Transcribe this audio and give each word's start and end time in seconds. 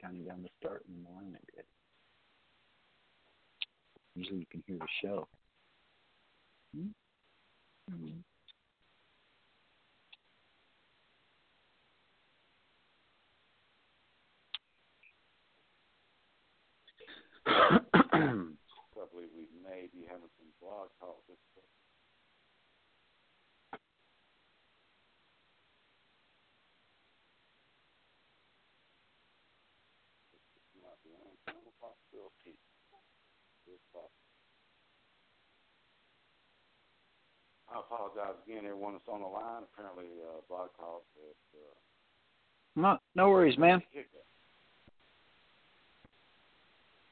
Counting 0.00 0.24
down 0.24 0.42
the 0.42 0.48
start 0.60 0.84
in 0.88 0.94
the 0.94 1.08
morning. 1.08 1.34
I 1.36 1.62
Usually 4.14 4.40
you 4.40 4.46
can 4.50 4.62
hear 4.66 4.78
the 4.78 4.86
show. 5.00 5.28
Mm-hmm. 6.76 8.18
Probably 18.92 19.26
we 19.34 19.48
may 19.62 19.88
be 19.94 20.04
having 20.06 20.28
some 20.36 20.52
blog 20.60 20.88
talk 21.00 21.22
this 21.28 21.38
I 37.68 37.77
apologize 37.88 38.36
again, 38.46 38.64
everyone 38.64 38.92
that's 38.92 39.08
on 39.08 39.20
the 39.20 39.26
line. 39.26 39.62
Apparently, 39.72 40.04
uh, 40.20 40.40
blog 40.48 40.68
talk. 40.78 41.02
Is, 41.16 41.36
uh, 41.54 42.80
no, 42.80 42.98
no 43.14 43.30
worries, 43.30 43.58
man. 43.58 43.82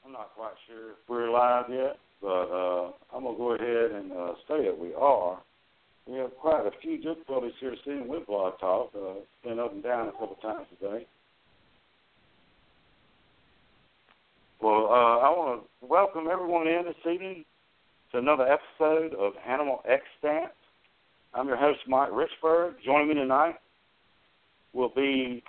I'm 0.05 0.12
not 0.12 0.33
quite 0.37 0.55
sure 0.69 0.91
if 0.91 0.97
we're 1.09 1.31
live 1.31 1.65
yet, 1.70 1.98
but 2.20 2.29
uh, 2.29 2.93
I'm 3.12 3.25
gonna 3.25 3.37
go 3.37 3.53
ahead 3.55 3.91
and 3.91 4.12
uh, 4.12 4.33
say 4.47 4.65
that 4.65 4.79
we 4.79 4.95
are. 4.95 5.41
We 6.07 6.19
have 6.19 6.37
quite 6.37 6.65
a 6.67 6.70
few 6.81 6.98
difficulties 6.98 7.55
here 7.59 7.75
seeing 7.84 8.06
with 8.06 8.27
Blog 8.27 8.61
Talk. 8.61 8.91
Uh, 8.95 9.19
it's 9.19 9.27
been 9.43 9.59
up 9.59 9.73
and 9.73 9.83
down 9.83 10.09
a 10.09 10.12
couple 10.12 10.37
times 10.41 10.67
today. 10.79 11.06
Well, 14.61 14.87
uh, 14.87 15.19
I 15.19 15.31
want 15.31 15.62
to 15.62 15.87
welcome 15.87 16.28
everyone 16.31 16.69
in 16.69 16.84
this 16.84 17.12
evening 17.12 17.45
to 18.12 18.19
another 18.19 18.47
episode 18.47 19.15
of 19.15 19.33
Animal 19.47 19.83
Extant. 19.84 20.53
I'm 21.37 21.48
your 21.48 21.59
host, 21.59 21.81
Mike 21.87 22.09
Richburg. 22.09 22.77
Joining 22.83 23.09
me 23.09 23.15
tonight 23.15 23.56
will 24.73 24.89
be 24.89 25.43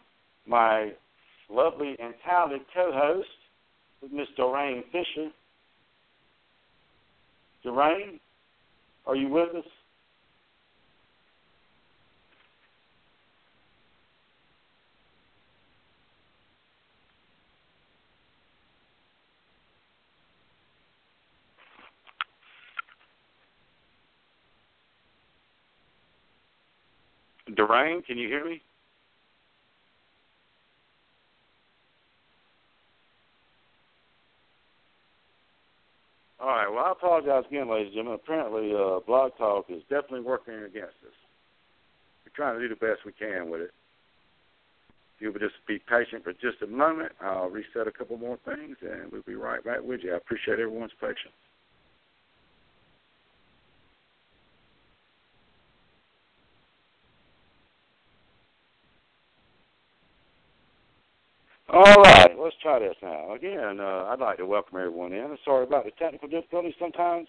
my 0.46 0.92
lovely 1.50 1.96
and 1.98 2.14
talented 2.28 2.62
co-host, 2.76 3.30
Miss 4.12 4.28
Doreen 4.36 4.84
Fisher. 4.92 5.30
Doreen, 7.64 8.20
are 9.06 9.16
you 9.16 9.30
with 9.30 9.56
us? 9.56 9.64
Doreen, 27.58 28.04
can 28.04 28.18
you 28.20 28.30
hear 28.30 28.46
me? 28.46 28.62
All 36.40 36.50
right. 36.50 36.70
Well, 36.70 36.86
I 36.86 36.92
apologize 36.94 37.46
again, 37.50 37.70
ladies 37.70 37.88
and 37.88 37.96
gentlemen. 37.96 38.20
Apparently, 38.24 38.74
uh, 38.74 39.00
Blog 39.08 39.32
Talk 39.38 39.66
is 39.70 39.82
definitely 39.90 40.22
working 40.22 40.56
against 40.56 40.98
us. 41.06 41.18
We're 42.26 42.36
trying 42.36 42.60
to 42.60 42.68
do 42.68 42.70
the 42.74 42.80
best 42.80 43.06
we 43.06 43.14
can 43.14 43.50
with 43.50 43.62
it. 43.62 43.72
If 45.16 45.22
you 45.22 45.32
would 45.34 45.42
just 45.42 45.56
be 45.68 45.80
patient 45.80 46.24
for 46.24 46.34
just 46.34 46.62
a 46.64 46.68
moment, 46.68 47.14
I'll 47.22 47.50
reset 47.50 47.88
a 47.88 47.92
couple 47.92 48.18
more 48.18 48.40
things, 48.46 48.78
and 48.82 49.12
we'll 49.12 49.24
be 49.24 49.36
right 49.36 49.64
back 49.64 49.82
with 49.84 50.02
you. 50.04 50.14
I 50.14 50.18
appreciate 50.18 50.60
everyone's 50.60 50.92
patience. 51.02 51.38
All 61.70 61.83
right, 61.83 62.32
let's 62.39 62.55
try 62.61 62.80
this 62.80 62.95
now. 63.02 63.33
Again, 63.33 63.82
uh, 63.82 64.05
I'd 64.05 64.20
like 64.22 64.38
to 64.38 64.45
welcome 64.45 64.78
everyone 64.78 65.11
in. 65.11 65.26
I'm 65.26 65.38
sorry 65.44 65.66
about 65.66 65.83
the 65.83 65.92
technical 65.92 66.30
difficulties. 66.30 66.73
Sometimes, 66.80 67.28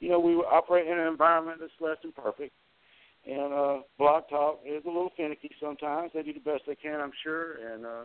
you 0.00 0.08
know, 0.08 0.18
we 0.18 0.34
operate 0.34 0.88
in 0.88 0.98
an 0.98 1.06
environment 1.06 1.58
that's 1.60 1.72
less 1.80 1.96
than 2.02 2.10
perfect, 2.10 2.52
and 3.24 3.52
uh, 3.52 3.78
Blog 3.96 4.24
Talk 4.28 4.60
is 4.66 4.82
a 4.84 4.88
little 4.88 5.12
finicky 5.16 5.52
sometimes. 5.60 6.10
They 6.12 6.22
do 6.24 6.32
the 6.32 6.40
best 6.40 6.64
they 6.66 6.74
can, 6.74 7.00
I'm 7.00 7.12
sure, 7.22 7.72
and 7.72 7.86
uh, 7.86 8.02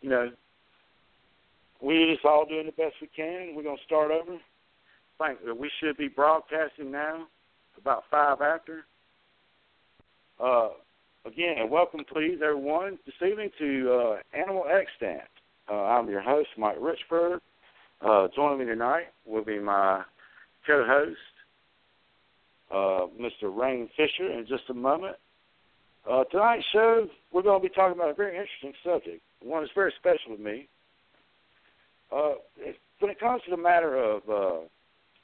you 0.00 0.10
know, 0.10 0.30
we 1.80 2.12
just 2.12 2.24
all 2.24 2.44
doing 2.44 2.66
the 2.66 2.72
best 2.72 2.96
we 3.00 3.08
can. 3.14 3.54
We're 3.54 3.62
gonna 3.62 3.76
start 3.86 4.10
over. 4.10 4.36
I 5.20 5.28
think 5.28 5.60
we 5.60 5.70
should 5.78 5.96
be 5.96 6.08
broadcasting 6.08 6.90
now, 6.90 7.28
about 7.78 8.02
five 8.10 8.40
after. 8.40 8.84
Uh, 10.42 10.70
Again, 11.26 11.68
welcome, 11.68 12.00
please, 12.10 12.38
everyone, 12.42 12.98
this 13.04 13.14
evening 13.20 13.50
to 13.58 13.92
uh, 13.92 14.16
Animal 14.34 14.64
Extant. 14.64 15.28
Uh, 15.70 15.74
I'm 15.74 16.08
your 16.08 16.22
host, 16.22 16.48
Mike 16.56 16.78
Richburg. 16.78 17.40
Uh, 18.00 18.28
joining 18.34 18.60
me 18.60 18.64
tonight 18.64 19.04
will 19.26 19.44
be 19.44 19.58
my 19.58 20.02
co-host, 20.66 21.18
uh, 22.74 23.06
Dorraine 23.38 23.90
Fisher, 23.98 24.32
in 24.32 24.46
just 24.48 24.62
a 24.70 24.74
moment. 24.74 25.16
Uh, 26.10 26.24
tonight's 26.24 26.64
show, 26.72 27.06
we're 27.32 27.42
going 27.42 27.60
to 27.60 27.68
be 27.68 27.74
talking 27.74 27.98
about 27.98 28.10
a 28.10 28.14
very 28.14 28.34
interesting 28.34 28.72
subject, 28.82 29.20
one 29.42 29.62
that's 29.62 29.74
very 29.74 29.92
special 29.98 30.34
to 30.34 30.42
me. 30.42 30.68
Uh, 32.10 32.32
when 33.00 33.10
it 33.10 33.20
comes 33.20 33.42
to 33.44 33.50
the 33.50 33.58
matter 33.58 33.94
of 33.94 34.22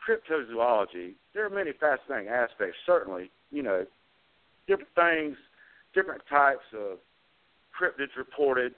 cryptozoology, 0.06 1.14
there 1.32 1.46
are 1.46 1.50
many 1.50 1.72
fascinating 1.80 2.28
aspects. 2.28 2.76
Certainly, 2.84 3.30
you 3.50 3.62
know, 3.62 3.86
different 4.68 4.90
things 4.94 5.38
different 5.96 6.22
types 6.30 6.62
of 6.78 6.98
cryptids 7.74 8.16
reported. 8.16 8.74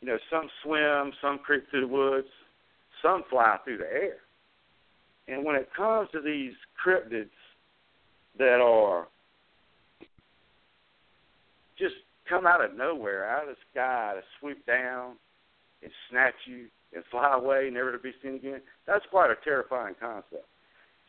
You 0.00 0.08
know, 0.08 0.18
some 0.30 0.48
swim, 0.62 1.12
some 1.20 1.38
creep 1.38 1.64
through 1.70 1.80
the 1.80 1.88
woods, 1.88 2.28
some 3.02 3.24
fly 3.30 3.56
through 3.64 3.78
the 3.78 3.90
air. 3.90 4.18
And 5.26 5.44
when 5.44 5.56
it 5.56 5.68
comes 5.74 6.10
to 6.12 6.20
these 6.20 6.52
cryptids 6.86 7.30
that 8.38 8.60
are 8.60 9.08
just 11.78 11.94
come 12.28 12.46
out 12.46 12.62
of 12.62 12.76
nowhere, 12.76 13.28
out 13.28 13.48
of 13.48 13.48
the 13.48 13.56
sky 13.72 14.12
to 14.16 14.22
swoop 14.38 14.64
down 14.66 15.12
and 15.82 15.90
snatch 16.10 16.34
you 16.46 16.66
and 16.94 17.02
fly 17.10 17.34
away, 17.34 17.70
never 17.72 17.90
to 17.90 17.98
be 17.98 18.12
seen 18.22 18.34
again, 18.34 18.60
that's 18.86 19.04
quite 19.10 19.30
a 19.30 19.36
terrifying 19.42 19.94
concept. 19.98 20.46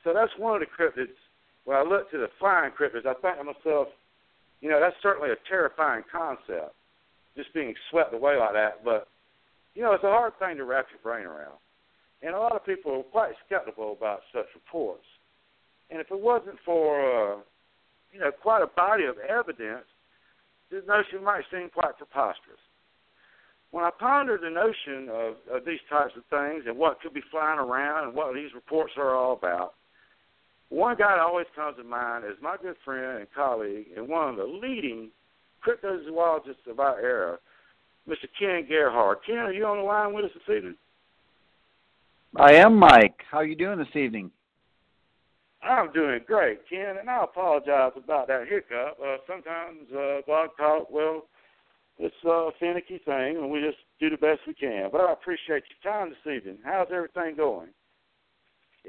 So 0.04 0.14
that's 0.14 0.32
one 0.38 0.62
of 0.62 0.62
the 0.62 0.84
cryptids. 0.84 1.16
When 1.66 1.76
I 1.76 1.84
look 1.84 2.10
to 2.12 2.18
the 2.18 2.30
flying 2.40 2.72
cryptids, 2.72 3.06
I 3.06 3.14
think 3.16 3.38
to 3.38 3.44
myself, 3.44 3.90
you 4.66 4.72
know, 4.72 4.80
that's 4.80 4.98
certainly 5.04 5.30
a 5.30 5.38
terrifying 5.48 6.02
concept, 6.12 6.74
just 7.38 7.54
being 7.54 7.76
swept 7.92 8.16
away 8.16 8.36
like 8.36 8.54
that. 8.54 8.84
But, 8.84 9.08
you 9.76 9.84
know, 9.84 9.94
it's 9.94 10.04
a 10.04 10.10
hard 10.10 10.34
thing 10.40 10.58
to 10.58 10.66
wrap 10.66 10.88
your 10.90 11.06
brain 11.06 11.28
around. 11.28 11.62
And 12.24 12.34
a 12.34 12.40
lot 12.40 12.56
of 12.56 12.66
people 12.66 12.92
are 12.98 13.04
quite 13.04 13.34
skeptical 13.46 13.94
about 13.94 14.22
such 14.34 14.48
reports. 14.56 15.06
And 15.92 16.02
if 16.02 16.10
it 16.10 16.20
wasn't 16.20 16.58
for, 16.66 16.98
uh, 16.98 17.38
you 18.12 18.20
know, 18.20 18.32
quite 18.42 18.64
a 18.64 18.68
body 18.76 19.04
of 19.06 19.18
evidence, 19.20 19.86
this 20.72 20.82
notion 20.88 21.24
might 21.24 21.44
seem 21.52 21.70
quite 21.70 21.96
preposterous. 22.00 22.58
When 23.70 23.86
I 23.86 23.92
pondered 24.00 24.42
the 24.42 24.50
notion 24.50 25.10
of, 25.14 25.36
of 25.54 25.66
these 25.68 25.84
types 25.92 26.14
of 26.18 26.26
things 26.32 26.64
and 26.66 26.76
what 26.76 27.02
could 27.02 27.14
be 27.14 27.22
flying 27.30 27.60
around 27.60 28.06
and 28.06 28.16
what 28.16 28.34
these 28.34 28.50
reports 28.56 28.94
are 28.98 29.14
all 29.14 29.34
about, 29.34 29.76
one 30.70 30.96
guy 30.98 31.16
that 31.16 31.20
always 31.20 31.46
comes 31.56 31.78
to 31.78 31.84
mind 31.84 32.26
is 32.26 32.38
my 32.42 32.58
good 32.62 32.76
friend 32.84 33.20
and 33.20 33.28
colleague 33.34 33.88
and 33.96 34.08
one 34.08 34.30
of 34.30 34.36
the 34.38 34.44
leading 34.44 35.10
cryptozoologists 35.66 36.70
of 36.70 36.80
our 36.80 37.00
era, 37.00 37.38
Mr. 38.08 38.28
Ken 38.40 38.66
Gerhard. 38.68 39.20
Ken, 39.26 39.38
are 39.38 39.54
you 39.54 39.66
on 39.66 39.78
the 39.78 39.84
line 39.84 40.14
with 40.14 40.26
us 40.26 40.32
this 40.34 40.58
evening? 40.58 40.76
I 42.36 42.54
am, 42.54 42.78
Mike. 42.78 43.22
How 43.32 43.40
are 43.40 43.46
you 43.46 43.56
doing 43.56 43.80
this 43.80 43.96
evening? 43.96 44.32
I'm 45.64 45.92
doing 45.94 46.20
great, 46.28 46.60
Ken, 46.70 46.98
and 47.00 47.10
I 47.10 47.24
apologize 47.24 47.94
about 47.96 48.28
that 48.28 48.48
hiccup. 48.48 48.98
Uh, 49.04 49.18
sometimes 49.26 49.90
uh, 49.92 50.22
blog 50.28 50.50
talk, 50.58 50.92
well, 50.92 51.24
it's 51.98 52.16
a 52.26 52.50
finicky 52.60 53.00
thing, 53.04 53.38
and 53.38 53.50
we 53.50 53.62
just 53.62 53.78
do 54.00 54.10
the 54.10 54.18
best 54.18 54.42
we 54.46 54.54
can. 54.54 54.90
But 54.92 55.02
I 55.02 55.14
appreciate 55.14 55.64
your 55.72 55.94
time 55.94 56.10
this 56.10 56.36
evening. 56.36 56.58
How's 56.64 56.88
everything 56.94 57.36
going? 57.36 57.70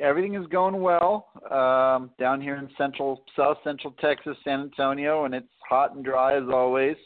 Everything 0.00 0.34
is 0.34 0.46
going 0.48 0.80
well 0.80 1.28
um, 1.50 2.10
down 2.18 2.40
here 2.40 2.56
in 2.56 2.68
central, 2.76 3.22
south 3.36 3.58
central 3.64 3.94
Texas, 4.00 4.36
San 4.44 4.60
Antonio, 4.60 5.24
and 5.24 5.34
it's 5.34 5.46
hot 5.68 5.94
and 5.94 6.04
dry 6.04 6.36
as 6.36 6.48
always. 6.52 6.96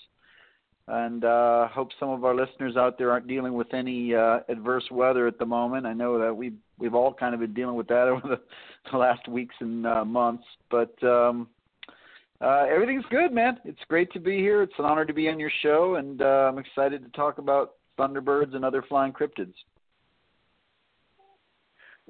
And 0.88 1.24
uh, 1.24 1.68
hope 1.68 1.90
some 2.00 2.10
of 2.10 2.24
our 2.24 2.34
listeners 2.34 2.76
out 2.76 2.98
there 2.98 3.12
aren't 3.12 3.28
dealing 3.28 3.54
with 3.54 3.72
any 3.72 4.14
uh, 4.14 4.40
adverse 4.48 4.84
weather 4.90 5.28
at 5.28 5.38
the 5.38 5.46
moment. 5.46 5.86
I 5.86 5.92
know 5.92 6.18
that 6.18 6.34
we 6.34 6.52
we've 6.78 6.94
all 6.94 7.14
kind 7.14 7.32
of 7.32 7.40
been 7.40 7.54
dealing 7.54 7.76
with 7.76 7.86
that 7.88 8.08
over 8.08 8.26
the, 8.26 8.40
the 8.90 8.98
last 8.98 9.28
weeks 9.28 9.54
and 9.60 9.86
uh, 9.86 10.04
months, 10.04 10.44
but 10.70 11.00
um, 11.04 11.48
uh, 12.40 12.66
everything's 12.68 13.04
good, 13.10 13.32
man. 13.32 13.58
It's 13.64 13.80
great 13.88 14.10
to 14.12 14.20
be 14.20 14.38
here. 14.38 14.62
It's 14.62 14.72
an 14.78 14.84
honor 14.84 15.04
to 15.04 15.12
be 15.12 15.28
on 15.28 15.38
your 15.38 15.52
show, 15.62 15.96
and 15.96 16.22
uh, 16.22 16.50
I'm 16.50 16.58
excited 16.58 17.04
to 17.04 17.10
talk 17.10 17.38
about 17.38 17.74
thunderbirds 17.98 18.56
and 18.56 18.64
other 18.64 18.82
flying 18.88 19.12
cryptids. 19.12 19.54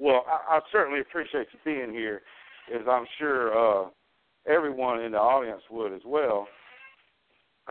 Well, 0.01 0.25
I, 0.27 0.57
I 0.57 0.59
certainly 0.71 0.99
appreciate 0.99 1.45
you 1.53 1.59
being 1.63 1.93
here, 1.93 2.23
as 2.73 2.81
I'm 2.89 3.05
sure 3.19 3.53
uh, 3.53 3.89
everyone 4.47 4.99
in 5.03 5.11
the 5.11 5.19
audience 5.19 5.61
would 5.69 5.93
as 5.93 6.01
well. 6.03 6.47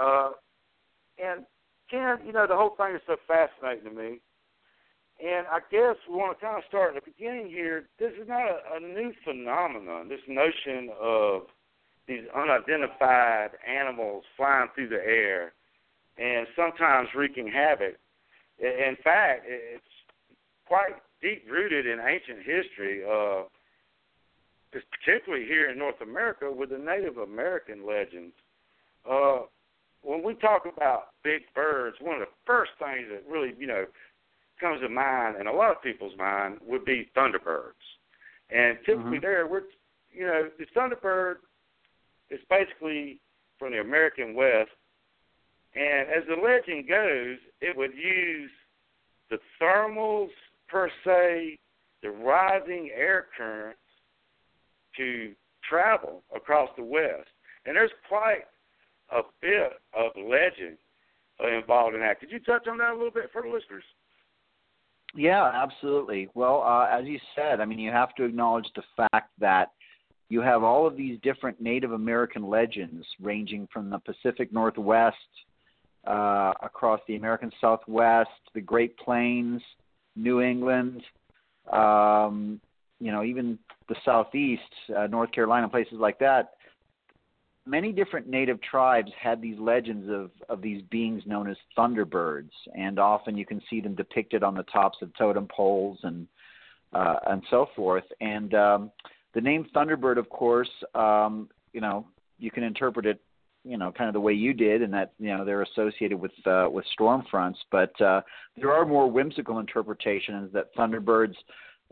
Uh, 0.00 0.30
and 1.18 1.44
Ken, 1.90 2.18
you 2.24 2.32
know, 2.32 2.46
the 2.46 2.54
whole 2.54 2.76
thing 2.76 2.94
is 2.94 3.02
so 3.04 3.16
fascinating 3.26 3.90
to 3.90 3.90
me. 3.90 4.20
And 5.18 5.46
I 5.48 5.58
guess 5.72 5.96
we 6.08 6.14
want 6.14 6.38
to 6.38 6.46
kind 6.46 6.56
of 6.56 6.62
start 6.68 6.94
at 6.96 7.04
the 7.04 7.10
beginning 7.10 7.48
here. 7.48 7.88
This 7.98 8.12
is 8.12 8.28
not 8.28 8.42
a, 8.42 8.76
a 8.76 8.80
new 8.80 9.12
phenomenon. 9.24 10.08
This 10.08 10.20
notion 10.28 10.90
of 11.02 11.42
these 12.06 12.22
unidentified 12.34 13.50
animals 13.68 14.22
flying 14.36 14.68
through 14.74 14.90
the 14.90 15.02
air 15.04 15.52
and 16.16 16.46
sometimes 16.54 17.08
wreaking 17.14 17.48
havoc. 17.48 17.96
In 18.60 18.96
fact, 19.02 19.46
it's 19.46 19.82
quite 20.66 20.94
deep 21.22 21.44
rooted 21.50 21.86
in 21.86 21.98
ancient 22.00 22.38
history, 22.38 23.02
uh, 23.04 23.42
particularly 24.72 25.46
here 25.46 25.70
in 25.70 25.78
North 25.78 26.00
America 26.00 26.50
with 26.50 26.70
the 26.70 26.78
Native 26.78 27.18
American 27.18 27.86
legends. 27.86 28.34
Uh, 29.08 29.40
when 30.02 30.22
we 30.22 30.34
talk 30.34 30.62
about 30.64 31.08
big 31.22 31.42
birds, 31.54 31.96
one 32.00 32.14
of 32.14 32.20
the 32.20 32.34
first 32.46 32.72
things 32.78 33.06
that 33.10 33.22
really, 33.28 33.54
you 33.58 33.66
know, 33.66 33.84
comes 34.60 34.80
to 34.80 34.88
mind 34.88 35.36
in 35.40 35.46
a 35.46 35.52
lot 35.52 35.70
of 35.70 35.82
people's 35.82 36.16
mind 36.18 36.58
would 36.66 36.84
be 36.84 37.08
thunderbirds. 37.16 37.72
And 38.50 38.78
typically 38.84 39.18
mm-hmm. 39.18 39.20
there 39.20 39.46
we're 39.46 39.62
you 40.12 40.26
know, 40.26 40.48
the 40.58 40.66
thunderbird 40.76 41.36
is 42.30 42.40
basically 42.48 43.20
from 43.58 43.72
the 43.72 43.80
American 43.80 44.34
West 44.34 44.70
and 45.74 46.08
as 46.08 46.24
the 46.26 46.34
legend 46.34 46.88
goes, 46.88 47.38
it 47.60 47.76
would 47.76 47.94
use 47.94 48.50
the 49.30 49.38
thermals 49.60 50.30
per 50.70 50.88
se, 51.04 51.58
the 52.02 52.10
rising 52.10 52.90
air 52.94 53.26
currents 53.36 53.78
to 54.96 55.32
travel 55.68 56.22
across 56.34 56.68
the 56.76 56.84
West. 56.84 57.28
And 57.66 57.76
there's 57.76 57.90
quite 58.08 58.44
a 59.12 59.22
bit 59.40 59.72
of 59.92 60.12
legend 60.16 60.78
involved 61.56 61.94
in 61.94 62.00
that. 62.00 62.20
Could 62.20 62.30
you 62.30 62.40
touch 62.40 62.66
on 62.68 62.78
that 62.78 62.90
a 62.90 62.94
little 62.94 63.10
bit 63.10 63.30
for 63.32 63.42
the 63.42 63.48
listeners? 63.48 63.84
Yeah, 65.14 65.50
absolutely. 65.52 66.28
Well, 66.34 66.62
uh, 66.62 66.86
as 66.86 67.06
you 67.06 67.18
said, 67.34 67.60
I 67.60 67.64
mean, 67.64 67.78
you 67.78 67.90
have 67.90 68.14
to 68.16 68.24
acknowledge 68.24 68.66
the 68.76 68.82
fact 68.96 69.30
that 69.40 69.72
you 70.28 70.40
have 70.40 70.62
all 70.62 70.86
of 70.86 70.96
these 70.96 71.18
different 71.22 71.60
Native 71.60 71.92
American 71.92 72.48
legends 72.48 73.04
ranging 73.20 73.68
from 73.72 73.90
the 73.90 73.98
Pacific 73.98 74.52
Northwest 74.52 75.16
uh, 76.06 76.52
across 76.62 77.00
the 77.08 77.16
American 77.16 77.50
Southwest, 77.60 78.30
the 78.54 78.60
Great 78.60 78.96
Plains, 78.98 79.60
New 80.16 80.40
England, 80.40 81.02
um, 81.72 82.60
you 82.98 83.12
know, 83.12 83.22
even 83.22 83.58
the 83.88 83.96
Southeast, 84.04 84.62
uh, 84.96 85.06
North 85.06 85.32
Carolina, 85.32 85.68
places 85.68 85.94
like 85.94 86.18
that 86.18 86.50
many 87.66 87.92
different 87.92 88.28
native 88.28 88.60
tribes 88.62 89.10
had 89.20 89.40
these 89.40 89.58
legends 89.58 90.08
of, 90.10 90.30
of 90.48 90.62
these 90.62 90.82
beings 90.90 91.22
known 91.26 91.48
as 91.48 91.56
thunderbirds, 91.76 92.50
and 92.76 92.98
often 92.98 93.36
you 93.36 93.46
can 93.46 93.62
see 93.70 93.80
them 93.80 93.94
depicted 93.94 94.42
on 94.42 94.54
the 94.54 94.64
tops 94.64 94.98
of 95.02 95.14
totem 95.16 95.46
poles 95.54 95.98
and 96.02 96.26
uh, 96.92 97.14
and 97.28 97.42
so 97.50 97.68
forth. 97.76 98.04
And 98.20 98.52
um, 98.54 98.90
the 99.32 99.40
name 99.40 99.64
Thunderbird, 99.72 100.18
of 100.18 100.28
course, 100.28 100.68
um, 100.96 101.48
you 101.72 101.80
know, 101.80 102.04
you 102.40 102.50
can 102.50 102.64
interpret 102.64 103.06
it, 103.06 103.20
you 103.64 103.76
know, 103.76 103.92
kind 103.92 104.08
of 104.08 104.14
the 104.14 104.20
way 104.20 104.32
you 104.32 104.52
did, 104.52 104.82
and 104.82 104.92
that 104.94 105.12
you 105.18 105.28
know 105.28 105.44
they're 105.44 105.62
associated 105.62 106.18
with 106.18 106.32
uh, 106.46 106.68
with 106.70 106.84
storm 106.92 107.24
fronts. 107.30 107.58
But 107.70 107.98
uh, 108.00 108.22
there 108.56 108.72
are 108.72 108.84
more 108.84 109.10
whimsical 109.10 109.58
interpretations 109.58 110.52
that 110.52 110.74
Thunderbirds 110.74 111.34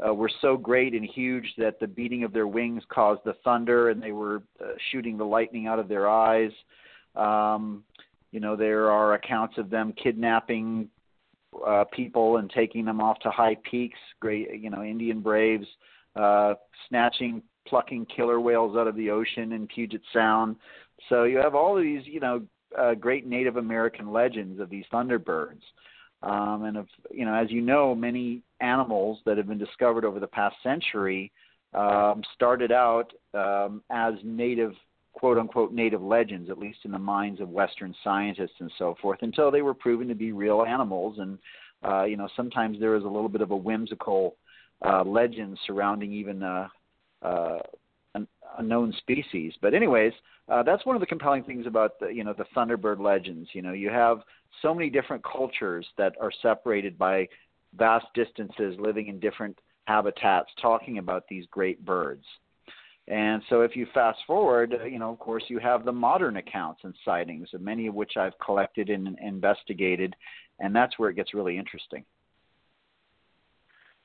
uh, 0.07 0.15
were 0.15 0.31
so 0.41 0.57
great 0.57 0.95
and 0.95 1.05
huge 1.05 1.47
that 1.59 1.81
the 1.81 1.87
beating 1.87 2.25
of 2.25 2.33
their 2.33 2.47
wings 2.47 2.83
caused 2.89 3.21
the 3.25 3.35
thunder, 3.45 3.91
and 3.91 4.03
they 4.03 4.13
were 4.13 4.43
uh, 4.63 4.73
shooting 4.91 5.19
the 5.19 5.25
lightning 5.25 5.67
out 5.67 5.79
of 5.79 5.89
their 5.89 6.09
eyes. 6.09 6.53
Um, 7.17 7.85
you 8.31 8.41
know, 8.41 8.57
there 8.57 8.91
are 8.91 9.15
accounts 9.15 9.59
of 9.59 9.71
them 9.71 9.93
kidnapping 10.03 10.89
uh, 11.67 11.85
people 11.93 12.37
and 12.37 12.51
taking 12.51 12.85
them 12.85 13.01
off 13.01 13.19
to 13.21 13.31
high 13.31 13.57
peaks. 13.69 13.99
Great, 14.21 14.61
you 14.61 14.71
know, 14.71 14.83
Indian 14.83 15.21
braves 15.21 15.67
uh, 16.19 16.55
snatching, 16.89 17.43
plucking 17.67 18.07
killer 18.15 18.41
whales 18.41 18.77
out 18.77 18.87
of 18.87 18.97
the 18.97 19.11
ocean 19.11 19.53
in 19.53 19.67
Puget 19.67 20.03
Sound. 20.13 20.57
So 21.09 21.25
you 21.25 21.39
have 21.39 21.55
all 21.55 21.77
these, 21.77 22.03
you 22.05 22.21
know, 22.21 22.43
uh, 22.79 22.95
great 22.95 23.27
Native 23.27 23.57
American 23.57 24.13
legends 24.13 24.61
of 24.61 24.71
these 24.71 24.85
thunderbirds. 24.93 25.63
Um, 26.23 26.65
and 26.65 26.77
of 26.77 26.89
you 27.13 27.25
know, 27.25 27.35
as 27.35 27.51
you 27.51 27.61
know, 27.61 27.95
many 27.95 28.43
animals 28.61 29.21
that 29.25 29.37
have 29.37 29.47
been 29.47 29.59
discovered 29.59 30.05
over 30.05 30.19
the 30.19 30.27
past 30.27 30.57
century 30.65 31.31
um, 31.75 32.23
started 32.35 32.73
out 32.73 33.13
um, 33.35 33.83
as 33.91 34.15
native, 34.25 34.73
quote 35.13 35.39
unquote, 35.39 35.73
native 35.73 36.03
legends, 36.03 36.51
at 36.51 36.59
least 36.59 36.81
in 36.85 36.91
the 36.91 36.99
minds 36.99 37.41
of 37.41 37.49
Western 37.49 37.95
scientists 38.03 38.57
and 38.59 38.73
so 38.79 38.97
forth, 39.01 39.21
until 39.23 39.51
they 39.53 39.63
were 39.63 39.75
proven 39.75 40.09
to 40.09 40.15
be 40.15 40.33
real 40.33 40.65
animals. 40.65 41.19
And 41.19 41.39
uh, 41.85 42.05
you 42.05 42.17
know, 42.17 42.29
sometimes 42.37 42.81
there 42.81 42.97
is 42.97 43.05
a 43.05 43.09
little 43.09 43.29
bit 43.29 43.41
of 43.41 43.53
a 43.53 43.57
whimsical 43.57 44.35
uh, 44.85 45.05
legend 45.05 45.57
surrounding 45.67 46.13
even 46.13 46.43
uh, 46.43 46.69
uh, 47.23 47.59
unknown 48.59 48.93
species. 48.99 49.53
But 49.61 49.75
anyways, 49.75 50.13
uh, 50.49 50.63
that's 50.63 50.85
one 50.87 50.97
of 50.97 51.01
the 51.01 51.07
compelling 51.07 51.45
things 51.45 51.67
about 51.67 51.99
the 52.01 52.09
you 52.09 52.25
know 52.25 52.35
the 52.35 52.47
Thunderbird 52.57 53.01
legends. 53.01 53.49
You 53.53 53.63
know, 53.63 53.73
you 53.73 53.91
have 53.91 54.19
so 54.63 54.75
many 54.75 54.91
different 54.91 55.25
cultures 55.25 55.87
that 55.97 56.15
are 56.21 56.33
separated 56.43 56.99
by 56.99 57.29
vast 57.77 58.07
distances, 58.15 58.77
living 58.79 59.09
in 59.09 59.21
different 59.21 59.59
habitats, 59.87 60.51
talking 60.61 60.99
about 60.99 61.25
these 61.29 61.45
great 61.51 61.85
birds. 61.85 62.25
And 63.09 63.43
so, 63.49 63.63
if 63.63 63.75
you 63.75 63.87
fast 63.95 64.19
forward, 64.27 64.75
uh, 64.81 64.85
you 64.85 64.99
know, 64.99 65.11
of 65.11 65.19
course, 65.19 65.45
you 65.49 65.59
have 65.59 65.85
the 65.85 65.93
modern 65.93 66.37
accounts 66.37 66.81
and 66.85 66.95
sightings, 67.05 67.49
many 67.59 67.87
of 67.87 67.95
which 67.95 68.17
I've 68.19 68.39
collected 68.45 68.91
and 68.91 69.19
investigated, 69.23 70.15
and 70.61 70.77
that's 70.77 70.99
where 70.99 71.09
it 71.09 71.15
gets 71.15 71.33
really 71.33 71.57
interesting. 71.57 72.05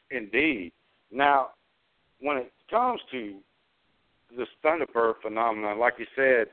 Indeed. 0.09 0.71
Now, 1.11 1.49
when 2.19 2.37
it 2.37 2.53
comes 2.69 3.01
to 3.11 3.35
this 4.37 4.47
Thunderbird 4.63 5.15
phenomenon, 5.21 5.79
like 5.79 5.93
you 5.97 6.05
said, 6.15 6.47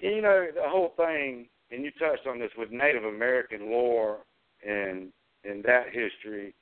you 0.00 0.20
know, 0.20 0.48
the 0.54 0.68
whole 0.68 0.92
thing, 0.96 1.46
and 1.70 1.84
you 1.84 1.90
touched 1.92 2.26
on 2.26 2.38
this 2.38 2.50
with 2.56 2.70
Native 2.70 3.04
American 3.04 3.70
lore 3.70 4.18
and 4.66 5.12
and 5.44 5.64
that 5.64 5.86
history. 5.86 6.54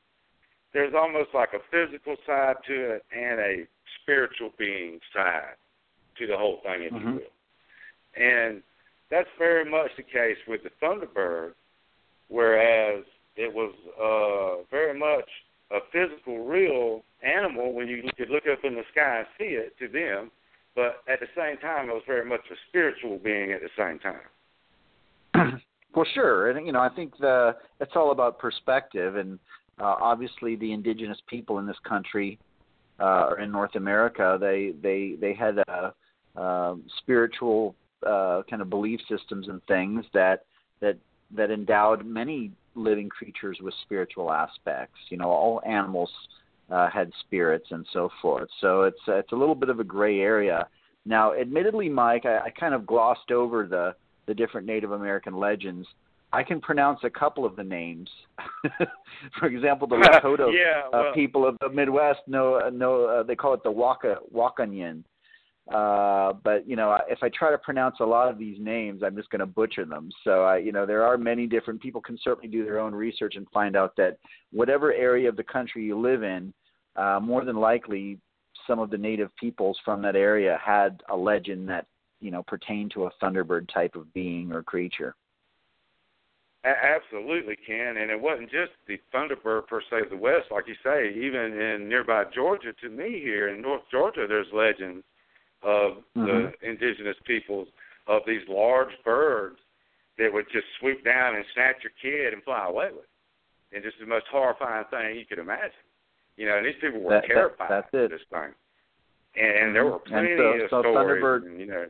There's 0.73 0.95
almost 0.95 1.31
like 1.35 1.51
a 1.53 1.59
physical 1.71 2.17
side 2.27 2.57
to 2.67 2.95
it 2.95 3.05
and 3.15 3.41
a 3.41 3.67
spiritual 4.03 4.51
being 4.59 5.01
side 5.15 5.57
to 6.19 6.27
the 6.27 6.37
whole 6.37 6.61
thing, 6.63 6.83
if 6.83 6.93
mm-hmm. 6.93 7.09
you 7.09 7.15
will. 7.15 8.25
And 8.25 8.63
that's 9.11 9.29
very 9.39 9.69
much 9.69 9.91
the 9.97 10.03
case 10.03 10.39
with 10.47 10.63
the 10.63 10.71
Thunderbird, 10.83 11.53
whereas 12.29 13.05
it 13.37 13.53
was 13.53 13.75
uh, 14.01 14.65
very 14.71 14.99
much 14.99 15.29
a 15.71 15.79
physical, 15.93 16.45
real 16.45 17.03
animal 17.23 17.73
when 17.73 17.89
you 17.89 18.03
could 18.17 18.31
look 18.31 18.45
up 18.51 18.65
in 18.65 18.75
the 18.75 18.83
sky 18.93 19.19
and 19.19 19.27
see 19.39 19.55
it 19.55 19.77
to 19.79 19.89
them, 19.89 20.31
but 20.75 21.03
at 21.09 21.21
the 21.21 21.27
same 21.37 21.59
time, 21.59 21.89
it 21.89 21.93
was 21.93 22.03
very 22.07 22.25
much 22.25 22.41
a 22.51 22.55
spiritual 22.69 23.19
being 23.19 23.53
at 23.53 23.61
the 23.61 23.69
same 23.77 23.99
time. 23.99 25.61
well, 25.95 26.07
sure, 26.15 26.51
and 26.51 26.67
you 26.67 26.73
know, 26.73 26.81
I 26.81 26.89
think 26.89 27.17
the 27.19 27.57
it's 27.81 27.93
all 27.95 28.13
about 28.13 28.39
perspective, 28.39 29.17
and 29.17 29.39
uh, 29.81 29.97
obviously, 30.01 30.57
the 30.57 30.73
indigenous 30.73 31.19
people 31.29 31.59
in 31.59 31.67
this 31.67 31.79
country 31.89 32.39
uh, 33.01 33.29
or 33.31 33.41
in 33.41 33.51
North 33.51 33.75
America, 33.77 34.39
they 34.41 34.75
they 34.83 35.17
they 35.21 35.35
had 35.35 35.59
a, 35.59 35.95
uh, 36.37 36.75
spiritual 36.99 37.75
uh, 38.07 38.43
kind 38.49 38.63
of 38.63 38.71
belief 38.71 39.01
systems 39.09 39.49
and 39.49 39.63
things 39.65 40.05
that 40.15 40.45
that 40.81 40.97
that 41.35 41.51
endowed 41.51 42.05
many 42.05 42.53
living 42.75 43.09
creatures 43.09 43.59
with 43.61 43.75
spiritual 43.83 44.33
aspects. 44.33 44.99
You 45.09 45.19
know, 45.19 45.31
all 45.31 45.63
animals 45.67 46.11
uh, 46.71 46.89
had 46.89 47.11
spirits 47.21 47.67
and 47.71 47.87
so 47.93 48.11
forth. 48.23 48.49
So 48.61 48.83
it's 48.83 49.01
uh, 49.09 49.17
it's 49.17 49.33
a 49.33 49.37
little 49.37 49.55
bit 49.55 49.69
of 49.69 49.81
a 49.81 49.85
gray 49.85 50.21
area. 50.21 50.69
Now, 51.05 51.35
admittedly, 51.35 51.89
Mike, 51.89 52.27
I, 52.27 52.39
I 52.39 52.51
kind 52.51 52.75
of 52.75 52.87
glossed 52.87 53.31
over 53.31 53.67
the 53.67 53.95
the 54.27 54.35
different 54.35 54.67
Native 54.67 54.93
American 54.93 55.37
legends. 55.37 55.87
I 56.33 56.45
can 56.45 56.61
pronounce 56.61 57.01
a 57.03 57.11
couple 57.11 57.45
of 57.45 57.57
the 57.57 57.65
names. 57.65 58.09
For 59.39 59.47
example, 59.47 59.89
the 59.89 59.97
Lakota 60.23 60.53
yeah, 60.53 60.83
well, 60.93 61.09
uh, 61.09 61.15
people 61.15 61.47
of 61.47 61.57
the 61.61 61.69
Midwest 61.69 62.21
know 62.27 62.61
uh, 62.65 62.71
know 62.71 63.07
uh, 63.07 63.23
they 63.23 63.35
call 63.35 63.55
it 63.55 63.63
the 63.65 63.71
Waka 63.71 64.17
Wakinyan. 64.33 65.03
Uh, 65.71 66.33
but 66.43 66.69
you 66.69 66.75
know, 66.75 66.99
if 67.09 67.21
I 67.23 67.29
try 67.29 67.51
to 67.51 67.59
pronounce 67.59 67.97
a 68.01 68.05
lot 68.05 68.29
of 68.29 68.39
these 68.39 68.59
names, 68.59 69.03
I'm 69.05 69.15
just 69.15 69.31
going 69.31 69.41
to 69.41 69.47
butcher 69.47 69.85
them. 69.85 70.11
So, 70.25 70.45
I, 70.45 70.59
you 70.59 70.73
know, 70.73 70.85
there 70.85 71.05
are 71.05 71.17
many 71.17 71.47
different 71.47 71.81
people 71.81 72.01
can 72.01 72.19
certainly 72.23 72.49
do 72.49 72.65
their 72.65 72.81
own 72.81 72.93
research 72.93 73.37
and 73.37 73.47
find 73.55 73.77
out 73.77 73.95
that 73.97 74.19
whatever 74.51 74.93
area 74.93 75.29
of 75.29 75.37
the 75.37 75.45
country 75.45 75.85
you 75.85 75.99
live 75.99 76.25
in, 76.25 76.53
uh, 76.97 77.21
more 77.23 77.45
than 77.45 77.57
likely, 77.57 78.19
some 78.67 78.81
of 78.81 78.91
the 78.91 78.99
native 78.99 79.31
peoples 79.37 79.79
from 79.85 80.03
that 80.03 80.17
area 80.17 80.59
had 80.65 81.03
a 81.09 81.17
legend 81.17 81.69
that 81.69 81.87
you 82.21 82.33
know 82.33 82.43
pertained 82.43 82.91
to 82.93 83.05
a 83.05 83.11
thunderbird 83.23 83.73
type 83.73 83.95
of 83.95 84.13
being 84.13 84.51
or 84.51 84.65
creature. 84.65 85.15
absolutely, 86.65 87.57
Ken. 87.65 87.97
And 87.97 88.11
it 88.11 88.21
wasn't 88.21 88.51
just 88.51 88.73
the 88.89 88.99
Thunderbird 89.15 89.69
per 89.69 89.81
se 89.89 90.01
of 90.03 90.11
the 90.11 90.17
West, 90.17 90.51
like 90.51 90.67
you 90.67 90.75
say. 90.83 91.15
Even 91.15 91.59
in 91.59 91.89
nearby 91.89 92.25
Georgia, 92.35 92.73
to 92.83 92.89
me 92.89 93.21
here 93.23 93.55
in 93.55 93.63
North 93.63 93.83
Georgia, 93.91 94.27
there's 94.29 94.49
legends 94.53 95.05
of 95.63 96.03
mm-hmm. 96.17 96.25
the 96.25 96.53
indigenous 96.63 97.17
peoples 97.27 97.69
of 98.07 98.23
these 98.27 98.43
large 98.49 98.93
birds 99.05 99.59
that 100.19 100.33
would 100.33 100.47
just 100.53 100.67
swoop 100.79 101.05
down 101.05 101.37
and 101.37 101.45
snatch 101.55 101.77
your 101.83 101.93
kid 102.01 102.33
and 102.33 102.43
fly 102.43 102.67
away 102.67 102.89
with, 102.93 103.09
and 103.73 103.83
just 103.83 103.97
the 104.01 104.07
most 104.07 104.27
horrifying 104.31 104.85
thing 104.91 105.17
you 105.17 105.27
could 105.27 105.39
imagine. 105.39 105.71
You 106.37 106.47
know, 106.47 106.57
and 106.57 106.67
these 106.67 106.75
people 106.81 107.01
were 107.01 107.15
that, 107.15 107.27
terrified 107.27 107.71
that, 107.71 107.87
that's 107.93 108.05
of 108.05 108.11
this 108.11 108.21
thing. 108.31 108.53
And, 109.37 109.67
and 109.67 109.77
there 109.77 109.85
were 109.85 109.99
plenty 109.99 110.35
so, 110.37 110.43
of 110.43 110.61
so 110.71 110.81
stories, 110.83 110.97
Thunderbird, 110.97 111.47
and, 111.47 111.61
you 111.61 111.67
know. 111.67 111.87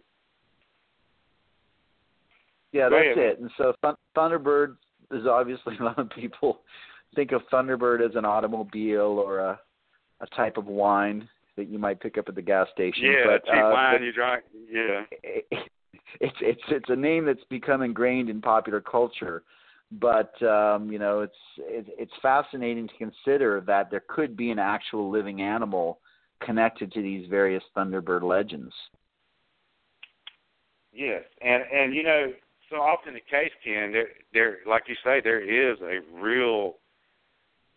Yeah, 2.73 2.89
that's 2.89 3.19
ahead. 3.19 3.19
it. 3.19 3.41
And 3.41 3.51
so 3.57 3.75
Thunderbird 4.17 4.77
is 5.11 5.27
obviously 5.27 5.77
a 5.81 5.85
lot 5.85 5.99
of 5.99 6.11
people 6.11 6.61
think 7.15 7.33
of 7.33 7.43
Thunderbird 7.53 8.05
as 8.07 8.15
an 8.15 8.25
automobile 8.25 9.23
or 9.25 9.39
a 9.39 9.61
a 10.21 10.27
type 10.37 10.57
of 10.57 10.67
wine 10.67 11.29
that 11.61 11.71
you 11.71 11.79
might 11.79 12.01
pick 12.01 12.19
up 12.19 12.29
at 12.29 12.35
the 12.35 12.43
gas 12.43 12.67
station. 12.73 13.05
Yeah, 13.05 13.27
but, 13.27 13.45
cheap 13.45 13.55
uh, 13.55 13.71
wine 13.71 14.03
you 14.03 14.13
drink. 14.13 14.45
Yeah. 14.71 15.59
It's 16.21 16.37
it's 16.41 16.63
it's 16.69 16.89
a 16.89 16.97
name 16.97 17.25
that's 17.25 17.45
become 17.51 17.83
ingrained 17.83 18.29
in 18.29 18.41
popular 18.41 18.81
culture, 18.81 19.45
but 19.93 20.33
um, 20.43 20.91
you 20.91 20.99
know 20.99 21.21
it's 21.21 21.33
it, 21.57 21.87
it's 21.97 22.13
fascinating 22.21 22.89
to 22.89 22.95
consider 22.99 23.63
that 23.69 23.93
there 23.93 24.03
could 24.09 24.37
be 24.37 24.51
an 24.51 24.59
actual 24.59 25.09
living 25.09 25.41
animal 25.41 26.01
connected 26.43 26.91
to 26.93 27.01
these 27.01 27.29
various 27.31 27.63
Thunderbird 27.77 28.23
legends. 28.23 28.75
Yes, 30.93 31.23
and 31.41 31.63
and 31.73 31.95
you 31.95 32.03
know 32.03 32.33
so 32.71 32.77
often 32.77 33.15
the 33.15 33.21
case, 33.21 33.53
Ken, 33.65 33.93
there, 33.93 34.09
there, 34.33 34.59
like 34.67 34.85
you 34.89 34.95
say, 35.05 35.21
there 35.23 35.41
is 35.41 35.79
a 35.81 35.99
real 36.21 36.77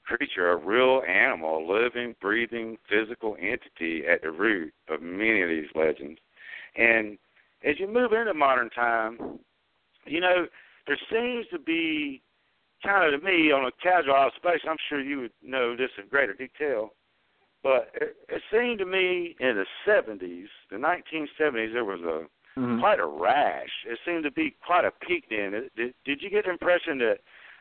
creature, 0.05 0.51
a 0.51 0.55
real 0.55 1.01
animal, 1.07 1.59
a 1.59 1.63
living, 1.71 2.15
breathing, 2.21 2.77
physical 2.89 3.35
entity 3.39 4.03
at 4.07 4.21
the 4.21 4.31
root 4.31 4.73
of 4.89 5.01
many 5.01 5.41
of 5.41 5.49
these 5.49 5.69
legends. 5.75 6.19
And 6.75 7.17
as 7.63 7.79
you 7.79 7.87
move 7.87 8.13
into 8.13 8.33
modern 8.33 8.69
time, 8.69 9.39
you 10.05 10.19
know, 10.19 10.47
there 10.87 10.99
seems 11.09 11.45
to 11.51 11.59
be 11.59 12.21
kind 12.83 13.13
of 13.13 13.19
to 13.19 13.25
me 13.25 13.51
on 13.51 13.65
a 13.65 13.71
casual 13.81 14.13
observation, 14.15 14.69
I'm 14.69 14.77
sure 14.89 15.01
you 15.01 15.21
would 15.21 15.31
know 15.41 15.75
this 15.75 15.89
in 15.97 16.09
greater 16.09 16.33
detail, 16.33 16.93
but 17.63 17.89
it, 17.95 18.15
it 18.27 18.41
seemed 18.51 18.79
to 18.79 18.85
me 18.85 19.35
in 19.39 19.55
the 19.55 19.65
70s, 19.87 20.47
the 20.69 20.75
1970s, 20.75 21.73
there 21.73 21.85
was 21.85 22.01
a 22.01 22.59
mm-hmm. 22.59 22.79
quite 22.79 22.99
a 22.99 23.05
rash. 23.05 23.69
It 23.87 23.97
seemed 24.05 24.23
to 24.23 24.31
be 24.31 24.55
quite 24.65 24.85
a 24.85 24.91
peak 25.05 25.25
then. 25.29 25.69
Did, 25.75 25.93
did 26.05 26.21
you 26.21 26.29
get 26.29 26.45
the 26.45 26.51
impression 26.51 26.97
that, 26.99 27.17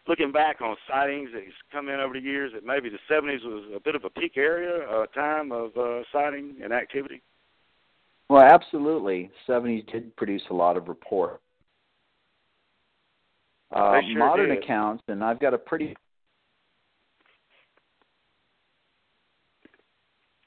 looking 0.08 0.32
back 0.32 0.60
on 0.60 0.76
sightings 0.88 1.30
that's 1.32 1.46
come 1.70 1.88
in 1.88 2.00
over 2.00 2.14
the 2.14 2.20
years, 2.20 2.52
that 2.54 2.64
maybe 2.64 2.88
the 2.88 2.98
70s 3.10 3.44
was 3.44 3.64
a 3.74 3.80
bit 3.80 3.94
of 3.94 4.04
a 4.04 4.10
peak 4.10 4.36
area, 4.36 4.88
a 4.88 5.06
time 5.14 5.52
of 5.52 5.76
uh, 5.76 6.02
sighting 6.12 6.56
and 6.62 6.72
activity? 6.72 7.22
Well, 8.28 8.42
absolutely. 8.42 9.30
70s 9.48 9.90
did 9.92 10.16
produce 10.16 10.42
a 10.50 10.54
lot 10.54 10.76
of 10.76 10.88
report. 10.88 11.40
Uh, 13.74 14.00
sure 14.02 14.18
modern 14.18 14.50
did. 14.50 14.58
accounts, 14.62 15.02
and 15.08 15.24
I've 15.24 15.40
got 15.40 15.54
a 15.54 15.58
pretty 15.58 15.96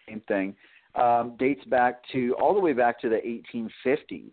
same 0.07 0.21
thing 0.27 0.55
um, 0.95 1.35
dates 1.37 1.63
back 1.65 2.01
to 2.13 2.35
all 2.39 2.53
the 2.53 2.59
way 2.59 2.73
back 2.73 2.99
to 3.01 3.09
the 3.09 3.17
1850s, 3.55 4.31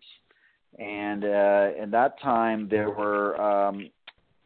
and 0.79 1.23
uh, 1.23 1.81
in 1.81 1.91
that 1.91 2.19
time 2.21 2.67
there 2.69 2.89
were 2.89 3.39
um, 3.39 3.89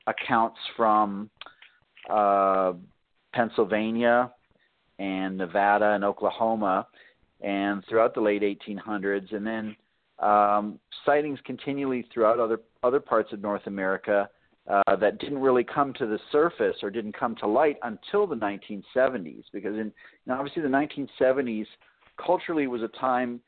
accounts 0.08 0.58
from 0.76 1.30
uh, 2.10 2.74
Pennsylvania 3.34 4.32
and 5.00 5.38
Nevada 5.38 5.92
and 5.92 6.04
Oklahoma, 6.04 6.88
and 7.42 7.84
throughout 7.88 8.16
the 8.16 8.22
late 8.22 8.42
1800s, 8.42 9.34
and 9.36 9.46
then 9.46 9.76
um, 10.20 10.80
sightings 11.06 11.38
continually 11.46 12.08
throughout 12.12 12.40
other 12.40 12.62
other 12.82 13.00
parts 13.00 13.32
of 13.34 13.42
North 13.42 13.68
America. 13.68 14.30
Uh, 14.68 14.98
that 14.98 15.18
didn't 15.20 15.40
really 15.40 15.64
come 15.64 15.94
to 15.94 16.06
the 16.06 16.20
surface 16.30 16.76
or 16.84 16.90
didn't 16.90 17.18
come 17.18 17.34
to 17.38 17.48
light 17.48 17.78
until 17.84 18.28
the 18.28 18.36
1970s, 18.36 19.44
because 19.54 19.78
in 19.78 19.94
obviously 20.30 20.62
the 20.62 20.68
1970s 20.68 21.66
culturally 22.18 22.68
was 22.68 22.82
a 22.82 22.90
time 23.00 23.40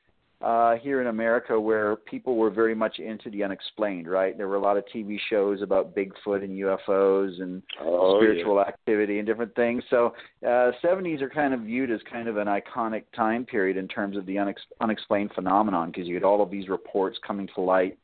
uh, 0.42 0.76
here 0.76 1.02
in 1.02 1.08
America 1.08 1.60
where 1.60 1.98
people 1.98 2.38
were 2.38 2.50
very 2.50 2.74
much 2.74 3.00
into 3.00 3.30
the 3.30 3.44
unexplained, 3.44 4.08
right? 4.08 4.38
There 4.38 4.48
were 4.48 4.56
a 4.56 4.62
lot 4.62 4.78
of 4.78 4.86
TV 4.94 5.18
shows 5.30 5.62
about 5.62 5.94
Bigfoot 5.96 6.44
and 6.44 6.58
UFOs 6.58 7.42
and 7.42 7.62
oh, 7.82 8.20
spiritual 8.20 8.56
yeah. 8.56 8.70
activity 8.70 9.20
and 9.20 9.28
different 9.28 9.54
things. 9.56 9.84
So, 9.90 10.14
uh, 10.46 10.72
70s 10.82 11.22
are 11.22 11.30
kind 11.30 11.54
of 11.54 11.62
viewed 11.62 11.92
as 11.92 12.00
kind 12.10 12.30
of 12.30 12.38
an 12.38 12.48
iconic 12.48 13.04
time 13.14 13.46
period 13.46 13.76
in 13.76 13.88
terms 13.90 14.16
of 14.16 14.26
the 14.26 14.38
unex- 14.38 14.56
unexplained 14.80 15.32
phenomenon 15.36 15.92
because 15.92 16.08
you 16.08 16.14
get 16.14 16.24
all 16.24 16.42
of 16.42 16.50
these 16.50 16.70
reports 16.70 17.20
coming 17.28 17.50
to 17.56 17.62
light, 17.62 17.98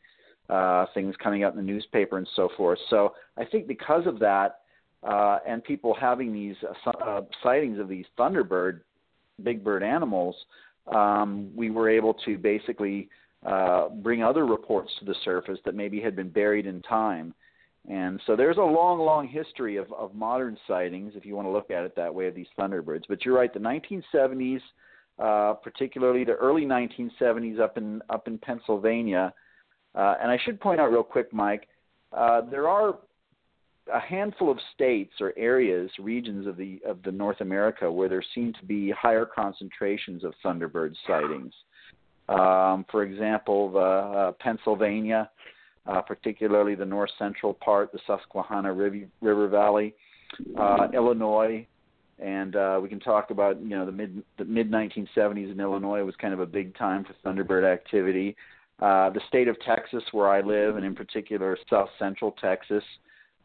uh, 0.50 0.88
things 0.94 1.16
coming 1.24 1.44
out 1.44 1.54
in 1.54 1.58
the 1.58 1.64
newspaper 1.64 2.18
and 2.18 2.28
so 2.36 2.50
forth. 2.58 2.80
So, 2.90 3.14
I 3.38 3.46
think 3.46 3.66
because 3.66 4.06
of 4.08 4.20
that, 4.20 4.60
uh, 5.04 5.38
and 5.48 5.64
people 5.64 5.96
having 5.98 6.34
these 6.34 6.56
uh, 6.86 6.90
uh, 6.90 7.22
sightings 7.44 7.80
of 7.80 7.88
these 7.88 8.06
Thunderbird 8.18 8.82
big 9.44 9.64
bird 9.64 9.84
animals, 9.84 10.36
um, 10.88 11.52
we 11.56 11.72
were 11.72 11.90
able 11.90 12.14
to 12.26 12.38
basically 12.38 13.10
uh, 13.46 13.90
bring 13.90 14.24
other 14.24 14.46
reports 14.46 14.92
to 15.00 15.06
the 15.06 15.16
surface 15.24 15.60
that 15.66 15.76
maybe 15.76 16.02
had 16.02 16.16
been 16.16 16.30
buried 16.30 16.66
in 16.66 16.82
time. 16.82 17.34
And 17.88 18.20
so 18.26 18.36
there's 18.36 18.58
a 18.58 18.62
long, 18.62 19.00
long 19.00 19.28
history 19.28 19.78
of, 19.78 19.92
of 19.94 20.16
modern 20.16 20.58
sightings, 20.68 21.14
if 21.16 21.26
you 21.26 21.36
want 21.36 21.48
to 21.48 21.52
look 21.52 21.70
at 21.70 21.84
it 21.84 21.96
that 21.96 22.14
way, 22.14 22.28
of 22.28 22.36
these 22.36 22.48
thunderbirds. 22.58 23.04
But 23.08 23.24
you're 23.24 23.36
right, 23.36 23.54
the 23.54 23.60
1970s, 23.60 24.62
uh, 25.20 25.54
particularly 25.54 26.24
the 26.24 26.34
early 26.34 26.66
1970s 26.66 27.60
up 27.60 27.78
in 27.78 28.02
up 28.10 28.28
in 28.28 28.38
Pennsylvania. 28.40 29.34
Uh, 29.94 30.16
and 30.22 30.32
I 30.32 30.40
should 30.44 30.60
point 30.60 30.82
out 30.82 30.92
real 30.92 31.04
quick, 31.04 31.32
Mike, 31.32 31.68
uh, 32.12 32.42
there 32.50 32.68
are 32.68 32.98
a 33.94 34.00
handful 34.00 34.50
of 34.52 34.58
states 34.74 35.14
or 35.20 35.34
areas, 35.38 35.90
regions 36.00 36.48
of 36.48 36.58
the 36.58 36.80
of 36.86 37.02
the 37.04 37.12
North 37.12 37.42
America 37.42 37.92
where 37.92 38.10
there 38.10 38.24
seem 38.34 38.54
to 38.54 38.66
be 38.66 38.92
higher 38.92 39.26
concentrations 39.26 40.24
of 40.24 40.34
thunderbird 40.44 40.96
sightings. 41.06 41.54
Um, 42.28 42.86
for 42.90 43.04
example, 43.04 43.72
the, 43.72 43.80
uh, 43.80 44.32
Pennsylvania, 44.40 45.30
uh, 45.86 46.02
particularly 46.02 46.74
the 46.74 46.86
north 46.86 47.12
central 47.20 47.54
part, 47.54 47.92
the 47.92 48.00
Susquehanna 48.08 48.74
River, 48.74 49.06
River 49.22 49.48
Valley, 49.48 49.94
uh, 50.60 50.88
Illinois, 50.92 51.68
and 52.18 52.56
uh, 52.56 52.80
we 52.82 52.90
can 52.90 53.00
talk 53.00 53.30
about 53.30 53.62
you 53.62 53.70
know 53.70 53.86
the 53.86 53.92
mid 53.92 54.24
the 54.38 54.46
mid 54.46 54.72
1970s 54.72 55.52
in 55.52 55.60
Illinois 55.60 56.04
was 56.04 56.16
kind 56.16 56.34
of 56.34 56.40
a 56.40 56.46
big 56.46 56.76
time 56.76 57.06
for 57.06 57.14
thunderbird 57.24 57.72
activity. 57.72 58.36
Uh, 58.82 59.10
the 59.12 59.22
state 59.28 59.48
of 59.48 59.58
Texas, 59.62 60.04
where 60.12 60.30
I 60.30 60.42
live, 60.42 60.76
and 60.76 60.86
in 60.86 60.96
particular 60.96 61.58
South 61.70 61.90
Central 62.00 62.32
Texas, 62.42 62.84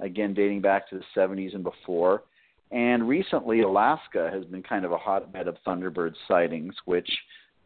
again 0.00 0.34
dating 0.34 0.60
back 0.60 0.88
to 0.90 0.98
the 0.98 1.04
70s 1.20 1.54
and 1.54 1.64
before. 1.64 2.22
And 2.70 3.08
recently, 3.08 3.62
Alaska 3.62 4.30
has 4.32 4.44
been 4.44 4.62
kind 4.62 4.84
of 4.84 4.92
a 4.92 4.98
hotbed 4.98 5.48
of 5.48 5.56
thunderbird 5.66 6.14
sightings, 6.28 6.74
which, 6.84 7.10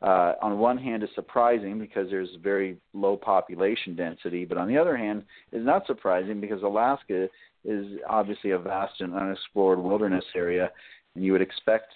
uh, 0.00 0.34
on 0.40 0.58
one 0.58 0.78
hand, 0.78 1.02
is 1.02 1.10
surprising 1.14 1.78
because 1.78 2.08
there's 2.10 2.30
very 2.42 2.78
low 2.94 3.16
population 3.16 3.94
density, 3.94 4.44
but 4.44 4.56
on 4.56 4.66
the 4.66 4.78
other 4.78 4.96
hand, 4.96 5.22
is 5.52 5.64
not 5.64 5.86
surprising 5.86 6.40
because 6.40 6.62
Alaska 6.62 7.28
is 7.64 7.86
obviously 8.08 8.52
a 8.52 8.58
vast 8.58 9.00
and 9.00 9.14
unexplored 9.14 9.78
wilderness 9.78 10.24
area, 10.34 10.70
and 11.14 11.24
you 11.24 11.32
would 11.32 11.42
expect 11.42 11.92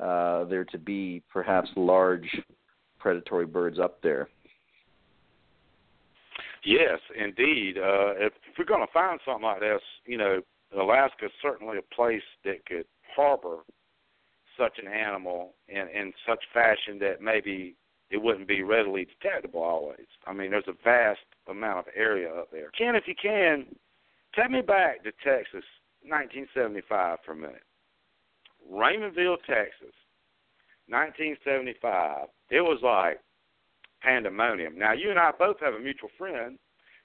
uh, 0.00 0.44
there 0.44 0.64
to 0.66 0.78
be 0.78 1.22
perhaps 1.32 1.68
large 1.76 2.28
predatory 2.98 3.46
birds 3.46 3.78
up 3.78 4.02
there. 4.02 4.28
Yes, 6.64 6.98
indeed. 7.14 7.78
Uh, 7.78 8.14
if, 8.16 8.32
if 8.50 8.58
we're 8.58 8.64
going 8.64 8.86
to 8.86 8.92
find 8.92 9.20
something 9.24 9.44
like 9.44 9.60
this, 9.60 9.82
you 10.06 10.16
know, 10.16 10.40
Alaska 10.74 11.26
is 11.26 11.32
certainly 11.42 11.78
a 11.78 11.94
place 11.94 12.22
that 12.44 12.64
could 12.66 12.86
harbor 13.14 13.58
such 14.58 14.78
an 14.78 14.90
animal 14.90 15.54
in, 15.68 15.86
in 15.94 16.12
such 16.26 16.42
fashion 16.52 16.98
that 17.00 17.20
maybe 17.20 17.76
it 18.10 18.22
wouldn't 18.22 18.48
be 18.48 18.62
readily 18.62 19.06
detectable 19.06 19.62
always. 19.62 20.06
I 20.26 20.32
mean, 20.32 20.50
there's 20.50 20.68
a 20.68 20.82
vast 20.84 21.20
amount 21.48 21.80
of 21.80 21.84
area 21.96 22.32
up 22.32 22.50
there. 22.50 22.70
Ken, 22.76 22.94
if 22.94 23.04
you 23.06 23.14
can, 23.20 23.66
take 24.36 24.50
me 24.50 24.62
back 24.62 25.02
to 25.04 25.12
Texas, 25.24 25.64
1975 26.02 27.18
for 27.24 27.32
a 27.32 27.36
minute. 27.36 27.62
Raymondville, 28.70 29.38
Texas, 29.46 29.94
1975. 30.88 32.28
It 32.50 32.60
was 32.60 32.78
like 32.82 33.20
pandemonium. 34.04 34.78
Now, 34.78 34.92
you 34.92 35.10
and 35.10 35.18
I 35.18 35.30
both 35.38 35.56
have 35.60 35.74
a 35.74 35.80
mutual 35.80 36.10
friend 36.18 36.58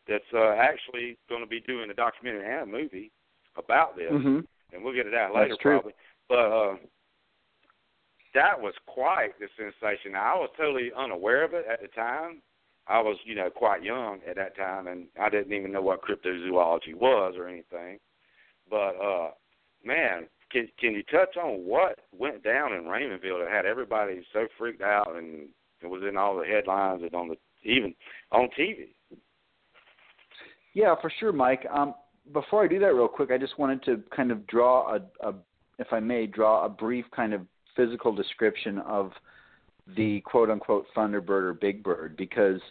that's 0.07 0.23
uh, 0.33 0.51
actually 0.51 1.17
going 1.29 1.41
to 1.41 1.47
be 1.47 1.61
doing 1.61 1.89
a 1.89 1.93
documentary 1.93 2.45
and 2.45 2.63
a 2.63 2.71
movie 2.71 3.11
about 3.55 3.95
this, 3.95 4.11
mm-hmm. 4.11 4.39
and 4.73 4.83
we'll 4.83 4.95
get 4.95 5.07
it 5.07 5.13
out 5.13 5.35
later 5.35 5.55
probably. 5.61 5.93
But 6.27 6.35
uh, 6.35 6.75
that 8.33 8.59
was 8.59 8.73
quite 8.85 9.31
the 9.39 9.47
sensation. 9.57 10.13
Now, 10.13 10.35
I 10.35 10.39
was 10.39 10.49
totally 10.57 10.91
unaware 10.97 11.43
of 11.43 11.53
it 11.53 11.65
at 11.71 11.81
the 11.81 11.87
time. 11.87 12.41
I 12.87 12.99
was, 13.01 13.17
you 13.23 13.35
know, 13.35 13.49
quite 13.51 13.83
young 13.83 14.19
at 14.27 14.35
that 14.37 14.57
time, 14.57 14.87
and 14.87 15.05
I 15.19 15.29
didn't 15.29 15.53
even 15.53 15.71
know 15.71 15.81
what 15.81 16.01
cryptozoology 16.01 16.95
was 16.95 17.35
or 17.37 17.47
anything. 17.47 17.99
But 18.69 18.95
uh, 19.01 19.29
man, 19.83 20.27
can 20.51 20.67
can 20.79 20.93
you 20.93 21.03
touch 21.03 21.37
on 21.37 21.65
what 21.65 21.99
went 22.17 22.43
down 22.43 22.73
in 22.73 22.83
Raymondville 22.83 23.43
that 23.43 23.51
had 23.51 23.65
everybody 23.65 24.23
so 24.33 24.47
freaked 24.57 24.81
out 24.81 25.15
and 25.15 25.49
it 25.81 25.87
was 25.87 26.03
in 26.07 26.17
all 26.17 26.37
the 26.37 26.45
headlines 26.45 27.01
and 27.03 27.13
on 27.13 27.29
the 27.29 27.35
even 27.63 27.93
on 28.31 28.49
TV? 28.57 28.87
Yeah, 30.73 30.95
for 31.01 31.11
sure, 31.19 31.31
Mike. 31.31 31.65
Um, 31.73 31.93
before 32.33 32.63
I 32.63 32.67
do 32.67 32.79
that, 32.79 32.93
real 32.93 33.07
quick, 33.07 33.31
I 33.31 33.37
just 33.37 33.57
wanted 33.57 33.83
to 33.83 34.01
kind 34.15 34.31
of 34.31 34.45
draw 34.47 34.95
a, 34.95 35.27
a, 35.27 35.33
if 35.79 35.87
I 35.91 35.99
may, 35.99 36.27
draw 36.27 36.65
a 36.65 36.69
brief 36.69 37.05
kind 37.15 37.33
of 37.33 37.41
physical 37.75 38.13
description 38.13 38.79
of 38.79 39.11
the 39.95 40.21
quote 40.21 40.49
unquote 40.49 40.85
Thunderbird 40.95 41.43
or 41.43 41.53
Big 41.53 41.83
Bird 41.83 42.15
because 42.17 42.61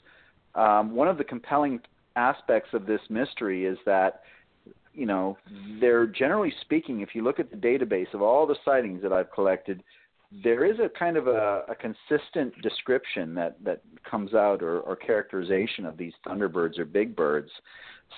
um, 0.54 0.94
one 0.94 1.08
of 1.08 1.18
the 1.18 1.24
compelling 1.24 1.80
aspects 2.16 2.70
of 2.72 2.86
this 2.86 3.00
mystery 3.08 3.64
is 3.64 3.78
that 3.86 4.22
you 4.92 5.06
know 5.06 5.36
they're 5.80 6.06
generally 6.06 6.52
speaking 6.60 7.00
if 7.00 7.10
you 7.14 7.22
look 7.22 7.38
at 7.40 7.50
the 7.50 7.56
database 7.56 8.12
of 8.14 8.22
all 8.22 8.46
the 8.46 8.56
sightings 8.64 9.02
that 9.02 9.12
I've 9.12 9.30
collected 9.32 9.82
there 10.44 10.64
is 10.64 10.78
a 10.78 10.90
kind 10.98 11.16
of 11.16 11.26
a, 11.26 11.62
a 11.68 11.74
consistent 11.74 12.52
description 12.62 13.34
that 13.34 13.56
that 13.64 13.82
comes 14.08 14.34
out 14.34 14.62
or, 14.62 14.80
or 14.80 14.94
characterization 14.94 15.86
of 15.86 15.96
these 15.96 16.12
thunderbirds 16.26 16.78
or 16.78 16.84
big 16.84 17.16
birds 17.16 17.50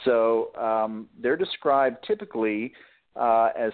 so 0.05 0.55
um, 0.57 1.09
they're 1.21 1.37
described 1.37 1.99
typically 2.07 2.73
uh, 3.17 3.51
as 3.59 3.73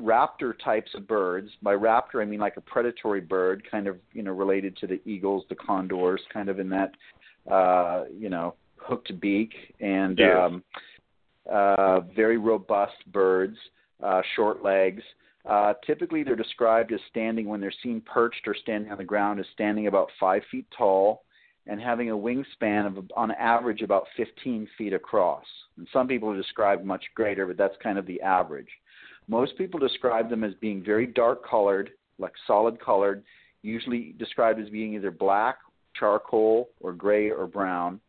raptor 0.00 0.52
types 0.62 0.90
of 0.94 1.06
birds. 1.06 1.50
By 1.62 1.74
raptor, 1.74 2.22
I 2.22 2.24
mean 2.24 2.40
like 2.40 2.56
a 2.56 2.60
predatory 2.60 3.20
bird, 3.20 3.62
kind 3.70 3.86
of 3.86 3.98
you 4.12 4.22
know 4.22 4.32
related 4.32 4.76
to 4.78 4.86
the 4.86 5.00
eagles, 5.04 5.44
the 5.48 5.54
condors, 5.54 6.20
kind 6.32 6.48
of 6.48 6.58
in 6.58 6.68
that 6.70 6.92
uh, 7.50 8.04
you 8.16 8.30
know 8.30 8.54
hooked 8.76 9.18
beak, 9.20 9.52
and 9.80 10.18
yes. 10.18 10.36
um, 10.40 10.62
uh, 11.50 12.00
very 12.14 12.38
robust 12.38 12.96
birds, 13.12 13.56
uh, 14.02 14.22
short 14.36 14.62
legs. 14.62 15.02
Uh, 15.46 15.74
typically, 15.86 16.22
they're 16.22 16.36
described 16.36 16.92
as 16.92 17.00
standing 17.10 17.46
when 17.46 17.60
they're 17.60 17.72
seen 17.82 18.00
perched 18.00 18.46
or 18.46 18.54
standing 18.54 18.90
on 18.90 18.98
the 18.98 19.04
ground 19.04 19.38
as 19.38 19.46
standing 19.52 19.86
about 19.86 20.08
five 20.18 20.42
feet 20.50 20.66
tall 20.76 21.22
and 21.66 21.80
having 21.80 22.10
a 22.10 22.16
wingspan 22.16 22.86
of 22.86 23.10
on 23.16 23.30
average 23.32 23.82
about 23.82 24.06
15 24.16 24.68
feet 24.76 24.92
across. 24.92 25.44
And 25.76 25.86
some 25.92 26.08
people 26.08 26.30
have 26.30 26.40
described 26.40 26.84
much 26.84 27.04
greater, 27.14 27.46
but 27.46 27.56
that's 27.56 27.76
kind 27.82 27.98
of 27.98 28.06
the 28.06 28.20
average. 28.20 28.68
Most 29.28 29.56
people 29.56 29.80
describe 29.80 30.28
them 30.28 30.44
as 30.44 30.52
being 30.60 30.82
very 30.82 31.06
dark 31.06 31.46
colored, 31.48 31.90
like 32.18 32.32
solid 32.46 32.78
colored, 32.80 33.22
usually 33.62 34.14
described 34.18 34.60
as 34.60 34.68
being 34.68 34.94
either 34.94 35.10
black, 35.10 35.56
charcoal, 35.98 36.68
or 36.80 36.92
gray 36.92 37.30
or 37.30 37.46
brown. 37.46 38.00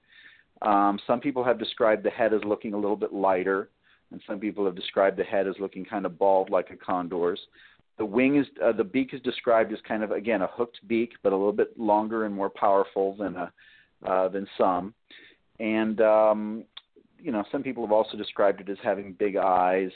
Um, 0.61 0.99
some 1.07 1.19
people 1.19 1.43
have 1.43 1.59
described 1.59 2.03
the 2.03 2.09
head 2.09 2.33
as 2.33 2.43
looking 2.43 2.73
a 2.73 2.77
little 2.77 2.95
bit 2.95 3.13
lighter, 3.13 3.69
and 4.12 4.21
some 4.27 4.39
people 4.39 4.65
have 4.65 4.75
described 4.75 5.17
the 5.17 5.24
head 5.24 5.47
as 5.47 5.55
looking 5.59 5.85
kind 5.85 6.05
of 6.05 6.17
bald 6.17 6.50
like 6.50 6.69
a 6.69 6.75
condor's. 6.75 7.39
The 7.97 8.05
wing 8.05 8.38
is 8.38 8.45
uh, 8.63 8.74
the 8.74 8.83
beak 8.83 9.13
is 9.13 9.21
described 9.21 9.71
as 9.71 9.79
kind 9.88 10.03
of 10.03 10.12
again 10.12 10.41
a 10.41 10.47
hooked 10.47 10.79
beak, 10.88 11.13
but 11.24 11.33
a 11.33 11.38
little 11.38 11.53
bit 11.53 11.77
longer 11.79 12.25
and 12.25 12.35
more 12.35 12.50
powerful 12.50 13.15
than 13.15 13.35
a 13.35 13.51
uh, 14.05 14.27
than 14.29 14.47
some. 14.57 14.93
And 15.59 16.01
um, 16.01 16.65
you 17.19 17.31
know, 17.31 17.43
some 17.51 17.63
people 17.63 17.83
have 17.85 17.93
also 17.93 18.17
described 18.17 18.62
it 18.62 18.69
as 18.69 18.77
having 18.83 19.13
big 19.13 19.38
eyes, 19.38 19.91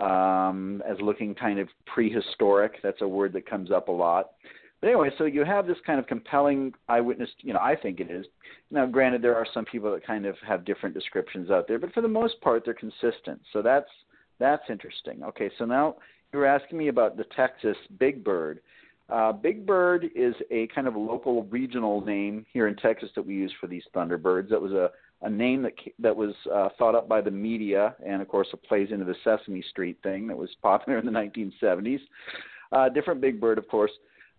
um, 0.00 0.82
as 0.88 0.96
looking 1.00 1.34
kind 1.34 1.58
of 1.58 1.68
prehistoric. 1.86 2.80
That's 2.82 3.02
a 3.02 3.08
word 3.08 3.32
that 3.34 3.48
comes 3.48 3.70
up 3.70 3.88
a 3.88 3.92
lot. 3.92 4.30
But 4.80 4.88
anyway, 4.88 5.10
so 5.16 5.24
you 5.24 5.44
have 5.44 5.66
this 5.66 5.78
kind 5.86 5.98
of 5.98 6.06
compelling 6.06 6.72
eyewitness. 6.88 7.30
You 7.38 7.54
know, 7.54 7.60
I 7.60 7.76
think 7.76 8.00
it 8.00 8.10
is. 8.10 8.26
Now, 8.70 8.86
granted, 8.86 9.22
there 9.22 9.34
are 9.34 9.46
some 9.54 9.64
people 9.64 9.90
that 9.92 10.06
kind 10.06 10.26
of 10.26 10.36
have 10.46 10.64
different 10.64 10.94
descriptions 10.94 11.50
out 11.50 11.66
there, 11.66 11.78
but 11.78 11.92
for 11.92 12.02
the 12.02 12.08
most 12.08 12.40
part, 12.40 12.64
they're 12.64 12.74
consistent. 12.74 13.40
So 13.52 13.62
that's 13.62 13.88
that's 14.38 14.64
interesting. 14.68 15.22
Okay, 15.24 15.50
so 15.58 15.64
now 15.64 15.96
you 16.32 16.38
were 16.38 16.46
asking 16.46 16.78
me 16.78 16.88
about 16.88 17.16
the 17.16 17.24
Texas 17.36 17.76
Big 17.98 18.22
Bird. 18.22 18.60
Uh, 19.08 19.32
Big 19.32 19.64
Bird 19.64 20.10
is 20.14 20.34
a 20.50 20.66
kind 20.74 20.86
of 20.86 20.96
local 20.96 21.44
regional 21.44 22.04
name 22.04 22.44
here 22.52 22.66
in 22.66 22.76
Texas 22.76 23.08
that 23.14 23.24
we 23.24 23.34
use 23.34 23.52
for 23.60 23.68
these 23.68 23.84
thunderbirds. 23.94 24.50
That 24.50 24.60
was 24.60 24.72
a 24.72 24.90
a 25.22 25.30
name 25.30 25.62
that 25.62 25.72
that 25.98 26.14
was 26.14 26.34
uh, 26.52 26.68
thought 26.78 26.94
up 26.94 27.08
by 27.08 27.20
the 27.20 27.30
media, 27.30 27.94
and 28.04 28.20
of 28.20 28.28
course 28.28 28.48
it 28.52 28.62
plays 28.64 28.88
into 28.90 29.04
the 29.04 29.14
Sesame 29.24 29.62
Street 29.70 29.98
thing 30.02 30.26
that 30.26 30.36
was 30.36 30.50
popular 30.62 30.98
in 30.98 31.06
the 31.06 31.12
1970s. 31.12 32.00
Uh, 32.72 32.88
different 32.88 33.20
Big 33.20 33.40
Bird, 33.40 33.58
of 33.58 33.66
course, 33.68 33.92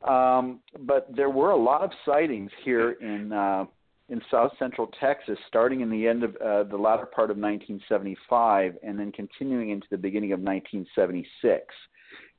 um, 0.04 0.60
but 0.80 1.08
there 1.16 1.30
were 1.30 1.52
a 1.52 1.58
lot 1.58 1.84
of 1.84 1.92
sightings 2.06 2.52
here 2.64 2.92
in 2.92 3.32
uh, 3.32 3.66
in 4.10 4.22
South 4.32 4.52
Central 4.58 4.90
Texas, 5.02 5.38
starting 5.50 5.82
in 5.82 5.90
the 5.90 6.08
end 6.08 6.24
of 6.24 6.36
uh, 6.38 6.64
the 6.64 6.78
latter 6.78 7.06
part 7.06 7.30
of 7.30 7.38
1975, 7.38 8.78
and 8.82 8.98
then 8.98 9.12
continuing 9.12 9.72
into 9.72 9.88
the 9.92 9.98
beginning 9.98 10.32
of 10.32 10.40
1976. 10.40 11.66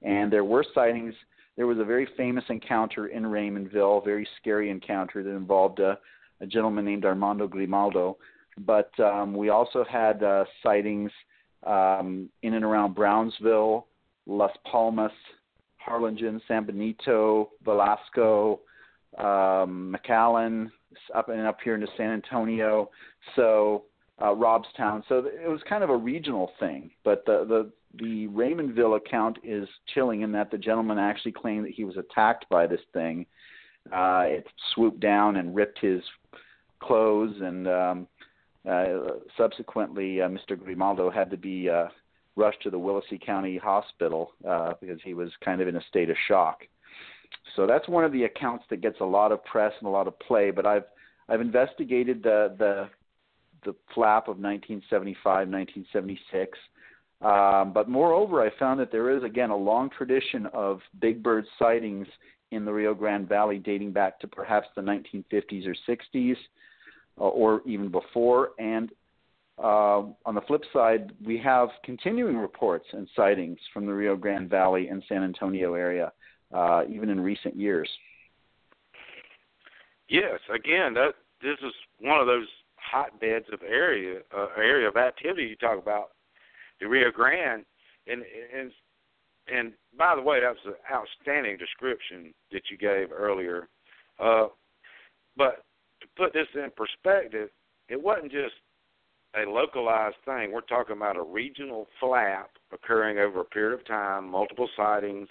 And 0.02 0.32
there 0.32 0.44
were 0.44 0.64
sightings. 0.74 1.14
There 1.56 1.66
was 1.66 1.78
a 1.78 1.84
very 1.84 2.08
famous 2.16 2.44
encounter 2.48 3.08
in 3.08 3.24
Raymondville, 3.24 4.00
a 4.00 4.04
very 4.04 4.26
scary 4.40 4.70
encounter 4.70 5.22
that 5.22 5.30
involved 5.30 5.80
a 5.80 5.98
a 6.40 6.46
gentleman 6.46 6.84
named 6.84 7.04
Armando 7.04 7.46
Grimaldo. 7.46 8.16
But 8.58 8.90
um, 9.00 9.34
we 9.34 9.50
also 9.50 9.84
had 9.84 10.22
uh, 10.22 10.44
sightings 10.62 11.10
um, 11.64 12.28
in 12.42 12.54
and 12.54 12.64
around 12.64 12.94
Brownsville, 12.94 13.86
Las 14.26 14.52
Palmas, 14.70 15.12
Harlingen, 15.88 16.40
San 16.46 16.64
Benito, 16.64 17.50
Weslaco, 17.64 18.58
um, 19.18 19.96
McAllen, 19.96 20.70
up 21.14 21.28
and 21.28 21.46
up 21.46 21.58
here 21.64 21.74
into 21.74 21.86
San 21.96 22.10
Antonio. 22.10 22.90
So 23.36 23.84
uh, 24.20 24.34
Robstown. 24.34 25.02
So 25.08 25.24
it 25.26 25.48
was 25.48 25.60
kind 25.68 25.84
of 25.84 25.90
a 25.90 25.96
regional 25.96 26.50
thing. 26.60 26.90
But 27.04 27.24
the 27.26 27.44
the 27.48 27.70
the 27.98 28.28
Raymondville 28.28 28.96
account 28.96 29.38
is 29.42 29.68
chilling 29.94 30.20
in 30.20 30.32
that 30.32 30.50
the 30.50 30.58
gentleman 30.58 30.98
actually 30.98 31.32
claimed 31.32 31.64
that 31.64 31.72
he 31.72 31.84
was 31.84 31.96
attacked 31.96 32.46
by 32.50 32.66
this 32.66 32.80
thing. 32.92 33.26
Uh, 33.92 34.24
it 34.26 34.46
swooped 34.74 35.00
down 35.00 35.36
and 35.36 35.54
ripped 35.54 35.78
his 35.78 36.02
clothes, 36.80 37.34
and 37.40 37.66
um, 37.66 38.06
uh, 38.68 38.84
subsequently, 39.36 40.20
uh, 40.20 40.28
Mr. 40.28 40.58
Grimaldo 40.58 41.10
had 41.10 41.30
to 41.30 41.38
be 41.38 41.70
uh, 41.70 41.86
rushed 42.38 42.62
to 42.62 42.70
the 42.70 42.78
Willacy 42.78 43.20
County 43.20 43.58
Hospital 43.58 44.32
uh, 44.48 44.74
because 44.80 45.00
he 45.04 45.12
was 45.12 45.30
kind 45.44 45.60
of 45.60 45.68
in 45.68 45.76
a 45.76 45.82
state 45.88 46.08
of 46.08 46.16
shock. 46.28 46.60
So 47.56 47.66
that's 47.66 47.88
one 47.88 48.04
of 48.04 48.12
the 48.12 48.24
accounts 48.24 48.64
that 48.70 48.80
gets 48.80 49.00
a 49.00 49.04
lot 49.04 49.32
of 49.32 49.44
press 49.44 49.72
and 49.80 49.88
a 49.88 49.90
lot 49.90 50.06
of 50.06 50.18
play. 50.20 50.50
But 50.50 50.64
I've 50.64 50.84
I've 51.28 51.40
investigated 51.40 52.22
the 52.22 52.54
the 52.58 52.88
the 53.64 53.74
flap 53.94 54.28
of 54.28 54.38
1975, 54.38 55.48
1976. 55.48 56.58
Um, 57.20 57.72
but 57.72 57.88
moreover, 57.88 58.40
I 58.42 58.56
found 58.58 58.78
that 58.78 58.92
there 58.92 59.10
is 59.16 59.24
again 59.24 59.50
a 59.50 59.56
long 59.56 59.90
tradition 59.90 60.46
of 60.52 60.80
big 61.00 61.22
bird 61.22 61.44
sightings 61.58 62.06
in 62.50 62.64
the 62.64 62.72
Rio 62.72 62.94
Grande 62.94 63.28
Valley 63.28 63.58
dating 63.58 63.92
back 63.92 64.20
to 64.20 64.28
perhaps 64.28 64.68
the 64.74 64.80
1950s 64.80 65.66
or 65.66 65.74
60s 65.88 66.36
uh, 67.18 67.24
or 67.24 67.62
even 67.66 67.90
before. 67.90 68.50
And 68.58 68.90
uh, 69.62 70.02
on 70.24 70.34
the 70.34 70.40
flip 70.42 70.62
side, 70.72 71.12
we 71.24 71.38
have 71.38 71.68
continuing 71.84 72.36
reports 72.36 72.86
and 72.92 73.08
sightings 73.16 73.58
from 73.72 73.86
the 73.86 73.92
Rio 73.92 74.16
Grande 74.16 74.48
Valley 74.48 74.88
and 74.88 75.02
San 75.08 75.24
Antonio 75.24 75.74
area, 75.74 76.12
uh, 76.54 76.82
even 76.88 77.08
in 77.10 77.20
recent 77.20 77.56
years. 77.56 77.88
Yes, 80.08 80.38
again, 80.54 80.94
that 80.94 81.14
this 81.42 81.58
is 81.62 81.72
one 82.00 82.20
of 82.20 82.26
those 82.26 82.46
hotbeds 82.76 83.46
of 83.52 83.60
area 83.62 84.20
uh, 84.36 84.46
area 84.56 84.88
of 84.88 84.96
activity 84.96 85.44
you 85.44 85.56
talk 85.56 85.78
about, 85.78 86.10
the 86.80 86.86
Rio 86.86 87.10
Grande, 87.10 87.64
and 88.06 88.22
and 88.56 88.72
and 89.52 89.72
by 89.98 90.14
the 90.14 90.22
way, 90.22 90.40
that 90.40 90.50
was 90.50 90.58
an 90.66 90.74
outstanding 90.92 91.56
description 91.56 92.32
that 92.52 92.62
you 92.70 92.78
gave 92.78 93.10
earlier. 93.12 93.68
Uh, 94.18 94.46
but 95.36 95.64
to 96.00 96.06
put 96.16 96.32
this 96.32 96.46
in 96.54 96.70
perspective, 96.76 97.50
it 97.88 98.00
wasn't 98.00 98.30
just 98.30 98.54
a 99.38 99.50
localized 99.50 100.16
thing. 100.24 100.52
We're 100.52 100.60
talking 100.62 100.96
about 100.96 101.16
a 101.16 101.22
regional 101.22 101.86
flap 102.00 102.50
occurring 102.72 103.18
over 103.18 103.40
a 103.40 103.44
period 103.44 103.78
of 103.78 103.86
time, 103.86 104.28
multiple 104.28 104.68
sightings, 104.76 105.28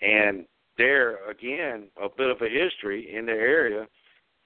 and 0.00 0.46
there 0.76 1.28
again 1.28 1.88
a 2.02 2.08
bit 2.08 2.30
of 2.30 2.40
a 2.42 2.48
history 2.48 3.14
in 3.14 3.26
the 3.26 3.32
area 3.32 3.86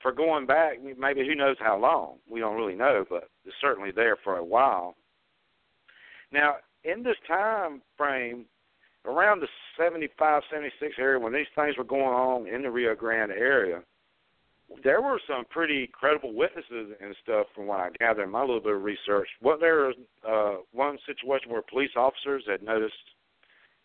for 0.00 0.12
going 0.12 0.46
back 0.46 0.78
maybe 0.98 1.26
who 1.26 1.34
knows 1.34 1.56
how 1.58 1.78
long. 1.78 2.16
We 2.30 2.40
don't 2.40 2.56
really 2.56 2.74
know, 2.74 3.04
but 3.08 3.28
it's 3.44 3.54
certainly 3.60 3.90
there 3.90 4.16
for 4.22 4.38
a 4.38 4.44
while. 4.44 4.94
Now, 6.32 6.56
in 6.84 7.02
this 7.02 7.16
time 7.26 7.82
frame, 7.96 8.46
around 9.04 9.40
the 9.40 9.48
75, 9.78 10.42
76 10.50 10.94
area, 10.98 11.18
when 11.18 11.32
these 11.32 11.46
things 11.54 11.76
were 11.76 11.84
going 11.84 12.02
on 12.02 12.46
in 12.46 12.62
the 12.62 12.70
Rio 12.70 12.94
Grande 12.94 13.32
area, 13.32 13.82
there 14.84 15.02
were 15.02 15.20
some 15.26 15.44
pretty 15.50 15.88
credible 15.92 16.34
witnesses 16.34 16.94
and 17.00 17.14
stuff 17.22 17.46
from 17.54 17.66
what 17.66 17.80
I 17.80 17.90
gathered 17.98 18.24
in 18.24 18.30
my 18.30 18.40
little 18.40 18.60
bit 18.60 18.74
of 18.74 18.82
research. 18.82 19.28
Was 19.42 19.58
there 19.60 19.90
uh, 20.28 20.56
one 20.72 20.98
situation 21.06 21.50
where 21.50 21.62
police 21.62 21.90
officers 21.96 22.44
had 22.48 22.62
noticed 22.62 22.94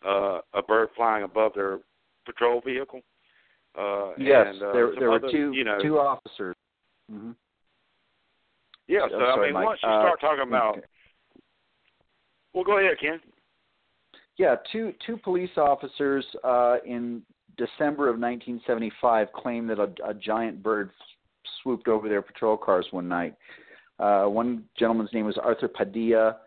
uh, 0.06 0.40
a 0.54 0.62
bird 0.62 0.90
flying 0.96 1.24
above 1.24 1.54
their 1.56 1.80
patrol 2.26 2.62
vehicle? 2.62 3.02
Uh, 3.78 4.12
yes, 4.18 4.48
and, 4.48 4.64
uh, 4.64 4.72
there, 4.74 4.92
there 4.98 5.12
other, 5.12 5.26
were 5.26 5.32
two 5.32 5.52
you 5.54 5.64
know, 5.64 5.80
two 5.82 6.00
officers. 6.00 6.56
Mm-hmm. 7.12 7.32
Yeah, 8.88 9.08
so 9.10 9.18
I 9.18 9.42
mean, 9.42 9.54
Mike. 9.54 9.66
once 9.66 9.80
you 9.84 9.90
uh, 9.90 10.02
start 10.02 10.22
talking 10.22 10.48
about, 10.48 10.78
well, 12.54 12.64
go 12.64 12.78
ahead, 12.78 12.98
Ken. 13.02 13.20
Yeah, 14.38 14.56
two 14.72 14.94
two 15.06 15.18
police 15.18 15.50
officers 15.58 16.26
uh, 16.44 16.78
in 16.86 17.22
December 17.58 18.10
of 18.10 18.20
1975 18.20 19.32
claimed 19.34 19.70
that 19.70 19.80
a, 19.80 19.90
a 20.08 20.14
giant 20.14 20.62
bird 20.62 20.92
swooped 21.62 21.88
over 21.88 22.10
their 22.10 22.22
patrol 22.22 22.58
cars 22.58 22.86
one 22.92 23.08
night. 23.08 23.36
Uh, 24.00 24.26
one 24.26 24.64
gentleman's 24.78 25.12
name 25.14 25.26
was 25.26 25.38
Arthur 25.38 25.68
Padilla. 25.68 26.38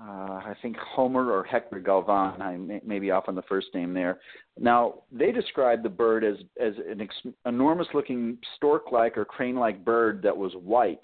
Uh, 0.00 0.40
I 0.44 0.54
think 0.60 0.76
Homer 0.78 1.30
or 1.30 1.44
Hector 1.44 1.78
Galvan. 1.78 2.42
I 2.42 2.56
may, 2.56 2.80
may 2.84 2.98
be 2.98 3.12
off 3.12 3.24
on 3.28 3.36
the 3.36 3.42
first 3.42 3.68
name 3.72 3.94
there. 3.94 4.18
Now 4.58 5.02
they 5.12 5.30
described 5.30 5.84
the 5.84 5.90
bird 5.90 6.24
as 6.24 6.36
as 6.60 6.74
an 6.90 7.00
ex- 7.00 7.34
enormous-looking 7.46 8.38
stork-like 8.56 9.16
or 9.16 9.24
crane-like 9.24 9.84
bird 9.84 10.22
that 10.22 10.36
was 10.36 10.52
white. 10.54 11.02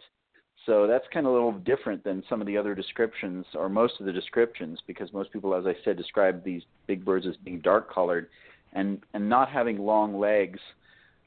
So 0.67 0.87
that's 0.87 1.05
kind 1.15 1.27
of 1.27 1.33
a 1.33 1.35
little 1.35 1.53
different 1.53 2.03
than 2.03 2.25
some 2.29 2.41
of 2.41 2.47
the 2.47 2.57
other 2.57 2.75
descriptions, 2.75 3.47
or 3.55 3.69
most 3.69 3.95
of 4.01 4.07
the 4.07 4.13
descriptions, 4.13 4.81
because 4.87 5.13
most 5.13 5.33
people, 5.33 5.55
as 5.55 5.65
I 5.65 5.75
said, 5.85 5.97
describe 5.97 6.45
these 6.45 6.63
big 6.87 7.05
birds 7.05 7.27
as 7.27 7.37
being 7.37 7.61
dark-colored, 7.61 8.29
and 8.73 9.01
and 9.15 9.29
not 9.29 9.49
having 9.49 9.79
long 9.79 10.19
legs 10.19 10.61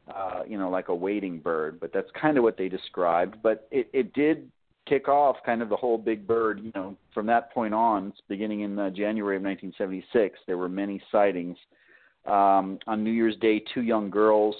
uh, 0.07 0.41
you 0.47 0.57
know, 0.57 0.69
like 0.69 0.89
a 0.89 0.95
wading 0.95 1.39
bird, 1.39 1.79
but 1.79 1.93
that's 1.93 2.09
kind 2.19 2.37
of 2.37 2.43
what 2.43 2.57
they 2.57 2.67
described. 2.67 3.37
But 3.41 3.67
it, 3.71 3.89
it 3.93 4.13
did 4.13 4.49
kick 4.87 5.07
off 5.07 5.37
kind 5.45 5.61
of 5.61 5.69
the 5.69 5.75
whole 5.75 5.97
big 5.97 6.25
bird, 6.25 6.59
you 6.61 6.71
know, 6.75 6.97
from 7.13 7.25
that 7.27 7.53
point 7.53 7.73
on, 7.73 8.13
beginning 8.27 8.61
in 8.61 8.77
uh, 8.77 8.89
January 8.89 9.37
of 9.37 9.43
1976, 9.43 10.39
there 10.47 10.57
were 10.57 10.69
many 10.69 11.01
sightings. 11.11 11.57
Um, 12.25 12.79
on 12.87 13.03
New 13.03 13.11
Year's 13.11 13.37
Day, 13.37 13.63
two 13.73 13.81
young 13.81 14.09
girls, 14.09 14.55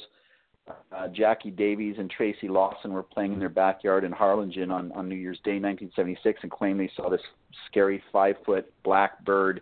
uh, 0.96 1.08
Jackie 1.10 1.52
Davies 1.52 1.96
and 1.98 2.10
Tracy 2.10 2.48
Lawson, 2.48 2.94
were 2.94 3.04
playing 3.04 3.34
in 3.34 3.40
their 3.40 3.50
backyard 3.50 4.04
in 4.04 4.12
Harlingen 4.12 4.72
on, 4.72 4.92
on 4.94 5.10
New 5.10 5.16
Year's 5.16 5.40
Day, 5.44 5.60
1976, 5.60 6.40
and 6.44 6.52
claimed 6.52 6.80
they 6.80 6.92
saw 6.96 7.10
this 7.10 7.22
scary 7.68 8.02
five 8.12 8.36
foot 8.46 8.72
black 8.84 9.24
bird 9.26 9.62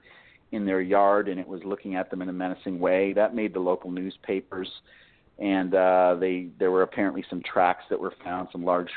in 0.51 0.65
their 0.65 0.81
yard 0.81 1.27
and 1.27 1.39
it 1.39 1.47
was 1.47 1.61
looking 1.63 1.95
at 1.95 2.09
them 2.09 2.21
in 2.21 2.29
a 2.29 2.33
menacing 2.33 2.79
way. 2.79 3.13
That 3.13 3.35
made 3.35 3.53
the 3.53 3.59
local 3.59 3.91
newspapers 3.91 4.69
and 5.39 5.73
uh, 5.73 6.15
they 6.19 6.49
there 6.59 6.71
were 6.71 6.83
apparently 6.83 7.23
some 7.29 7.41
tracks 7.41 7.83
that 7.89 7.99
were 7.99 8.13
found, 8.23 8.49
some 8.51 8.63
large 8.63 8.89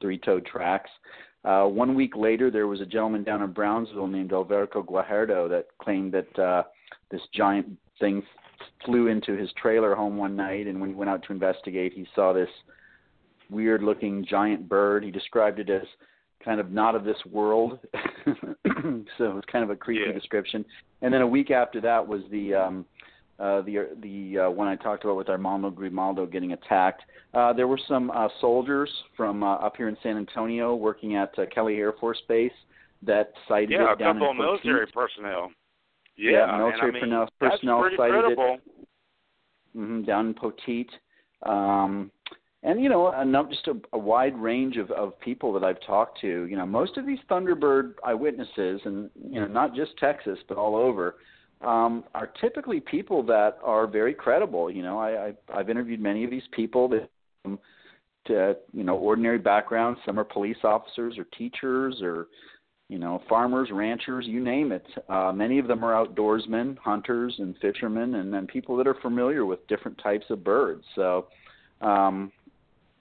three-toed 0.00 0.46
tracks. 0.46 0.90
Uh, 1.44 1.64
one 1.64 1.94
week 1.94 2.16
later, 2.16 2.50
there 2.50 2.66
was 2.66 2.80
a 2.80 2.86
gentleman 2.86 3.24
down 3.24 3.42
in 3.42 3.52
Brownsville 3.52 4.06
named 4.06 4.32
Alberto 4.32 4.82
Guajardo 4.82 5.48
that 5.48 5.66
claimed 5.78 6.12
that 6.12 6.38
uh, 6.38 6.62
this 7.10 7.20
giant 7.34 7.66
thing 7.98 8.22
flew 8.84 9.08
into 9.08 9.36
his 9.36 9.50
trailer 9.60 9.94
home 9.94 10.16
one 10.16 10.36
night, 10.36 10.66
and 10.66 10.80
when 10.80 10.90
he 10.90 10.94
went 10.94 11.10
out 11.10 11.22
to 11.24 11.32
investigate, 11.32 11.92
he 11.94 12.06
saw 12.14 12.32
this 12.32 12.48
weird-looking 13.50 14.24
giant 14.28 14.68
bird. 14.68 15.02
He 15.02 15.10
described 15.10 15.58
it 15.58 15.70
as 15.70 15.86
kind 16.44 16.60
of 16.60 16.70
not 16.70 16.94
of 16.94 17.04
this 17.04 17.18
world, 17.30 17.78
so 17.94 19.24
it 19.24 19.34
was 19.34 19.44
kind 19.50 19.62
of 19.64 19.70
a 19.70 19.76
creepy 19.76 20.04
yeah. 20.06 20.12
description. 20.12 20.64
And 21.02 21.12
then 21.12 21.20
a 21.20 21.26
week 21.26 21.50
after 21.50 21.80
that 21.82 22.06
was 22.06 22.22
the 22.30 22.54
um, 22.54 22.84
uh, 23.38 23.62
the 23.62 23.88
the 24.02 24.38
uh, 24.46 24.50
one 24.50 24.68
I 24.68 24.76
talked 24.76 25.04
about 25.04 25.16
with 25.16 25.28
Armando 25.28 25.70
Grimaldo 25.70 26.26
getting 26.26 26.52
attacked. 26.52 27.02
Uh, 27.32 27.52
there 27.52 27.68
were 27.68 27.80
some 27.88 28.10
uh, 28.10 28.28
soldiers 28.40 28.90
from 29.16 29.42
uh, 29.42 29.54
up 29.56 29.76
here 29.76 29.88
in 29.88 29.96
San 30.02 30.16
Antonio 30.16 30.74
working 30.74 31.16
at 31.16 31.36
uh, 31.38 31.46
Kelly 31.54 31.76
Air 31.76 31.94
Force 32.00 32.20
Base 32.28 32.52
that 33.02 33.32
cited 33.48 33.70
yeah, 33.70 33.92
it 33.92 33.98
down 33.98 34.16
a 34.16 34.20
couple 34.20 34.30
in 34.30 34.36
of 34.36 34.36
military 34.36 34.86
personnel. 34.88 35.50
Yeah, 36.16 36.46
Yeah, 36.46 36.56
military 36.58 36.80
I 36.80 36.84
mean, 36.84 37.00
personnel- 37.00 37.28
personnel 37.40 37.80
pretty 37.80 37.94
it. 37.94 37.98
credible. 37.98 38.58
hmm 39.74 40.02
down 40.02 40.26
in 40.28 40.34
Poteet. 40.34 40.88
Um, 41.46 42.10
and 42.62 42.82
you 42.82 42.88
know, 42.88 43.08
a, 43.08 43.24
num- 43.24 43.48
just 43.48 43.66
a, 43.68 43.74
a 43.94 43.98
wide 43.98 44.36
range 44.36 44.76
of, 44.76 44.90
of 44.90 45.18
people 45.20 45.52
that 45.54 45.64
I've 45.64 45.80
talked 45.86 46.20
to. 46.20 46.44
You 46.44 46.56
know, 46.56 46.66
most 46.66 46.98
of 46.98 47.06
these 47.06 47.18
Thunderbird 47.30 47.94
eyewitnesses, 48.04 48.80
and 48.84 49.10
you 49.30 49.40
know, 49.40 49.46
not 49.46 49.74
just 49.74 49.96
Texas, 49.98 50.38
but 50.46 50.58
all 50.58 50.76
over, 50.76 51.16
um, 51.62 52.04
are 52.14 52.26
typically 52.40 52.80
people 52.80 53.22
that 53.24 53.58
are 53.64 53.86
very 53.86 54.12
credible. 54.12 54.70
You 54.70 54.82
know, 54.82 54.98
I, 54.98 55.28
I 55.28 55.32
I've 55.54 55.70
interviewed 55.70 56.00
many 56.00 56.24
of 56.24 56.30
these 56.30 56.42
people 56.52 56.88
that 56.88 57.08
um, 57.46 57.58
to 58.26 58.56
you 58.74 58.84
know 58.84 58.96
ordinary 58.96 59.38
backgrounds. 59.38 59.98
Some 60.04 60.20
are 60.20 60.24
police 60.24 60.58
officers 60.62 61.16
or 61.16 61.24
teachers 61.38 62.00
or 62.02 62.26
you 62.90 62.98
know 62.98 63.22
farmers, 63.26 63.70
ranchers, 63.72 64.26
you 64.26 64.44
name 64.44 64.70
it. 64.70 64.86
Uh, 65.08 65.32
many 65.32 65.58
of 65.58 65.66
them 65.66 65.82
are 65.82 65.94
outdoorsmen, 65.94 66.76
hunters, 66.76 67.34
and 67.38 67.56
fishermen, 67.62 68.16
and 68.16 68.30
then 68.30 68.46
people 68.46 68.76
that 68.76 68.86
are 68.86 68.96
familiar 69.00 69.46
with 69.46 69.66
different 69.66 69.96
types 70.02 70.26
of 70.28 70.44
birds. 70.44 70.84
So. 70.94 71.28
Um, 71.80 72.30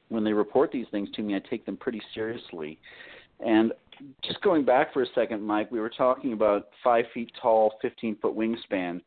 when 0.09 0.23
they 0.23 0.33
report 0.33 0.71
these 0.71 0.87
things 0.91 1.09
to 1.15 1.21
me, 1.21 1.35
I 1.35 1.39
take 1.49 1.65
them 1.65 1.77
pretty 1.77 2.01
seriously. 2.13 2.79
And 3.39 3.71
just 4.23 4.41
going 4.41 4.65
back 4.65 4.93
for 4.93 5.03
a 5.03 5.07
second, 5.15 5.41
Mike, 5.41 5.71
we 5.71 5.79
were 5.79 5.89
talking 5.89 6.33
about 6.33 6.69
five 6.83 7.05
feet 7.13 7.31
tall, 7.41 7.73
15 7.81 8.17
foot 8.21 8.35
wingspan. 8.35 9.01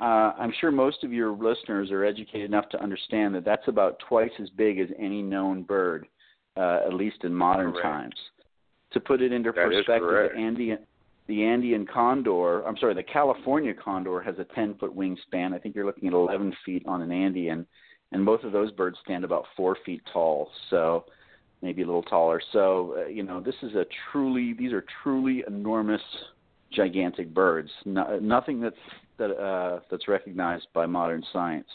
Uh, 0.00 0.32
I'm 0.38 0.52
sure 0.60 0.70
most 0.70 1.04
of 1.04 1.12
your 1.12 1.32
listeners 1.32 1.90
are 1.90 2.04
educated 2.04 2.46
enough 2.46 2.68
to 2.70 2.82
understand 2.82 3.34
that 3.34 3.44
that's 3.44 3.68
about 3.68 4.00
twice 4.08 4.30
as 4.42 4.50
big 4.50 4.80
as 4.80 4.88
any 4.98 5.22
known 5.22 5.62
bird, 5.62 6.06
uh, 6.56 6.80
at 6.86 6.94
least 6.94 7.18
in 7.22 7.32
modern 7.32 7.72
Correct. 7.72 7.84
times. 7.84 8.14
To 8.92 9.00
put 9.00 9.22
it 9.22 9.32
into 9.32 9.52
That 9.52 9.66
perspective, 9.66 10.30
the 10.34 10.40
Andean, 10.40 10.78
the 11.26 11.44
Andean 11.44 11.86
condor, 11.86 12.62
I'm 12.66 12.76
sorry, 12.76 12.94
the 12.94 13.02
California 13.02 13.72
condor 13.72 14.20
has 14.20 14.34
a 14.38 14.44
10 14.54 14.74
foot 14.74 14.96
wingspan. 14.96 15.54
I 15.54 15.58
think 15.58 15.74
you're 15.74 15.86
looking 15.86 16.08
at 16.08 16.14
11 16.14 16.54
feet 16.66 16.82
on 16.86 17.00
an 17.00 17.10
Andean, 17.10 17.66
and 18.14 18.24
both 18.24 18.44
of 18.44 18.52
those 18.52 18.70
birds 18.70 18.96
stand 19.04 19.24
about 19.24 19.44
four 19.56 19.76
feet 19.84 20.00
tall. 20.12 20.48
So 20.70 21.04
maybe 21.60 21.82
a 21.82 21.86
little 21.86 22.02
taller. 22.02 22.40
So 22.52 22.94
uh, 22.98 23.08
you 23.08 23.24
know, 23.24 23.40
this 23.40 23.56
is 23.62 23.74
a 23.74 23.84
truly 24.10 24.54
these 24.54 24.72
are 24.72 24.84
truly 25.02 25.44
enormous, 25.46 26.00
gigantic 26.72 27.34
birds. 27.34 27.70
No, 27.84 28.18
nothing 28.20 28.60
that's 28.60 28.76
that 29.18 29.32
uh, 29.32 29.80
that's 29.90 30.08
recognized 30.08 30.68
by 30.72 30.86
modern 30.86 31.22
science. 31.32 31.68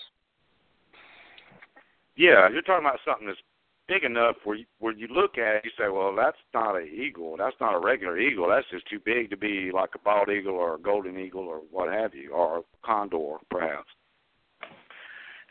Yeah, 2.16 2.50
you're 2.52 2.62
talking 2.62 2.86
about 2.86 3.00
something 3.06 3.28
that's 3.28 3.40
big 3.88 4.04
enough 4.04 4.36
where 4.44 4.58
you, 4.58 4.66
where 4.80 4.94
you 4.94 5.08
look 5.08 5.38
at 5.38 5.56
it, 5.56 5.66
you 5.66 5.72
say, 5.78 5.90
well, 5.90 6.14
that's 6.16 6.38
not 6.54 6.76
an 6.76 6.88
eagle. 6.88 7.36
That's 7.38 7.56
not 7.60 7.74
a 7.74 7.80
regular 7.80 8.20
eagle. 8.20 8.50
That's 8.50 8.68
just 8.70 8.88
too 8.90 9.00
big 9.04 9.30
to 9.30 9.38
be 9.38 9.72
like 9.74 9.92
a 9.96 10.00
bald 10.00 10.30
eagle 10.30 10.54
or 10.54 10.76
a 10.76 10.80
golden 10.80 11.18
eagle 11.18 11.48
or 11.48 11.62
what 11.72 11.92
have 11.92 12.14
you, 12.14 12.32
or 12.32 12.60
a 12.60 12.62
condor 12.86 13.38
perhaps. 13.50 13.89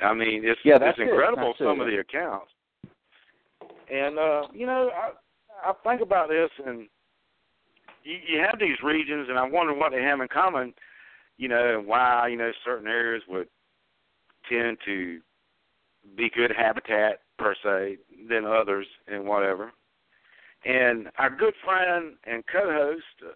I 0.01 0.15
mean, 0.15 0.43
it's 0.45 0.61
Yeah, 0.65 0.79
it's 0.81 0.99
incredible 0.99 1.49
That's 1.49 1.59
some 1.59 1.81
it. 1.81 1.85
of 1.85 1.91
the 1.91 1.99
accounts. 1.99 2.53
And 3.91 4.19
uh, 4.19 4.43
you 4.53 4.67
know, 4.67 4.91
I 4.95 5.71
I 5.71 5.73
think 5.83 6.03
about 6.03 6.29
this, 6.29 6.51
and 6.65 6.89
you, 8.05 8.17
you 8.27 8.41
have 8.41 8.59
these 8.59 8.77
regions, 8.83 9.29
and 9.29 9.39
I 9.39 9.49
wonder 9.49 9.75
what 9.75 9.93
they 9.93 10.03
have 10.03 10.21
in 10.21 10.29
common. 10.29 10.75
You 11.37 11.49
know, 11.49 11.79
and 11.79 11.87
why 11.87 12.29
you 12.29 12.37
know 12.37 12.53
certain 12.65 12.89
areas 12.89 13.23
would 13.29 13.49
tend 14.49 14.79
to 14.85 15.21
be 16.17 16.31
good 16.31 16.53
habitat 16.57 17.21
per 17.39 17.55
se 17.63 17.99
than 18.29 18.45
others, 18.45 18.87
and 19.07 19.27
whatever. 19.27 19.73
And 20.65 21.09
our 21.19 21.31
good 21.31 21.55
friend 21.65 22.15
and 22.25 22.43
co-host 22.51 23.35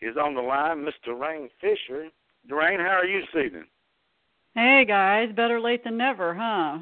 is 0.00 0.16
on 0.16 0.34
the 0.34 0.40
line, 0.40 0.86
Dorraine 1.04 1.48
Fisher. 1.60 2.08
Dorraine, 2.48 2.80
how 2.80 2.98
are 2.98 3.06
you 3.06 3.20
this 3.20 3.44
evening? 3.46 3.64
Hey 4.54 4.84
guys, 4.86 5.28
better 5.36 5.60
late 5.60 5.84
than 5.84 5.96
never, 5.96 6.34
huh? 6.34 6.78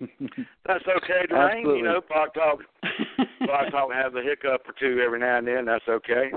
That's 0.66 0.84
okay, 0.96 1.26
Dorraine. 1.28 1.58
Absolutely. 1.58 1.78
You 1.78 1.84
know, 1.84 2.00
Blog 2.08 2.34
Talk, 2.34 2.58
Blog 3.46 3.70
Talk 3.70 3.92
has 3.92 4.12
a 4.14 4.22
hiccup 4.22 4.62
or 4.66 4.74
two 4.78 5.00
every 5.04 5.20
now 5.20 5.38
and 5.38 5.46
then. 5.46 5.66
That's 5.66 5.86
okay. 5.88 6.30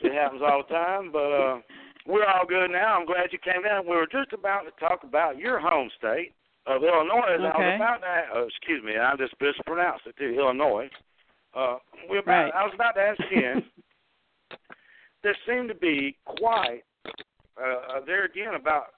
It 0.00 0.12
happens 0.12 0.42
all 0.44 0.62
the 0.66 0.72
time, 0.74 1.10
but 1.10 1.32
uh, 1.32 1.58
we're 2.06 2.24
all 2.26 2.46
good 2.46 2.70
now. 2.70 2.98
I'm 2.98 3.06
glad 3.06 3.32
you 3.32 3.38
came 3.38 3.64
in. 3.66 3.82
We 3.88 3.96
were 3.96 4.06
just 4.06 4.32
about 4.32 4.62
to 4.62 4.70
talk 4.78 5.02
about 5.02 5.38
your 5.38 5.58
home 5.58 5.90
state 5.98 6.34
of 6.66 6.82
Illinois. 6.84 7.34
And 7.34 7.46
I 7.46 7.50
Okay. 7.50 7.64
was 7.64 7.74
about 7.76 8.00
to, 8.02 8.38
uh, 8.38 8.46
excuse 8.46 8.82
me, 8.84 8.96
I 8.96 9.16
just 9.16 9.34
mispronounced 9.40 10.06
it 10.06 10.16
too, 10.16 10.36
Illinois. 10.38 10.88
Uh, 11.54 11.78
we're 12.08 12.18
about, 12.20 12.44
Right. 12.44 12.54
I 12.54 12.64
was 12.64 12.74
about 12.74 12.92
to 12.92 13.00
ask 13.00 13.18
Ken. 13.28 13.64
there 15.24 15.36
seemed 15.48 15.68
to 15.68 15.74
be 15.74 16.16
quite 16.26 16.82
uh, 17.60 17.96
uh, 17.96 18.00
there 18.06 18.24
again 18.24 18.54
about 18.54 18.84
the 18.92 18.97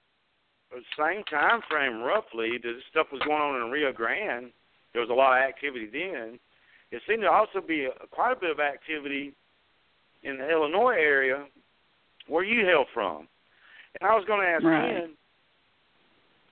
same 0.97 1.23
time 1.25 1.61
frame 1.69 2.01
roughly 2.01 2.57
that 2.61 2.63
this 2.63 2.83
stuff 2.89 3.07
was 3.11 3.21
going 3.25 3.41
on 3.41 3.61
in 3.61 3.71
Rio 3.71 3.91
Grande. 3.91 4.51
There 4.93 5.01
was 5.01 5.09
a 5.09 5.13
lot 5.13 5.37
of 5.37 5.43
activity 5.43 5.89
then. 5.91 6.39
It 6.91 7.01
seemed 7.07 7.21
to 7.21 7.31
also 7.31 7.61
be 7.65 7.85
a, 7.85 8.07
quite 8.11 8.33
a 8.33 8.39
bit 8.39 8.51
of 8.51 8.59
activity 8.59 9.33
in 10.23 10.37
the 10.37 10.49
Illinois 10.49 10.95
area 10.99 11.45
where 12.27 12.43
you 12.43 12.65
hail 12.65 12.85
from. 12.93 13.27
And 13.99 14.09
I 14.09 14.15
was 14.15 14.25
going 14.25 14.41
to 14.41 14.47
ask 14.47 14.63
Right. 14.63 15.01
Ken, 15.01 15.09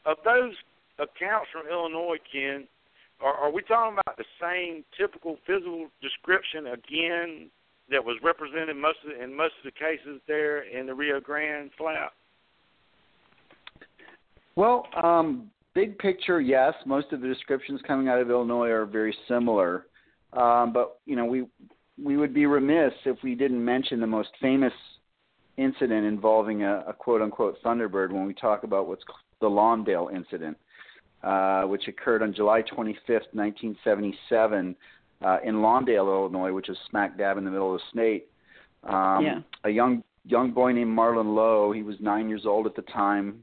of 0.05 0.17
those 0.25 0.53
accounts 0.97 1.49
from 1.51 1.67
Illinois, 1.67 2.17
Ken, 2.31 2.67
are, 3.21 3.33
are 3.33 3.51
we 3.51 3.61
talking 3.63 3.97
about 3.99 4.17
the 4.17 4.25
same 4.41 4.83
typical 4.97 5.37
physical 5.45 5.87
description 6.01 6.67
again 6.67 7.49
that 7.91 8.03
was 8.03 8.17
represented 8.23 8.75
most 8.75 8.99
of 9.03 9.11
the, 9.11 9.23
in 9.23 9.35
most 9.35 9.53
of 9.59 9.71
the 9.71 9.71
cases 9.71 10.21
there 10.27 10.63
in 10.63 10.85
the 10.85 10.93
Rio 10.93 11.19
Grande 11.19 11.69
Flat? 11.77 12.11
Well, 14.55 14.87
um, 15.01 15.49
big 15.73 15.97
picture, 15.97 16.41
yes, 16.41 16.73
most 16.85 17.11
of 17.11 17.21
the 17.21 17.27
descriptions 17.27 17.81
coming 17.87 18.07
out 18.07 18.19
of 18.19 18.29
Illinois 18.29 18.69
are 18.69 18.85
very 18.85 19.15
similar. 19.27 19.85
Um, 20.33 20.73
but 20.73 20.99
you 21.05 21.15
know, 21.15 21.25
we 21.25 21.45
we 22.01 22.17
would 22.17 22.33
be 22.33 22.45
remiss 22.45 22.93
if 23.05 23.17
we 23.23 23.35
didn't 23.35 23.63
mention 23.63 23.99
the 23.99 24.07
most 24.07 24.29
famous 24.41 24.73
incident 25.57 26.05
involving 26.05 26.63
a, 26.63 26.83
a 26.87 26.93
quote 26.93 27.21
unquote 27.21 27.61
Thunderbird 27.63 28.11
when 28.11 28.25
we 28.25 28.33
talk 28.33 28.63
about 28.63 28.87
what's 28.87 29.03
the 29.41 29.49
Lawndale 29.49 30.13
incident, 30.13 30.57
uh, 31.23 31.63
which 31.63 31.87
occurred 31.87 32.21
on 32.21 32.33
July 32.33 32.61
25th, 32.61 33.27
1977, 33.33 34.75
uh, 35.21 35.37
in 35.43 35.55
Lawndale, 35.55 36.07
Illinois, 36.07 36.53
which 36.53 36.69
is 36.69 36.77
smack 36.89 37.17
dab 37.17 37.37
in 37.37 37.43
the 37.43 37.51
middle 37.51 37.73
of 37.73 37.81
the 37.81 37.99
state. 37.99 38.27
Um, 38.83 39.25
yeah. 39.25 39.39
A 39.65 39.69
young 39.69 40.03
young 40.25 40.51
boy 40.51 40.71
named 40.71 40.97
Marlon 40.97 41.35
Lowe, 41.35 41.71
he 41.71 41.83
was 41.83 41.95
nine 41.99 42.29
years 42.29 42.45
old 42.45 42.65
at 42.67 42.75
the 42.75 42.81
time, 42.83 43.39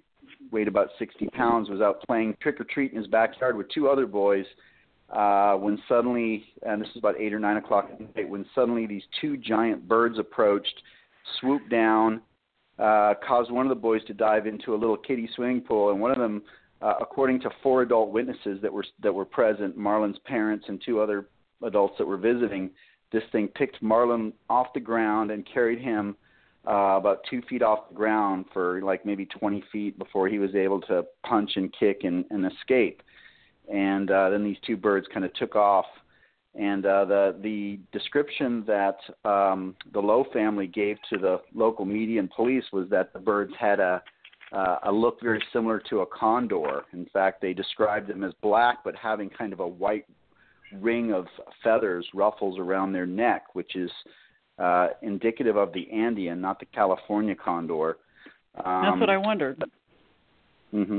weighed 0.50 0.68
about 0.68 0.88
60 0.98 1.26
pounds, 1.28 1.68
was 1.68 1.80
out 1.80 2.02
playing 2.06 2.36
trick 2.40 2.60
or 2.60 2.64
treat 2.64 2.92
in 2.92 2.98
his 2.98 3.06
backyard 3.06 3.56
with 3.56 3.68
two 3.70 3.88
other 3.88 4.06
boys. 4.06 4.46
Uh, 5.10 5.54
when 5.54 5.80
suddenly, 5.88 6.44
and 6.62 6.82
this 6.82 6.88
is 6.90 6.96
about 6.96 7.18
eight 7.20 7.32
or 7.32 7.38
nine 7.38 7.56
o'clock 7.56 7.88
at 7.92 8.16
night, 8.16 8.28
when 8.28 8.44
suddenly 8.54 8.86
these 8.86 9.04
two 9.20 9.36
giant 9.36 9.86
birds 9.86 10.18
approached, 10.18 10.82
swooped 11.40 11.70
down, 11.70 12.20
uh, 12.78 13.14
caused 13.26 13.50
one 13.50 13.64
of 13.64 13.70
the 13.70 13.80
boys 13.80 14.04
to 14.04 14.12
dive 14.12 14.46
into 14.46 14.74
a 14.74 14.76
little 14.76 14.96
kiddie 14.96 15.28
swimming 15.34 15.60
pool, 15.60 15.90
and 15.90 16.00
one 16.00 16.10
of 16.10 16.18
them, 16.18 16.42
uh, 16.82 16.94
according 17.00 17.40
to 17.40 17.50
four 17.62 17.82
adult 17.82 18.10
witnesses 18.10 18.58
that 18.62 18.72
were 18.72 18.84
that 19.00 19.12
were 19.12 19.24
present, 19.24 19.78
Marlon's 19.78 20.18
parents 20.24 20.66
and 20.68 20.82
two 20.84 21.00
other 21.00 21.28
adults 21.62 21.94
that 21.98 22.06
were 22.06 22.18
visiting, 22.18 22.70
this 23.12 23.22
thing 23.32 23.48
picked 23.48 23.82
Marlon 23.82 24.32
off 24.50 24.72
the 24.74 24.80
ground 24.80 25.30
and 25.30 25.46
carried 25.46 25.80
him 25.80 26.16
uh, 26.66 26.96
about 26.96 27.20
two 27.30 27.42
feet 27.42 27.62
off 27.62 27.88
the 27.88 27.94
ground 27.94 28.46
for 28.52 28.80
like 28.82 29.06
maybe 29.06 29.26
20 29.26 29.62
feet 29.70 29.98
before 29.98 30.28
he 30.28 30.38
was 30.38 30.54
able 30.54 30.80
to 30.82 31.04
punch 31.24 31.52
and 31.56 31.72
kick 31.78 32.00
and, 32.04 32.24
and 32.30 32.50
escape. 32.50 33.02
And 33.72 34.10
uh, 34.10 34.30
then 34.30 34.44
these 34.44 34.56
two 34.66 34.76
birds 34.76 35.06
kind 35.12 35.24
of 35.24 35.32
took 35.34 35.56
off. 35.56 35.86
And 36.58 36.86
uh, 36.86 37.04
the 37.04 37.36
the 37.42 37.78
description 37.92 38.64
that 38.66 38.96
um, 39.28 39.76
the 39.92 40.00
Lowe 40.00 40.24
family 40.32 40.66
gave 40.66 40.96
to 41.12 41.18
the 41.18 41.42
local 41.54 41.84
media 41.84 42.18
and 42.18 42.30
police 42.30 42.64
was 42.72 42.88
that 42.88 43.12
the 43.12 43.18
birds 43.18 43.52
had 43.60 43.78
a 43.78 44.02
uh, 44.52 44.78
a 44.84 44.92
look 44.92 45.20
very 45.20 45.42
similar 45.52 45.80
to 45.90 46.00
a 46.00 46.06
condor. 46.06 46.84
In 46.92 47.06
fact, 47.12 47.42
they 47.42 47.52
described 47.52 48.08
them 48.08 48.24
as 48.24 48.32
black, 48.42 48.78
but 48.84 48.94
having 48.96 49.28
kind 49.28 49.52
of 49.52 49.60
a 49.60 49.66
white 49.66 50.06
ring 50.80 51.12
of 51.12 51.26
feathers, 51.62 52.06
ruffles 52.14 52.58
around 52.58 52.92
their 52.92 53.06
neck, 53.06 53.54
which 53.54 53.76
is 53.76 53.90
uh, 53.90 54.10
indicative 55.02 55.56
of 55.56 55.72
the 55.72 55.90
Andean, 55.90 56.40
not 56.40 56.60
the 56.60 56.66
California 56.66 57.34
condor. 57.34 57.98
Um, 58.64 58.82
That's 58.84 59.00
what 59.00 59.10
I 59.10 59.18
wondered. 59.18 59.62
Mm-hmm. 60.72 60.98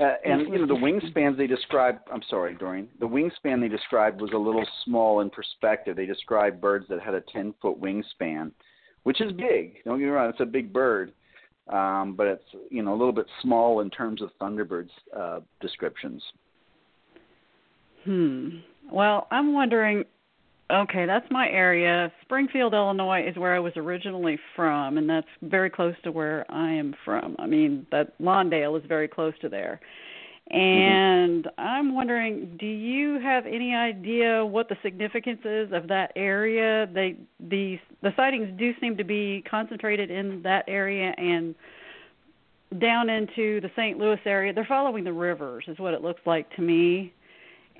Uh, 0.00 0.04
and 0.24 0.42
you 0.52 0.58
know 0.58 0.66
the 0.66 0.74
wingspans 0.74 1.36
they 1.36 1.46
described. 1.46 2.00
I'm 2.12 2.22
sorry, 2.28 2.54
Doreen. 2.54 2.88
The 3.00 3.06
wingspan 3.06 3.60
they 3.60 3.68
described 3.68 4.20
was 4.20 4.30
a 4.34 4.38
little 4.38 4.66
small 4.84 5.20
in 5.20 5.30
perspective. 5.30 5.96
They 5.96 6.06
described 6.06 6.60
birds 6.60 6.86
that 6.88 7.00
had 7.00 7.14
a 7.14 7.22
10 7.32 7.54
foot 7.62 7.80
wingspan, 7.80 8.50
which 9.04 9.20
is 9.20 9.32
big. 9.32 9.76
Don't 9.84 9.98
get 9.98 10.06
me 10.06 10.10
wrong; 10.10 10.28
it's 10.28 10.40
a 10.40 10.46
big 10.46 10.72
bird, 10.72 11.12
um, 11.68 12.14
but 12.16 12.26
it's 12.26 12.44
you 12.70 12.82
know 12.82 12.92
a 12.92 12.98
little 12.98 13.12
bit 13.12 13.26
small 13.40 13.80
in 13.80 13.90
terms 13.90 14.20
of 14.20 14.30
Thunderbird's 14.40 14.90
uh, 15.16 15.40
descriptions. 15.60 16.22
Hmm. 18.04 18.48
Well, 18.90 19.28
I'm 19.30 19.54
wondering 19.54 20.04
Okay, 20.70 21.04
that's 21.04 21.26
my 21.30 21.48
area. 21.48 22.10
Springfield, 22.22 22.72
Illinois 22.72 23.28
is 23.28 23.36
where 23.36 23.54
I 23.54 23.58
was 23.58 23.74
originally 23.76 24.38
from, 24.56 24.96
and 24.96 25.08
that's 25.08 25.28
very 25.42 25.68
close 25.68 25.94
to 26.04 26.12
where 26.12 26.50
I 26.50 26.70
am 26.72 26.94
from. 27.04 27.36
I 27.38 27.46
mean, 27.46 27.86
that 27.90 28.18
Lawndale 28.18 28.78
is 28.78 28.84
very 28.88 29.06
close 29.06 29.34
to 29.42 29.50
there. 29.50 29.80
And 30.50 31.44
mm-hmm. 31.44 31.60
I'm 31.60 31.94
wondering, 31.94 32.56
do 32.58 32.66
you 32.66 33.18
have 33.20 33.46
any 33.46 33.74
idea 33.74 34.44
what 34.44 34.68
the 34.68 34.76
significance 34.82 35.40
is 35.44 35.70
of 35.72 35.88
that 35.88 36.12
area? 36.16 36.88
They 36.92 37.16
the 37.40 37.78
the 38.02 38.12
sightings 38.16 38.48
do 38.58 38.72
seem 38.80 38.96
to 38.96 39.04
be 39.04 39.42
concentrated 39.50 40.10
in 40.10 40.42
that 40.42 40.64
area 40.68 41.14
and 41.16 41.54
down 42.78 43.08
into 43.08 43.60
the 43.60 43.70
St. 43.76 43.98
Louis 43.98 44.18
area. 44.26 44.52
They're 44.52 44.66
following 44.66 45.04
the 45.04 45.12
rivers, 45.12 45.64
is 45.68 45.78
what 45.78 45.94
it 45.94 46.02
looks 46.02 46.20
like 46.26 46.54
to 46.56 46.62
me. 46.62 47.12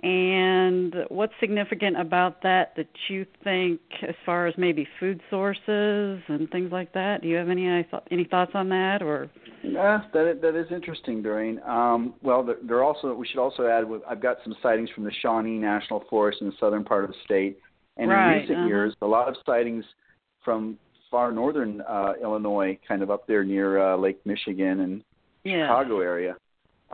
And 0.03 0.95
what's 1.09 1.33
significant 1.41 1.99
about 1.99 2.43
that 2.43 2.73
that 2.77 2.89
you 3.09 3.25
think, 3.43 3.81
as 4.07 4.15
far 4.27 4.47
as 4.47 4.55
maybe 4.59 4.87
food 5.01 5.21
sources 5.31 6.21
and 6.29 6.51
things 6.51 6.73
like 6.73 6.93
that? 6.93 7.23
Do 7.23 7.29
you 7.29 7.37
have 7.37 7.49
any 7.49 7.87
any 8.11 8.25
thoughts 8.25 8.53
on 8.55 8.69
that, 8.71 9.03
or? 9.03 9.31
Yeah, 9.63 10.03
that 10.13 10.41
that 10.43 10.57
is 10.57 10.67
interesting, 10.71 11.23
Doreen. 11.23 11.61
Um, 11.65 12.15
well, 12.23 12.47
there 12.65 12.83
also 12.83 13.15
we 13.15 13.27
should 13.27 13.39
also 13.39 13.67
add. 13.67 13.85
I've 14.09 14.21
got 14.21 14.39
some 14.45 14.55
sightings 14.63 14.91
from 14.95 15.05
the 15.05 15.13
Shawnee 15.23 15.59
National 15.59 16.05
Forest 16.11 16.39
in 16.43 16.49
the 16.49 16.55
southern 16.61 16.85
part 16.85 17.05
of 17.05 17.11
the 17.11 17.17
state, 17.25 17.59
and 17.97 18.11
right, 18.11 18.33
in 18.33 18.41
recent 18.41 18.59
uh-huh. 18.59 18.67
years, 18.67 18.95
a 19.01 19.07
lot 19.07 19.29
of 19.29 19.37
sightings 19.47 19.85
from 20.45 20.77
far 21.11 21.31
northern 21.31 21.81
uh, 21.83 22.15
Illinois, 22.21 22.77
kind 22.87 23.01
of 23.01 23.11
up 23.11 23.27
there 23.27 23.45
near 23.45 23.95
uh, 23.95 23.97
Lake 23.97 24.21
Michigan 24.27 24.81
and 24.81 25.05
yeah. 25.45 25.69
Chicago 25.69 26.01
area. 26.01 26.35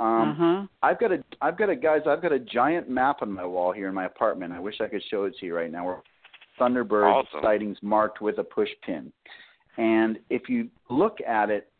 Um, 0.01 0.31
uh-huh. 0.31 0.67
I've 0.83 0.99
got 0.99 1.13
a, 1.13 1.23
I've 1.43 1.59
got 1.59 1.69
a 1.69 1.77
guys, 1.77 2.01
I've 2.07 2.23
got 2.23 2.33
a 2.33 2.39
giant 2.39 2.89
map 2.89 3.19
on 3.21 3.31
my 3.31 3.45
wall 3.45 3.71
here 3.71 3.87
in 3.87 3.95
my 3.95 4.07
apartment. 4.07 4.53
I 4.53 4.59
wish 4.59 4.81
I 4.81 4.87
could 4.87 5.03
show 5.11 5.25
it 5.25 5.35
to 5.39 5.47
you 5.47 5.55
right 5.55 5.71
now. 5.71 5.85
Where 5.85 6.03
Thunderbird 6.59 7.13
awesome. 7.13 7.41
sightings 7.43 7.77
marked 7.83 8.23
with 8.23 8.39
a 8.39 8.45
push 8.45 8.71
pin, 8.85 9.13
and 9.77 10.19
if 10.31 10.49
you 10.49 10.69
look 10.89 11.19
at 11.21 11.51
it, 11.51 11.71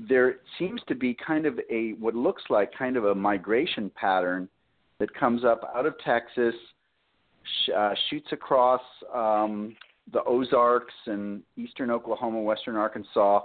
there 0.00 0.36
seems 0.58 0.80
to 0.88 0.96
be 0.96 1.14
kind 1.14 1.46
of 1.46 1.60
a 1.70 1.92
what 2.00 2.16
looks 2.16 2.42
like 2.50 2.72
kind 2.76 2.96
of 2.96 3.04
a 3.04 3.14
migration 3.14 3.92
pattern 3.94 4.48
that 4.98 5.14
comes 5.14 5.44
up 5.44 5.70
out 5.74 5.86
of 5.86 5.94
Texas, 6.04 6.54
sh- 7.44 7.70
uh, 7.76 7.94
shoots 8.10 8.28
across 8.32 8.82
um, 9.14 9.76
the 10.12 10.22
Ozarks 10.24 10.94
and 11.06 11.42
eastern 11.56 11.92
Oklahoma, 11.92 12.40
western 12.40 12.74
Arkansas, 12.74 13.42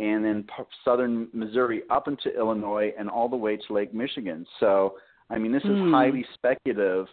and 0.00 0.24
then 0.24 0.44
southern 0.84 1.28
Missouri 1.32 1.82
up 1.90 2.08
into 2.08 2.34
Illinois 2.36 2.92
and 2.98 3.08
all 3.10 3.28
the 3.28 3.36
way 3.36 3.56
to 3.56 3.72
Lake 3.72 3.92
Michigan. 3.92 4.46
So, 4.58 4.96
I 5.28 5.38
mean, 5.38 5.52
this 5.52 5.64
is 5.64 5.78
Hmm. 5.78 5.92
highly 5.92 6.24
speculative, 6.34 7.06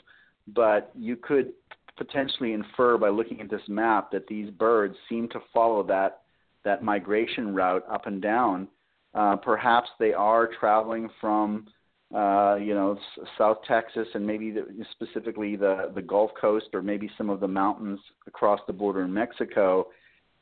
but 0.47 0.91
you 0.95 1.15
could 1.17 1.53
potentially 1.97 2.53
infer 2.53 2.97
by 2.97 3.09
looking 3.09 3.41
at 3.41 3.49
this 3.49 3.67
map 3.67 4.11
that 4.11 4.27
these 4.27 4.49
birds 4.51 4.95
seem 5.09 5.27
to 5.29 5.39
follow 5.53 5.83
that 5.83 6.21
that 6.63 6.83
migration 6.83 7.53
route 7.55 7.83
up 7.89 8.07
and 8.07 8.21
down. 8.21 8.67
Uh, 9.13 9.35
perhaps 9.37 9.89
they 9.99 10.13
are 10.13 10.47
traveling 10.59 11.09
from, 11.21 11.65
uh, 12.13 12.55
you 12.59 12.73
know, 12.73 12.89
s- 12.97 13.27
South 13.37 13.59
Texas 13.63 14.07
and 14.15 14.25
maybe 14.27 14.51
the, 14.51 14.65
specifically 14.91 15.55
the 15.55 15.91
the 15.95 16.01
Gulf 16.01 16.31
Coast 16.39 16.67
or 16.73 16.81
maybe 16.81 17.09
some 17.17 17.29
of 17.29 17.39
the 17.39 17.47
mountains 17.47 17.99
across 18.27 18.59
the 18.67 18.73
border 18.73 19.01
in 19.03 19.13
Mexico, 19.13 19.87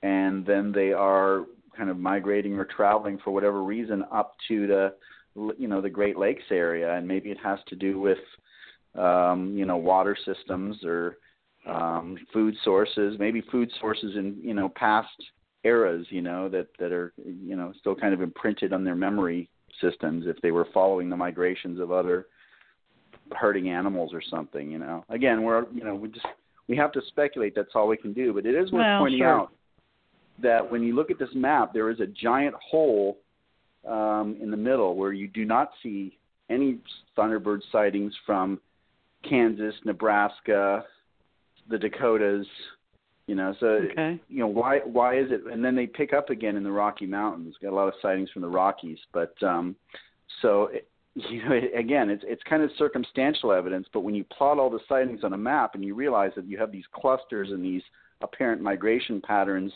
and 0.04 0.46
then 0.46 0.72
they 0.72 0.94
are 0.94 1.46
kind 1.76 1.90
of 1.90 1.98
migrating 1.98 2.58
or 2.58 2.66
traveling 2.66 3.20
for 3.24 3.32
whatever 3.32 3.64
reason 3.64 4.04
up 4.12 4.36
to 4.48 4.68
the 4.68 4.94
you 5.58 5.68
know 5.68 5.82
the 5.82 5.90
Great 5.90 6.18
Lakes 6.18 6.44
area, 6.50 6.96
and 6.96 7.08
maybe 7.08 7.30
it 7.30 7.38
has 7.44 7.60
to 7.68 7.76
do 7.76 8.00
with 8.00 8.18
um, 8.98 9.54
you 9.58 9.66
know 9.66 9.78
water 9.78 10.16
systems 10.26 10.78
or 10.84 11.18
um, 11.68 12.18
food 12.32 12.56
sources, 12.64 13.18
maybe 13.20 13.42
food 13.52 13.70
sources 13.80 14.16
in 14.16 14.38
you 14.42 14.54
know 14.54 14.70
past 14.70 15.10
eras, 15.64 16.06
you 16.10 16.22
know 16.22 16.48
that 16.50 16.68
that 16.80 16.92
are 16.92 17.14
you 17.18 17.56
know 17.56 17.74
still 17.80 17.96
kind 17.96 18.14
of 18.14 18.22
imprinted 18.22 18.72
on 18.72 18.84
their 18.84 18.96
memory 18.96 19.50
systems 19.82 20.26
if 20.28 20.40
they 20.42 20.52
were 20.52 20.68
following 20.74 21.10
the 21.10 21.18
migrations 21.18 21.80
of 21.80 21.92
other 21.92 22.28
herding 23.34 23.70
animals 23.70 24.14
or 24.14 24.22
something. 24.30 24.72
You 24.72 24.80
know, 24.80 25.04
again, 25.10 25.44
we're 25.44 25.66
you 25.74 25.84
know 25.84 25.96
we 25.96 26.08
just 26.10 26.28
we 26.68 26.78
have 26.78 26.92
to 26.94 27.02
speculate. 27.08 27.56
That's 27.56 27.76
all 27.76 27.88
we 27.88 27.98
can 27.98 28.14
do. 28.14 28.34
But 28.34 28.46
it 28.46 28.56
is 28.56 28.72
worth 28.72 28.86
Well, 28.86 29.00
pointing 29.00 29.20
sure. 29.20 29.42
out 29.42 29.52
that 30.42 30.70
when 30.70 30.84
you 30.84 30.96
look 30.96 31.12
at 31.12 31.20
this 31.20 31.30
map, 31.34 31.74
there 31.74 31.90
is 31.90 32.00
a 32.00 32.08
giant 32.08 32.56
hole 32.56 33.18
um, 33.88 34.38
in 34.42 34.52
the 34.52 34.58
middle 34.58 34.96
where 34.96 35.14
you 35.14 35.28
do 35.28 35.46
not 35.46 35.72
see 35.82 36.18
any 36.50 36.80
Thunderbird 37.18 37.62
sightings 37.72 38.14
from 38.26 38.60
Kansas, 39.28 39.74
Nebraska, 39.84 40.84
the 41.70 41.78
Dakotas. 41.78 42.46
You 43.28 43.36
know, 43.36 43.56
so 43.60 43.68
Okay. 43.68 44.20
you 44.30 44.40
know 44.40 44.48
why 44.48 44.80
why 44.80 45.18
is 45.18 45.32
it? 45.32 45.46
And 45.52 45.66
then 45.66 45.76
they 45.76 45.88
pick 45.88 46.14
up 46.14 46.30
again 46.30 46.56
in 46.56 46.64
the 46.64 46.72
Rocky 46.72 47.08
Mountains. 47.08 47.56
Got 47.60 47.74
a 47.74 47.76
lot 47.76 47.88
of 47.88 47.96
sightings 48.02 48.30
from 48.30 48.44
the 48.44 48.48
Rockies, 48.48 49.00
but 49.14 49.34
um, 49.42 49.76
so 50.44 50.66
it, 50.66 50.88
you 51.16 51.44
know 51.44 51.60
again, 51.76 52.12
it's 52.12 52.24
it's 52.28 52.44
kind 52.44 52.62
of 52.62 52.70
circumstantial 52.78 53.52
evidence. 53.52 53.88
But 53.92 54.02
when 54.02 54.14
you 54.14 54.24
plot 54.26 54.60
all 54.60 54.70
the 54.70 54.82
sightings 54.88 55.24
on 55.24 55.34
a 55.34 55.38
map 55.38 55.74
and 55.74 55.84
you 55.84 55.96
realize 55.96 56.32
that 56.36 56.46
you 56.46 56.58
have 56.60 56.72
these 56.72 56.86
clusters 56.94 57.50
and 57.50 57.66
these 57.66 57.82
apparent 58.22 58.62
migration 58.62 59.22
patterns, 59.22 59.72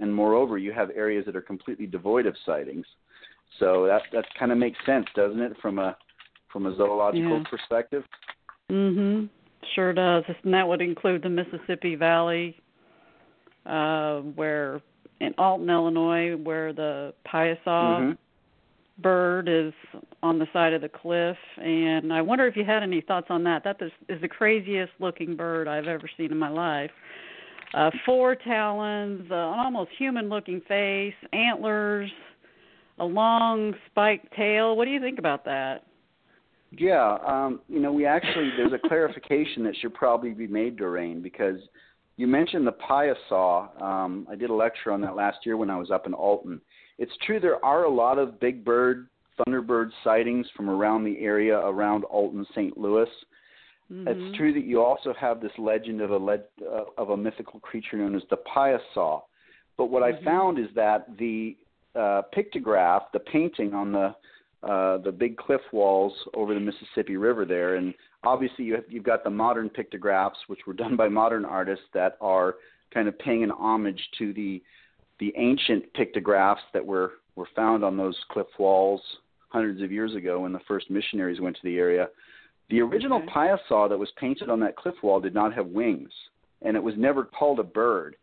and 0.00 0.14
moreover, 0.14 0.58
you 0.58 0.72
have 0.72 0.90
areas 0.94 1.24
that 1.26 1.36
are 1.36 1.42
completely 1.42 1.86
devoid 1.86 2.26
of 2.26 2.36
sightings. 2.44 2.86
So 3.58 3.86
that 3.86 4.02
that 4.12 4.26
kind 4.38 4.52
of 4.52 4.58
makes 4.58 4.78
sense, 4.84 5.06
doesn't 5.14 5.40
it, 5.40 5.56
from 5.60 5.78
a 5.78 5.96
from 6.48 6.66
a 6.66 6.76
zoological 6.76 7.38
Yeah. 7.38 7.44
perspective? 7.50 8.04
Mhm. 8.70 9.28
Sure 9.74 9.92
does. 9.92 10.24
And 10.42 10.54
that 10.54 10.66
would 10.66 10.80
include 10.80 11.22
the 11.22 11.28
Mississippi 11.28 11.94
Valley, 11.96 12.56
uh, 13.66 14.20
where 14.20 14.80
in 15.20 15.34
Alton, 15.38 15.68
Illinois, 15.70 16.36
where 16.36 16.72
the 16.72 17.14
Piasa 17.24 17.58
Mhm. 17.66 18.18
bird 18.98 19.48
is 19.48 19.72
on 20.22 20.38
the 20.38 20.46
side 20.52 20.72
of 20.72 20.80
the 20.80 20.88
cliff, 20.88 21.38
and 21.58 22.12
I 22.12 22.22
wonder 22.22 22.46
if 22.46 22.56
you 22.56 22.64
had 22.64 22.82
any 22.82 23.00
thoughts 23.00 23.30
on 23.30 23.44
that. 23.44 23.64
That 23.64 23.80
is, 23.82 23.92
is 24.08 24.20
the 24.20 24.28
craziest 24.28 24.92
looking 24.98 25.36
bird 25.36 25.68
I've 25.68 25.86
ever 25.86 26.08
seen 26.16 26.32
in 26.32 26.38
my 26.38 26.48
life. 26.48 26.92
Uh, 27.74 27.90
four 28.04 28.34
talons, 28.34 29.30
uh, 29.30 29.34
an 29.34 29.58
almost 29.58 29.90
human 29.98 30.28
looking 30.28 30.60
face, 30.68 31.14
antlers, 31.32 32.10
a 32.98 33.04
long 33.04 33.74
spiked 33.90 34.32
tail. 34.34 34.76
What 34.76 34.84
do 34.84 34.90
you 34.90 35.00
think 35.00 35.18
about 35.18 35.44
that? 35.44 35.84
Yeah, 36.72 37.18
um, 37.26 37.60
you 37.68 37.80
know, 37.80 37.92
we 37.92 38.06
actually 38.06 38.50
there's 38.56 38.72
a 38.72 38.88
clarification 38.88 39.64
that 39.64 39.76
should 39.80 39.94
probably 39.94 40.30
be 40.30 40.46
made, 40.46 40.76
Doreen, 40.76 41.22
because 41.22 41.58
you 42.16 42.26
mentioned 42.26 42.66
the 42.66 42.72
Piasa. 42.72 43.82
Um, 43.82 44.26
I 44.30 44.34
did 44.34 44.50
a 44.50 44.54
lecture 44.54 44.90
on 44.90 45.00
that 45.02 45.16
last 45.16 45.38
year 45.44 45.56
when 45.56 45.70
I 45.70 45.78
was 45.78 45.90
up 45.90 46.06
in 46.06 46.14
Alton. 46.14 46.60
It's 46.98 47.12
true 47.26 47.40
there 47.40 47.62
are 47.64 47.84
a 47.84 47.90
lot 47.90 48.18
of 48.18 48.40
big 48.40 48.64
bird, 48.64 49.08
thunderbird 49.38 49.90
sightings 50.02 50.46
from 50.56 50.70
around 50.70 51.04
the 51.04 51.18
area 51.18 51.58
around 51.58 52.04
Alton, 52.04 52.46
St. 52.52 52.76
Louis. 52.76 53.08
Mm-hmm. 53.92 54.08
It's 54.08 54.36
true 54.36 54.52
that 54.52 54.64
you 54.64 54.82
also 54.82 55.14
have 55.18 55.40
this 55.40 55.52
legend 55.58 56.00
of 56.00 56.10
a 56.10 56.16
le- 56.16 56.38
uh, 56.62 56.84
of 56.98 57.10
a 57.10 57.16
mythical 57.16 57.60
creature 57.60 57.96
known 57.96 58.16
as 58.16 58.22
the 58.30 58.38
Piasa. 58.38 59.20
But 59.76 59.86
what 59.86 60.02
mm-hmm. 60.02 60.26
I 60.26 60.30
found 60.30 60.58
is 60.58 60.66
that 60.74 61.06
the 61.18 61.56
uh, 61.94 62.22
pictograph, 62.36 63.02
the 63.12 63.20
painting 63.20 63.74
on 63.74 63.92
the 63.92 64.14
uh, 64.62 64.98
the 64.98 65.12
big 65.12 65.36
cliff 65.36 65.60
walls 65.72 66.12
over 66.34 66.52
the 66.52 66.60
Mississippi 66.60 67.16
River 67.16 67.44
there, 67.44 67.76
and 67.76 67.94
obviously 68.24 68.64
you 68.64 68.74
have, 68.74 68.84
you've 68.88 69.04
got 69.04 69.22
the 69.22 69.30
modern 69.30 69.68
pictographs, 69.68 70.38
which 70.48 70.60
were 70.66 70.72
done 70.72 70.96
by 70.96 71.08
modern 71.08 71.44
artists 71.44 71.84
that 71.94 72.16
are 72.20 72.56
kind 72.92 73.06
of 73.06 73.16
paying 73.18 73.44
an 73.44 73.50
homage 73.50 74.00
to 74.18 74.32
the 74.32 74.62
the 75.20 75.32
ancient 75.36 75.92
pictographs 75.94 76.62
that 76.72 76.84
were 76.84 77.12
were 77.36 77.48
found 77.54 77.84
on 77.84 77.96
those 77.96 78.16
cliff 78.30 78.46
walls 78.58 79.00
hundreds 79.48 79.80
of 79.80 79.92
years 79.92 80.14
ago 80.14 80.40
when 80.40 80.52
the 80.52 80.60
first 80.66 80.90
missionaries 80.90 81.40
went 81.40 81.54
to 81.54 81.62
the 81.62 81.78
area. 81.78 82.08
The 82.70 82.80
original 82.80 83.18
okay. 83.22 83.28
Piasa 83.28 83.88
that 83.88 83.98
was 83.98 84.10
painted 84.18 84.50
on 84.50 84.60
that 84.60 84.76
cliff 84.76 84.94
wall 85.02 85.20
did 85.20 85.34
not 85.34 85.54
have 85.54 85.66
wings, 85.66 86.10
and 86.62 86.76
it 86.76 86.82
was 86.82 86.94
never 86.96 87.24
called 87.24 87.60
a 87.60 87.64
bird. 87.64 88.16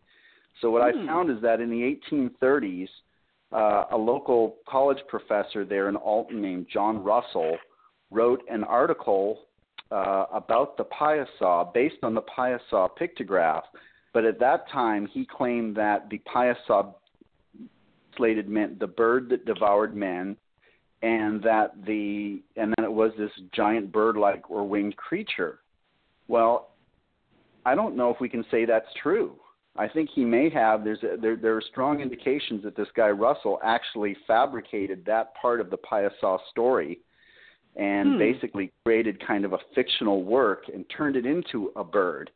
So 0.62 0.70
what 0.70 0.82
Hmm. 0.94 1.04
I 1.04 1.06
found 1.08 1.30
is 1.30 1.42
that 1.42 1.62
in 1.62 1.70
the 1.70 1.84
1830s, 1.84 2.90
uh, 3.52 3.86
a 3.92 3.98
local 3.98 4.58
college 4.68 4.98
professor 5.08 5.64
there 5.64 5.88
in 5.88 5.96
Alton 5.96 6.42
named 6.42 6.68
John 6.72 7.04
Russell 7.04 7.58
wrote 8.12 8.42
an 8.50 8.64
article 8.64 9.48
uh, 9.92 10.26
about 10.32 10.76
the 10.78 10.86
Piasa 10.86 11.72
based 11.74 12.04
on 12.04 12.14
the 12.16 12.22
Piasa 12.24 12.90
pictograph. 13.00 13.64
But 14.12 14.26
at 14.26 14.40
that 14.40 14.68
time, 14.70 15.08
he 15.08 15.26
claimed 15.26 15.76
that 15.76 16.10
the 16.10 16.20
Piasa 16.20 16.94
slated 18.18 18.50
meant 18.50 18.80
the 18.80 18.88
bird 18.88 19.30
that 19.30 19.46
devoured 19.46 19.96
men, 19.96 20.36
and 21.04 21.44
that 21.44 21.74
the 21.86 22.42
and 22.56 22.74
then 22.76 22.86
it 22.86 22.92
was 22.92 23.12
this 23.18 23.30
giant 23.54 23.92
bird-like 23.92 24.50
or 24.50 24.68
winged 24.68 24.96
creature. 24.98 25.60
Well, 26.28 26.70
I 27.66 27.76
don't 27.76 27.96
know 27.96 28.10
if 28.10 28.20
we 28.20 28.30
can 28.30 28.46
say 28.50 28.66
that's 28.66 28.88
true. 29.04 29.36
I 29.76 29.88
think 29.88 30.10
he 30.16 30.24
may 30.24 30.50
have. 30.50 30.84
There's 30.84 31.04
a, 31.04 31.18
there 31.22 31.36
there 31.36 31.56
are 31.56 31.62
strong 31.62 32.00
indications 32.00 32.64
that 32.64 32.76
this 32.76 32.88
guy 32.96 33.10
Russell 33.10 33.60
actually 33.64 34.16
fabricated 34.26 35.04
that 35.06 35.36
part 35.36 35.60
of 35.60 35.70
the 35.70 35.78
Piasa 35.78 36.40
story, 36.50 37.00
and 37.76 38.14
Hmm. 38.14 38.20
basically 38.20 38.72
created 38.86 39.26
kind 39.26 39.44
of 39.46 39.54
a 39.54 39.60
fictional 39.76 40.24
work 40.24 40.64
and 40.74 40.86
turned 40.90 41.18
it 41.18 41.26
into 41.26 41.72
a 41.76 41.84
bird. 41.84 42.32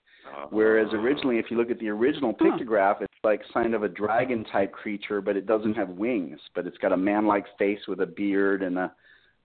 Whereas 0.49 0.87
originally, 0.93 1.39
if 1.39 1.45
you 1.49 1.57
look 1.57 1.71
at 1.71 1.79
the 1.79 1.89
original 1.89 2.33
pictograph, 2.33 3.01
it's 3.01 3.13
like 3.23 3.41
kind 3.53 3.73
of 3.73 3.83
a 3.83 3.89
dragon 3.89 4.45
type 4.45 4.71
creature, 4.71 5.21
but 5.21 5.35
it 5.35 5.45
doesn't 5.45 5.73
have 5.73 5.89
wings. 5.89 6.39
But 6.55 6.67
it's 6.67 6.77
got 6.77 6.93
a 6.93 6.97
man 6.97 7.25
like 7.25 7.45
face 7.57 7.79
with 7.87 8.01
a 8.01 8.05
beard 8.05 8.63
and 8.63 8.77
a 8.77 8.93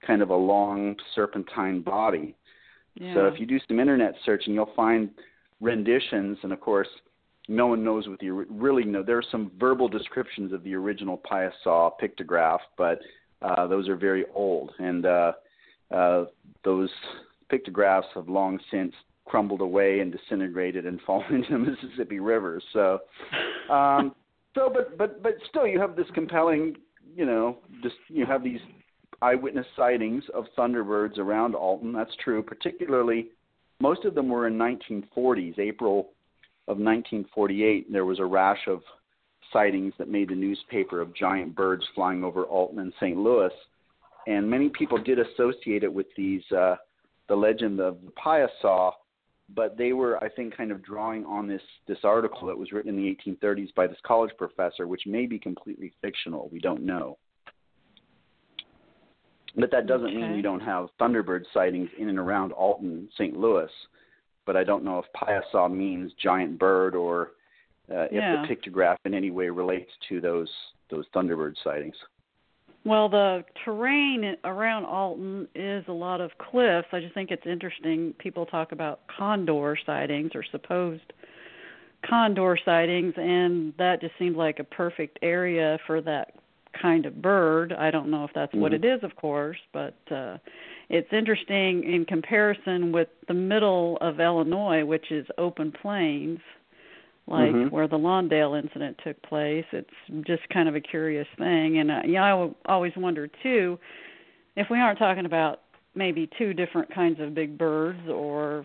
kind 0.07 0.23
of 0.23 0.31
a 0.31 0.37
long 0.37 0.97
serpentine 1.15 1.81
body. 1.81 2.37
Yeah. 2.95 3.15
So 3.15 3.27
if 3.27 3.41
you 3.41 3.47
do 3.47 3.59
some 3.69 3.81
internet 3.81 4.15
searching, 4.25 4.55
you'll 4.55 4.73
find 4.77 5.11
renditions, 5.61 6.39
and 6.43 6.53
of 6.53 6.61
course, 6.61 6.89
no 7.49 7.67
one 7.67 7.83
knows 7.83 8.09
what 8.09 8.21
the 8.21 8.31
really 8.31 8.85
know. 8.85 9.03
There 9.03 9.19
are 9.19 9.25
some 9.31 9.51
verbal 9.59 9.89
descriptions 9.89 10.53
of 10.53 10.63
the 10.63 10.75
original 10.75 11.21
Piasa 11.31 11.91
pictograph, 12.01 12.61
but 12.77 13.01
uh, 13.41 13.67
those 13.67 13.89
are 13.89 13.97
very 13.97 14.25
old, 14.35 14.73
and 14.79 15.07
uh, 15.07 15.33
uh, 15.91 16.25
those 16.65 16.91
pictographs 17.49 18.07
have 18.15 18.29
long 18.29 18.59
since 18.71 18.95
crumbled 19.33 19.63
away 19.63 20.01
and 20.01 20.13
disintegrated 20.13 20.85
and 20.85 21.01
fallen 21.07 21.35
into 21.35 21.53
the 21.53 21.59
Mississippi 21.59 22.21
River. 22.21 22.61
So, 22.75 22.99
um, 23.73 24.15
so 24.55 24.71
but 24.73 24.99
but 24.99 25.23
but 25.23 25.33
still, 25.49 25.67
you 25.67 25.81
have 25.81 25.97
this 25.97 26.07
compelling, 26.15 26.77
you 27.17 27.25
know, 27.25 27.57
just 27.83 27.97
you 28.09 28.27
have 28.27 28.45
these 28.45 28.61
eyewitness 29.23 29.67
sightings 29.75 30.23
of 30.35 30.45
thunderbirds 30.57 31.17
around 31.17 31.55
Alton. 31.55 31.95
That's 31.95 32.15
true. 32.23 32.43
Particularly, 32.43 33.29
most 33.81 34.05
of 34.05 34.15
them 34.15 34.29
were 34.29 34.47
in 34.47 34.59
1940s. 34.59 35.59
April 35.59 36.11
of 36.69 36.77
1948, 36.77 37.91
there 37.91 38.05
was 38.05 38.19
a 38.19 38.25
rash 38.25 38.61
of 38.69 38.83
sightings 39.51 39.95
that 39.99 40.09
made 40.09 40.29
the 40.29 40.35
newspaper 40.35 41.01
of 41.01 41.15
giant 41.17 41.55
birds 41.55 41.85
flying 41.95 42.23
over 42.23 42.45
Alton 42.45 42.81
and 42.81 42.93
St. 43.01 43.17
Louis, 43.17 43.51
and 44.27 44.49
many 44.49 44.69
people 44.69 44.99
did 44.99 45.19
associate 45.19 45.85
it 45.85 45.93
with 45.93 46.07
these 46.19 46.43
uh, 46.53 46.77
the 47.29 47.35
legend 47.35 47.81
of 47.81 47.97
the 48.05 48.13
Piasa. 48.13 48.93
But 49.55 49.77
they 49.77 49.93
were, 49.93 50.23
I 50.25 50.29
think, 50.29 50.57
kind 50.57 50.71
of 50.73 50.83
drawing 50.83 51.25
on 51.27 51.47
this 51.47 51.63
this 51.87 51.99
article 52.05 52.47
that 52.49 52.57
was 52.57 52.73
written 52.73 52.91
in 52.91 52.97
the 52.97 53.17
1830s 53.33 53.75
by 53.75 53.87
this 53.87 53.99
college 54.07 54.31
professor, 54.39 54.87
which 54.87 55.03
may 55.07 55.27
be 55.27 55.39
completely 55.39 55.93
fictional. 56.01 56.49
We 56.53 56.59
don't 56.59 56.83
know. 56.83 57.19
But 59.57 59.71
that 59.71 59.87
doesn't 59.87 60.15
mean 60.15 60.25
Okay. 60.25 60.35
we 60.35 60.43
don't 60.43 60.61
have 60.61 60.89
Thunderbird 60.99 61.45
sightings 61.53 61.91
in 61.99 62.09
and 62.09 62.19
around 62.19 62.53
Alton, 62.53 63.09
St. 63.15 63.37
Louis. 63.37 63.71
But 64.47 64.57
I 64.57 64.65
don't 64.65 64.83
know 64.85 64.99
if 64.99 65.05
Piasa 65.15 65.71
means 65.71 66.13
giant 66.15 66.59
bird 66.59 66.95
or 66.95 67.33
uh, 67.91 68.09
Yeah. 68.11 68.43
if 68.43 68.49
the 68.49 68.55
pictograph 68.55 68.97
in 69.05 69.13
any 69.13 69.31
way 69.31 69.51
relates 69.51 69.91
to 70.09 70.21
those 70.21 70.51
those 70.89 71.07
Thunderbird 71.15 71.57
sightings. 71.63 71.97
Well, 72.85 73.09
the 73.09 73.45
terrain 73.65 74.37
around 74.45 74.87
Alton 74.87 75.47
is 75.55 75.85
a 75.87 75.93
lot 75.93 76.21
of 76.21 76.33
cliffs. 76.39 76.89
I 76.93 77.01
just 77.01 77.15
think 77.15 77.31
it's 77.31 77.47
interesting. 77.47 78.13
People 78.19 78.45
talk 78.47 78.73
about 78.73 79.01
condor 79.07 79.77
sightings 79.87 80.33
or 80.35 80.43
supposed 80.51 81.13
condor 82.05 82.59
sightings, 82.65 83.15
and 83.17 83.73
that 83.79 84.01
just 84.01 84.15
seemed 84.19 84.37
like 84.37 84.59
a 84.59 84.65
perfect 84.65 85.21
area 85.23 85.79
for 85.87 86.01
that 86.01 86.35
kind 86.81 87.07
of 87.07 87.23
bird. 87.23 87.73
I 87.73 87.91
don't 87.91 88.11
know 88.11 88.25
if 88.25 88.33
that's 88.35 88.53
what 88.55 88.73
Mhm. 88.73 88.77
it 88.77 88.85
is, 88.85 89.05
of 89.05 89.15
course, 89.15 89.59
but 89.73 89.95
uh 90.11 90.39
it's 90.89 91.13
interesting 91.13 91.85
in 91.85 92.05
comparison 92.05 92.93
with 92.93 93.09
the 93.27 93.35
middle 93.35 93.97
of 94.03 94.21
Illinois, 94.21 94.85
which 94.85 95.11
is 95.11 95.27
open 95.39 95.73
plains, 95.73 96.41
like 97.27 97.53
Mhm. 97.53 97.71
where 97.71 97.87
the 97.87 97.99
Lawndale 97.99 98.59
incident 98.59 98.99
took 98.99 99.21
place. 99.23 99.65
It's 99.73 99.95
just 100.23 100.49
kind 100.51 100.69
of 100.69 100.75
a 100.75 100.81
curious 100.81 101.29
thing, 101.39 101.79
and 101.79 101.91
uh, 101.91 102.03
yeah, 102.05 102.25
I 102.25 102.51
always 102.67 102.97
wonder 102.97 103.29
too 103.43 103.79
if 104.57 104.69
we 104.71 104.79
aren't 104.79 104.99
talking 104.99 105.27
about 105.27 105.61
maybe 105.95 106.27
two 106.39 106.53
different 106.55 106.91
kinds 106.91 107.21
of 107.21 107.35
big 107.35 107.57
birds 107.57 108.09
or 108.09 108.65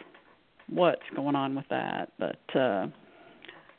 what's 0.70 1.08
going 1.16 1.36
on 1.36 1.56
with 1.56 1.68
that. 1.70 2.12
But 2.18 2.56
uh 2.56 2.88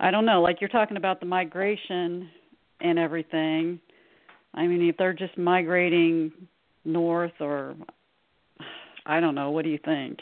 I 0.01 0.11
don't 0.11 0.25
know. 0.25 0.41
Like 0.41 0.61
you're 0.61 0.69
talking 0.69 0.97
about 0.97 1.19
the 1.21 1.27
migration 1.27 2.31
and 2.81 2.99
everything. 2.99 3.81
I 4.55 4.67
mean, 4.67 4.89
if 4.89 4.97
they're 4.97 5.13
just 5.13 5.37
migrating 5.37 6.31
north 6.85 7.33
or 7.41 7.75
I 9.07 9.21
don't 9.21 9.35
know. 9.35 9.51
What 9.51 9.65
do 9.65 9.71
you 9.71 9.79
think? 9.85 10.21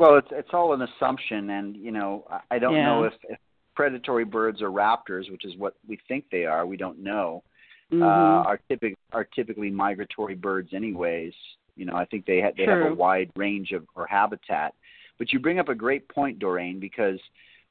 Well, 0.00 0.16
it's 0.16 0.28
it's 0.30 0.48
all 0.54 0.72
an 0.72 0.80
assumption, 0.80 1.50
and 1.50 1.76
you 1.76 1.92
know, 1.92 2.24
I- 2.30 2.56
I 2.56 2.58
don't 2.58 2.72
know 2.72 3.04
if, 3.04 3.12
if 3.28 3.38
predatory 3.76 4.24
birds 4.24 4.62
or 4.62 4.70
raptors, 4.70 5.30
which 5.30 5.44
is 5.44 5.54
what 5.58 5.74
we 5.86 5.98
think 6.08 6.24
they 6.32 6.46
are, 6.46 6.64
we 6.64 6.78
don't 6.78 7.00
know, 7.00 7.42
Mhm. 7.92 8.02
uh, 8.02 8.48
are 8.48 8.58
typic 8.68 8.96
are 9.12 9.24
typically 9.24 9.70
migratory 9.70 10.34
birds, 10.34 10.72
anyways. 10.72 11.34
You 11.76 11.84
know, 11.84 11.96
I 11.96 12.06
think 12.06 12.24
they 12.24 12.40
ha- 12.40 12.52
they 12.56 12.64
have 12.64 12.80
a 12.92 12.94
wide 12.94 13.30
range 13.36 13.72
of 13.72 13.86
or 13.94 14.06
habitat. 14.06 14.74
But 15.18 15.34
you 15.34 15.38
bring 15.38 15.58
up 15.58 15.68
a 15.68 15.74
great 15.74 16.08
point, 16.08 16.38
Dorraine, 16.38 16.80
because 16.80 17.20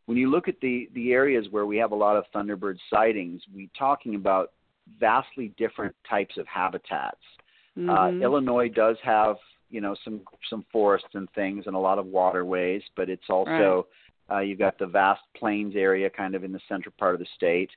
when 0.05 0.15
you 0.15 0.29
look 0.29 0.47
at 0.47 0.59
the 0.59 0.87
the 0.93 1.13
areas 1.13 1.49
where 1.49 1.65
we 1.65 1.77
have 1.77 1.93
a 1.93 1.95
lot 2.05 2.15
of 2.15 2.25
thunderbird 2.31 2.77
sightings, 2.91 3.43
we're 3.51 3.75
talking 3.75 4.13
about 4.13 4.51
vastly 4.99 5.47
different 5.57 5.95
types 6.07 6.37
of 6.37 6.45
habitats. 6.47 7.25
Uh, 7.75 8.09
Mhm. 8.09 8.21
Illinois 8.21 8.69
does 8.69 8.99
have 8.99 9.37
you 9.69 9.81
know 9.81 9.95
some 10.03 10.21
some 10.49 10.65
forests 10.71 11.09
and 11.13 11.29
things 11.31 11.65
and 11.67 11.75
a 11.75 11.79
lot 11.79 11.99
of 11.99 12.05
waterways, 12.05 12.81
but 12.95 13.09
it's 13.09 13.29
also 13.29 13.87
uh, 14.31 14.39
you've 14.39 14.59
got 14.59 14.77
the 14.77 14.85
vast 14.85 15.21
plains 15.35 15.75
area 15.75 16.09
kind 16.09 16.35
of 16.35 16.43
in 16.43 16.51
the 16.51 16.59
central 16.67 16.93
part 16.97 17.13
of 17.13 17.19
the 17.19 17.27
state. 17.35 17.69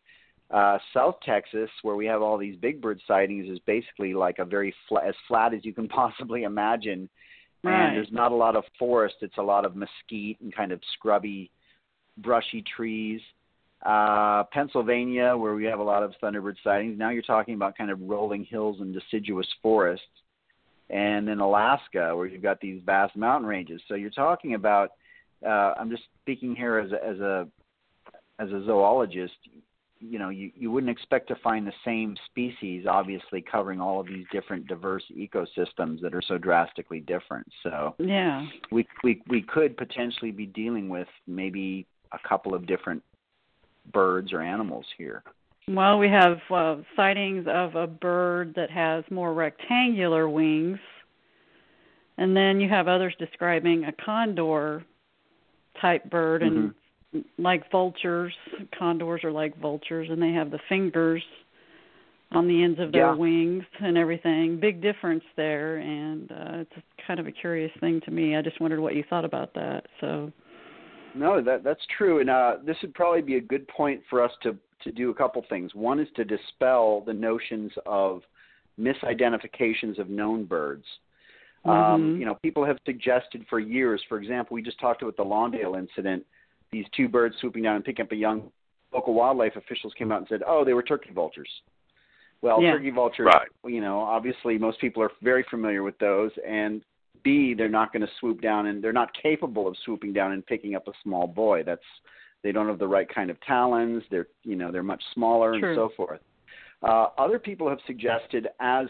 Uh, 0.51 0.77
South 0.93 1.17
Texas, 1.25 1.71
where 1.83 1.97
we 1.97 2.05
have 2.05 2.21
all 2.21 2.37
these 2.37 2.57
big 2.57 2.81
bird 2.81 3.01
sightings, 3.09 3.49
is 3.49 3.59
basically 3.61 4.13
like 4.13 4.39
a 4.39 4.45
very 4.45 4.75
flat, 4.89 5.07
as 5.07 5.15
flat 5.27 5.55
as 5.55 5.65
you 5.65 5.73
can 5.73 5.89
possibly 6.01 6.43
imagine. 6.43 7.09
Right. 7.65 7.87
And 7.87 7.97
there's 7.97 8.13
not 8.13 8.33
a 8.33 8.35
lot 8.35 8.57
of 8.57 8.65
forest; 8.79 9.17
it's 9.21 9.39
a 9.39 9.43
lot 9.43 9.65
of 9.65 9.77
mesquite 9.77 10.41
and 10.41 10.55
kind 10.55 10.73
of 10.73 10.81
scrubby, 10.95 11.51
brushy 12.19 12.63
trees. 12.77 13.21
Uh, 13.85 14.45
Pennsylvania, 14.53 15.37
where 15.37 15.55
we 15.55 15.65
have 15.65 15.81
a 15.81 15.83
lot 15.83 16.03
of 16.03 16.13
thunderbird 16.23 16.55
sightings. 16.63 16.97
Now 16.99 17.11
you're 17.11 17.23
talking 17.23 17.55
about 17.55 17.77
kind 17.77 17.91
of 17.91 18.01
rolling 18.01 18.45
hills 18.45 18.77
and 18.81 18.95
deciduous 18.95 19.49
forests. 19.61 20.07
And 20.93 21.29
in 21.29 21.41
Alaska, 21.41 22.15
where 22.15 22.27
you've 22.27 22.43
got 22.43 22.61
these 22.61 22.83
vast 22.85 23.17
mountain 23.17 23.49
ranges. 23.49 23.81
So 23.89 23.95
you're 23.95 24.11
talking 24.11 24.55
about. 24.55 24.91
Uh, 25.45 25.75
I'm 25.77 25.91
just 25.91 26.05
speaking 26.21 26.55
here 26.55 26.79
as 26.79 26.93
a, 26.93 27.05
as 27.05 27.19
a 27.19 27.49
as 28.39 28.49
a 28.51 28.65
zoologist 28.65 29.35
you 30.03 30.19
know 30.19 30.29
you 30.29 30.51
you 30.55 30.71
wouldn't 30.71 30.91
expect 30.91 31.29
to 31.29 31.37
find 31.37 31.67
the 31.67 31.73
same 31.85 32.17
species 32.27 32.87
obviously 32.89 33.41
covering 33.41 33.81
all 33.81 34.01
of 34.01 34.07
these 34.07 34.25
different 34.33 34.67
diverse 34.67 35.05
ecosystems 35.17 36.01
that 36.01 36.15
are 36.15 36.23
so 36.23 36.37
drastically 36.37 37.01
different 37.01 37.47
so 37.63 37.95
yeah 37.99 38.45
we 38.71 38.87
we 39.05 39.23
we 39.29 39.43
could 39.43 39.77
potentially 39.77 40.33
be 40.33 40.47
dealing 40.47 40.89
with 40.89 41.09
maybe 41.27 41.87
a 42.13 42.29
couple 42.29 42.55
of 42.55 42.67
different 42.67 43.03
birds 43.93 44.33
or 44.33 44.43
animals 44.43 44.87
here 44.99 45.23
well 45.69 45.99
we 45.99 46.09
have 46.09 46.39
uh, 46.51 46.77
sightings 46.97 47.47
of 47.49 47.75
a 47.75 47.87
bird 47.87 48.55
that 48.57 48.71
has 48.71 49.05
more 49.11 49.35
rectangular 49.35 50.29
wings 50.29 50.79
and 52.19 52.37
then 52.37 52.61
you 52.61 52.69
have 52.69 52.89
others 52.89 53.15
describing 53.19 53.85
a 53.85 53.93
condor 54.05 54.85
type 55.81 56.09
bird 56.11 56.43
and 56.43 56.53
mm-hmm 56.53 56.69
like 57.39 57.71
vultures. 57.71 58.33
Condors 58.79 59.23
are 59.25 59.33
like 59.33 59.59
vultures, 59.59 60.09
and 60.11 60.23
they 60.23 60.33
have 60.33 60.51
the 60.51 60.59
fingers 60.69 61.23
on 62.31 62.49
the 62.49 62.63
ends 62.63 62.81
of 62.81 62.93
their 62.93 63.09
yeah. 63.09 63.15
wings 63.15 63.65
and 63.81 63.99
everything. 63.99 64.59
Big 64.59 64.81
difference 64.81 65.25
there, 65.37 65.77
and 65.79 66.33
uh, 66.33 66.61
it's 66.61 66.73
kind 67.07 67.21
of 67.21 67.27
a 67.27 67.33
curious 67.33 67.73
thing 67.81 68.01
to 68.05 68.11
me. 68.11 68.37
I 68.37 68.43
just 68.43 68.61
wondered 68.61 68.81
what 68.81 68.95
you 68.95 69.05
thought 69.09 69.25
about 69.25 69.53
that. 69.55 69.87
So. 70.01 70.33
No, 71.15 71.43
that 71.43 71.63
that's 71.63 71.83
true, 71.97 72.21
and 72.21 72.31
uh, 72.31 72.57
this 72.65 72.77
would 72.81 72.95
probably 72.95 73.21
be 73.21 73.37
a 73.37 73.41
good 73.41 73.69
point 73.69 74.01
for 74.09 74.23
us 74.23 74.31
to 74.45 74.57
to 74.85 74.93
do 74.93 75.11
a 75.11 75.15
couple 75.15 75.45
things. 75.49 75.75
One 75.75 76.01
is 76.01 76.09
to 76.17 76.25
dispel 76.25 77.03
the 77.05 77.13
notions 77.13 77.73
of 77.87 78.23
misidentifications 78.79 79.99
of 79.99 80.09
known 80.09 80.45
birds. 80.45 80.85
Um, 81.65 81.71
mm-hmm. 81.73 81.95
Um, 81.95 82.21
you 82.21 82.27
know, 82.27 82.35
people 82.43 82.65
have 82.65 82.79
suggested 82.85 83.45
for 83.49 83.61
years. 83.61 84.03
For 84.09 84.19
example, 84.19 84.55
we 84.55 84.63
just 84.63 84.81
talked 84.81 85.03
about 85.03 85.17
the 85.17 85.25
Lawndale 85.25 85.79
incident 85.79 86.25
these 86.73 86.87
two 86.97 87.09
birds 87.09 87.37
swooping 87.41 87.63
down 87.63 87.77
and 87.77 87.85
picking 87.85 88.07
up 88.07 88.13
a 88.13 88.17
young. 88.17 88.51
Local 88.93 89.15
wildlife 89.15 89.57
officials 89.57 89.93
came 89.97 90.11
out 90.11 90.19
and 90.19 90.29
said, 90.29 90.43
"Oh, 90.47 90.65
they 90.65 90.73
were 90.73 90.83
turkey 90.83 91.13
vultures." 91.13 91.49
Well, 92.41 92.61
yeah. 92.61 92.73
turkey 92.73 92.91
vultures, 92.91 93.27
right. 93.27 93.49
you 93.65 93.81
know, 93.81 94.01
obviously 94.01 94.59
most 94.59 94.81
people 94.81 95.03
are 95.03 95.13
very 95.23 95.45
familiar 95.49 95.85
with 95.85 95.97
those, 95.99 96.33
and 96.47 96.83
B, 97.23 97.55
they're 97.55 97.69
not 97.69 97.93
going 97.93 98.03
to 98.03 98.13
swoop 98.19 98.41
down 98.41 98.67
and 98.67 98.83
they're 98.83 98.93
not 98.93 99.11
capable 99.15 99.69
of 99.69 99.77
swooping 99.85 100.13
down 100.13 100.33
and 100.33 100.45
picking 100.45 100.75
up 100.75 100.89
a 100.89 100.93
small 101.05 101.29
boy. 101.29 101.63
That's 101.63 101.81
they 102.43 102.53
don't 102.53 102.69
have 102.69 102.79
the 102.79 102.89
right 102.89 103.09
kind 103.13 103.31
of 103.31 103.41
talons. 103.43 104.03
They're 104.11 104.29
you 104.43 104.57
know 104.57 104.73
they're 104.73 104.83
much 104.83 105.03
smaller 105.15 105.59
True. 105.59 105.71
and 105.71 105.77
so 105.77 105.91
forth. 105.97 106.21
Uh, 106.83 107.07
other 107.17 107.39
people 107.39 107.69
have 107.69 107.79
suggested 107.87 108.49
as 108.61 108.87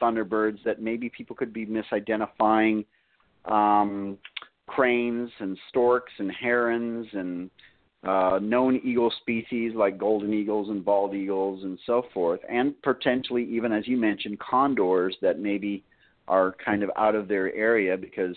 thunderbirds 0.00 0.58
that 0.64 0.82
maybe 0.82 1.08
people 1.08 1.36
could 1.36 1.52
be 1.52 1.64
misidentifying 1.64 2.84
um, 3.44 4.18
cranes 4.66 5.30
and 5.38 5.56
storks 5.68 6.12
and 6.18 6.32
herons 6.32 7.06
and 7.12 7.50
uh, 8.04 8.40
known 8.42 8.80
eagle 8.82 9.12
species 9.20 9.72
like 9.76 9.96
golden 9.96 10.34
eagles 10.34 10.68
and 10.70 10.84
bald 10.84 11.14
eagles 11.14 11.62
and 11.62 11.78
so 11.86 12.04
forth, 12.12 12.40
and 12.50 12.80
potentially 12.82 13.44
even, 13.44 13.72
as 13.72 13.86
you 13.86 13.96
mentioned, 13.96 14.38
condors 14.40 15.16
that 15.22 15.38
maybe 15.38 15.84
are 16.26 16.54
kind 16.64 16.82
of 16.82 16.90
out 16.96 17.14
of 17.14 17.28
their 17.28 17.54
area 17.54 17.96
because 17.96 18.34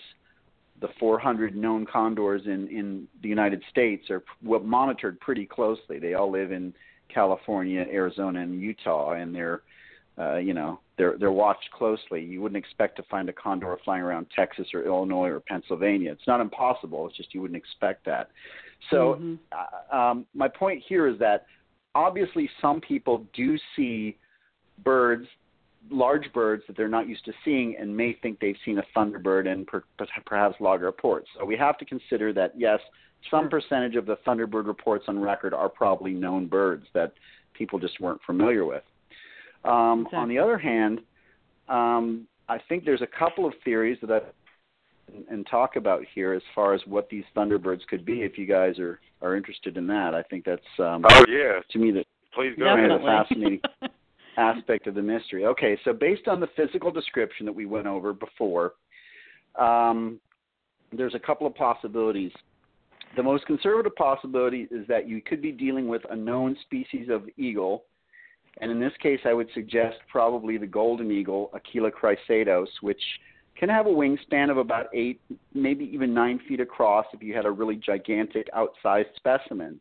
the 0.80 0.88
400 1.00 1.56
known 1.56 1.86
condors 1.86 2.42
in, 2.44 2.68
in 2.68 3.08
the 3.22 3.28
United 3.28 3.62
States 3.70 4.10
are 4.10 4.22
monitored 4.42 5.18
pretty 5.20 5.46
closely. 5.46 5.98
They 5.98 6.14
all 6.14 6.30
live 6.30 6.52
in 6.52 6.74
California, 7.12 7.86
Arizona, 7.90 8.40
and 8.40 8.60
Utah, 8.60 9.12
and 9.12 9.34
they're 9.34 9.62
uh, 10.18 10.36
you 10.36 10.54
know 10.54 10.80
they're 10.96 11.16
they're 11.18 11.32
watched 11.32 11.70
closely. 11.72 12.22
You 12.22 12.40
wouldn't 12.40 12.62
expect 12.62 12.96
to 12.96 13.02
find 13.04 13.28
a 13.28 13.32
condor 13.32 13.76
flying 13.84 14.02
around 14.02 14.26
Texas 14.34 14.66
or 14.74 14.84
Illinois 14.84 15.28
or 15.28 15.40
Pennsylvania. 15.40 16.12
It's 16.12 16.26
not 16.26 16.40
impossible. 16.40 17.06
It's 17.06 17.16
just 17.16 17.34
you 17.34 17.42
wouldn't 17.42 17.58
expect 17.58 18.04
that. 18.06 18.30
So 18.90 19.18
mm-hmm. 19.20 19.34
uh, 19.92 19.96
um, 19.96 20.26
my 20.34 20.48
point 20.48 20.82
here 20.86 21.06
is 21.06 21.18
that 21.18 21.46
obviously 21.94 22.48
some 22.60 22.80
people 22.80 23.24
do 23.34 23.58
see 23.74 24.16
birds, 24.84 25.26
large 25.90 26.32
birds 26.32 26.62
that 26.66 26.76
they're 26.76 26.88
not 26.88 27.08
used 27.08 27.24
to 27.24 27.32
seeing, 27.44 27.76
and 27.78 27.96
may 27.96 28.12
think 28.14 28.40
they've 28.40 28.56
seen 28.64 28.78
a 28.78 28.84
thunderbird 28.96 29.46
and 29.48 29.66
per, 29.66 29.82
perhaps 30.24 30.56
log 30.60 30.82
reports. 30.82 31.28
So 31.38 31.44
we 31.44 31.56
have 31.56 31.78
to 31.78 31.84
consider 31.84 32.32
that 32.34 32.52
yes, 32.56 32.80
some 33.30 33.48
percentage 33.48 33.96
of 33.96 34.06
the 34.06 34.16
thunderbird 34.26 34.66
reports 34.66 35.04
on 35.08 35.18
record 35.18 35.54
are 35.54 35.68
probably 35.68 36.12
known 36.12 36.46
birds 36.46 36.86
that 36.94 37.12
people 37.54 37.78
just 37.78 38.00
weren't 38.00 38.20
familiar 38.26 38.64
with. 38.64 38.82
Um, 39.64 40.00
exactly. 40.00 40.18
On 40.18 40.28
the 40.28 40.38
other 40.38 40.58
hand, 40.58 41.00
um, 41.68 42.26
I 42.48 42.58
think 42.68 42.84
there's 42.84 43.02
a 43.02 43.18
couple 43.18 43.46
of 43.46 43.52
theories 43.64 43.98
that 44.02 44.10
I 44.10 44.20
and 45.30 45.46
talk 45.46 45.76
about 45.76 46.02
here 46.14 46.32
as 46.32 46.42
far 46.54 46.74
as 46.74 46.80
what 46.86 47.08
these 47.08 47.24
thunderbirds 47.36 47.86
could 47.88 48.04
be. 48.04 48.22
If 48.22 48.38
you 48.38 48.46
guys 48.46 48.78
are 48.78 49.00
are 49.22 49.36
interested 49.36 49.76
in 49.76 49.86
that, 49.86 50.14
I 50.14 50.22
think 50.22 50.44
that's 50.44 50.62
um, 50.78 51.04
oh 51.08 51.24
yeah 51.28 51.60
to 51.70 51.78
me 51.78 51.90
that 51.92 52.06
please 52.34 52.54
go 52.58 52.66
ahead. 52.66 52.90
of 52.90 53.00
fascinating 53.02 53.60
aspect 54.36 54.86
of 54.86 54.94
the 54.94 55.02
mystery. 55.02 55.46
Okay, 55.46 55.78
so 55.84 55.92
based 55.92 56.28
on 56.28 56.40
the 56.40 56.48
physical 56.56 56.90
description 56.90 57.46
that 57.46 57.54
we 57.54 57.66
went 57.66 57.86
over 57.86 58.12
before, 58.12 58.74
um, 59.58 60.20
there's 60.92 61.14
a 61.14 61.18
couple 61.18 61.46
of 61.46 61.54
possibilities. 61.54 62.32
The 63.16 63.22
most 63.22 63.46
conservative 63.46 63.94
possibility 63.96 64.68
is 64.70 64.86
that 64.88 65.08
you 65.08 65.22
could 65.22 65.40
be 65.40 65.52
dealing 65.52 65.88
with 65.88 66.02
a 66.10 66.16
known 66.16 66.56
species 66.66 67.08
of 67.10 67.24
eagle 67.36 67.84
and 68.60 68.70
in 68.70 68.80
this 68.80 68.92
case, 69.02 69.20
I 69.24 69.34
would 69.34 69.48
suggest 69.54 69.96
probably 70.10 70.56
the 70.56 70.66
golden 70.66 71.10
eagle, 71.10 71.50
Aquila 71.54 71.90
chrysaetos, 71.90 72.68
which 72.80 73.00
can 73.56 73.68
have 73.68 73.86
a 73.86 73.90
wingspan 73.90 74.50
of 74.50 74.56
about 74.56 74.86
eight, 74.94 75.20
maybe 75.54 75.84
even 75.92 76.14
nine 76.14 76.40
feet 76.48 76.60
across 76.60 77.06
if 77.12 77.22
you 77.22 77.34
had 77.34 77.44
a 77.44 77.50
really 77.50 77.76
gigantic 77.76 78.48
outsized 78.54 79.14
specimen. 79.16 79.80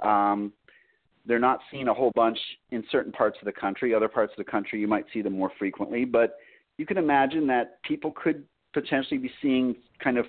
Um, 0.00 0.52
they're 1.26 1.38
not 1.38 1.60
seen 1.70 1.88
a 1.88 1.94
whole 1.94 2.12
bunch 2.14 2.38
in 2.70 2.84
certain 2.90 3.12
parts 3.12 3.38
of 3.40 3.46
the 3.46 3.52
country. 3.52 3.94
Other 3.94 4.08
parts 4.08 4.32
of 4.36 4.44
the 4.44 4.50
country, 4.50 4.80
you 4.80 4.88
might 4.88 5.06
see 5.12 5.22
them 5.22 5.34
more 5.34 5.52
frequently. 5.58 6.04
But 6.04 6.38
you 6.78 6.86
can 6.86 6.98
imagine 6.98 7.46
that 7.48 7.82
people 7.82 8.12
could 8.12 8.44
potentially 8.72 9.18
be 9.18 9.30
seeing 9.40 9.76
kind 10.02 10.18
of 10.18 10.26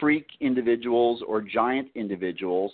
freak 0.00 0.26
individuals 0.40 1.22
or 1.26 1.40
giant 1.40 1.88
individuals 1.94 2.72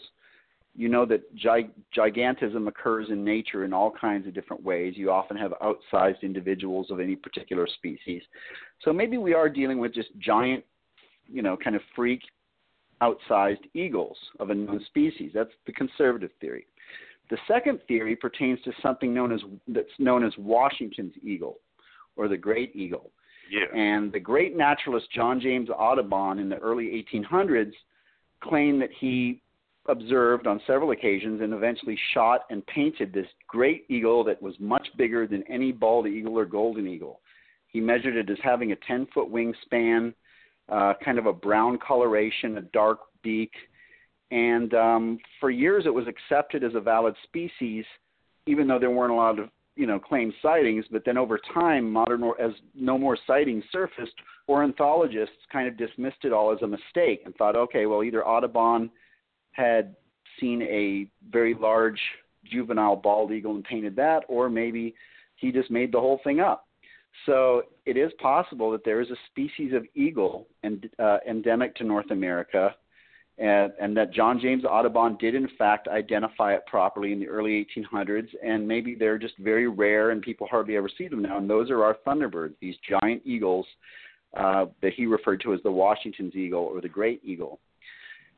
you 0.74 0.88
know 0.88 1.04
that 1.06 1.22
gigantism 1.36 2.66
occurs 2.66 3.08
in 3.10 3.24
nature 3.24 3.64
in 3.64 3.72
all 3.72 3.90
kinds 3.90 4.26
of 4.26 4.34
different 4.34 4.62
ways. 4.64 4.94
You 4.96 5.10
often 5.10 5.36
have 5.36 5.52
outsized 5.62 6.22
individuals 6.22 6.90
of 6.90 6.98
any 6.98 7.14
particular 7.14 7.66
species. 7.66 8.22
So 8.82 8.92
maybe 8.92 9.18
we 9.18 9.34
are 9.34 9.48
dealing 9.48 9.78
with 9.78 9.92
just 9.92 10.08
giant, 10.18 10.64
you 11.26 11.42
know, 11.42 11.56
kind 11.62 11.76
of 11.76 11.82
freak 11.94 12.22
outsized 13.02 13.64
eagles 13.74 14.16
of 14.40 14.50
a 14.50 14.54
known 14.54 14.82
species. 14.86 15.32
That's 15.34 15.50
the 15.66 15.72
conservative 15.72 16.30
theory. 16.40 16.66
The 17.32 17.38
second 17.48 17.80
theory 17.88 18.14
pertains 18.14 18.60
to 18.64 18.72
something 18.82 19.14
known 19.14 19.32
as 19.32 19.40
that's 19.66 19.88
known 19.98 20.22
as 20.22 20.34
Washington's 20.36 21.14
eagle 21.22 21.60
or 22.14 22.28
the 22.28 22.36
great 22.36 22.76
eagle. 22.76 23.10
Yeah. 23.50 23.74
And 23.74 24.12
the 24.12 24.20
great 24.20 24.54
naturalist 24.54 25.10
John 25.10 25.40
James 25.40 25.70
Audubon 25.70 26.38
in 26.38 26.50
the 26.50 26.58
early 26.58 27.06
1800s 27.10 27.72
claimed 28.42 28.82
that 28.82 28.90
he 29.00 29.40
observed 29.88 30.46
on 30.46 30.60
several 30.66 30.90
occasions 30.90 31.40
and 31.40 31.54
eventually 31.54 31.98
shot 32.12 32.42
and 32.50 32.66
painted 32.66 33.14
this 33.14 33.26
great 33.48 33.86
eagle 33.88 34.22
that 34.24 34.42
was 34.42 34.54
much 34.60 34.86
bigger 34.98 35.26
than 35.26 35.42
any 35.48 35.72
bald 35.72 36.06
eagle 36.06 36.38
or 36.38 36.44
golden 36.44 36.86
eagle. 36.86 37.22
He 37.68 37.80
measured 37.80 38.14
it 38.14 38.28
as 38.28 38.36
having 38.44 38.72
a 38.72 38.76
10 38.86 39.06
foot 39.14 39.32
wingspan, 39.32 40.12
uh, 40.68 40.92
kind 41.02 41.18
of 41.18 41.24
a 41.24 41.32
brown 41.32 41.78
coloration, 41.78 42.58
a 42.58 42.62
dark 42.74 42.98
beak, 43.22 43.52
and 44.32 44.72
um, 44.74 45.18
for 45.38 45.50
years 45.50 45.84
it 45.86 45.94
was 45.94 46.06
accepted 46.08 46.64
as 46.64 46.74
a 46.74 46.80
valid 46.80 47.14
species, 47.22 47.84
even 48.46 48.66
though 48.66 48.78
there 48.78 48.90
weren't 48.90 49.12
a 49.12 49.16
lot 49.16 49.38
of 49.38 49.50
you 49.76 49.86
know 49.86 50.00
claimed 50.00 50.32
sightings. 50.40 50.84
But 50.90 51.04
then 51.04 51.18
over 51.18 51.38
time, 51.54 51.92
modern 51.92 52.24
as 52.40 52.52
no 52.74 52.96
more 52.98 53.18
sightings 53.26 53.62
surfaced, 53.70 54.14
ornithologists 54.48 55.36
kind 55.52 55.68
of 55.68 55.76
dismissed 55.76 56.24
it 56.24 56.32
all 56.32 56.50
as 56.50 56.62
a 56.62 56.66
mistake 56.66 57.22
and 57.26 57.34
thought, 57.36 57.56
okay, 57.56 57.86
well 57.86 58.02
either 58.02 58.26
Audubon 58.26 58.90
had 59.52 59.94
seen 60.40 60.62
a 60.62 61.06
very 61.30 61.54
large 61.54 62.00
juvenile 62.50 62.96
bald 62.96 63.32
eagle 63.32 63.54
and 63.54 63.64
painted 63.64 63.94
that, 63.96 64.24
or 64.28 64.48
maybe 64.48 64.94
he 65.36 65.52
just 65.52 65.70
made 65.70 65.92
the 65.92 66.00
whole 66.00 66.20
thing 66.24 66.40
up. 66.40 66.66
So 67.26 67.64
it 67.84 67.98
is 67.98 68.10
possible 68.18 68.70
that 68.70 68.84
there 68.84 69.02
is 69.02 69.10
a 69.10 69.16
species 69.26 69.74
of 69.74 69.84
eagle 69.94 70.48
and, 70.62 70.88
uh, 70.98 71.18
endemic 71.28 71.74
to 71.76 71.84
North 71.84 72.10
America, 72.10 72.74
and, 73.38 73.72
and 73.80 73.96
that 73.96 74.12
John 74.12 74.38
James 74.40 74.64
Audubon 74.64 75.16
did 75.18 75.34
in 75.34 75.48
fact 75.56 75.88
identify 75.88 76.54
it 76.54 76.66
properly 76.66 77.12
in 77.12 77.20
the 77.20 77.28
early 77.28 77.66
1800s, 77.76 78.28
and 78.44 78.66
maybe 78.66 78.94
they're 78.94 79.18
just 79.18 79.36
very 79.38 79.68
rare 79.68 80.10
and 80.10 80.20
people 80.22 80.46
hardly 80.50 80.76
ever 80.76 80.90
see 80.96 81.08
them 81.08 81.22
now. 81.22 81.38
And 81.38 81.48
those 81.48 81.70
are 81.70 81.82
our 81.82 81.96
thunderbirds, 82.06 82.54
these 82.60 82.76
giant 82.88 83.22
eagles 83.24 83.66
uh, 84.36 84.66
that 84.80 84.92
he 84.94 85.06
referred 85.06 85.40
to 85.42 85.54
as 85.54 85.60
the 85.62 85.72
Washington's 85.72 86.34
eagle 86.34 86.60
or 86.62 86.80
the 86.80 86.88
great 86.88 87.20
eagle. 87.24 87.58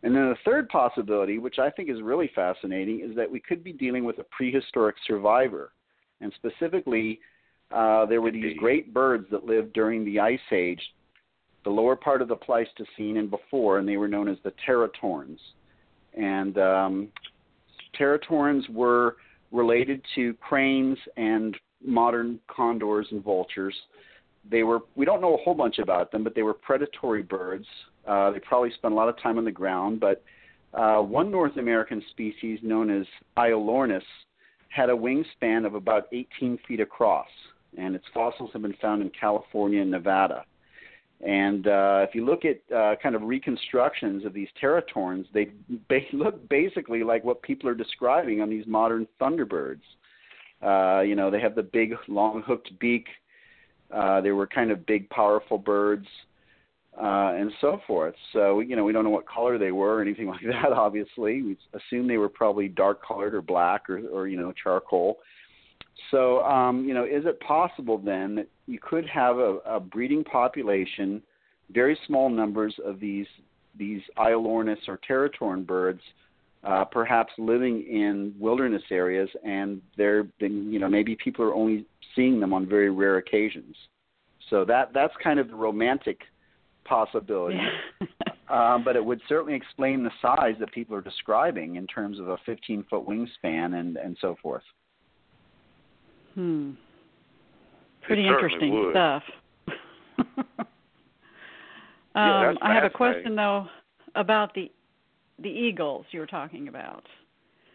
And 0.02 0.14
then 0.14 0.28
the 0.28 0.36
third 0.44 0.68
possibility, 0.68 1.38
which 1.38 1.58
I 1.58 1.70
think 1.70 1.88
is 1.88 2.02
really 2.02 2.30
fascinating, 2.34 3.00
is 3.00 3.16
that 3.16 3.30
we 3.30 3.40
could 3.40 3.64
be 3.64 3.72
dealing 3.72 4.04
with 4.04 4.18
a 4.18 4.24
prehistoric 4.24 4.96
survivor. 5.06 5.72
And 6.20 6.32
specifically, 6.36 7.20
uh, 7.70 8.04
there 8.06 8.20
were 8.20 8.30
these 8.30 8.56
great 8.58 8.92
birds 8.92 9.26
that 9.30 9.46
lived 9.46 9.72
during 9.72 10.04
the 10.04 10.20
Ice 10.20 10.38
Age, 10.52 10.80
the 11.64 11.70
lower 11.70 11.96
part 11.96 12.22
of 12.22 12.28
the 12.28 12.36
Pleistocene 12.36 13.16
and 13.16 13.30
before, 13.30 13.78
and 13.78 13.88
they 13.88 13.96
were 13.96 14.08
known 14.08 14.28
as 14.28 14.36
the 14.44 14.52
teratorns. 14.66 15.38
And 16.14 16.58
um, 16.58 17.08
were 18.70 19.16
related 19.50 20.02
to 20.14 20.34
cranes 20.34 20.98
and 21.16 21.56
modern 21.84 22.40
condors 22.48 23.06
and 23.10 23.22
vultures. 23.22 23.74
They 24.50 24.62
were 24.62 24.80
we 24.94 25.04
don't 25.04 25.20
know 25.20 25.34
a 25.34 25.42
whole 25.42 25.54
bunch 25.54 25.78
about 25.78 26.12
them, 26.12 26.22
but 26.22 26.34
they 26.34 26.42
were 26.42 26.54
predatory 26.54 27.22
birds. 27.22 27.66
Uh, 28.06 28.30
they 28.30 28.40
probably 28.40 28.70
spent 28.72 28.92
a 28.92 28.96
lot 28.96 29.08
of 29.08 29.18
time 29.20 29.38
on 29.38 29.44
the 29.44 29.52
ground, 29.52 30.00
but 30.00 30.22
uh, 30.74 30.98
one 31.00 31.30
North 31.30 31.56
American 31.56 32.02
species 32.10 32.58
known 32.62 32.90
as 32.90 33.06
Aiolornis 33.38 34.02
had 34.68 34.90
a 34.90 34.92
wingspan 34.92 35.64
of 35.64 35.74
about 35.74 36.08
18 36.12 36.58
feet 36.66 36.80
across, 36.80 37.28
and 37.78 37.94
its 37.94 38.04
fossils 38.12 38.50
have 38.52 38.62
been 38.62 38.76
found 38.82 39.00
in 39.00 39.10
California 39.18 39.80
and 39.80 39.90
Nevada. 39.90 40.44
And 41.24 41.66
uh, 41.66 42.04
if 42.06 42.14
you 42.14 42.24
look 42.24 42.42
at 42.44 42.60
uh, 42.74 42.96
kind 43.02 43.14
of 43.14 43.22
reconstructions 43.22 44.26
of 44.26 44.34
these 44.34 44.48
teratorns, 44.62 45.24
they 45.32 45.48
ba- 45.88 46.00
look 46.12 46.48
basically 46.48 47.02
like 47.02 47.24
what 47.24 47.42
people 47.42 47.68
are 47.68 47.74
describing 47.74 48.42
on 48.42 48.50
these 48.50 48.66
modern 48.66 49.06
thunderbirds. 49.20 49.80
Uh, 50.62 51.00
you 51.00 51.14
know, 51.14 51.30
they 51.30 51.40
have 51.40 51.54
the 51.54 51.62
big, 51.62 51.94
long 52.08 52.42
hooked 52.46 52.78
beak. 52.78 53.06
Uh, 53.90 54.20
they 54.20 54.32
were 54.32 54.46
kind 54.46 54.70
of 54.70 54.84
big, 54.86 55.08
powerful 55.10 55.58
birds, 55.58 56.06
uh, 57.00 57.32
and 57.34 57.50
so 57.60 57.80
forth. 57.86 58.14
So, 58.32 58.60
you 58.60 58.76
know, 58.76 58.84
we 58.84 58.92
don't 58.92 59.04
know 59.04 59.10
what 59.10 59.26
color 59.26 59.58
they 59.58 59.72
were 59.72 59.96
or 59.96 60.02
anything 60.02 60.26
like 60.28 60.42
that. 60.42 60.72
Obviously, 60.72 61.42
we 61.42 61.56
assume 61.72 62.06
they 62.06 62.18
were 62.18 62.28
probably 62.28 62.68
dark 62.68 63.06
colored 63.06 63.34
or 63.34 63.42
black 63.42 63.88
or, 63.88 63.98
or 64.08 64.28
you 64.28 64.36
know, 64.36 64.52
charcoal. 64.52 65.18
So, 66.10 66.42
um, 66.42 66.84
you 66.84 66.94
know, 66.94 67.04
is 67.04 67.24
it 67.26 67.40
possible 67.40 67.98
then 67.98 68.34
that 68.36 68.48
you 68.66 68.78
could 68.80 69.06
have 69.08 69.38
a, 69.38 69.58
a 69.66 69.80
breeding 69.80 70.24
population, 70.24 71.22
very 71.70 71.98
small 72.06 72.28
numbers 72.28 72.74
of 72.84 73.00
these 73.00 73.26
these 73.76 74.02
Aiolornis 74.18 74.86
or 74.86 75.00
teratorn 75.08 75.66
birds, 75.66 76.00
uh, 76.62 76.84
perhaps 76.84 77.32
living 77.38 77.84
in 77.90 78.32
wilderness 78.38 78.82
areas, 78.90 79.28
and 79.44 79.82
they're 79.96 80.26
you 80.38 80.78
know 80.78 80.88
maybe 80.88 81.16
people 81.16 81.44
are 81.44 81.54
only 81.54 81.86
seeing 82.14 82.40
them 82.40 82.52
on 82.52 82.68
very 82.68 82.90
rare 82.90 83.18
occasions. 83.18 83.76
So 84.50 84.64
that 84.66 84.92
that's 84.92 85.14
kind 85.22 85.38
of 85.38 85.48
the 85.48 85.56
romantic 85.56 86.20
possibility. 86.84 87.60
um, 88.48 88.84
but 88.84 88.96
it 88.96 89.04
would 89.04 89.20
certainly 89.28 89.54
explain 89.54 90.04
the 90.04 90.10
size 90.20 90.54
that 90.60 90.72
people 90.72 90.94
are 90.94 91.00
describing 91.00 91.76
in 91.76 91.86
terms 91.86 92.18
of 92.18 92.28
a 92.28 92.36
15 92.46 92.84
foot 92.88 93.06
wingspan 93.06 93.74
and, 93.78 93.96
and 93.96 94.16
so 94.20 94.36
forth. 94.42 94.62
Hmm. 96.34 96.72
Pretty 98.02 98.26
interesting 98.26 98.72
would. 98.74 98.92
stuff. 98.92 99.22
um, 100.18 100.56
yeah, 102.14 102.54
I 102.60 102.74
have 102.74 102.84
a 102.84 102.90
question 102.90 103.34
though 103.34 103.66
about 104.14 104.54
the 104.54 104.70
the 105.38 105.48
eagles 105.48 106.06
you 106.10 106.20
were 106.20 106.26
talking 106.26 106.68
about. 106.68 107.04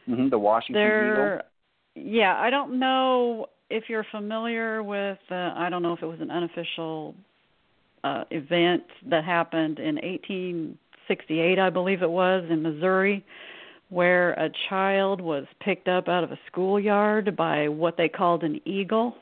Mm-hmm, 0.07 0.29
the 0.29 0.39
Washington 0.39 0.81
They're, 0.81 1.35
eagle. 1.35 2.11
Yeah, 2.13 2.35
I 2.37 2.49
don't 2.49 2.79
know 2.79 3.47
if 3.69 3.85
you're 3.87 4.05
familiar 4.11 4.81
with. 4.83 5.17
Uh, 5.29 5.51
I 5.55 5.67
don't 5.69 5.83
know 5.83 5.93
if 5.93 6.01
it 6.01 6.05
was 6.05 6.21
an 6.21 6.31
unofficial 6.31 7.15
uh, 8.03 8.23
event 8.31 8.83
that 9.09 9.23
happened 9.23 9.79
in 9.79 9.95
1868, 9.95 11.59
I 11.59 11.69
believe 11.69 12.01
it 12.01 12.09
was, 12.09 12.45
in 12.49 12.61
Missouri, 12.61 13.25
where 13.89 14.31
a 14.33 14.49
child 14.69 15.19
was 15.19 15.45
picked 15.59 15.87
up 15.87 16.07
out 16.07 16.23
of 16.23 16.31
a 16.31 16.39
schoolyard 16.47 17.35
by 17.35 17.67
what 17.67 17.97
they 17.97 18.07
called 18.07 18.43
an 18.43 18.59
eagle. 18.65 19.15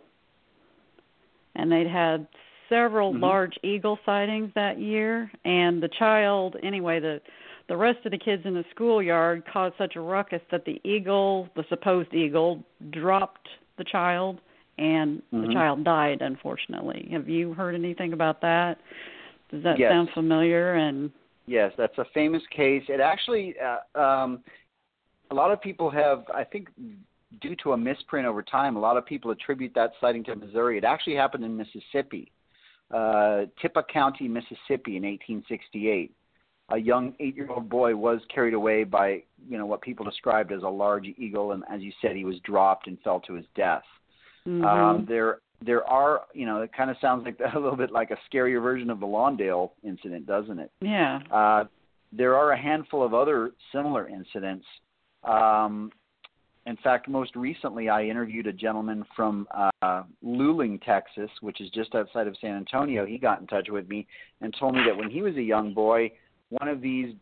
And 1.56 1.72
they'd 1.72 1.88
had 1.88 2.28
several 2.70 3.14
Mhm. 3.14 3.22
large 3.22 3.58
eagle 3.64 3.98
sightings 4.06 4.54
that 4.54 4.78
year 4.78 5.32
and 5.46 5.82
the 5.82 5.88
child 5.88 6.58
anyway 6.64 7.00
the 7.00 7.22
the 7.68 7.78
rest 7.78 8.06
of 8.06 8.12
the 8.12 8.18
kids 8.18 8.46
in 8.46 8.54
the 8.54 8.66
schoolyard 8.72 9.46
caused 9.46 9.74
such 9.78 9.96
a 9.96 10.02
ruckus 10.02 10.42
that 10.52 10.66
the 10.66 10.82
eagle 10.84 11.48
the 11.56 11.64
supposed 11.70 12.14
eagle 12.14 12.62
dropped 12.90 13.48
the 13.78 13.86
child 13.86 14.42
and 14.78 15.22
the 15.32 15.48
Mhm. 15.48 15.54
child 15.54 15.84
died 15.86 16.22
unfortunately 16.22 17.08
have 17.10 17.30
you 17.30 17.54
heard 17.54 17.74
anything 17.74 18.12
about 18.12 18.42
that 18.42 18.78
does 19.50 19.64
that 19.64 19.80
Yes. 19.80 19.90
sound 19.90 20.10
familiar 20.10 20.74
and 20.74 21.10
Yes, 21.48 21.72
that's 21.78 21.98
a 21.98 22.06
famous 22.14 22.44
case. 22.56 22.84
It 22.90 23.00
actually, 23.00 23.56
uh, 23.60 24.00
um, 24.00 24.44
a 25.32 25.34
lot 25.34 25.52
of 25.52 25.62
people 25.62 25.90
have, 25.90 26.26
I 26.34 26.44
think, 26.44 26.70
due 27.42 27.56
to 27.64 27.72
a 27.72 27.78
misprint 27.78 28.28
over 28.28 28.44
time, 28.44 28.76
a 28.76 28.80
lot 28.80 28.98
of 28.98 29.06
people 29.06 29.32
attribute 29.32 29.74
that 29.76 29.92
sighting 30.00 30.24
to 30.26 30.36
Missouri. 30.36 30.78
It 30.78 30.84
actually 30.84 31.16
happened 31.16 31.46
in 31.46 31.56
Mississippi, 31.56 32.32
uh, 32.92 33.46
Tippah 33.64 33.88
County, 33.92 34.28
Mississippi, 34.28 34.98
in 34.98 35.04
1868. 35.04 36.14
A 36.70 36.78
young 36.78 37.14
eight-year-old 37.22 37.70
boy 37.70 37.96
was 37.96 38.20
carried 38.34 38.54
away 38.54 38.84
by, 38.84 39.24
you 39.48 39.58
know, 39.58 39.66
what 39.66 39.82
people 39.82 40.04
described 40.04 40.52
as 40.52 40.64
a 40.64 40.68
large 40.68 41.08
eagle, 41.18 41.54
and 41.54 41.64
as 41.72 41.82
you 41.82 41.94
said, 42.02 42.18
he 42.18 42.26
was 42.26 42.36
dropped 42.44 42.88
and 42.88 43.00
fell 43.02 43.22
to 43.22 43.34
his 43.34 43.46
death. 43.56 43.84
mhm. 44.46 44.66
Um, 44.66 45.06
there 45.06 45.40
there 45.66 45.86
are, 45.86 46.22
you 46.34 46.46
know, 46.46 46.62
it 46.62 46.72
kind 46.76 46.90
of 46.92 46.98
sounds 47.02 47.26
like 47.26 47.40
a 47.56 47.60
little 47.60 47.78
bit 47.78 47.92
like 47.92 48.12
a 48.12 48.18
scarier 48.30 48.62
version 48.62 48.90
of 48.90 49.00
the 49.00 49.06
Lawndale 49.06 49.72
incident, 49.84 50.26
doesn't 50.26 50.60
it? 50.60 50.72
yeah 50.82 51.20
Uh, 51.32 51.66
there 52.14 52.36
are 52.36 52.52
a 52.54 52.62
handful 52.62 53.04
of 53.04 53.14
other 53.14 53.52
similar 53.74 54.08
incidents. 54.08 54.66
Um, 55.24 55.92
in 56.66 56.78
fact, 56.78 57.08
most 57.08 57.36
recently, 57.36 57.90
I 57.90 58.04
interviewed 58.04 58.48
a 58.48 58.54
gentleman 58.54 59.06
from 59.16 59.48
uh, 59.82 60.04
Luling, 60.24 60.82
Texas, 60.84 61.30
which 61.42 61.62
is 61.62 61.70
just 61.72 61.96
outside 61.96 62.28
of 62.28 62.36
San 62.42 62.56
Antonio. 62.56 63.06
He 63.06 63.18
got 63.18 63.40
in 63.40 63.48
touch 63.48 63.68
with 63.70 63.88
me 63.88 64.06
and 64.42 64.56
told 64.60 64.76
me 64.76 64.82
that 64.86 64.96
when 64.96 65.10
he 65.10 65.22
was 65.22 65.36
a 65.36 65.42
young 65.42 65.74
boy, 65.74 66.12
one 66.50 66.68
of 66.68 66.82
these 66.82 67.14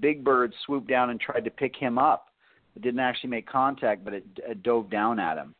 big 0.00 0.22
birds 0.22 0.54
swooped 0.64 0.88
down 0.88 1.10
and 1.10 1.20
tried 1.20 1.44
to 1.44 1.50
pick 1.50 1.74
him 1.74 1.98
up. 1.98 2.28
It 2.76 2.82
didn't 2.82 3.00
actually 3.00 3.30
make 3.30 3.48
contact, 3.48 4.04
but 4.04 4.14
it, 4.14 4.24
it 4.38 4.62
dove 4.62 4.90
down 4.90 5.18
at 5.18 5.36
him. 5.36 5.54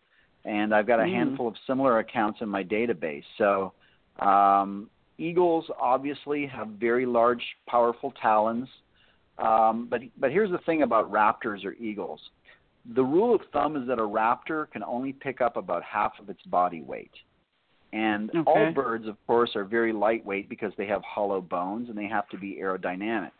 And 0.44 0.74
I've 0.74 0.86
got 0.86 1.00
a 1.00 1.04
Mm. 1.04 1.12
handful 1.12 1.48
of 1.48 1.56
similar 1.66 1.98
accounts 1.98 2.40
in 2.40 2.48
my 2.48 2.64
database. 2.64 3.24
So 3.36 3.72
um, 4.18 4.88
eagles 5.18 5.70
obviously 5.78 6.46
have 6.46 6.68
very 6.68 7.06
large, 7.06 7.44
powerful 7.66 8.12
talons. 8.12 8.68
Um, 9.38 9.86
but 9.86 10.02
but 10.18 10.30
here's 10.30 10.50
the 10.50 10.58
thing 10.58 10.82
about 10.82 11.10
raptors 11.10 11.64
or 11.64 11.72
eagles. 11.74 12.20
The 12.94 13.04
rule 13.04 13.34
of 13.34 13.42
thumb 13.52 13.76
is 13.76 13.86
that 13.88 13.98
a 13.98 14.02
raptor 14.02 14.70
can 14.70 14.82
only 14.82 15.12
pick 15.12 15.40
up 15.40 15.56
about 15.56 15.82
half 15.82 16.18
of 16.18 16.30
its 16.30 16.42
body 16.42 16.82
weight. 16.82 17.12
And 17.92 18.30
all 18.46 18.72
birds, 18.72 19.08
of 19.08 19.16
course, 19.26 19.56
are 19.56 19.64
very 19.64 19.92
lightweight 19.92 20.48
because 20.48 20.72
they 20.76 20.86
have 20.86 21.02
hollow 21.02 21.40
bones 21.40 21.88
and 21.88 21.98
they 21.98 22.06
have 22.06 22.28
to 22.28 22.38
be 22.38 22.58
aerodynamic. 22.60 23.32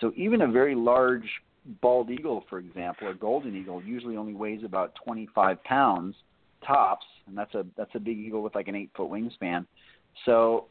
So 0.00 0.12
even 0.16 0.42
a 0.42 0.48
very 0.48 0.74
large 0.74 1.28
bald 1.82 2.10
eagle, 2.10 2.44
for 2.48 2.58
example, 2.58 3.08
or 3.08 3.14
golden 3.14 3.54
eagle, 3.54 3.82
usually 3.82 4.16
only 4.16 4.34
weighs 4.34 4.64
about 4.64 4.94
25 5.04 5.62
pounds 5.64 6.14
tops, 6.66 7.06
and 7.26 7.36
that's 7.36 7.54
a 7.54 7.64
that's 7.76 7.94
a 7.94 8.00
big 8.00 8.18
eagle 8.18 8.42
with 8.42 8.54
like 8.54 8.68
an 8.68 8.74
eight 8.74 8.90
foot 8.96 9.10
wingspan. 9.10 9.66
So 10.24 10.66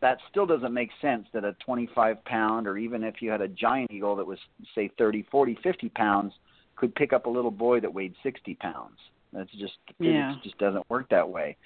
that 0.00 0.18
still 0.30 0.46
doesn't 0.46 0.72
make 0.72 0.90
sense 1.00 1.26
that 1.32 1.44
a 1.44 1.54
25 1.64 2.24
pound 2.24 2.66
or 2.66 2.76
even 2.76 3.02
if 3.02 3.16
you 3.20 3.30
had 3.30 3.40
a 3.40 3.48
giant 3.48 3.90
eagle 3.90 4.16
that 4.16 4.26
was 4.26 4.38
say 4.74 4.90
30 4.98 5.26
40 5.30 5.58
50 5.62 5.88
pounds 5.90 6.32
could 6.76 6.94
pick 6.94 7.12
up 7.12 7.26
a 7.26 7.30
little 7.30 7.50
boy 7.50 7.80
that 7.80 7.92
weighed 7.92 8.14
60 8.22 8.54
pounds 8.56 8.98
that's 9.32 9.50
just 9.52 9.78
Yeah. 9.98 10.34
just 10.42 10.58
doesn't 10.58 10.88
work 10.90 11.08
that 11.10 11.28
way 11.28 11.56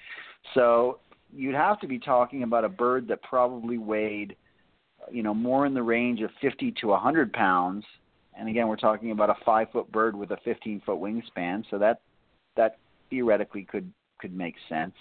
so 0.53 0.99
you'd 1.33 1.55
have 1.55 1.79
to 1.81 1.87
be 1.87 1.99
talking 1.99 2.43
about 2.43 2.63
a 2.63 2.69
bird 2.69 3.07
that 3.09 3.21
probably 3.21 3.77
weighed 3.77 4.35
you 5.11 5.23
know 5.23 5.33
more 5.33 5.65
in 5.65 5.73
the 5.73 5.83
range 5.83 6.21
of 6.21 6.29
50 6.41 6.71
to 6.79 6.87
100 6.87 7.33
pounds 7.33 7.83
and 8.37 8.47
again 8.47 8.67
we're 8.67 8.75
talking 8.77 9.11
about 9.11 9.29
a 9.29 9.35
5 9.45 9.71
foot 9.71 9.91
bird 9.91 10.15
with 10.15 10.31
a 10.31 10.37
15 10.43 10.81
foot 10.85 10.99
wingspan 10.99 11.63
so 11.69 11.77
that 11.77 12.01
that 12.55 12.77
theoretically 13.11 13.63
could 13.63 13.91
could 14.19 14.35
make 14.35 14.55
sense 14.67 14.95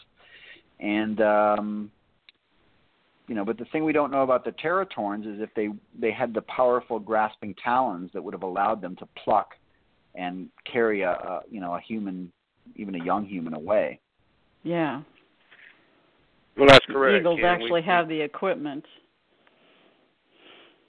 and 0.80 1.22
um 1.22 1.90
you 3.30 3.36
know, 3.36 3.44
but 3.44 3.58
the 3.58 3.64
thing 3.66 3.84
we 3.84 3.92
don't 3.92 4.10
know 4.10 4.22
about 4.22 4.44
the 4.44 4.50
teratorns 4.50 5.20
is 5.20 5.40
if 5.40 5.50
they 5.54 5.68
they 5.96 6.10
had 6.10 6.34
the 6.34 6.42
powerful 6.42 6.98
grasping 6.98 7.54
talons 7.62 8.10
that 8.12 8.20
would 8.20 8.34
have 8.34 8.42
allowed 8.42 8.82
them 8.82 8.96
to 8.96 9.06
pluck 9.22 9.50
and 10.16 10.48
carry 10.70 11.02
a, 11.02 11.12
a 11.12 11.42
you 11.48 11.60
know 11.60 11.76
a 11.76 11.80
human, 11.80 12.32
even 12.74 12.96
a 12.96 13.04
young 13.04 13.24
human 13.24 13.54
away. 13.54 14.00
yeah 14.64 15.02
Well, 16.58 16.66
that's 16.66 16.84
correct. 16.86 17.20
eagles 17.20 17.38
Ken. 17.38 17.44
actually 17.44 17.82
we, 17.82 17.86
have 17.86 18.08
the 18.08 18.20
equipment 18.20 18.84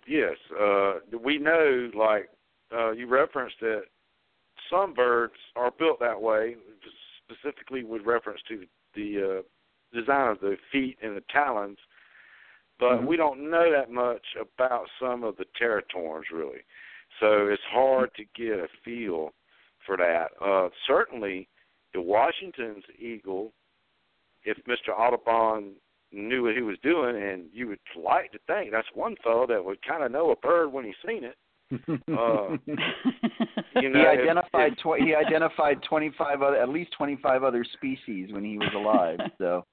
Yes, 0.07 0.36
uh, 0.59 0.93
we 1.24 1.38
know. 1.38 1.91
Like 1.95 2.28
uh, 2.76 2.89
you 2.89 3.05
referenced 3.05 3.57
that 3.61 3.84
some 4.67 4.95
birds 4.95 5.36
are 5.55 5.69
built 5.78 5.99
that 5.99 6.19
way, 6.19 6.55
specifically 7.32 7.84
with 7.84 8.03
reference 8.03 8.41
to 8.47 8.65
the 8.95 9.39
uh, 9.39 9.97
design 9.97 10.32
of 10.32 10.39
the 10.39 10.57
feet 10.71 10.97
and 11.01 11.15
the 11.15 11.23
talons. 11.32 11.77
But 12.79 13.01
Mhm. 13.01 13.05
we 13.05 13.17
don't 13.17 13.49
know 13.49 13.71
that 13.71 13.91
much 13.91 14.36
about 14.39 14.89
some 14.99 15.23
of 15.23 15.38
the 15.38 15.45
teratorns, 15.59 16.29
really. 16.32 16.63
So 17.19 17.47
it's 17.47 17.63
hard 17.63 18.13
to 18.15 18.25
get 18.36 18.59
a 18.59 18.67
feel 18.84 19.34
for 19.86 19.97
that. 19.97 20.32
Uh, 20.41 20.69
certainly, 20.88 21.47
the 21.93 22.01
Washington's 22.01 22.86
eagle, 22.97 23.53
if 24.43 24.57
Mr. 24.65 24.97
Audubon 24.97 25.75
knew 26.11 26.43
what 26.43 26.55
he 26.55 26.61
was 26.61 26.77
doing, 26.79 27.21
and 27.21 27.49
you 27.53 27.67
would 27.67 27.79
like 27.95 28.32
to 28.32 28.39
think 28.47 28.71
that's 28.71 28.91
one 28.93 29.15
fellow 29.17 29.45
that 29.47 29.63
would 29.63 29.82
kind 29.84 30.03
of 30.03 30.11
know 30.11 30.32
a 30.32 30.36
bird 30.38 30.71
when 30.71 30.86
he's 30.86 30.95
seen 31.05 31.23
it. 31.23 31.38
Uh, 32.11 32.57
you 33.76 33.89
know, 33.89 33.99
he 33.99 34.05
identified 34.05 34.78
tw- 34.78 34.99
he 34.99 35.15
identified 35.15 35.82
25 35.84 36.41
other, 36.41 36.57
at 36.57 36.69
least 36.69 36.91
25 36.97 37.43
other 37.43 37.65
species 37.74 38.32
when 38.32 38.43
he 38.43 38.57
was 38.57 38.69
alive. 38.76 39.19
So 39.38 39.65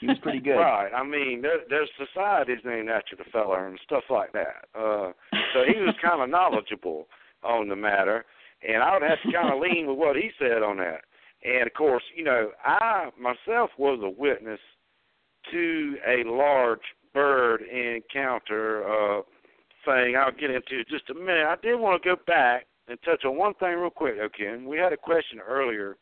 he 0.00 0.06
was 0.06 0.18
pretty 0.22 0.38
good. 0.38 0.56
Right. 0.56 0.90
I 0.94 1.02
mean, 1.02 1.42
there, 1.42 1.58
there's 1.68 1.90
societies 1.98 2.58
named 2.64 2.88
after 2.88 3.16
the 3.16 3.24
fella 3.32 3.66
and 3.66 3.78
stuff 3.84 4.04
like 4.10 4.32
that. 4.32 4.66
Uh, 4.74 5.12
so 5.52 5.64
he 5.66 5.80
was 5.80 5.94
kind 6.00 6.22
of 6.22 6.30
knowledgeable 6.30 7.08
on 7.42 7.68
the 7.68 7.74
matter, 7.74 8.24
and 8.66 8.82
I 8.82 8.92
would 8.92 9.02
have 9.02 9.18
to 9.24 9.32
kind 9.32 9.52
of 9.52 9.60
lean 9.60 9.88
with 9.88 9.98
what 9.98 10.14
he 10.14 10.30
said 10.38 10.62
on 10.62 10.76
that. 10.76 11.00
And 11.44 11.66
of 11.66 11.74
course, 11.74 12.02
you 12.16 12.24
know, 12.24 12.50
I 12.64 13.10
myself 13.18 13.70
was 13.78 14.00
a 14.02 14.10
witness 14.10 14.60
to 15.50 15.96
a 16.06 16.28
large 16.28 16.80
bird 17.14 17.62
encounter 17.62 18.84
uh, 18.84 19.22
thing. 19.84 20.16
I'll 20.16 20.32
get 20.32 20.50
into 20.50 20.84
just 20.88 21.10
a 21.10 21.14
minute. 21.14 21.46
I 21.46 21.56
did 21.62 21.76
want 21.76 22.00
to 22.02 22.08
go 22.08 22.16
back 22.26 22.66
and 22.88 22.98
touch 23.04 23.24
on 23.24 23.36
one 23.36 23.54
thing 23.54 23.76
real 23.76 23.90
quick, 23.90 24.16
okay? 24.20 24.56
We 24.64 24.78
had 24.78 24.92
a 24.92 24.96
question 24.96 25.40
earlier 25.46 25.96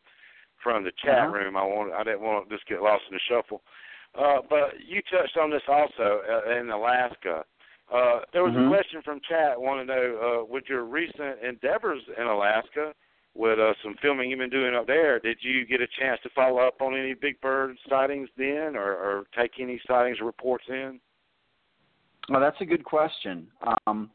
from 0.63 0.85
the 0.85 0.93
chat 1.05 1.19
uh-huh. 1.19 1.33
room. 1.33 1.57
I 1.57 1.65
want 1.65 1.93
I 1.93 2.03
didn't 2.05 2.23
want 2.23 2.49
to 2.49 2.55
just 2.55 2.69
get 2.69 2.83
lost 2.83 3.05
in 3.11 3.17
the 3.17 3.21
shuffle. 3.29 3.63
Uh, 4.19 4.41
but 4.49 4.75
you 4.87 5.03
touched 5.11 5.37
on 5.37 5.51
this 5.51 5.63
also 5.69 6.21
uh, 6.29 6.59
in 6.59 6.71
Alaska. 6.71 7.45
Uh, 7.93 8.21
there 8.33 8.43
was 8.43 8.53
mm-hmm. 8.55 8.67
a 8.67 8.69
question 8.69 9.03
from 9.05 9.21
chat 9.29 9.61
wanting 9.61 9.87
to 9.87 9.95
know 9.95 10.41
uh, 10.43 10.53
with 10.53 10.65
your 10.69 10.85
recent 10.85 11.39
endeavors 11.47 12.01
in 12.19 12.27
Alaska, 12.27 12.93
with 13.37 13.59
uh, 13.59 13.75
some 13.83 13.95
filming 14.01 14.31
you've 14.31 14.39
been 14.39 14.51
doing 14.51 14.75
up 14.75 14.87
there, 14.87 15.21
did 15.21 15.39
you 15.41 15.67
get 15.67 15.81
a 15.81 15.87
chance 16.01 16.19
to 16.23 16.31
follow 16.35 16.59
up 16.59 16.81
on 16.81 16.97
any 16.97 17.15
big 17.15 17.41
bird 17.41 17.77
sightings 17.89 18.29
then, 18.37 18.75
or, 18.75 18.93
or 18.93 19.25
take 19.39 19.53
any 19.61 19.81
sightings 19.87 20.19
reports 20.23 20.65
in? 20.69 20.99
Well, 22.29 22.41
that's 22.41 22.61
a 22.61 22.65
good 22.65 22.85
question. 22.85 23.47
Um, 23.87 24.11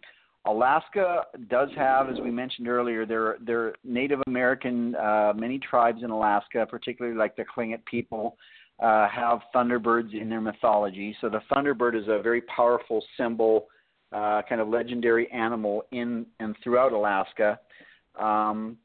Alaska 0.46 1.26
does 1.50 1.70
have, 1.76 2.10
as 2.10 2.20
we 2.20 2.32
mentioned 2.32 2.68
earlier, 2.68 3.06
there 3.06 3.38
there 3.46 3.60
are 3.60 3.76
Native 3.84 4.22
American 4.28 4.96
uh, 4.96 5.34
many 5.36 5.60
tribes 5.60 6.04
in 6.04 6.10
Alaska, 6.10 6.66
particularly 6.68 7.16
like 7.16 7.36
the 7.36 7.46
Tlingit 7.56 7.86
people, 7.86 8.38
uh, 8.80 9.08
have 9.08 9.42
thunderbirds 9.54 10.20
in 10.20 10.30
their 10.30 10.42
mythology. 10.42 11.16
So 11.22 11.30
the 11.30 11.42
thunderbird 11.52 11.96
is 11.96 12.08
a 12.08 12.22
very 12.24 12.42
powerful 12.42 13.04
symbol, 13.18 13.68
uh, 14.12 14.42
kind 14.50 14.60
of 14.60 14.68
legendary 14.68 15.30
animal 15.32 15.84
in 15.92 16.26
and 16.40 16.56
throughout 16.64 16.92
Alaska. 16.92 17.60
Um, 18.20 18.78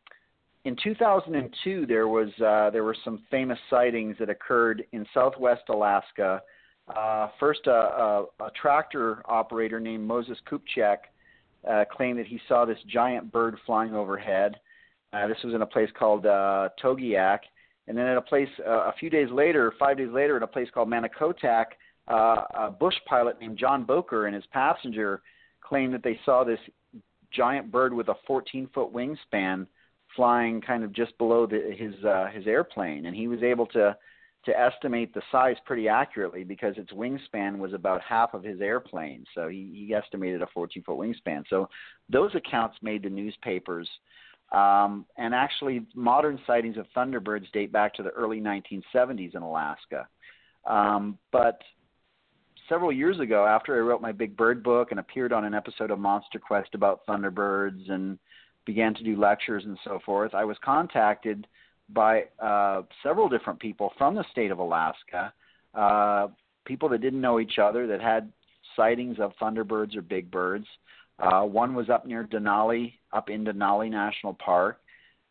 in 0.67 0.77
2002, 0.83 1.87
there 1.87 2.09
was 2.09 2.29
uh, 2.45 2.69
there 2.69 2.85
were 2.85 2.97
some 3.03 3.23
famous 3.31 3.59
sightings 3.71 4.17
that 4.19 4.29
occurred 4.29 4.85
in 4.93 5.07
Southwest 5.15 5.63
Alaska. 5.71 6.43
Uh, 6.95 7.29
first, 7.41 7.67
a, 7.67 7.71
a, 7.71 8.25
a 8.41 8.51
tractor 8.61 9.23
operator 9.25 9.81
named 9.81 10.07
Moses 10.07 10.37
Coupchiak 10.51 10.99
uh, 11.69 11.85
claimed 11.91 12.19
that 12.19 12.27
he 12.27 12.41
saw 12.49 12.65
this 12.65 12.79
giant 12.87 13.31
bird 13.33 13.57
flying 13.67 13.95
overhead. 13.95 14.57
Uh, 15.13 15.27
this 15.27 15.39
was 15.45 15.55
in 15.55 15.63
a 15.63 15.67
place 15.67 15.91
called 15.99 16.27
uh, 16.27 16.69
Togiak, 16.83 17.41
and 17.89 17.97
then 17.97 18.07
at 18.07 18.17
a 18.17 18.23
place 18.23 18.49
uh, 18.67 18.89
a 18.89 18.95
few 18.99 19.11
days 19.11 19.29
later, 19.31 19.73
five 19.79 19.97
days 19.97 20.11
later, 20.13 20.37
at 20.37 20.43
a 20.43 20.47
place 20.47 20.69
called 20.73 20.89
Manokotak, 20.89 21.67
uh, 22.09 22.43
a 22.55 22.71
bush 22.71 22.95
pilot 23.07 23.41
named 23.41 23.59
John 23.59 23.85
Bouker 23.85 24.27
and 24.27 24.35
his 24.35 24.45
passenger 24.53 25.23
claimed 25.61 25.95
that 25.95 26.03
they 26.03 26.19
saw 26.25 26.45
this 26.45 26.61
giant 27.33 27.71
bird 27.71 27.93
with 27.93 28.09
a 28.09 28.15
14-foot 28.29 28.93
wingspan 28.93 29.67
flying 30.15 30.61
kind 30.61 30.85
of 30.85 30.93
just 30.93 31.17
below 31.19 31.47
the, 31.47 31.75
his 31.77 31.95
uh, 32.05 32.27
his 32.33 32.47
airplane, 32.47 33.07
and 33.07 33.17
he 33.17 33.29
was 33.29 33.43
able 33.43 33.67
to 33.67 33.97
to 34.47 34.59
estimate 34.59 35.13
the 35.13 35.23
size 35.31 35.57
pretty 35.67 35.89
accurately 35.89 36.45
because 36.45 36.75
its 36.79 36.93
wingspan 36.93 37.59
was 37.59 37.75
about 37.75 38.01
half 38.01 38.33
of 38.33 38.43
his 38.43 38.61
airplane. 38.61 39.25
So 39.35 39.49
he, 39.49 39.87
he 39.89 39.95
estimated 39.95 40.41
a 40.41 40.47
14 40.55 40.83
foot 40.85 40.97
wingspan. 40.97 41.45
So 41.51 41.69
those 42.09 42.35
accounts 42.35 42.77
made 42.81 43.03
the 43.03 43.11
newspapers. 43.11 43.89
Um, 44.53 45.05
and 45.19 45.35
actually, 45.35 45.85
modern 45.95 46.39
sightings 46.47 46.77
of 46.77 46.87
thunderbirds 46.97 47.51
date 47.53 47.73
back 47.73 47.93
to 47.95 48.05
the 48.05 48.11
early 48.11 48.41
1970s 48.41 49.35
in 49.35 49.43
Alaska. 49.43 50.07
Um, 50.65 51.19
but 51.33 51.61
several 52.69 52.93
years 52.93 53.19
ago, 53.19 53.45
after 53.45 53.77
I 53.77 53.81
wrote 53.81 54.01
my 54.01 54.13
big 54.13 54.37
bird 54.37 54.63
book 54.63 54.93
and 54.93 55.01
appeared 55.01 55.33
on 55.33 55.45
an 55.45 55.55
episode 55.55 55.91
of 55.91 55.99
Monster 55.99 56.39
Quest 56.39 56.75
about 56.75 57.05
thunderbirds 57.07 57.91
and 57.91 58.19
began 58.65 58.95
to 58.95 59.03
do 59.03 59.19
lectures 59.19 59.65
and 59.65 59.77
so 59.83 59.99
forth, 60.07 60.35
I 60.35 60.45
was 60.45 60.57
contacted 60.65 61.49
by 61.89 62.25
uh, 62.39 62.83
several 63.03 63.29
different 63.29 63.61
people 63.61 63.93
from 63.97 64.15
the 64.15 64.25
state 64.31 64.51
of 64.51 64.59
Alaska, 64.59 65.33
uh, 65.75 66.29
people 66.65 66.89
that 66.89 67.01
didn't 67.01 67.21
know 67.21 67.41
each 67.41 67.59
other 67.59 67.87
that 67.87 68.01
had 68.01 68.33
sightings 68.75 69.19
of 69.19 69.33
thunderbirds 69.41 69.97
or 69.97 70.03
big 70.03 70.31
birds. 70.31 70.67
Uh, 71.19 71.43
one 71.43 71.75
was 71.75 71.89
up 71.89 72.07
near 72.07 72.25
Denali, 72.25 72.95
up 73.13 73.31
in 73.31 73.45
Denali 73.45 73.91
National 73.91 74.35
Park. 74.35 74.81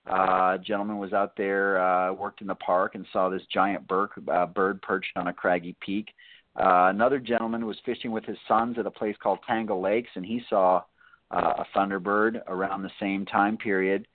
Uh, 0.10 0.56
a 0.56 0.60
gentleman 0.64 0.98
was 0.98 1.14
out 1.14 1.36
there, 1.36 1.80
uh, 1.84 2.14
worked 2.14 2.42
in 2.42 2.48
the 2.48 2.56
park, 2.56 2.96
and 2.96 3.06
saw 3.12 3.28
this 3.28 3.42
giant 3.52 3.88
bird, 3.88 4.10
uh, 4.32 4.46
bird 4.46 4.82
perched 4.82 5.16
on 5.16 5.28
a 5.28 5.34
craggy 5.34 5.76
peak. 5.82 6.10
Uh, 6.56 6.88
another 6.90 7.20
gentleman 7.20 7.66
was 7.66 7.78
fishing 7.86 8.12
with 8.12 8.24
his 8.24 8.38
sons 8.48 8.78
at 8.78 8.86
a 8.86 8.92
place 8.92 9.16
called 9.22 9.40
Tangle 9.46 9.82
Lakes, 9.82 10.10
and 10.16 10.26
he 10.26 10.42
saw 10.50 10.82
uh, 11.32 11.54
a 11.58 11.66
thunderbird 11.76 12.42
around 12.48 12.82
the 12.82 12.92
same 13.00 13.26
time 13.26 13.58
period. 13.58 14.08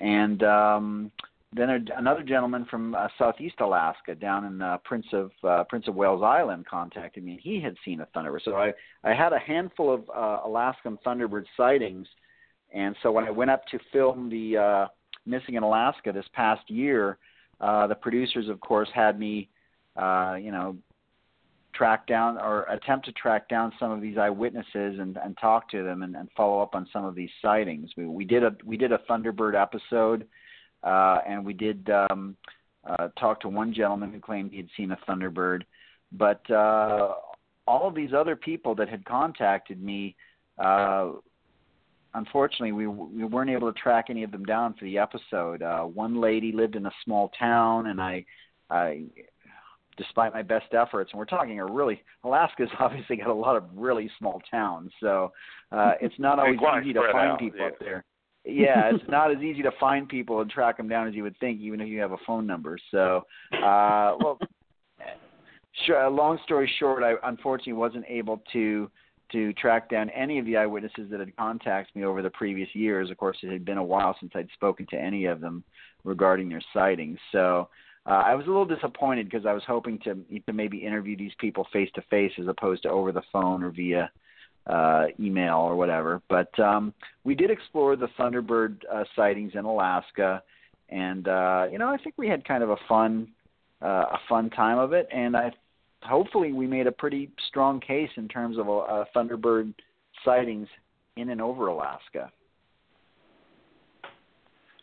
And 0.00 0.42
um, 0.42 1.12
then 1.54 1.70
a, 1.70 1.78
another 1.96 2.22
gentleman 2.22 2.66
from 2.70 2.94
uh, 2.94 3.08
southeast 3.18 3.60
Alaska, 3.60 4.14
down 4.14 4.44
in 4.44 4.60
uh, 4.60 4.78
Prince 4.84 5.06
of 5.12 5.30
uh, 5.42 5.64
Prince 5.64 5.88
of 5.88 5.94
Wales 5.94 6.22
Island, 6.22 6.66
contacted 6.66 7.24
me, 7.24 7.32
and 7.32 7.40
he 7.40 7.60
had 7.60 7.76
seen 7.84 8.00
a 8.00 8.06
thunderbird. 8.06 8.44
So 8.44 8.56
I 8.56 8.72
I 9.04 9.14
had 9.14 9.32
a 9.32 9.38
handful 9.38 9.92
of 9.92 10.10
uh, 10.10 10.40
Alaskan 10.44 10.98
thunderbird 11.06 11.44
sightings, 11.56 12.06
and 12.72 12.96
so 13.02 13.12
when 13.12 13.24
I 13.24 13.30
went 13.30 13.50
up 13.50 13.64
to 13.68 13.78
film 13.92 14.28
the 14.28 14.58
uh, 14.58 14.86
Missing 15.26 15.54
in 15.54 15.62
Alaska 15.62 16.12
this 16.12 16.26
past 16.34 16.68
year, 16.68 17.16
uh, 17.60 17.86
the 17.86 17.94
producers, 17.94 18.48
of 18.50 18.60
course, 18.60 18.90
had 18.94 19.18
me, 19.18 19.48
uh, 19.96 20.36
you 20.38 20.52
know, 20.52 20.76
track 21.72 22.06
down 22.06 22.36
or 22.36 22.64
attempt 22.64 23.06
to 23.06 23.12
track 23.12 23.48
down 23.48 23.72
some 23.78 23.90
of 23.90 24.00
these 24.00 24.18
eyewitnesses 24.18 24.98
and, 24.98 25.16
and 25.16 25.36
talk 25.40 25.68
to 25.70 25.82
them 25.82 26.02
and, 26.02 26.14
and 26.14 26.28
follow 26.36 26.60
up 26.60 26.74
on 26.74 26.86
some 26.92 27.04
of 27.04 27.14
these 27.14 27.30
sightings. 27.40 27.90
We, 27.96 28.06
we 28.06 28.24
did 28.24 28.44
a 28.44 28.54
we 28.64 28.76
did 28.76 28.92
a 28.92 28.98
thunderbird 29.08 29.60
episode 29.60 30.26
uh, 30.84 31.18
and 31.26 31.44
we 31.44 31.54
did 31.54 31.88
um, 31.90 32.36
uh, 32.86 33.08
talk 33.18 33.40
to 33.40 33.48
one 33.48 33.72
gentleman 33.72 34.12
who 34.12 34.20
claimed 34.20 34.50
he 34.50 34.58
had 34.58 34.68
seen 34.76 34.92
a 34.92 34.98
thunderbird. 35.08 35.62
But 36.12 36.48
uh, 36.50 37.14
all 37.66 37.88
of 37.88 37.94
these 37.94 38.12
other 38.12 38.36
people 38.36 38.74
that 38.76 38.88
had 38.88 39.04
contacted 39.04 39.82
me, 39.82 40.14
uh, 40.58 41.12
unfortunately, 42.12 42.72
we 42.72 42.86
we 42.86 43.24
weren't 43.24 43.50
able 43.50 43.72
to 43.72 43.78
track 43.78 44.06
any 44.10 44.22
of 44.22 44.30
them 44.30 44.44
down 44.44 44.74
for 44.74 44.84
the 44.84 44.98
episode. 44.98 45.62
Uh, 45.62 45.82
one 45.82 46.20
lady 46.20 46.52
lived 46.52 46.76
in 46.76 46.86
a 46.86 46.92
small 47.04 47.30
town, 47.38 47.86
and 47.86 48.00
I, 48.00 48.24
I, 48.70 49.04
despite 49.96 50.34
my 50.34 50.42
best 50.42 50.72
efforts, 50.72 51.10
and 51.12 51.18
we're 51.18 51.24
talking 51.24 51.58
a 51.58 51.66
really 51.66 52.02
Alaska's 52.22 52.68
obviously 52.78 53.16
got 53.16 53.28
a 53.28 53.34
lot 53.34 53.56
of 53.56 53.64
really 53.74 54.10
small 54.18 54.40
towns, 54.50 54.92
so 55.00 55.32
uh, 55.72 55.92
it's 56.00 56.18
not 56.18 56.38
always 56.38 56.60
easy 56.82 56.92
to 56.92 57.00
find 57.10 57.32
out, 57.32 57.38
people 57.38 57.60
yeah. 57.60 57.66
up 57.66 57.78
there 57.80 58.04
yeah, 58.44 58.90
it's 58.94 59.08
not 59.08 59.30
as 59.30 59.42
easy 59.42 59.62
to 59.62 59.72
find 59.80 60.08
people 60.08 60.40
and 60.40 60.50
track 60.50 60.76
them 60.76 60.88
down 60.88 61.08
as 61.08 61.14
you 61.14 61.22
would 61.22 61.38
think, 61.38 61.60
even 61.60 61.80
if 61.80 61.88
you 61.88 62.00
have 62.00 62.12
a 62.12 62.18
phone 62.26 62.46
number. 62.46 62.78
So, 62.90 63.26
uh, 63.52 64.16
well, 64.20 64.38
sure, 65.86 66.08
long 66.10 66.38
story 66.44 66.70
short, 66.78 67.02
I 67.02 67.14
unfortunately 67.28 67.74
wasn't 67.74 68.04
able 68.08 68.42
to 68.52 68.90
to 69.32 69.54
track 69.54 69.88
down 69.88 70.10
any 70.10 70.38
of 70.38 70.44
the 70.44 70.56
eyewitnesses 70.56 71.10
that 71.10 71.18
had 71.18 71.34
contacted 71.36 71.96
me 71.96 72.04
over 72.04 72.20
the 72.20 72.30
previous 72.30 72.68
years. 72.74 73.10
Of 73.10 73.16
course, 73.16 73.38
it 73.42 73.50
had 73.50 73.64
been 73.64 73.78
a 73.78 73.84
while 73.84 74.14
since 74.20 74.32
I'd 74.34 74.50
spoken 74.52 74.86
to 74.90 74.96
any 74.96 75.24
of 75.24 75.40
them 75.40 75.64
regarding 76.04 76.48
their 76.48 76.62
sightings. 76.72 77.18
So. 77.32 77.68
Uh, 78.06 78.22
I 78.26 78.34
was 78.34 78.44
a 78.44 78.48
little 78.48 78.66
disappointed 78.66 79.30
because 79.30 79.46
I 79.46 79.54
was 79.54 79.62
hoping 79.66 79.98
to 80.00 80.14
to 80.44 80.52
maybe 80.52 80.76
interview 80.76 81.16
these 81.16 81.32
people 81.38 81.66
face 81.72 81.88
to 81.94 82.02
face 82.10 82.32
as 82.38 82.48
opposed 82.48 82.82
to 82.82 82.90
over 82.90 83.12
the 83.12 83.22
phone 83.32 83.62
or 83.62 83.70
via 83.70 84.10
uh, 84.66 85.06
email 85.20 85.58
or 85.58 85.76
whatever. 85.76 86.22
But 86.28 86.58
um, 86.58 86.94
we 87.24 87.34
did 87.34 87.50
explore 87.50 87.96
the 87.96 88.08
Thunderbird 88.18 88.78
uh, 88.92 89.04
sightings 89.14 89.52
in 89.54 89.64
Alaska, 89.64 90.42
and 90.88 91.28
uh, 91.28 91.66
you 91.70 91.78
know 91.78 91.88
I 91.88 91.96
think 91.98 92.14
we 92.16 92.28
had 92.28 92.44
kind 92.44 92.62
of 92.62 92.70
a 92.70 92.76
fun 92.88 93.28
uh, 93.82 94.06
a 94.12 94.18
fun 94.28 94.50
time 94.50 94.78
of 94.78 94.92
it, 94.92 95.08
and 95.12 95.36
I 95.36 95.52
hopefully 96.02 96.52
we 96.52 96.66
made 96.66 96.86
a 96.86 96.92
pretty 96.92 97.30
strong 97.48 97.80
case 97.80 98.10
in 98.16 98.28
terms 98.28 98.58
of 98.58 98.68
uh, 98.68 99.04
Thunderbird 99.14 99.74
sightings 100.24 100.68
in 101.16 101.30
and 101.30 101.40
over 101.40 101.68
Alaska. 101.68 102.30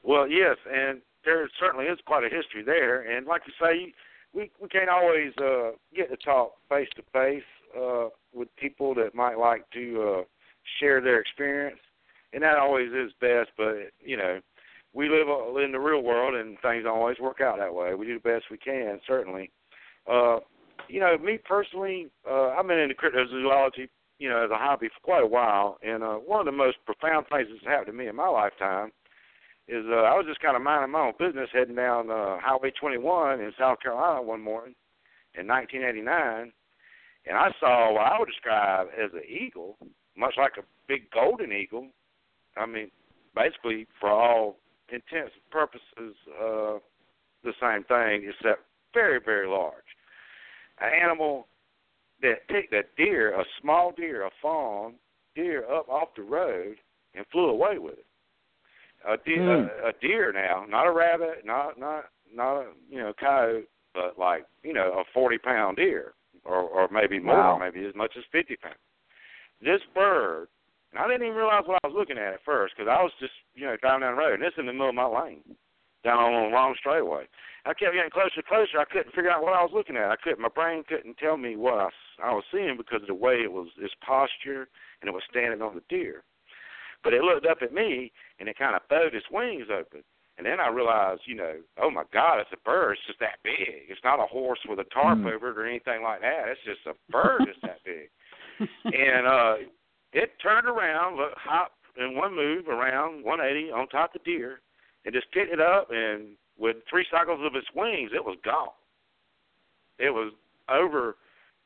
Well, 0.03 0.27
yes, 0.27 0.57
and 0.71 1.01
there 1.25 1.47
certainly 1.59 1.85
is 1.85 1.99
quite 2.05 2.23
a 2.23 2.35
history 2.35 2.63
there, 2.63 3.01
and 3.15 3.27
like 3.27 3.43
you 3.45 3.53
say, 3.59 3.93
we 4.33 4.51
we 4.61 4.67
can't 4.67 4.89
always 4.89 5.31
uh, 5.39 5.71
get 5.95 6.09
to 6.09 6.17
talk 6.17 6.53
face 6.69 6.89
to 6.95 7.03
face 7.13 7.43
uh, 7.79 8.09
with 8.33 8.47
people 8.57 8.93
that 8.95 9.15
might 9.15 9.37
like 9.37 9.69
to 9.71 10.19
uh, 10.19 10.23
share 10.79 11.01
their 11.01 11.19
experience. 11.19 11.79
and 12.33 12.43
that 12.43 12.57
always 12.57 12.89
is 12.91 13.11
best. 13.19 13.49
But 13.57 13.91
you 13.99 14.17
know, 14.17 14.39
we 14.93 15.09
live 15.09 15.27
in 15.63 15.71
the 15.71 15.79
real 15.79 16.01
world, 16.01 16.35
and 16.35 16.57
things 16.61 16.83
don't 16.83 16.97
always 16.97 17.19
work 17.19 17.41
out 17.41 17.57
that 17.59 17.73
way. 17.73 17.93
We 17.95 18.05
do 18.05 18.19
the 18.19 18.29
best 18.29 18.45
we 18.51 18.57
can, 18.57 18.99
certainly. 19.07 19.51
Uh, 20.11 20.39
you 20.87 20.99
know, 20.99 21.17
me 21.17 21.37
personally, 21.37 22.07
uh, 22.29 22.49
I've 22.49 22.67
been 22.67 22.79
into 22.79 22.95
cryptozoology, 22.95 23.87
you 24.19 24.29
know, 24.29 24.43
as 24.43 24.51
a 24.51 24.57
hobby 24.57 24.87
for 24.87 24.99
quite 25.03 25.23
a 25.23 25.27
while, 25.27 25.77
and 25.83 26.03
uh, 26.03 26.15
one 26.15 26.39
of 26.39 26.45
the 26.45 26.51
most 26.51 26.77
profound 26.85 27.25
things 27.31 27.47
that's 27.49 27.65
happened 27.65 27.87
to 27.87 27.93
me 27.93 28.07
in 28.07 28.15
my 28.15 28.27
lifetime 28.27 28.91
is 29.67 29.85
uh, 29.89 30.03
I 30.03 30.17
was 30.17 30.25
just 30.27 30.41
kind 30.41 30.57
of 30.57 30.63
minding 30.63 30.91
my 30.91 30.99
own 31.07 31.13
business, 31.17 31.49
heading 31.53 31.75
down 31.75 32.09
uh, 32.09 32.37
Highway 32.41 32.71
21 32.79 33.39
in 33.39 33.53
South 33.57 33.79
Carolina 33.79 34.21
one 34.21 34.41
morning 34.41 34.75
in 35.35 35.47
1989, 35.47 36.51
and 37.25 37.37
I 37.37 37.49
saw 37.59 37.93
what 37.93 38.01
I 38.01 38.19
would 38.19 38.27
describe 38.27 38.87
as 38.97 39.11
an 39.13 39.23
eagle, 39.27 39.77
much 40.17 40.33
like 40.37 40.53
a 40.57 40.63
big 40.87 41.09
golden 41.11 41.51
eagle. 41.51 41.87
I 42.57 42.65
mean, 42.65 42.89
basically, 43.35 43.87
for 43.99 44.09
all 44.09 44.57
intents 44.89 45.33
and 45.33 45.51
purposes, 45.51 46.15
uh, 46.39 46.79
the 47.43 47.53
same 47.61 47.83
thing, 47.85 48.29
except 48.29 48.61
very, 48.93 49.19
very 49.23 49.47
large. 49.47 49.73
An 50.79 50.89
animal 51.01 51.47
that 52.21 52.47
picked 52.49 52.73
a 52.73 52.83
deer, 52.97 53.39
a 53.39 53.43
small 53.61 53.93
deer, 53.95 54.25
a 54.25 54.29
fawn 54.41 54.95
deer, 55.35 55.63
up 55.71 55.87
off 55.89 56.09
the 56.15 56.23
road 56.23 56.75
and 57.15 57.25
flew 57.31 57.49
away 57.49 57.77
with 57.77 57.93
it. 57.93 58.05
A 59.07 59.17
deer, 59.25 59.39
mm. 59.39 59.83
a, 59.83 59.89
a 59.89 59.91
deer 60.01 60.31
now, 60.31 60.65
not 60.69 60.85
a 60.85 60.91
rabbit, 60.91 61.43
not 61.43 61.79
not 61.79 62.05
not 62.33 62.61
a 62.61 62.65
you 62.89 62.99
know 62.99 63.13
coyote, 63.19 63.67
but 63.95 64.19
like 64.19 64.45
you 64.63 64.73
know 64.73 64.99
a 64.99 65.03
forty 65.11 65.39
pound 65.39 65.77
deer, 65.77 66.13
or 66.43 66.61
or 66.61 66.87
maybe 66.91 67.19
more, 67.19 67.35
wow. 67.35 67.57
maybe 67.57 67.85
as 67.85 67.95
much 67.95 68.13
as 68.17 68.23
fifty 68.31 68.55
pounds. 68.55 68.77
This 69.61 69.81
bird 69.93 70.47
and 70.91 70.99
I 70.99 71.07
didn't 71.07 71.23
even 71.23 71.37
realize 71.37 71.63
what 71.65 71.79
I 71.83 71.87
was 71.87 71.95
looking 71.95 72.17
at 72.17 72.33
at 72.35 72.43
first 72.43 72.75
because 72.75 72.91
I 72.91 73.01
was 73.01 73.11
just, 73.19 73.33
you 73.55 73.65
know, 73.65 73.77
driving 73.79 74.01
down 74.01 74.15
the 74.15 74.21
road, 74.21 74.35
and 74.35 74.43
this 74.43 74.57
in 74.57 74.65
the 74.65 74.73
middle 74.73 74.89
of 74.89 74.95
my 74.95 75.07
lane, 75.07 75.43
down 76.03 76.19
on 76.19 76.51
a 76.51 76.53
long 76.53 76.75
straightaway. 76.77 77.27
I 77.63 77.73
kept 77.73 77.95
getting 77.95 78.11
closer 78.11 78.41
and 78.41 78.45
closer. 78.45 78.79
I 78.79 78.89
couldn't 78.89 79.15
figure 79.15 79.31
out 79.31 79.43
what 79.43 79.53
I 79.53 79.63
was 79.63 79.71
looking 79.73 79.95
at. 79.95 80.11
I 80.11 80.19
couldn't. 80.19 80.41
My 80.41 80.51
brain 80.51 80.83
couldn't 80.83 81.17
tell 81.17 81.37
me 81.37 81.55
what 81.55 81.79
I, 81.79 81.89
I 82.23 82.33
was 82.33 82.43
seeing 82.51 82.75
because 82.75 83.03
of 83.03 83.07
the 83.07 83.15
way 83.15 83.39
it 83.39 83.51
was, 83.51 83.67
its 83.77 83.93
posture, 84.05 84.67
and 84.99 85.07
it 85.07 85.13
was 85.13 85.23
standing 85.29 85.61
on 85.61 85.75
the 85.75 85.85
deer. 85.87 86.23
But 87.03 87.13
it 87.13 87.23
looked 87.23 87.45
up 87.45 87.61
at 87.61 87.73
me, 87.73 88.11
and 88.39 88.49
it 88.49 88.57
kind 88.57 88.75
of 88.75 88.81
bowed 88.89 89.15
its 89.15 89.29
wings 89.31 89.67
open. 89.71 90.03
And 90.37 90.45
then 90.45 90.59
I 90.59 90.69
realized, 90.69 91.21
you 91.25 91.35
know, 91.35 91.53
oh 91.81 91.91
my 91.91 92.03
God, 92.13 92.39
it's 92.39 92.49
a 92.53 92.65
bird. 92.65 92.93
It's 92.93 93.07
just 93.07 93.19
that 93.19 93.37
big. 93.43 93.89
It's 93.89 94.03
not 94.03 94.19
a 94.19 94.25
horse 94.25 94.59
with 94.67 94.79
a 94.79 94.85
tarp 94.85 95.19
mm. 95.19 95.31
over 95.31 95.51
it 95.51 95.57
or 95.57 95.67
anything 95.67 96.03
like 96.03 96.21
that. 96.21 96.45
It's 96.47 96.61
just 96.65 96.87
a 96.87 97.11
bird 97.11 97.45
that's 97.45 97.61
that 97.61 97.79
big. 97.85 98.09
and 98.85 99.27
uh 99.27 99.55
it 100.13 100.31
turned 100.41 100.67
around, 100.67 101.19
hopped 101.37 101.75
in 101.97 102.15
one 102.15 102.35
move 102.35 102.67
around 102.67 103.23
180 103.23 103.71
on 103.71 103.87
top 103.87 104.13
of 104.13 104.21
the 104.21 104.31
deer, 104.31 104.61
and 105.05 105.13
just 105.13 105.31
picked 105.31 105.53
it 105.53 105.61
up, 105.61 105.87
and 105.89 106.35
with 106.57 106.77
three 106.89 107.05
cycles 107.09 107.39
of 107.43 107.55
its 107.55 107.67
wings, 107.75 108.11
it 108.13 108.23
was 108.23 108.37
gone. 108.43 108.75
It 109.99 110.09
was 110.09 110.33
over 110.69 111.15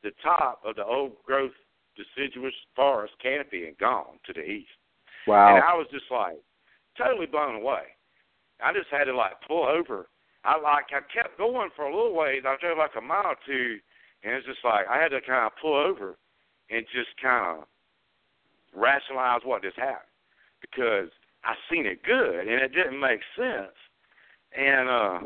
the 0.02 0.10
top 0.22 0.60
of 0.64 0.76
the 0.76 0.84
old 0.84 1.12
growth 1.24 1.52
deciduous 1.96 2.54
forest 2.74 3.14
canopy 3.22 3.66
and 3.66 3.76
gone 3.78 4.18
to 4.26 4.32
the 4.32 4.42
east. 4.42 4.68
Wow. 5.26 5.56
And 5.56 5.64
I 5.64 5.74
was 5.74 5.86
just 5.90 6.04
like 6.10 6.36
totally 6.96 7.26
blown 7.26 7.56
away. 7.56 7.95
I 8.62 8.72
just 8.72 8.88
had 8.90 9.04
to 9.04 9.16
like 9.16 9.40
pull 9.46 9.64
over. 9.66 10.08
I 10.44 10.60
like 10.60 10.86
I 10.94 11.00
kept 11.12 11.38
going 11.38 11.70
for 11.74 11.84
a 11.86 11.94
little 11.94 12.14
ways. 12.14 12.42
I 12.46 12.56
drove 12.60 12.78
like 12.78 12.96
a 12.96 13.00
mile 13.00 13.34
or 13.34 13.36
two, 13.46 13.78
and 14.22 14.34
it's 14.34 14.46
just 14.46 14.64
like 14.64 14.86
I 14.88 15.00
had 15.02 15.10
to 15.10 15.20
kind 15.20 15.46
of 15.46 15.52
pull 15.60 15.74
over 15.74 16.16
and 16.70 16.86
just 16.92 17.10
kind 17.20 17.58
of 17.58 17.64
rationalize 18.74 19.40
what 19.44 19.62
just 19.62 19.76
happened 19.76 20.12
because 20.60 21.08
I 21.44 21.54
seen 21.70 21.86
it 21.86 22.02
good 22.02 22.40
and 22.40 22.62
it 22.62 22.74
didn't 22.74 23.00
make 23.00 23.20
sense. 23.36 23.74
And 24.56 24.88
uh 24.88 25.18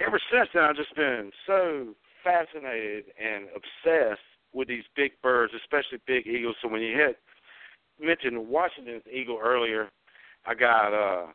ever 0.00 0.20
since 0.32 0.48
then 0.54 0.64
I've 0.64 0.76
just 0.76 0.94
been 0.96 1.30
so 1.46 1.94
fascinated 2.22 3.04
and 3.20 3.48
obsessed 3.54 4.22
with 4.52 4.68
these 4.68 4.84
big 4.96 5.12
birds, 5.22 5.52
especially 5.56 5.98
big 6.06 6.26
eagles. 6.26 6.56
So 6.62 6.68
when 6.68 6.80
you 6.80 6.96
hit 6.96 7.18
mentioned 8.00 8.48
Washington's 8.48 9.02
eagle 9.12 9.38
earlier, 9.42 9.90
I 10.46 10.54
got 10.54 10.94
uh 10.94 11.26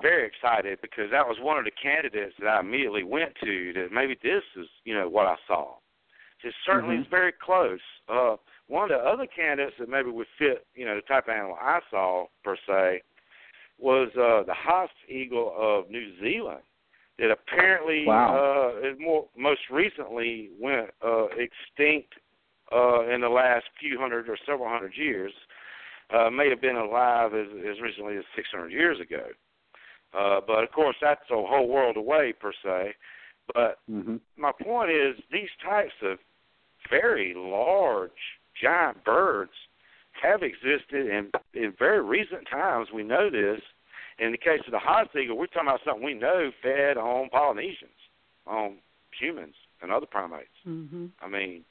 very 0.00 0.26
excited 0.26 0.78
because 0.82 1.10
that 1.10 1.26
was 1.26 1.36
one 1.40 1.58
of 1.58 1.64
the 1.64 1.70
candidates 1.70 2.34
that 2.40 2.48
I 2.48 2.60
immediately 2.60 3.04
went 3.04 3.34
to 3.44 3.72
that 3.74 3.88
maybe 3.92 4.16
this 4.22 4.42
is, 4.56 4.66
you 4.84 4.94
know, 4.94 5.08
what 5.08 5.26
I 5.26 5.36
saw. 5.46 5.74
It 6.44 6.52
certainly 6.66 6.96
mm-hmm. 6.96 7.02
is 7.02 7.08
very 7.10 7.32
close. 7.32 7.80
Uh 8.08 8.36
one 8.72 8.90
of 8.90 8.98
the 8.98 9.06
other 9.06 9.26
candidates 9.26 9.76
that 9.78 9.88
maybe 9.90 10.10
would 10.10 10.26
fit, 10.38 10.66
you 10.74 10.86
know, 10.86 10.96
the 10.96 11.02
type 11.02 11.28
of 11.28 11.34
animal 11.34 11.56
I 11.60 11.80
saw 11.90 12.26
per 12.42 12.56
se, 12.66 13.02
was 13.78 14.08
uh, 14.14 14.44
the 14.46 14.54
Haast 14.54 14.94
eagle 15.08 15.54
of 15.58 15.90
New 15.90 16.18
Zealand 16.20 16.62
that 17.18 17.30
apparently 17.30 18.04
wow. 18.06 18.72
uh, 18.74 18.88
is 18.88 18.96
more 18.98 19.26
most 19.36 19.60
recently 19.70 20.50
went 20.58 20.88
uh, 21.04 21.26
extinct 21.26 22.14
uh, 22.74 23.06
in 23.08 23.20
the 23.20 23.28
last 23.28 23.64
few 23.78 23.98
hundred 23.98 24.28
or 24.30 24.38
several 24.46 24.68
hundred 24.68 24.96
years. 24.96 25.32
Uh, 26.08 26.30
may 26.30 26.48
have 26.48 26.60
been 26.60 26.76
alive 26.76 27.32
as, 27.34 27.46
as 27.70 27.80
recently 27.80 28.16
as 28.16 28.24
600 28.36 28.70
years 28.70 29.00
ago. 29.00 29.24
Uh, 30.16 30.40
but 30.46 30.62
of 30.62 30.72
course, 30.72 30.96
that's 31.00 31.22
a 31.30 31.34
whole 31.34 31.68
world 31.68 31.96
away 31.96 32.32
per 32.38 32.52
se. 32.64 32.94
But 33.54 33.78
mm-hmm. 33.90 34.16
my 34.36 34.52
point 34.52 34.90
is, 34.90 35.16
these 35.30 35.48
types 35.64 35.94
of 36.02 36.18
very 36.90 37.34
large 37.36 38.10
giant 38.60 39.04
birds 39.04 39.52
have 40.22 40.42
existed 40.42 41.06
in 41.06 41.30
in 41.54 41.72
very 41.78 42.02
recent 42.02 42.46
times. 42.50 42.88
We 42.94 43.02
know 43.02 43.30
this. 43.30 43.60
In 44.18 44.30
the 44.30 44.38
case 44.38 44.60
of 44.66 44.72
the 44.72 44.78
Haast 44.78 45.16
eagle, 45.16 45.38
we're 45.38 45.46
talking 45.46 45.68
about 45.68 45.80
something 45.84 46.04
we 46.04 46.14
know 46.14 46.50
fed 46.62 46.96
on 46.96 47.30
Polynesians, 47.30 47.90
on 48.46 48.76
humans 49.18 49.54
and 49.80 49.90
other 49.90 50.06
primates. 50.06 50.48
Mm-hmm. 50.68 51.06
I 51.20 51.28
mean, 51.28 51.64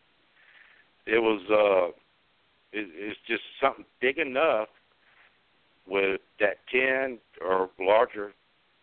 it 1.06 1.20
was 1.20 1.42
uh, 1.50 1.89
it, 2.74 2.89
it's 2.94 3.20
just 3.28 3.44
something 3.62 3.86
big 4.02 4.18
enough 4.18 4.68
with 5.88 6.22
that 6.40 6.58
ten 6.72 7.20
or 7.44 7.70
larger 7.80 8.34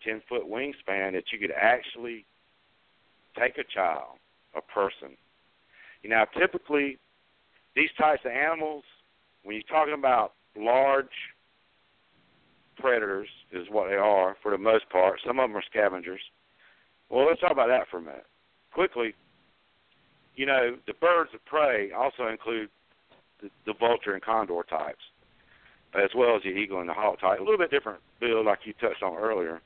ten 0.05 0.23
foot 0.29 0.43
wingspan 0.49 1.13
that 1.13 1.25
you 1.33 1.39
could 1.39 1.53
actually 1.57 2.25
take 3.39 3.59
a 3.59 3.65
child, 3.75 4.19
a 4.57 4.61
person. 4.61 5.17
You 6.03 6.11
know, 6.11 6.25
typically 6.39 6.99
these 7.75 7.91
types 7.99 8.23
of 8.25 8.33
animals, 8.33 8.85
when 9.45 9.57
you're 9.57 9.63
talking 9.65 9.95
about 9.95 10.33
large 10.57 11.07
predators, 12.79 13.29
is 13.53 13.67
what 13.71 13.89
they 13.89 13.97
are 13.97 14.37
for 14.43 14.53
the 14.53 14.59
most 14.59 14.89
part. 14.91 15.21
Some 15.27 15.39
of 15.39 15.49
them 15.49 15.57
are 15.57 15.65
scavengers. 15.69 16.21
Well, 17.11 17.27
let's 17.27 17.41
talk 17.41 17.53
about 17.53 17.69
that 17.69 17.87
for 17.91 17.99
a 17.99 18.03
minute. 18.03 18.27
Quickly, 18.73 19.15
you 20.37 20.47
know, 20.47 20.77
the 20.87 20.93
birds 20.95 21.31
of 21.35 21.45
prey 21.45 21.91
also 21.91 22.29
include 22.29 22.69
the, 23.43 23.51
the 23.67 23.75
vulture 23.79 24.13
and 24.13 24.23
condor 24.23 24.63
types, 24.69 25.03
as 25.95 26.11
well 26.15 26.37
as 26.37 26.43
the 26.43 26.51
eagle 26.51 26.81
and 26.81 26.89
the 26.89 26.95
hawk 26.95 27.21
type. 27.21 27.41
A 27.41 27.43
little 27.43 27.59
bit 27.59 27.71
different 27.71 28.01
build, 28.21 28.47
like 28.47 28.61
you 28.65 28.75
touched 28.75 29.03
on 29.03 29.17
earlier. 29.17 29.61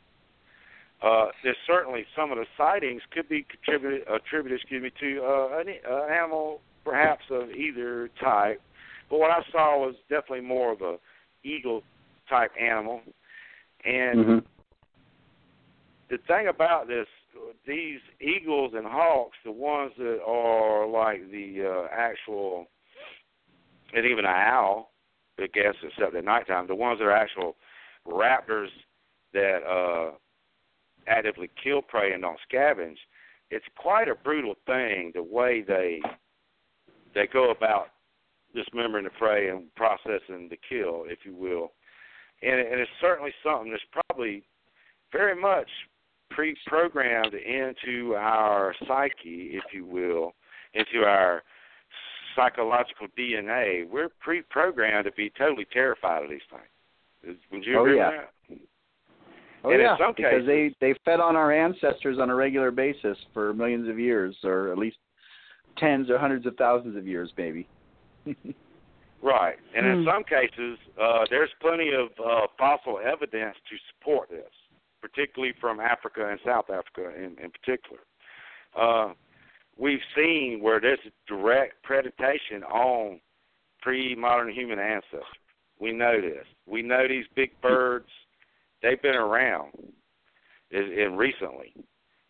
Uh, 1.03 1.27
there's 1.43 1.57
certainly 1.67 2.05
some 2.15 2.31
of 2.31 2.39
the 2.39 2.47
sightings 2.57 3.03
could 3.11 3.29
be 3.29 3.45
contributed, 3.51 4.07
attributed, 4.09 4.61
excuse 4.61 4.83
me, 4.83 4.93
to 5.01 5.21
uh, 5.25 5.59
an 5.59 5.67
uh, 5.91 6.05
animal 6.05 6.61
perhaps 6.85 7.25
of 7.31 7.51
either 7.51 8.09
type. 8.21 8.61
But 9.11 9.19
what 9.19 9.31
I 9.31 9.43
saw 9.51 9.79
was 9.79 9.95
definitely 10.09 10.43
more 10.43 10.73
of 10.73 10.81
a 10.81 10.97
eagle 11.45 11.83
type 12.29 12.53
animal. 12.61 13.01
And 13.85 14.19
mm-hmm. 14.19 14.39
the 16.09 16.19
thing 16.29 16.47
about 16.49 16.87
this, 16.87 17.07
these 17.67 17.99
eagles 18.21 18.73
and 18.77 18.87
hawks, 18.87 19.37
the 19.45 19.53
ones 19.53 19.93
that 19.99 20.21
are 20.25 20.87
like 20.87 21.31
the 21.31 21.65
uh, 21.67 21.89
actual, 21.93 22.69
and 23.93 24.07
even 24.07 24.25
an 24.25 24.31
owl, 24.31 24.92
I 25.39 25.47
guess, 25.53 25.75
except 25.83 26.15
at 26.15 26.25
nighttime, 26.25 26.67
the 26.67 26.75
ones 26.75 26.99
that 26.99 27.07
are 27.07 27.13
actual 27.13 27.57
raptors 28.07 28.69
that 29.33 29.61
uh, 29.65 30.13
actively 31.09 31.51
kill 31.63 31.83
prey 31.83 32.13
and 32.13 32.23
don't 32.23 32.39
scavenge, 32.53 32.99
it's 33.51 33.65
quite 33.77 34.09
a 34.09 34.15
brutal 34.15 34.55
thing 34.67 35.13
the 35.15 35.23
way 35.23 35.63
they 35.67 36.01
they 37.15 37.27
go 37.27 37.51
about 37.51 37.89
dismembering 38.55 39.05
the 39.05 39.11
prey 39.11 39.49
and 39.49 39.75
processing 39.75 40.49
the 40.49 40.59
kill, 40.69 41.05
if 41.07 41.21
you 41.25 41.35
will. 41.35 41.73
And, 42.43 42.59
and 42.61 42.81
it's 42.81 42.91
certainly 43.01 43.33
something 43.45 43.71
that's 43.71 43.83
probably 44.09 44.45
very 45.13 45.39
much 45.39 45.69
pre-programmed 46.31 47.35
into 47.35 48.15
our 48.15 48.75
psyche, 48.87 49.51
if 49.53 49.65
you 49.73 49.85
will, 49.85 50.33
into 50.75 51.05
our 51.05 51.43
psychological 52.35 53.07
DNA. 53.19 53.89
We're 53.89 54.09
pre-programmed 54.21 55.05
to 55.05 55.13
be 55.13 55.31
totally 55.39 55.67
terrified 55.73 56.25
of 56.25 56.31
these 56.31 56.41
things. 56.51 57.39
Would 57.53 57.65
you 57.65 57.79
oh, 57.79 57.83
agree 57.83 57.97
yeah. 57.97 58.11
with 58.11 58.21
that? 58.21 58.59
Oh 59.65 59.71
and 59.71 59.81
yeah, 59.81 59.93
in 59.93 59.99
some 59.99 60.15
because 60.17 60.43
cases, 60.45 60.47
they 60.47 60.75
they 60.81 60.95
fed 61.05 61.21
on 61.21 61.37
our 61.37 61.53
ancestors 61.53 62.19
on 62.21 62.31
a 62.31 62.35
regular 62.35 62.73
basis 62.73 63.17
for 63.33 63.55
millions 63.55 63.89
of 63.89 63.99
years, 63.99 64.37
or 64.43 64.73
at 64.73 64.79
least 64.79 64.97
tens 65.79 66.11
or 66.11 66.19
hundreds 66.19 66.47
of 66.47 66.57
thousands 66.57 66.97
of 66.97 67.07
years, 67.07 67.33
maybe. 67.37 67.69
Right, 69.25 69.55
and 69.77 69.87
in 69.87 70.03
Hmm. 70.03 70.09
some 70.11 70.25
cases, 70.25 70.79
uh, 71.01 71.27
there's 71.31 71.51
plenty 71.61 71.93
of 71.93 72.09
uh, 72.19 72.49
fossil 72.59 72.99
evidence 72.99 73.57
to 73.71 73.77
support 73.93 74.29
this, 74.29 74.51
particularly 75.01 75.55
from 75.61 75.79
Africa 75.79 76.27
and 76.29 76.41
South 76.45 76.69
Africa 76.71 77.15
in, 77.17 77.39
in 77.39 77.53
particular. 77.53 78.03
Uh, 78.77 79.13
we've 79.79 80.01
seen 80.17 80.61
where 80.63 80.81
there's 80.81 80.99
direct 81.27 81.75
predation 81.85 82.63
on 82.71 83.21
pre-modern 83.81 84.53
human 84.53 84.79
ancestors. 84.79 85.25
We 85.81 85.93
know 85.93 86.21
this. 86.21 86.47
We 86.67 86.83
know 86.83 87.09
these 87.09 87.25
big 87.35 87.51
birds. 87.61 88.07
They've 88.83 89.01
been 89.01 89.17
around, 89.17 89.73
in, 90.71 91.17
recently, 91.17 91.75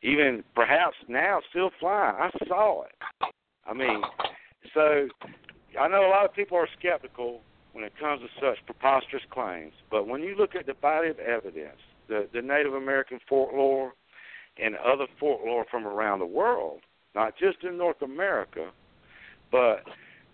even 0.03 0.43
perhaps 0.55 0.97
now 1.09 1.41
still 1.51 1.71
flying. 1.79 2.17
I 2.19 2.31
saw 2.47 2.85
it. 2.85 3.33
I 3.67 3.75
mean, 3.75 4.03
so 4.75 5.09
I 5.81 5.89
know 5.89 6.07
a 6.07 6.11
lot 6.11 6.25
of 6.25 6.35
people 6.35 6.57
are 6.59 6.69
skeptical 6.79 7.41
when 7.73 7.85
it 7.85 7.93
comes 7.99 8.21
to 8.21 8.29
such 8.41 8.65
preposterous 8.67 9.23
claims, 9.31 9.73
but 9.91 10.07
when 10.07 10.23
you 10.23 10.35
look 10.37 10.55
at 10.55 10.67
the 10.67 10.75
body 10.75 11.09
of 11.09 11.19
evidence, 11.19 11.79
the, 12.09 12.29
the 12.35 12.43
Native 12.43 12.75
American 12.75 13.19
folklore 13.29 13.93
and 14.63 14.77
other 14.77 15.07
folklore 15.19 15.65
from 15.71 15.87
around 15.87 16.19
the 16.19 16.27
world, 16.27 16.81
not 17.15 17.37
just 17.37 17.59
in 17.65 17.77
North 17.77 18.01
America, 18.03 18.71
but 19.51 19.85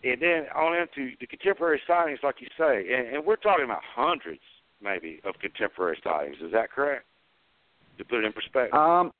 and 0.04 0.22
then 0.22 0.46
on 0.54 0.76
into 0.76 1.16
the 1.20 1.26
contemporary 1.26 1.80
sightings, 1.86 2.20
like 2.22 2.36
you 2.40 2.46
say, 2.56 2.94
and, 2.94 3.16
and 3.16 3.24
we're 3.26 3.36
talking 3.36 3.64
about 3.64 3.80
hundreds, 3.94 4.40
maybe, 4.80 5.20
of 5.24 5.34
contemporary 5.40 5.98
sightings. 6.04 6.36
Is 6.42 6.52
that 6.52 6.70
correct? 6.70 7.04
To 7.98 8.04
put 8.04 8.20
it 8.20 8.24
in 8.24 8.32
perspective. 8.32 8.78
Um, 8.78 9.10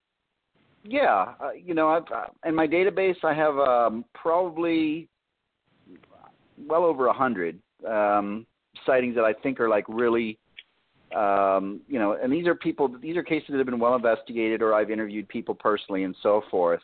yeah, 0.85 1.35
uh, 1.41 1.51
you 1.53 1.75
know, 1.75 1.89
I've 1.89 2.05
uh, 2.15 2.27
in 2.47 2.55
my 2.55 2.67
database 2.67 3.17
I 3.25 3.35
have 3.35 3.59
um, 3.59 4.05
probably 4.15 5.09
well 6.67 6.85
over 6.85 7.07
a 7.07 7.13
hundred 7.13 7.59
um, 7.87 8.47
sightings 8.87 9.15
that 9.17 9.25
I 9.25 9.33
think 9.33 9.61
are 9.61 9.69
like 9.69 9.85
really, 9.89 10.39
um, 11.15 11.81
you 11.89 11.99
know, 11.99 12.17
and 12.23 12.33
these 12.33 12.47
are 12.47 12.55
people, 12.55 12.95
these 13.01 13.17
are 13.17 13.23
cases 13.23 13.49
that 13.51 13.59
have 13.59 13.67
been 13.67 13.81
well 13.81 13.97
investigated, 13.97 14.63
or 14.63 14.75
I've 14.75 14.91
interviewed 14.91 15.29
people 15.29 15.55
personally 15.55 16.05
and 16.05 16.15
so 16.23 16.43
forth. 16.51 16.81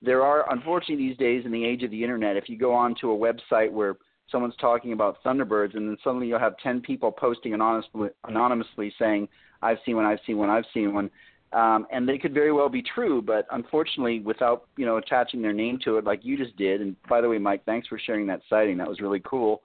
There 0.00 0.22
are, 0.22 0.50
unfortunately, 0.52 1.08
these 1.08 1.16
days 1.16 1.44
in 1.44 1.50
the 1.50 1.64
age 1.64 1.82
of 1.82 1.90
the 1.90 2.02
internet, 2.02 2.36
if 2.36 2.48
you 2.48 2.56
go 2.56 2.72
onto 2.72 3.10
a 3.10 3.16
website 3.16 3.70
where 3.70 3.96
someone's 4.30 4.56
talking 4.60 4.92
about 4.92 5.22
thunderbirds, 5.24 5.74
and 5.76 5.88
then 5.88 5.96
suddenly 6.04 6.28
you'll 6.28 6.38
have 6.38 6.56
ten 6.62 6.80
people 6.80 7.10
posting 7.10 7.54
anonymously, 7.54 8.10
anonymously 8.24 8.94
saying, 8.98 9.28
"I've 9.62 9.78
seen 9.84 9.96
one, 9.96 10.04
I've 10.04 10.20
seen 10.26 10.38
one, 10.38 10.50
I've 10.50 10.66
seen 10.72 10.94
one." 10.94 11.10
um, 11.52 11.86
and 11.90 12.08
they 12.08 12.18
could 12.18 12.34
very 12.34 12.52
well 12.52 12.68
be 12.68 12.82
true, 12.82 13.22
but 13.22 13.46
unfortunately, 13.50 14.20
without 14.20 14.66
you 14.76 14.84
know 14.84 14.98
attaching 14.98 15.40
their 15.40 15.52
name 15.52 15.78
to 15.84 15.96
it, 15.96 16.04
like 16.04 16.20
you 16.22 16.36
just 16.36 16.56
did. 16.56 16.80
And 16.80 16.94
by 17.08 17.20
the 17.20 17.28
way, 17.28 17.38
Mike, 17.38 17.64
thanks 17.64 17.88
for 17.88 17.98
sharing 17.98 18.26
that 18.26 18.40
sighting. 18.50 18.76
That 18.76 18.88
was 18.88 19.00
really 19.00 19.22
cool. 19.24 19.62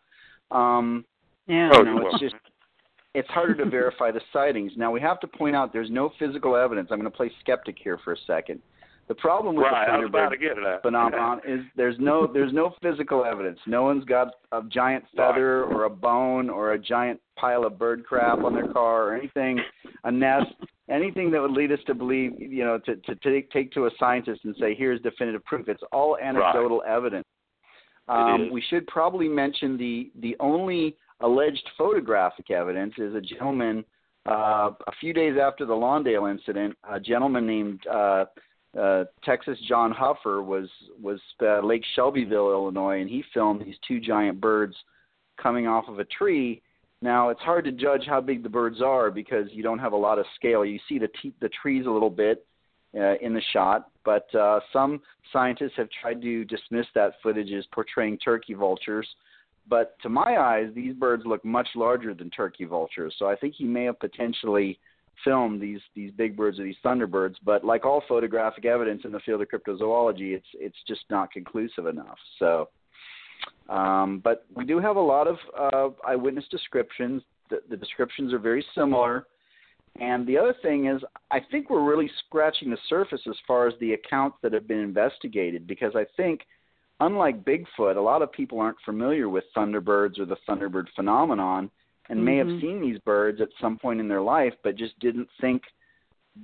Um, 0.52 1.06
Yeah. 1.48 1.72
Oh, 1.74 1.84
you 1.84 2.08
it's 2.08 2.22
just 2.22 2.36
it's 3.14 3.28
harder 3.30 3.56
to 3.56 3.70
verify 3.70 4.12
the 4.12 4.22
sightings. 4.34 4.72
Now 4.78 4.92
we 4.92 5.02
have 5.02 5.20
to 5.22 5.28
point 5.28 5.56
out 5.56 5.74
there's 5.74 5.92
no 5.92 6.12
physical 6.18 6.56
evidence. 6.56 6.90
I'm 6.92 7.00
going 7.00 7.12
to 7.12 7.16
play 7.16 7.32
skeptic 7.42 7.76
here 7.84 8.00
for 8.04 8.14
a 8.14 8.18
second. 8.26 8.62
The 9.10 9.16
problem 9.16 9.56
with 9.56 9.66
right, 9.66 10.02
the 10.02 10.08
Thunderbird 10.08 10.82
phenomenon 10.82 11.42
is 11.48 11.60
there's 11.76 11.96
no 12.00 12.26
there's 12.26 12.54
no 12.54 12.74
physical 12.82 13.26
evidence. 13.26 13.60
No 13.68 13.84
one's 13.84 14.06
got 14.06 14.30
a 14.52 14.62
giant 14.70 15.04
feather 15.16 15.66
or 15.66 15.84
a 15.84 15.90
bone 15.90 16.50
or 16.50 16.74
a 16.74 16.80
giant 16.80 17.20
pile 17.36 17.66
of 17.66 17.78
bird 17.78 18.06
crap 18.06 18.44
on 18.44 18.54
their 18.54 18.72
car 18.72 19.10
or 19.10 19.16
anything, 19.16 19.60
a 20.06 20.12
nest, 20.12 20.54
anything 20.90 21.32
that 21.32 21.42
would 21.42 21.52
lead 21.52 21.72
us 21.72 21.80
to 21.88 21.94
believe, 21.94 22.40
you 22.40 22.64
know, 22.64 22.80
to 22.86 22.96
to 22.96 23.16
take 23.16 23.52
take 23.52 23.72
to 23.74 23.88
a 23.88 23.90
scientist 24.00 24.42
and 24.46 24.56
say 24.58 24.74
here's 24.74 25.02
definitive 25.02 25.44
proof. 25.44 25.68
It's 25.68 25.84
all 25.92 26.18
anecdotal 26.18 26.82
evidence. 26.88 27.26
Um, 28.08 28.50
we 28.52 28.62
should 28.70 28.88
probably 28.88 29.28
mention 29.28 29.78
the 29.78 30.12
the 30.22 30.38
only 30.40 30.96
alleged 31.20 31.70
photographic 31.78 32.52
evidence 32.52 32.94
is 32.98 33.16
a 33.16 33.22
gentleman 33.22 33.84
uh, 34.26 34.72
a 34.88 34.92
few 35.02 35.14
days 35.14 35.36
after 35.42 35.66
the 35.66 35.74
Lawndale 35.74 36.32
incident, 36.32 36.78
a 36.90 37.00
gentleman 37.00 37.46
named 37.46 37.82
uh, 37.88 38.26
uh, 38.80 39.06
Texas 39.24 39.58
John 39.68 39.94
Huffer 39.94 40.44
was 40.44 40.70
was 41.02 41.20
uh, 41.42 41.60
Lake 41.66 41.84
Shelbyville, 41.96 42.52
Illinois, 42.52 43.02
and 43.02 43.10
he 43.10 43.24
filmed 43.34 43.62
these 43.62 43.78
two 43.88 44.00
giant 44.00 44.42
birds 44.42 44.76
coming 45.42 45.68
off 45.68 45.88
of 45.88 46.00
a 46.00 46.06
tree. 46.06 46.62
Now 47.02 47.30
it's 47.30 47.42
hard 47.42 47.66
to 47.66 47.72
judge 47.72 48.06
how 48.08 48.22
big 48.22 48.44
the 48.44 48.50
birds 48.50 48.82
are 48.82 49.12
because 49.12 49.48
you 49.52 49.62
don't 49.62 49.80
have 49.80 49.94
a 49.94 49.98
lot 49.98 50.20
of 50.20 50.26
scale. 50.36 50.66
You 50.66 50.80
see 50.90 50.98
the 50.98 51.10
t- 51.22 51.36
the 51.40 51.50
trees 51.50 51.86
a 51.86 51.92
little 51.92 52.10
bit 52.10 52.46
uh, 52.96 53.16
in 53.22 53.34
the 53.34 53.42
shot, 53.52 53.90
but 54.06 54.34
uh, 54.34 54.60
some 54.72 55.02
scientists 55.32 55.74
have 55.78 55.90
tried 56.02 56.22
to 56.22 56.46
dismiss 56.46 56.86
that 56.96 57.14
footage 57.22 57.52
as 57.52 57.66
portraying 57.74 58.18
turkey 58.18 58.54
vultures. 58.54 59.08
But 59.68 59.98
to 60.02 60.10
my 60.10 60.38
eyes, 60.38 60.70
these 60.76 60.94
birds 60.94 61.24
look 61.26 61.44
much 61.46 61.68
larger 61.76 62.14
than 62.14 62.30
turkey 62.30 62.66
vultures. 62.66 63.16
So 63.18 63.28
I 63.28 63.36
think 63.36 63.54
he 63.56 63.64
may 63.66 63.86
have 63.86 64.00
potentially 64.00 64.80
filmed 65.24 65.62
these 65.62 65.80
these 65.96 66.12
big 66.12 66.36
birds 66.36 66.60
or 66.60 66.64
these 66.64 66.76
thunderbirds. 66.84 67.36
But 67.44 67.64
like 67.64 67.86
all 67.86 68.04
photographic 68.08 68.66
evidence 68.66 69.02
in 69.06 69.12
the 69.12 69.20
field 69.20 69.42
of 69.42 69.48
cryptozoology, 69.50 70.34
it's 70.36 70.48
it's 70.54 70.78
just 70.88 71.02
not 71.10 71.32
conclusive 71.32 71.88
enough. 71.88 72.18
So, 72.40 72.70
um, 73.70 74.22
but 74.24 74.46
we 74.56 74.66
do 74.66 74.80
have 74.80 74.96
a 74.96 75.02
lot 75.02 75.28
of 75.28 75.38
uh, 75.58 75.90
eyewitness 76.08 76.46
descriptions. 76.50 77.22
The, 77.50 77.62
the 77.70 77.78
descriptions 77.78 78.34
are 78.34 78.40
very 78.40 78.66
similar. 78.76 79.28
And 80.00 80.26
the 80.26 80.38
other 80.38 80.56
thing 80.64 80.88
is, 80.88 81.02
I 81.30 81.40
think 81.52 81.70
we're 81.70 81.88
really 81.88 82.10
scratching 82.26 82.72
the 82.72 82.78
surface 82.90 83.22
as 83.28 83.36
far 83.46 83.68
as 83.68 83.76
the 83.80 83.94
accounts 83.94 84.38
that 84.42 84.52
have 84.52 84.68
been 84.68 84.80
investigated 84.80 85.68
because 85.68 85.96
I 85.96 86.06
think, 86.18 86.42
unlike 87.00 87.46
Bigfoot, 87.46 87.96
a 87.96 88.02
lot 88.02 88.24
of 88.24 88.32
people 88.32 88.60
aren't 88.60 88.78
familiar 88.84 89.30
with 89.30 89.44
thunderbirds 89.56 90.20
or 90.20 90.26
the 90.26 90.38
thunderbird 90.50 90.88
phenomenon 90.96 91.70
and 92.10 92.24
may 92.24 92.38
have 92.38 92.48
Mhm. 92.48 92.62
seen 92.62 92.82
these 92.82 93.00
birds 93.00 93.42
at 93.42 93.50
some 93.62 93.78
point 93.78 94.00
in 94.00 94.08
their 94.08 94.22
life 94.22 94.54
but 94.64 94.76
just 94.76 94.98
didn't 95.00 95.30
think 95.40 95.64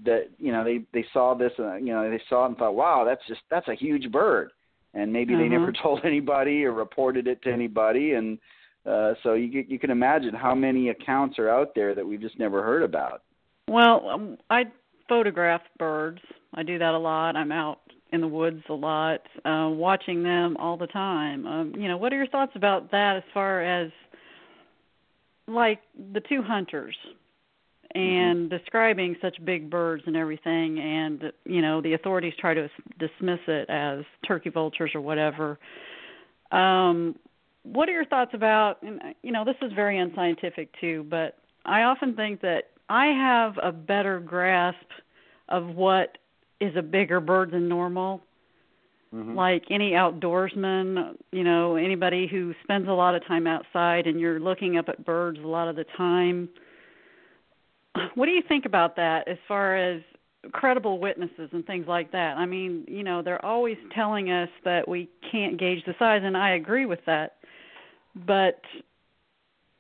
that 0.04 0.30
you 0.38 0.52
know 0.52 0.64
they 0.64 0.86
they 0.94 1.06
saw 1.14 1.34
this 1.34 1.52
uh, 1.60 1.76
you 1.76 1.94
know 1.94 2.10
they 2.10 2.22
saw 2.30 2.46
it 2.46 2.50
and 2.50 2.58
thought 2.58 2.76
wow 2.76 3.04
that's 3.04 3.26
just 3.28 3.42
that's 3.50 3.68
a 3.68 3.74
huge 3.76 4.12
bird 4.12 4.52
and 4.94 5.12
maybe 5.12 5.36
they 5.36 5.50
never 5.50 5.72
Mhm. 5.72 5.78
told 5.82 6.06
anybody 6.06 6.64
or 6.66 6.72
reported 6.74 7.28
it 7.28 7.42
to 7.42 7.52
anybody 7.52 8.14
and 8.14 8.38
uh 8.86 9.14
so 9.24 9.34
you 9.34 9.66
you 9.68 9.80
can 9.80 9.90
imagine 9.90 10.34
how 10.34 10.54
many 10.56 10.90
accounts 10.90 11.38
are 11.40 11.50
out 11.50 11.74
there 11.76 11.94
that 11.96 12.06
we've 12.06 12.22
just 12.22 12.40
never 12.40 12.62
heard 12.64 12.84
about 12.84 13.24
Well, 13.68 14.10
um, 14.10 14.38
I 14.50 14.66
photograph 15.08 15.62
birds. 15.78 16.22
I 16.54 16.64
do 16.64 16.78
that 16.80 16.94
a 16.94 16.98
lot. 16.98 17.36
I'm 17.36 17.52
out 17.52 17.80
in 18.12 18.22
the 18.22 18.28
woods 18.28 18.64
a 18.70 18.74
lot, 18.74 19.22
uh, 19.46 19.70
watching 19.72 20.24
them 20.24 20.56
all 20.58 20.78
the 20.78 20.88
time. 20.88 21.46
Um, 21.46 21.74
you 21.76 21.88
know, 21.88 21.98
what 21.98 22.12
are 22.14 22.16
your 22.16 22.28
thoughts 22.28 22.54
about 22.56 22.90
that 22.92 23.18
as 23.18 23.24
far 23.34 23.62
as 23.62 23.92
like 25.50 25.82
the 26.14 26.22
two 26.22 26.42
hunters 26.42 26.96
and 27.96 28.50
describing 28.50 29.16
such 29.22 29.44
big 29.44 29.70
birds 29.70 30.04
and 30.06 30.16
everything 30.16 30.80
and 30.80 31.32
you 31.46 31.62
know 31.62 31.82
the 31.82 31.94
authorities 31.94 32.34
try 32.40 32.54
to 32.54 32.70
dismiss 33.00 33.40
it 33.48 33.68
as 33.70 34.06
turkey 34.28 34.50
vultures 34.50 34.92
or 34.94 35.02
whatever. 35.02 35.58
Um 36.52 37.16
what 37.64 37.90
are 37.90 37.94
your 37.94 38.06
thoughts 38.06 38.32
about 38.34 38.82
and 38.84 39.02
you 39.22 39.32
know 39.32 39.44
this 39.44 39.56
is 39.62 39.72
very 39.74 39.98
unscientific 39.98 40.70
too 40.80 41.06
but 41.10 41.38
i 41.66 41.84
often 41.84 42.16
think 42.16 42.42
that 42.42 42.70
i 42.90 43.08
have 43.08 43.54
a 43.62 43.72
better 43.72 44.20
grasp 44.20 44.78
of 45.50 45.68
what 45.76 46.18
is 46.60 46.76
a 46.76 46.82
bigger 46.82 47.20
bird 47.20 47.52
than 47.52 47.68
normal 47.68 48.22
mm-hmm. 49.14 49.36
like 49.36 49.64
any 49.70 49.92
outdoorsman, 49.92 51.16
you 51.32 51.44
know, 51.44 51.76
anybody 51.76 52.28
who 52.28 52.54
spends 52.64 52.88
a 52.88 52.92
lot 52.92 53.16
of 53.16 53.26
time 53.26 53.48
outside 53.48 54.08
and 54.08 54.20
you're 54.20 54.40
looking 54.40 54.78
up 54.78 54.90
at 54.90 55.06
birds 55.06 55.40
a 55.40 55.48
lot 55.48 55.68
of 55.68 55.76
the 55.76 55.86
time. 55.98 56.50
What 58.16 58.28
do 58.28 58.32
you 58.32 58.44
think 58.48 58.66
about 58.66 58.96
that 58.98 59.28
as 59.28 59.38
far 59.48 59.76
as 59.76 60.02
credible 60.52 61.00
witnesses 61.00 61.50
and 61.52 61.66
things 61.66 61.86
like 61.88 62.12
that? 62.12 62.38
I 62.38 62.46
mean, 62.46 62.86
you 62.88 63.04
know, 63.04 63.22
they're 63.22 63.44
always 63.44 63.78
telling 63.94 64.32
us 64.32 64.50
that 64.64 64.88
we 64.88 65.10
can't 65.32 65.60
gauge 65.60 65.84
the 65.86 65.96
size 66.00 66.22
and 66.24 66.38
I 66.38 66.52
agree 66.52 66.86
with 66.86 67.00
that. 67.06 67.38
But 68.16 68.62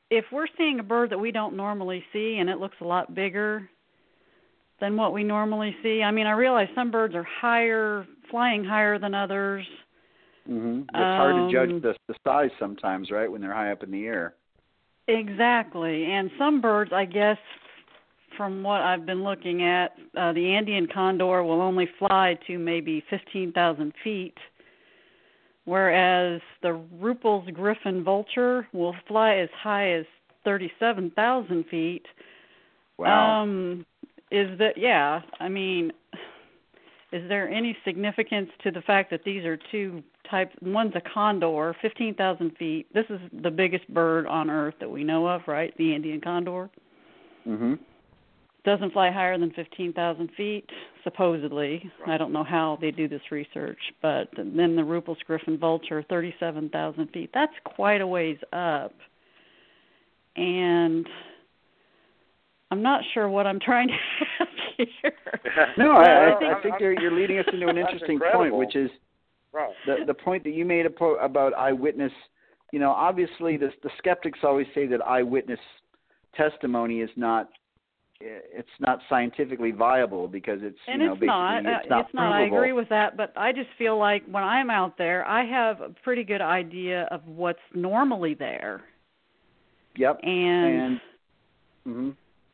if 0.09 0.25
we're 0.31 0.47
seeing 0.57 0.79
a 0.79 0.83
bird 0.83 1.11
that 1.11 1.19
we 1.19 1.31
don't 1.31 1.55
normally 1.55 2.03
see 2.11 2.37
and 2.39 2.49
it 2.49 2.59
looks 2.59 2.77
a 2.81 2.85
lot 2.85 3.13
bigger 3.13 3.69
than 4.81 4.97
what 4.97 5.13
we 5.13 5.23
normally 5.23 5.75
see, 5.83 6.01
I 6.01 6.11
mean, 6.11 6.25
I 6.25 6.31
realize 6.31 6.67
some 6.73 6.91
birds 6.91 7.15
are 7.15 7.23
higher, 7.23 8.07
flying 8.29 8.63
higher 8.63 8.99
than 8.99 9.13
others. 9.13 9.65
Mm-hmm. 10.49 10.81
It's 10.81 10.89
hard 10.93 11.35
to 11.35 11.41
Um, 11.43 11.51
judge 11.51 11.81
the, 11.81 11.95
the 12.07 12.15
size 12.23 12.49
sometimes, 12.59 13.11
right, 13.11 13.31
when 13.31 13.41
they're 13.41 13.53
high 13.53 13.71
up 13.71 13.83
in 13.83 13.91
the 13.91 14.05
air. 14.05 14.33
Exactly. 15.07 16.05
And 16.05 16.29
some 16.37 16.61
birds, 16.61 16.91
I 16.93 17.05
guess, 17.05 17.37
from 18.37 18.63
what 18.63 18.81
I've 18.81 19.05
been 19.05 19.23
looking 19.23 19.63
at, 19.63 19.91
uh, 20.17 20.33
the 20.33 20.53
Andean 20.55 20.87
condor 20.93 21.43
will 21.43 21.61
only 21.61 21.87
fly 21.97 22.37
to 22.47 22.57
maybe 22.57 23.03
15,000 23.09 23.93
feet, 24.03 24.37
whereas 25.65 26.41
the 26.61 26.79
Rüppell's 27.01 27.49
griffon 27.51 28.03
vulture 28.03 28.67
will 28.71 28.95
fly 29.07 29.35
as 29.35 29.49
high 29.55 29.91
as 29.93 30.05
37,000 30.45 31.65
feet. 31.69 32.05
Wow. 32.97 33.41
Um, 33.41 33.85
is 34.31 34.57
that, 34.59 34.77
yeah, 34.77 35.21
I 35.39 35.49
mean, 35.49 35.91
is 37.11 37.27
there 37.27 37.49
any 37.49 37.75
significance 37.83 38.49
to 38.63 38.71
the 38.71 38.81
fact 38.81 39.09
that 39.11 39.23
these 39.23 39.43
are 39.45 39.57
two 39.71 40.03
types. 40.29 40.55
One's 40.61 40.93
a 40.95 41.01
condor, 41.01 41.75
15,000 41.81 42.51
feet. 42.57 42.87
This 42.93 43.05
is 43.09 43.19
the 43.41 43.51
biggest 43.51 43.87
bird 43.93 44.27
on 44.27 44.49
Earth 44.49 44.75
that 44.79 44.89
we 44.89 45.03
know 45.03 45.27
of, 45.27 45.41
right? 45.47 45.75
The 45.77 45.93
Andean 45.93 46.21
condor. 46.21 46.69
Mm 47.47 47.57
Mhm. 47.57 47.79
Doesn't 48.65 48.91
fly 48.91 49.09
higher 49.09 49.37
than 49.37 49.51
15,000 49.51 50.31
feet, 50.33 50.69
supposedly. 51.03 51.89
Right. 51.99 52.13
I 52.13 52.17
don't 52.17 52.33
know 52.33 52.43
how 52.43 52.77
they 52.81 52.91
do 52.91 53.07
this 53.07 53.31
research, 53.31 53.79
but 54.01 54.29
then 54.35 54.75
the 54.75 54.81
Rüppell's 54.81 55.23
griffon 55.23 55.57
vulture, 55.57 56.03
37,000 56.03 57.07
feet. 57.07 57.31
That's 57.33 57.57
quite 57.63 58.01
a 58.01 58.07
ways 58.07 58.37
up. 58.51 58.93
And 60.35 61.09
I'm 62.71 62.81
not 62.81 63.01
sure 63.13 63.29
what 63.29 63.47
I'm 63.47 63.59
trying 63.59 63.87
to 63.87 63.93
ask 64.41 64.49
here. 65.01 65.13
No, 65.77 65.91
I, 65.91 66.03
I 66.03 66.35
I, 66.35 66.39
think- 66.39 66.53
I 66.53 66.61
think 66.61 66.75
you're, 66.79 66.99
you're 67.01 67.11
leading 67.11 67.39
us 67.39 67.45
into 67.51 67.67
an 67.67 67.77
interesting 67.83 68.19
point, 68.33 68.55
which 68.55 68.75
is 68.75 68.89
right. 69.51 69.73
the 69.85 69.97
the 70.07 70.13
point 70.13 70.43
that 70.43 70.51
you 70.53 70.65
made 70.65 70.85
about 70.85 71.53
eyewitness. 71.53 72.11
You 72.71 72.79
know, 72.79 72.91
obviously, 72.91 73.57
the 73.57 73.71
the 73.83 73.89
skeptics 73.97 74.39
always 74.43 74.67
say 74.75 74.85
that 74.87 75.01
eyewitness 75.05 75.59
testimony 76.35 77.01
is 77.01 77.09
not 77.15 77.49
it's 78.21 78.67
not 78.79 78.99
scientifically 79.09 79.71
viable 79.71 80.27
because 80.27 80.59
it's 80.61 80.77
and 80.87 81.01
you 81.01 81.07
know 81.07 81.13
it's 81.13 81.19
basically 81.21 81.31
not 81.31 81.65
uh, 81.65 81.69
it's 81.79 81.89
not 81.89 82.05
it's 82.05 82.13
not 82.13 82.33
i 82.33 82.45
agree 82.45 82.73
with 82.73 82.89
that 82.89 83.15
but 83.15 83.31
i 83.37 83.51
just 83.53 83.69
feel 83.77 83.97
like 83.97 84.23
when 84.29 84.43
i'm 84.43 84.69
out 84.69 84.97
there 84.97 85.25
i 85.25 85.45
have 85.45 85.79
a 85.79 85.89
pretty 86.03 86.23
good 86.25 86.41
idea 86.41 87.07
of 87.11 87.25
what's 87.25 87.59
normally 87.73 88.33
there 88.33 88.81
Yep. 89.95 90.19
and, 90.23 90.75
And 90.75 91.01
hmm 91.85 92.09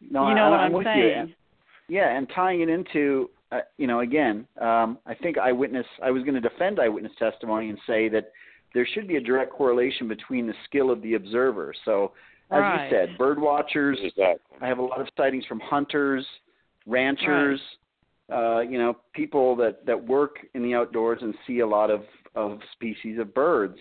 no, 0.10 0.30
you 0.30 0.36
know 0.36 0.44
I, 0.46 0.50
what 0.50 0.60
I'm 0.60 0.66
i'm 0.68 0.74
with 0.74 0.86
saying 0.86 1.00
you. 1.08 1.14
And- 1.14 1.36
Yeah, 1.88 2.18
and 2.18 2.28
tying 2.34 2.62
it 2.62 2.70
into 2.70 3.30
uh, 3.52 3.60
you 3.78 3.88
know 3.88 4.00
again, 4.00 4.48
um, 4.60 4.98
I 5.06 5.14
think 5.14 5.38
eyewitness. 5.38 5.86
I 6.04 6.10
was 6.12 6.24
going 6.24 6.34
to 6.34 6.42
defend 6.42 6.80
eyewitness 6.80 7.14
testimony 7.20 7.70
and 7.70 7.78
say 7.86 8.10
that 8.10 8.32
there 8.74 8.88
should 8.94 9.08
be 9.08 9.16
a 9.18 9.22
direct 9.22 9.52
correlation 9.52 10.08
between 10.08 10.48
the 10.48 10.54
skill 10.66 10.90
of 10.92 11.02
the 11.02 11.14
observer. 11.14 11.74
So, 11.86 12.12
as 12.52 12.60
Right. 12.60 12.86
you 12.86 12.90
said, 12.92 13.18
bird 13.18 13.40
watchers. 13.40 13.98
Exactly. 14.02 14.58
I 14.62 14.68
have 14.68 14.80
a 14.80 14.82
lot 14.84 15.00
of 15.00 15.08
sightings 15.16 15.46
from 15.46 15.60
hunters, 15.60 16.26
ranchers, 16.86 17.60
uh, 18.32 18.60
you 18.62 18.78
know, 18.78 18.98
people 19.14 19.56
that 19.58 19.86
that 19.86 20.02
work 20.08 20.38
in 20.56 20.64
the 20.64 20.74
outdoors 20.74 21.20
and 21.22 21.34
see 21.46 21.60
a 21.60 21.68
lot 21.68 21.90
of 21.92 22.04
of 22.36 22.60
species 22.74 23.20
of 23.20 23.34
birds. 23.34 23.78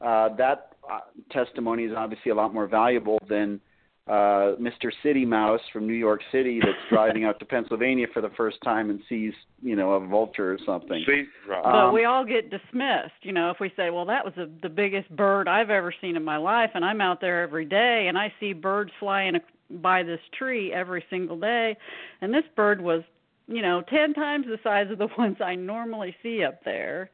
Uh, 0.00 0.28
that 0.36 0.72
uh, 0.90 1.00
testimony 1.30 1.84
is 1.84 1.92
obviously 1.96 2.30
a 2.30 2.34
lot 2.34 2.52
more 2.52 2.66
valuable 2.66 3.18
than 3.28 3.60
uh, 4.06 4.56
Mr. 4.60 4.90
City 5.02 5.24
Mouse 5.24 5.60
from 5.72 5.86
New 5.86 5.94
York 5.94 6.20
City 6.30 6.60
that's 6.60 6.72
driving 6.90 7.24
out 7.24 7.38
to 7.38 7.44
Pennsylvania 7.44 8.06
for 8.12 8.20
the 8.20 8.30
first 8.36 8.58
time 8.62 8.90
and 8.90 9.00
sees, 9.08 9.32
you 9.62 9.76
know, 9.76 9.92
a 9.92 10.06
vulture 10.06 10.52
or 10.52 10.58
something. 10.66 11.02
See, 11.06 11.24
right. 11.48 11.62
but 11.62 11.74
Um, 11.74 11.94
we 11.94 12.04
all 12.04 12.24
get 12.24 12.50
dismissed 12.50 13.12
you 13.22 13.32
know 13.32 13.50
if 13.50 13.58
we 13.60 13.72
say 13.76 13.90
well 13.90 14.04
that 14.04 14.24
was 14.24 14.34
the 14.36 14.50
the 14.62 14.68
biggest 14.68 15.08
bird 15.16 15.48
i've 15.48 15.70
ever 15.70 15.92
seen 16.00 16.16
in 16.16 16.24
my 16.24 16.36
life 16.36 16.70
and 16.74 16.84
i'm 16.84 17.00
out 17.00 17.20
there 17.20 17.42
every 17.42 17.64
day 17.64 18.06
and 18.08 18.18
i 18.18 18.32
see 18.40 18.52
birds 18.52 18.90
flying 19.00 19.34
by 19.70 20.02
this 20.02 20.20
tree 20.36 20.72
every 20.72 21.04
single 21.10 21.38
day 21.38 21.76
and 22.20 22.32
this 22.32 22.44
bird 22.56 22.80
was 22.80 23.02
you 23.46 23.62
know 23.62 23.82
ten 23.88 24.14
times 24.14 24.46
the 24.46 24.58
size 24.62 24.90
of 24.90 24.98
the 24.98 25.08
ones 25.18 25.36
i 25.40 25.54
normally 25.54 26.14
see 26.22 26.44
up 26.44 26.62
there 26.64 27.10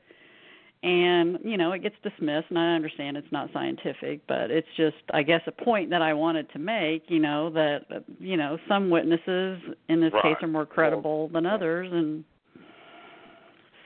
and 0.82 1.38
you 1.44 1.56
know 1.58 1.72
it 1.72 1.82
gets 1.82 1.94
dismissed 2.02 2.46
and 2.48 2.58
i 2.58 2.74
understand 2.74 3.16
it's 3.16 3.30
not 3.30 3.50
scientific 3.52 4.26
but 4.26 4.50
it's 4.50 4.66
just 4.76 4.96
i 5.12 5.22
guess 5.22 5.42
a 5.46 5.52
point 5.64 5.90
that 5.90 6.00
i 6.00 6.14
wanted 6.14 6.50
to 6.52 6.58
make 6.58 7.04
you 7.08 7.18
know 7.18 7.50
that 7.50 7.80
uh, 7.94 7.98
you 8.18 8.36
know 8.36 8.56
some 8.66 8.88
witnesses 8.88 9.60
in 9.90 10.00
this 10.00 10.12
Right. 10.14 10.22
case 10.22 10.42
are 10.42 10.48
more 10.48 10.64
credible 10.64 11.28
than 11.28 11.44
others 11.44 11.88
and 11.92 12.24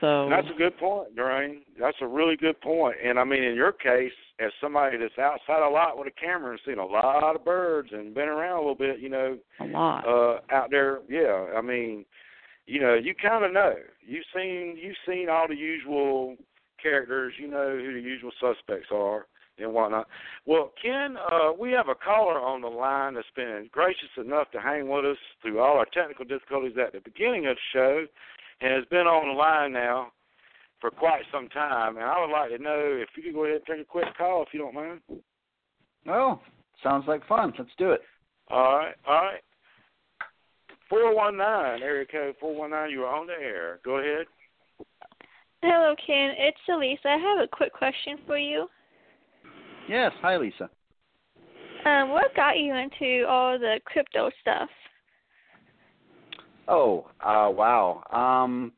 so 0.01 0.23
And 0.23 0.31
that's 0.33 0.47
a 0.53 0.57
good 0.57 0.77
point, 0.77 1.15
Doreen. 1.15 1.61
That's 1.79 1.95
a 2.01 2.07
really 2.07 2.35
good 2.35 2.59
point. 2.59 2.97
And 3.03 3.17
I 3.17 3.23
mean, 3.23 3.41
in 3.43 3.55
your 3.55 3.71
case, 3.71 4.11
as 4.41 4.51
somebody 4.59 4.97
that's 4.97 5.17
outside 5.17 5.65
a 5.65 5.69
lot 5.69 5.97
with 5.97 6.07
a 6.07 6.11
camera 6.11 6.51
and 6.51 6.59
seen 6.65 6.79
a 6.79 6.85
lot 6.85 7.33
of 7.33 7.45
birds 7.45 7.89
and 7.93 8.13
been 8.13 8.27
around 8.27 8.57
a 8.57 8.59
little 8.59 8.75
bit, 8.75 8.99
you 8.99 9.07
know, 9.07 9.37
a 9.61 9.65
lot 9.65 10.05
uh 10.05 10.39
out 10.53 10.69
there, 10.69 10.99
yeah. 11.09 11.45
I 11.57 11.61
mean, 11.61 12.03
you 12.65 12.81
know, 12.81 12.93
you 12.95 13.15
kind 13.15 13.45
of 13.45 13.53
know. 13.53 13.73
You've 14.05 14.25
seen 14.35 14.77
you've 14.77 14.97
seen 15.07 15.29
all 15.29 15.47
the 15.47 15.55
usual 15.55 16.35
characters. 16.85 17.33
You 17.39 17.47
know 17.47 17.75
who 17.75 17.93
the 17.93 17.99
usual 17.99 18.31
suspects 18.39 18.89
are 18.91 19.25
and 19.57 19.73
whatnot. 19.73 20.07
Well, 20.45 20.71
Ken, 20.81 21.15
uh, 21.31 21.51
we 21.57 21.71
have 21.71 21.87
a 21.87 21.95
caller 21.95 22.39
on 22.39 22.61
the 22.61 22.67
line 22.67 23.15
that's 23.15 23.27
been 23.35 23.69
gracious 23.71 24.13
enough 24.17 24.51
to 24.51 24.59
hang 24.59 24.87
with 24.89 25.05
us 25.05 25.17
through 25.41 25.59
all 25.59 25.77
our 25.77 25.87
technical 25.93 26.25
difficulties 26.25 26.77
at 26.77 26.93
the 26.93 26.99
beginning 26.99 27.47
of 27.47 27.55
the 27.55 27.61
show, 27.73 28.05
and 28.61 28.73
has 28.73 28.85
been 28.91 29.07
on 29.07 29.27
the 29.27 29.33
line 29.33 29.71
now 29.73 30.11
for 30.79 30.91
quite 30.91 31.23
some 31.31 31.47
time. 31.49 31.95
And 31.97 32.05
I 32.05 32.19
would 32.19 32.31
like 32.31 32.49
to 32.51 32.61
know 32.61 32.99
if 33.01 33.09
you 33.15 33.23
could 33.23 33.33
go 33.33 33.45
ahead 33.45 33.61
and 33.65 33.65
take 33.65 33.81
a 33.81 33.89
quick 33.89 34.15
call, 34.17 34.43
if 34.43 34.49
you 34.53 34.59
don't 34.59 34.75
mind. 34.75 34.99
Oh, 36.07 36.39
sounds 36.83 37.05
like 37.07 37.25
fun. 37.27 37.53
Let's 37.57 37.71
do 37.77 37.91
it. 37.91 38.01
All 38.49 38.77
right, 38.77 38.95
all 39.07 39.21
right. 39.23 39.41
Four 40.89 41.15
one 41.15 41.37
nine, 41.37 41.81
area 41.81 42.05
code 42.05 42.35
four 42.39 42.53
one 42.53 42.71
nine. 42.71 42.91
You 42.91 43.03
are 43.03 43.15
on 43.15 43.25
the 43.25 43.33
air. 43.33 43.79
Go 43.83 43.97
ahead. 43.97 44.27
Hello, 45.67 45.95
Ken. 46.05 46.35
It's 46.37 46.57
Elisa. 46.69 47.07
I 47.07 47.17
have 47.17 47.39
a 47.43 47.47
quick 47.47 47.73
question 47.73 48.17
for 48.27 48.37
you. 48.37 48.67
Yes. 49.89 50.11
Hi, 50.21 50.37
Lisa. 50.37 50.69
Um, 51.87 52.09
what 52.11 52.35
got 52.35 52.59
you 52.59 52.75
into 52.75 53.25
all 53.27 53.57
the 53.57 53.79
crypto 53.85 54.29
stuff? 54.41 54.69
Oh, 56.67 57.07
uh, 57.19 57.49
wow. 57.49 58.03
Um, 58.13 58.73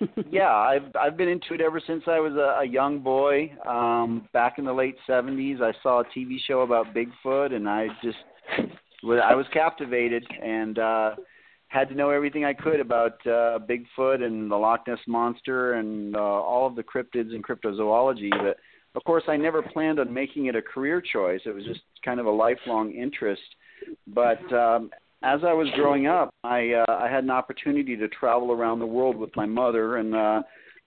yeah, 0.30 0.50
I've 0.52 0.90
I've 1.00 1.16
been 1.16 1.28
into 1.28 1.54
it 1.54 1.60
ever 1.60 1.80
since 1.86 2.02
I 2.08 2.18
was 2.18 2.32
a, 2.32 2.62
a 2.62 2.64
young 2.64 2.98
boy. 2.98 3.52
Um, 3.64 4.28
back 4.32 4.58
in 4.58 4.64
the 4.64 4.72
late 4.72 4.96
'70s, 5.08 5.62
I 5.62 5.72
saw 5.84 6.00
a 6.00 6.04
TV 6.06 6.38
show 6.48 6.62
about 6.62 6.86
Bigfoot, 6.92 7.54
and 7.54 7.68
I 7.68 7.86
just 8.02 8.18
wa- 9.04 9.18
I 9.18 9.36
was 9.36 9.46
captivated 9.52 10.26
and 10.42 10.80
uh, 10.80 11.10
had 11.74 11.88
to 11.88 11.94
know 11.94 12.10
everything 12.10 12.44
I 12.44 12.54
could 12.54 12.78
about 12.78 13.14
uh, 13.26 13.58
Bigfoot 13.58 14.22
and 14.22 14.48
the 14.48 14.56
Loch 14.56 14.86
Ness 14.86 14.98
monster 15.08 15.74
and 15.74 16.14
uh, 16.14 16.20
all 16.20 16.68
of 16.68 16.76
the 16.76 16.84
cryptids 16.84 17.34
and 17.34 17.44
cryptozoology. 17.44 18.30
But 18.30 18.58
of 18.94 19.02
course, 19.04 19.24
I 19.26 19.36
never 19.36 19.60
planned 19.60 19.98
on 19.98 20.14
making 20.14 20.46
it 20.46 20.54
a 20.54 20.62
career 20.62 21.00
choice. 21.00 21.40
It 21.44 21.52
was 21.52 21.64
just 21.64 21.80
kind 22.04 22.20
of 22.20 22.26
a 22.26 22.30
lifelong 22.30 22.92
interest. 22.92 23.42
But 24.06 24.40
um, 24.52 24.90
as 25.24 25.40
I 25.44 25.52
was 25.52 25.66
growing 25.74 26.06
up, 26.06 26.32
I 26.44 26.74
uh, 26.74 26.92
I 26.92 27.08
had 27.10 27.24
an 27.24 27.30
opportunity 27.30 27.96
to 27.96 28.06
travel 28.08 28.52
around 28.52 28.78
the 28.78 28.86
world 28.86 29.16
with 29.16 29.34
my 29.34 29.46
mother, 29.46 29.96
and 29.96 30.14
uh, 30.14 30.42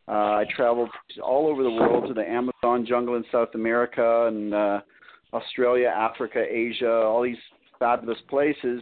uh, 0.07 0.11
I 0.11 0.45
traveled 0.55 0.89
all 1.21 1.47
over 1.47 1.63
the 1.63 1.71
world 1.71 2.07
to 2.07 2.13
the 2.13 2.25
Amazon 2.25 2.85
jungle 2.87 3.15
in 3.15 3.25
South 3.29 3.49
America 3.55 4.27
and 4.27 4.53
uh, 4.53 4.79
Australia, 5.33 5.89
Africa, 5.93 6.41
Asia, 6.49 6.89
all 6.89 7.23
these 7.23 7.35
fabulous 7.77 8.19
places. 8.29 8.81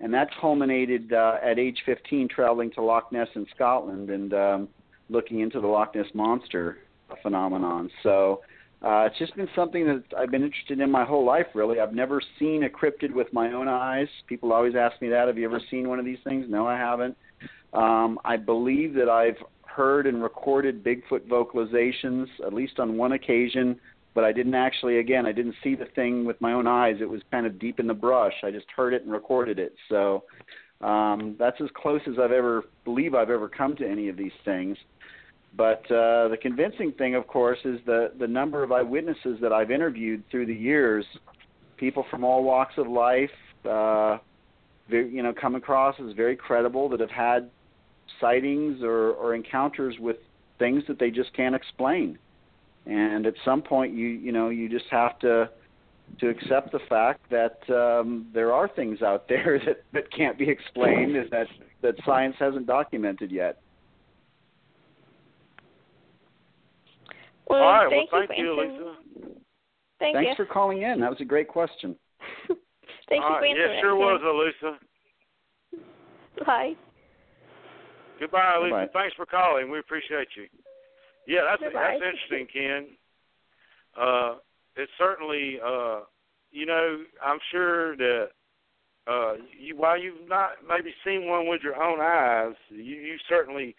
And 0.00 0.12
that 0.12 0.28
culminated 0.40 1.12
uh, 1.12 1.36
at 1.42 1.58
age 1.58 1.78
15, 1.86 2.28
traveling 2.28 2.70
to 2.72 2.82
Loch 2.82 3.10
Ness 3.12 3.28
in 3.34 3.46
Scotland 3.54 4.10
and 4.10 4.34
um, 4.34 4.68
looking 5.08 5.40
into 5.40 5.60
the 5.60 5.66
Loch 5.66 5.94
Ness 5.94 6.06
monster 6.14 6.78
phenomenon. 7.22 7.90
So 8.02 8.42
uh, 8.82 9.06
it's 9.06 9.18
just 9.18 9.34
been 9.36 9.48
something 9.56 9.86
that 9.86 10.04
I've 10.16 10.30
been 10.30 10.42
interested 10.42 10.80
in 10.80 10.90
my 10.90 11.04
whole 11.04 11.24
life, 11.24 11.46
really. 11.54 11.80
I've 11.80 11.94
never 11.94 12.20
seen 12.38 12.64
a 12.64 12.68
cryptid 12.68 13.12
with 13.12 13.32
my 13.32 13.52
own 13.52 13.68
eyes. 13.68 14.08
People 14.26 14.52
always 14.52 14.74
ask 14.74 15.00
me 15.00 15.08
that. 15.08 15.28
Have 15.28 15.38
you 15.38 15.46
ever 15.46 15.60
seen 15.70 15.88
one 15.88 15.98
of 15.98 16.04
these 16.04 16.18
things? 16.24 16.46
No, 16.48 16.66
I 16.66 16.76
haven't. 16.76 17.16
Um, 17.72 18.18
I 18.24 18.36
believe 18.36 18.94
that 18.94 19.08
I've 19.08 19.38
heard 19.64 20.06
and 20.06 20.22
recorded 20.22 20.84
Bigfoot 20.84 21.26
vocalizations, 21.26 22.26
at 22.46 22.52
least 22.52 22.78
on 22.78 22.96
one 22.96 23.12
occasion, 23.12 23.78
but 24.16 24.24
I 24.24 24.32
didn't 24.32 24.54
actually, 24.54 24.98
again, 24.98 25.26
I 25.26 25.32
didn't 25.32 25.56
see 25.62 25.74
the 25.74 25.84
thing 25.94 26.24
with 26.24 26.40
my 26.40 26.54
own 26.54 26.66
eyes. 26.66 26.96
It 27.02 27.08
was 27.08 27.20
kind 27.30 27.44
of 27.44 27.58
deep 27.58 27.78
in 27.78 27.86
the 27.86 27.92
brush. 27.92 28.32
I 28.42 28.50
just 28.50 28.64
heard 28.74 28.94
it 28.94 29.02
and 29.02 29.12
recorded 29.12 29.58
it. 29.58 29.74
So 29.90 30.24
um, 30.80 31.36
that's 31.38 31.60
as 31.60 31.68
close 31.76 32.00
as 32.06 32.14
I've 32.18 32.32
ever 32.32 32.64
believe 32.86 33.14
I've 33.14 33.28
ever 33.28 33.46
come 33.46 33.76
to 33.76 33.86
any 33.86 34.08
of 34.08 34.16
these 34.16 34.32
things. 34.42 34.78
But 35.54 35.84
uh, 35.90 36.28
the 36.28 36.38
convincing 36.40 36.92
thing, 36.92 37.14
of 37.14 37.26
course, 37.26 37.58
is 37.66 37.78
the 37.84 38.12
the 38.18 38.26
number 38.26 38.62
of 38.62 38.72
eyewitnesses 38.72 39.38
that 39.42 39.52
I've 39.52 39.70
interviewed 39.70 40.22
through 40.30 40.46
the 40.46 40.54
years. 40.54 41.04
People 41.76 42.06
from 42.10 42.24
all 42.24 42.42
walks 42.42 42.74
of 42.78 42.88
life, 42.88 43.30
uh, 43.68 44.16
very, 44.88 45.10
you 45.10 45.22
know, 45.22 45.34
come 45.38 45.56
across 45.56 45.94
as 46.00 46.14
very 46.14 46.36
credible 46.36 46.88
that 46.88 47.00
have 47.00 47.10
had 47.10 47.50
sightings 48.18 48.82
or, 48.82 49.10
or 49.12 49.34
encounters 49.34 49.94
with 49.98 50.16
things 50.58 50.82
that 50.88 50.98
they 50.98 51.10
just 51.10 51.34
can't 51.34 51.54
explain. 51.54 52.18
And 52.86 53.26
at 53.26 53.34
some 53.44 53.62
point, 53.62 53.94
you 53.94 54.06
you 54.06 54.32
know, 54.32 54.48
you 54.48 54.68
just 54.68 54.86
have 54.90 55.18
to 55.20 55.50
to 56.20 56.28
accept 56.28 56.70
the 56.72 56.78
fact 56.88 57.20
that 57.30 57.58
um, 57.74 58.26
there 58.32 58.52
are 58.52 58.68
things 58.68 59.02
out 59.02 59.26
there 59.28 59.60
that 59.66 59.82
that 59.92 60.10
can't 60.12 60.38
be 60.38 60.48
explained 60.48 61.16
and 61.16 61.30
that 61.30 61.46
that 61.82 61.94
science 62.04 62.36
hasn't 62.38 62.66
documented 62.66 63.30
yet. 63.30 63.58
Well, 67.48 67.62
All 67.62 67.72
right. 67.72 67.90
thank 67.90 68.12
well, 68.12 68.22
you 68.22 68.28
thank 68.28 68.40
for 68.40 68.44
you. 68.44 68.60
Lisa. 68.60 69.36
Thank 69.98 70.16
Thanks 70.16 70.38
you. 70.38 70.44
for 70.44 70.52
calling 70.52 70.82
in. 70.82 71.00
That 71.00 71.10
was 71.10 71.20
a 71.20 71.24
great 71.24 71.48
question. 71.48 71.96
thank 73.08 73.22
All 73.22 73.30
you 73.30 73.34
right. 73.34 73.40
for 73.40 73.46
answering. 73.46 73.74
Yeah, 73.74 73.80
sure 73.80 73.96
was, 73.96 74.52
Lisa. 74.62 74.78
Bye. 76.44 76.72
Goodbye, 78.20 78.58
Lisa. 78.62 78.86
Goodbye. 78.86 79.00
Thanks 79.00 79.14
for 79.16 79.26
calling. 79.26 79.70
We 79.70 79.78
appreciate 79.78 80.28
you. 80.36 80.46
Yeah, 81.26 81.40
that's 81.48 81.62
Goodbye. 81.62 81.98
that's 82.00 82.14
interesting, 82.30 82.46
Ken. 82.52 82.86
Uh, 84.00 84.36
it's 84.76 84.92
certainly, 84.98 85.58
uh, 85.64 86.00
you 86.52 86.66
know, 86.66 87.02
I'm 87.24 87.38
sure 87.50 87.96
that 87.96 88.28
uh, 89.06 89.34
you, 89.58 89.76
while 89.76 90.00
you've 90.00 90.28
not 90.28 90.50
maybe 90.68 90.92
seen 91.04 91.28
one 91.28 91.48
with 91.48 91.62
your 91.62 91.82
own 91.82 92.00
eyes, 92.00 92.54
you, 92.70 92.96
you 92.96 93.16
certainly 93.28 93.74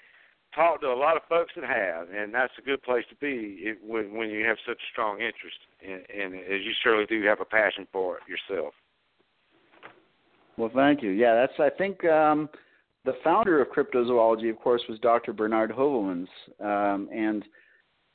talked 0.55 0.81
to 0.81 0.87
a 0.87 0.95
lot 0.95 1.15
of 1.15 1.23
folks 1.29 1.51
that 1.55 1.65
have, 1.65 2.07
and 2.09 2.33
that's 2.33 2.53
a 2.57 2.61
good 2.61 2.81
place 2.81 3.03
to 3.09 3.15
be 3.15 3.57
it, 3.61 3.77
when 3.85 4.15
when 4.17 4.29
you 4.29 4.45
have 4.45 4.57
such 4.65 4.77
a 4.77 4.91
strong 4.91 5.19
interest, 5.19 5.57
and, 5.85 6.01
and 6.09 6.33
as 6.35 6.61
you 6.63 6.71
surely 6.83 7.05
do 7.05 7.23
have 7.25 7.41
a 7.41 7.45
passion 7.45 7.87
for 7.91 8.17
it 8.17 8.23
yourself. 8.27 8.73
Well, 10.57 10.71
thank 10.73 11.03
you. 11.03 11.11
Yeah, 11.11 11.35
that's 11.35 11.59
I 11.59 11.69
think 11.75 12.03
um, 12.05 12.49
the 13.07 13.13
founder 13.23 13.61
of 13.61 13.69
cryptozoology, 13.69 14.49
of 14.49 14.59
course, 14.59 14.81
was 14.89 14.99
Dr. 14.99 15.31
Bernard 15.31 15.71
Heuvelmans, 15.71 16.27
um, 16.59 17.07
and 17.15 17.43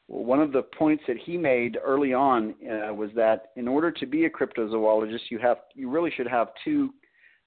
one 0.07 0.38
of 0.38 0.53
the 0.53 0.62
points 0.62 1.03
that 1.09 1.16
he 1.16 1.38
made 1.38 1.78
early 1.82 2.12
on 2.12 2.55
uh, 2.62 2.93
was 2.93 3.09
that 3.16 3.47
in 3.57 3.66
order 3.66 3.90
to 3.90 4.05
be 4.05 4.26
a 4.26 4.30
cryptozoologist, 4.30 5.30
you 5.30 5.38
have 5.38 5.57
you 5.74 5.88
really 5.88 6.11
should 6.14 6.26
have 6.26 6.49
two 6.62 6.93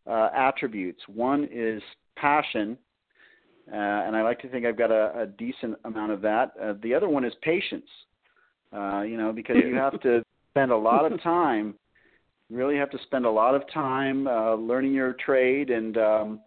uh, 0.09 0.29
attributes. 0.35 0.99
One 1.07 1.47
is 1.51 1.83
passion, 2.15 2.79
uh, 3.71 3.75
and 3.75 4.15
I 4.15 4.23
like 4.23 4.39
to 4.39 4.49
think 4.49 4.65
I've 4.65 4.77
got 4.77 4.89
a, 4.89 5.21
a 5.21 5.27
decent 5.27 5.75
amount 5.85 6.13
of 6.13 6.21
that. 6.21 6.53
Uh, 6.59 6.73
the 6.81 6.95
other 6.95 7.07
one 7.07 7.23
is 7.23 7.33
patience. 7.43 7.89
Uh, 8.75 9.03
you 9.03 9.17
know, 9.17 9.31
because 9.31 9.57
you 9.63 9.75
have 9.75 10.01
to 10.01 10.23
spend 10.49 10.71
a 10.71 10.77
lot 10.77 11.11
of 11.11 11.21
time. 11.23 11.75
You 12.49 12.57
really 12.57 12.77
have 12.77 12.89
to 12.89 12.97
spend 13.03 13.27
a 13.27 13.31
lot 13.31 13.53
of 13.53 13.61
time 13.71 14.25
uh, 14.25 14.55
learning 14.55 14.93
your 14.93 15.13
trade 15.13 15.69
and 15.69 15.95
um, 15.97 16.39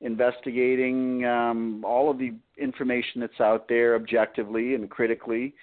investigating 0.00 1.24
um, 1.24 1.84
all 1.84 2.10
of 2.10 2.18
the 2.18 2.34
information 2.58 3.20
that's 3.20 3.40
out 3.40 3.68
there 3.68 3.94
objectively 3.94 4.74
and 4.74 4.90
critically. 4.90 5.54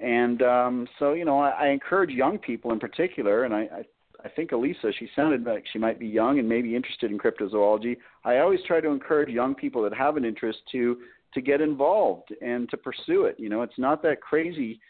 And 0.00 0.42
um, 0.42 0.88
so, 0.98 1.12
you 1.12 1.24
know, 1.24 1.38
I, 1.40 1.50
I 1.50 1.68
encourage 1.68 2.10
young 2.10 2.38
people 2.38 2.72
in 2.72 2.78
particular, 2.78 3.44
and 3.44 3.54
I, 3.54 3.60
I 3.60 3.84
I 4.24 4.28
think 4.28 4.52
Elisa, 4.52 4.92
she 4.98 5.08
sounded 5.16 5.44
like 5.44 5.64
she 5.72 5.78
might 5.78 5.98
be 5.98 6.06
young 6.06 6.38
and 6.38 6.48
maybe 6.48 6.76
interested 6.76 7.10
in 7.10 7.18
cryptozoology. 7.18 7.96
I 8.24 8.38
always 8.38 8.60
try 8.66 8.80
to 8.80 8.88
encourage 8.88 9.30
young 9.30 9.54
people 9.54 9.82
that 9.82 9.94
have 9.94 10.16
an 10.16 10.24
interest 10.24 10.58
to 10.72 10.98
to 11.32 11.40
get 11.40 11.60
involved 11.60 12.34
and 12.42 12.68
to 12.70 12.76
pursue 12.76 13.24
it. 13.24 13.36
You 13.38 13.48
know, 13.48 13.62
it's 13.62 13.78
not 13.78 14.02
that 14.02 14.20
crazy. 14.20 14.80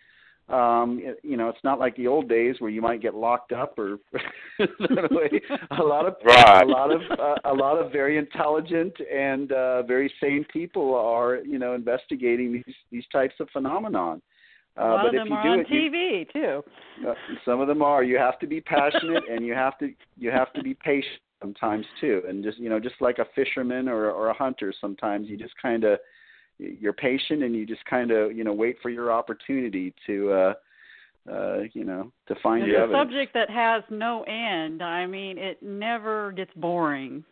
Um, 0.51 1.01
it, 1.03 1.20
you 1.22 1.36
know, 1.36 1.48
it's 1.48 1.62
not 1.62 1.78
like 1.78 1.94
the 1.96 2.09
old 2.09 2.28
days 2.28 2.57
where 2.59 2.70
you 2.70 2.82
might 2.82 3.01
get 3.01 3.14
locked 3.14 3.53
up 3.53 3.78
or 3.78 3.98
a 4.59 5.82
lot 5.82 6.07
of 6.07 6.14
right. 6.24 6.62
a 6.62 6.66
lot 6.66 6.90
of 6.90 7.01
uh, 7.18 7.36
a 7.44 7.55
lot 7.55 7.78
of 7.78 7.92
very 7.92 8.18
intelligent 8.18 8.92
and 9.12 9.53
uh, 9.53 9.82
very 9.84 10.12
sane 10.20 10.44
people 10.53 10.94
are 10.94 11.36
you 11.36 11.59
know 11.59 11.74
investigating 11.74 12.53
these 12.53 12.74
these 12.90 13.05
types 13.12 13.34
of 13.38 13.48
phenomenon. 13.51 14.20
A 14.76 14.82
lot 14.82 14.90
uh, 14.90 14.94
of 14.94 15.12
but 15.12 15.18
them 15.18 15.26
if 15.26 15.30
you 15.30 15.36
are 15.36 15.42
do 15.42 15.48
on 15.51 15.61
it, 15.61 15.66
you, 15.70 15.90
TV 15.90 16.32
too. 16.32 17.09
uh, 17.09 17.14
some 17.44 17.61
of 17.61 17.68
them 17.68 17.82
are. 17.82 18.03
You 18.03 18.18
have 18.18 18.38
to 18.40 18.46
be 18.46 18.61
passionate, 18.61 19.24
and 19.30 19.46
you 19.46 19.55
have 19.55 19.78
to 19.78 19.92
you 20.16 20.30
have 20.32 20.53
to 20.55 20.62
be 20.62 20.74
patient 20.74 21.20
sometimes 21.40 21.86
too. 22.01 22.22
And 22.28 22.42
just 22.42 22.59
you 22.59 22.68
know, 22.68 22.80
just 22.80 22.96
like 23.01 23.18
a 23.18 23.26
fisherman 23.36 23.88
or 23.88 24.11
or 24.11 24.28
a 24.28 24.34
hunter, 24.34 24.72
sometimes 24.80 25.28
you 25.28 25.36
just 25.36 25.55
kind 25.62 25.84
of 25.84 25.98
you're 26.81 26.93
patient 26.93 27.43
and 27.43 27.55
you 27.55 27.65
just 27.65 27.85
kind 27.87 28.11
of 28.11 28.37
you 28.37 28.45
know 28.45 28.53
wait 28.53 28.77
for 28.83 28.91
your 28.91 29.11
opportunity 29.11 29.95
to 30.07 30.31
uh 30.33 30.55
uh 31.31 31.59
you 31.73 31.85
know 31.85 32.13
to 32.29 32.35
find 32.43 32.63
It's 32.63 32.71
your 32.71 32.81
a 32.81 32.85
evidence. 32.85 33.09
subject 33.09 33.35
that 33.35 33.51
has 33.51 33.83
no 33.91 34.23
end. 34.25 34.83
I 34.83 35.07
mean, 35.07 35.39
it 35.39 35.63
never 35.63 36.33
gets 36.33 36.51
boring 36.57 37.25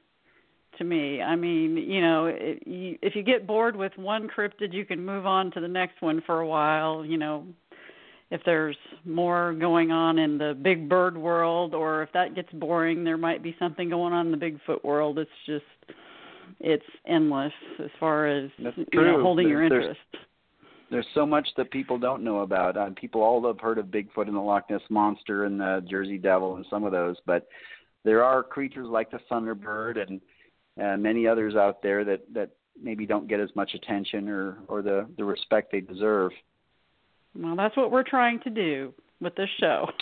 to 0.79 0.85
me. 0.85 1.20
I 1.20 1.35
mean, 1.37 1.76
you 1.76 2.01
know, 2.01 2.26
it, 2.26 2.62
you, 2.66 2.99
if 3.03 3.16
you 3.16 3.22
get 3.22 3.47
bored 3.47 3.74
with 3.76 3.93
one 3.97 4.29
cryptid, 4.29 4.72
you 4.72 4.85
can 4.85 5.05
move 5.05 5.26
on 5.26 5.51
to 5.53 5.61
the 5.61 5.68
next 5.68 6.01
one 6.01 6.22
for 6.24 6.41
a 6.41 6.47
while. 6.47 7.05
You 7.05 7.18
know, 7.18 7.47
if 8.31 8.41
there's 8.45 8.76
more 9.05 9.55
going 9.55 9.91
on 9.91 10.18
in 10.18 10.39
the 10.39 10.57
big 10.61 10.89
bird 10.89 11.16
world, 11.16 11.74
or 11.74 12.03
if 12.03 12.12
that 12.12 12.35
gets 12.35 12.53
boring, 12.53 13.03
there 13.03 13.16
might 13.16 13.43
be 13.43 13.57
something 13.59 13.89
going 13.89 14.12
on 14.12 14.26
in 14.26 14.33
the 14.33 14.39
Bigfoot 14.39 14.85
world. 14.85 15.18
It's 15.18 15.31
just, 15.47 15.64
it's 16.61 16.84
endless 17.06 17.52
as 17.82 17.90
far 18.00 18.26
as 18.26 18.50
you 18.59 18.72
know 18.94 19.22
holding 19.22 19.48
your 19.48 19.62
interest. 19.62 19.98
There's 20.90 21.06
so 21.14 21.26
much 21.26 21.46
that 21.59 21.70
people 21.70 21.98
don't 21.98 22.24
know 22.24 22.38
about. 22.40 22.76
Uh, 22.76 22.90
people 22.96 23.20
all 23.22 23.46
have 23.46 23.61
heard 23.61 23.76
of 23.78 23.86
Bigfoot 23.86 24.26
and 24.26 24.34
the 24.34 24.40
Loch 24.40 24.70
Ness 24.70 24.80
monster 24.88 25.44
and 25.44 25.61
the 25.61 25.84
Jersey 25.88 26.16
Devil 26.16 26.56
and 26.56 26.64
some 26.70 26.84
of 26.84 26.92
those, 26.92 27.16
but 27.26 27.46
there 28.04 28.24
are 28.24 28.42
creatures 28.42 28.88
like 28.88 29.11
the 29.11 29.20
Thunderbird 29.30 30.00
and 30.00 30.20
uh, 30.82 30.96
many 30.96 31.26
others 31.26 31.54
out 31.56 31.82
there 31.82 32.04
that 32.04 32.22
that 32.32 32.50
maybe 32.80 33.04
don't 33.06 33.28
get 33.28 33.38
as 33.40 33.50
much 33.54 33.74
attention 33.74 34.28
or 34.28 34.59
or 34.68 34.80
the 34.82 35.06
the 35.18 35.24
respect 35.24 35.70
they 35.72 35.80
deserve. 35.80 36.32
Well, 37.38 37.54
that's 37.56 37.76
what 37.76 37.90
we're 37.90 38.02
trying 38.04 38.40
to 38.40 38.50
do 38.50 38.94
with 39.20 39.34
this 39.34 39.50
show. 39.61 39.88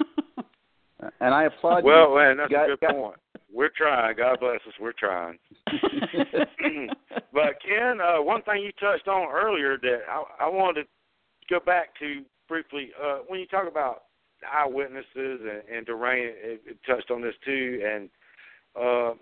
And 1.20 1.34
I 1.34 1.44
applaud 1.44 1.84
Well, 1.84 2.14
man, 2.16 2.38
that's 2.38 2.50
Got- 2.50 2.64
a 2.64 2.68
good 2.68 2.80
got- 2.80 2.94
point. 2.94 3.16
We're 3.52 3.68
trying. 3.76 4.16
God 4.16 4.40
bless 4.40 4.60
us. 4.66 4.72
We're 4.80 4.92
trying. 4.92 5.38
but 7.32 7.60
Ken, 7.66 8.00
uh, 8.00 8.22
one 8.22 8.42
thing 8.42 8.62
you 8.62 8.72
touched 8.78 9.08
on 9.08 9.28
earlier 9.32 9.76
that 9.78 10.00
I, 10.08 10.46
I 10.46 10.48
wanted 10.48 10.82
to 10.84 10.88
go 11.50 11.60
back 11.64 11.98
to 11.98 12.22
briefly 12.48 12.90
uh, 13.02 13.18
when 13.26 13.40
you 13.40 13.46
talk 13.46 13.68
about 13.68 14.04
eyewitnesses 14.52 15.06
and, 15.16 15.62
and 15.74 15.86
Dorraine, 15.86 16.28
it, 16.28 16.60
it 16.66 16.78
touched 16.86 17.10
on 17.10 17.22
this 17.22 17.34
too, 17.44 17.82
and 17.84 18.08
uh, 18.80 19.14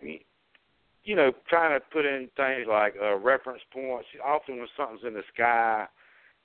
you 1.04 1.14
know, 1.14 1.32
trying 1.48 1.78
to 1.78 1.84
put 1.92 2.06
in 2.06 2.28
things 2.36 2.66
like 2.68 2.94
uh, 3.00 3.16
reference 3.16 3.62
points. 3.72 4.08
Often 4.24 4.58
when 4.58 4.68
something's 4.76 5.02
in 5.06 5.14
the 5.14 5.22
sky, 5.32 5.86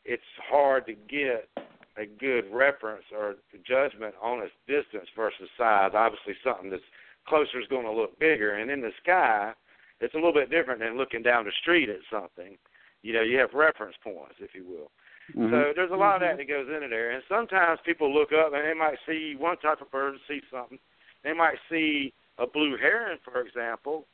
it's 0.06 0.22
hard 0.50 0.86
to 0.88 0.94
get 0.94 1.50
a 1.98 2.06
good 2.06 2.46
reference 2.52 3.04
or 3.16 3.36
judgment 3.68 4.16
on 4.22 4.40
its 4.40 4.52
distance 4.68 5.10
versus 5.16 5.50
size. 5.58 5.92
Obviously, 5.94 6.34
something 6.44 6.70
that's 6.70 6.84
closer 7.28 7.60
is 7.60 7.68
going 7.70 7.86
to 7.86 7.92
look 7.92 8.18
bigger, 8.20 8.56
and 8.56 8.70
in 8.70 8.82
the 8.82 8.92
sky, 9.02 9.54
it's 10.02 10.14
a 10.14 10.18
little 10.18 10.34
bit 10.34 10.50
different 10.50 10.80
than 10.80 10.98
looking 10.98 11.22
down 11.22 11.46
the 11.46 11.52
street 11.62 11.90
at 11.90 12.00
something. 12.12 12.58
You 13.02 13.14
know, 13.14 13.22
you 13.22 13.38
have 13.38 13.54
reference 13.54 13.96
points, 14.04 14.36
if 14.40 14.54
you 14.54 14.66
will. 14.66 14.92
Mhm. 15.36 15.52
So 15.52 15.74
there's 15.74 15.92
a 15.92 15.96
lot 15.96 16.16
of 16.16 16.22
that 16.22 16.38
that 16.38 16.48
goes 16.48 16.68
into 16.70 16.88
there, 16.88 17.12
and 17.12 17.24
sometimes 17.28 17.80
people 17.82 18.14
look 18.14 18.34
up 18.34 18.54
and 18.54 18.66
they 18.66 18.74
might 18.74 18.98
see 19.06 19.36
one 19.36 19.58
type 19.58 19.82
of 19.82 19.92
bird, 19.92 20.14
and 20.14 20.22
see 20.28 20.42
something. 20.50 20.80
They 21.24 21.34
might 21.34 21.60
see 21.70 22.14
a 22.38 22.48
blue 22.48 22.78
heron, 22.78 23.20
for 23.20 23.42
example, 23.42 24.08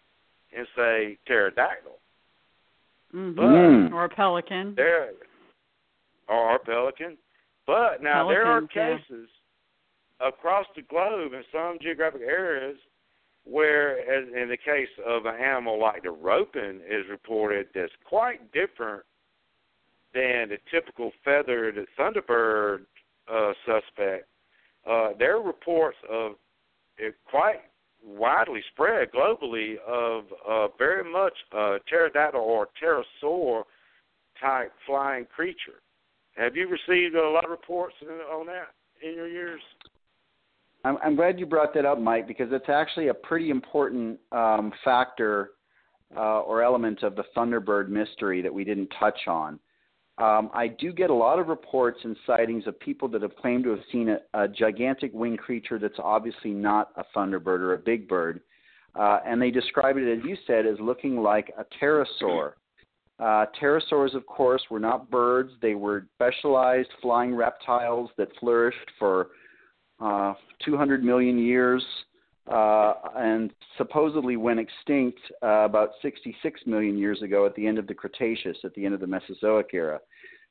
and 0.51 0.67
say 0.75 1.17
pterodactyl. 1.25 1.99
Mhm. 3.13 3.35
Mm. 3.35 3.93
Or 3.93 4.05
a 4.05 4.09
pelican. 4.09 4.75
There, 4.75 5.13
or 6.27 6.55
a 6.55 6.59
pelican. 6.59 7.17
But 7.65 8.01
now 8.01 8.27
there 8.27 8.45
are 8.45 8.61
Pelicans, 8.61 8.75
yeah. 8.75 8.97
cases 8.97 9.29
across 10.19 10.67
the 10.75 10.81
globe 10.83 11.33
in 11.33 11.43
some 11.51 11.79
geographic 11.79 12.21
areas 12.21 12.77
where, 13.45 13.99
as 13.99 14.27
in 14.29 14.49
the 14.49 14.57
case 14.57 14.89
of 15.05 15.25
an 15.25 15.35
animal 15.35 15.79
like 15.79 16.03
the 16.03 16.11
ropen, 16.11 16.81
is 16.89 17.05
reported 17.09 17.67
that's 17.73 17.91
quite 18.03 18.51
different 18.51 19.03
than 20.13 20.49
the 20.49 20.57
typical 20.71 21.11
feathered 21.23 21.77
thunderbird 21.97 22.85
uh, 23.31 23.53
suspect. 23.65 24.27
Uh, 24.89 25.09
there 25.17 25.37
are 25.37 25.43
reports 25.43 25.97
of 26.09 26.33
it 26.97 27.15
quite 27.29 27.61
widely 28.03 28.61
spread 28.71 29.09
globally 29.11 29.75
of 29.87 30.25
uh, 30.47 30.67
very 30.77 31.09
much 31.09 31.33
uh, 31.55 31.77
pterodactyl 31.89 32.39
or 32.39 32.67
pterosaur 32.81 33.63
type 34.39 34.71
flying 34.85 35.25
creature. 35.25 35.81
Have 36.35 36.55
you 36.55 36.67
received 36.67 37.15
a 37.15 37.29
lot 37.29 37.45
of 37.45 37.51
reports 37.51 37.95
on 38.31 38.45
that 38.47 38.67
in 39.01 39.15
your 39.15 39.27
years? 39.27 39.61
I'm, 40.85 40.97
I'm 41.03 41.15
glad 41.15 41.39
you 41.39 41.47
brought 41.47 41.73
that 41.73 41.85
up, 41.85 41.99
Mike, 41.99 42.27
because 42.27 42.49
it's 42.51 42.69
actually 42.69 43.07
a 43.07 43.13
pretty 43.13 43.49
important 43.49 44.19
um, 44.31 44.71
factor 44.83 45.49
uh, 46.15 46.41
or 46.41 46.61
element 46.61 47.01
of 47.01 47.15
the 47.15 47.23
Thunderbird 47.35 47.89
mystery 47.89 48.43
that 48.43 48.53
we 48.53 48.63
didn't 48.63 48.93
touch 48.99 49.19
on. 49.27 49.59
Um, 50.19 50.51
I 50.53 50.67
do 50.67 50.93
get 50.93 51.09
a 51.09 51.13
lot 51.13 51.39
of 51.39 51.47
reports 51.47 51.99
and 52.03 52.15
sightings 52.27 52.67
of 52.67 52.79
people 52.79 53.07
that 53.09 53.23
have 53.23 53.35
claimed 53.35 53.63
to 53.63 53.71
have 53.71 53.79
seen 53.91 54.09
a, 54.09 54.19
a 54.35 54.47
gigantic 54.47 55.11
winged 55.11 55.39
creature 55.39 55.79
that's 55.79 55.97
obviously 55.97 56.51
not 56.51 56.91
a 56.97 57.03
thunderbird 57.17 57.59
or 57.59 57.73
a 57.73 57.79
big 57.79 58.07
bird, 58.07 58.41
uh, 58.97 59.19
and 59.25 59.41
they 59.41 59.49
describe 59.49 59.97
it, 59.97 60.07
as 60.07 60.23
you 60.23 60.37
said, 60.45 60.67
as 60.67 60.79
looking 60.79 61.17
like 61.17 61.51
a 61.57 61.65
pterosaur. 61.83 62.53
Uh, 63.19 63.45
pterosaurs, 63.59 64.13
of 64.13 64.25
course, 64.27 64.61
were 64.69 64.79
not 64.79 65.09
birds; 65.09 65.51
they 65.61 65.73
were 65.73 66.05
specialized 66.15 66.89
flying 67.01 67.35
reptiles 67.35 68.09
that 68.17 68.29
flourished 68.39 68.89
for 68.99 69.29
uh, 69.99 70.33
200 70.63 71.03
million 71.03 71.37
years, 71.37 71.83
uh, 72.51 72.93
and 73.15 73.51
supposedly 73.77 74.37
went 74.37 74.59
extinct 74.59 75.19
uh, 75.41 75.65
about 75.65 75.91
66 76.01 76.61
million 76.65 76.97
years 76.97 77.21
ago 77.21 77.45
at 77.45 77.55
the 77.55 77.65
end 77.65 77.77
of 77.77 77.87
the 77.87 77.93
Cretaceous, 77.93 78.57
at 78.63 78.73
the 78.75 78.85
end 78.85 78.93
of 78.93 78.99
the 78.99 79.07
Mesozoic 79.07 79.69
era. 79.73 79.99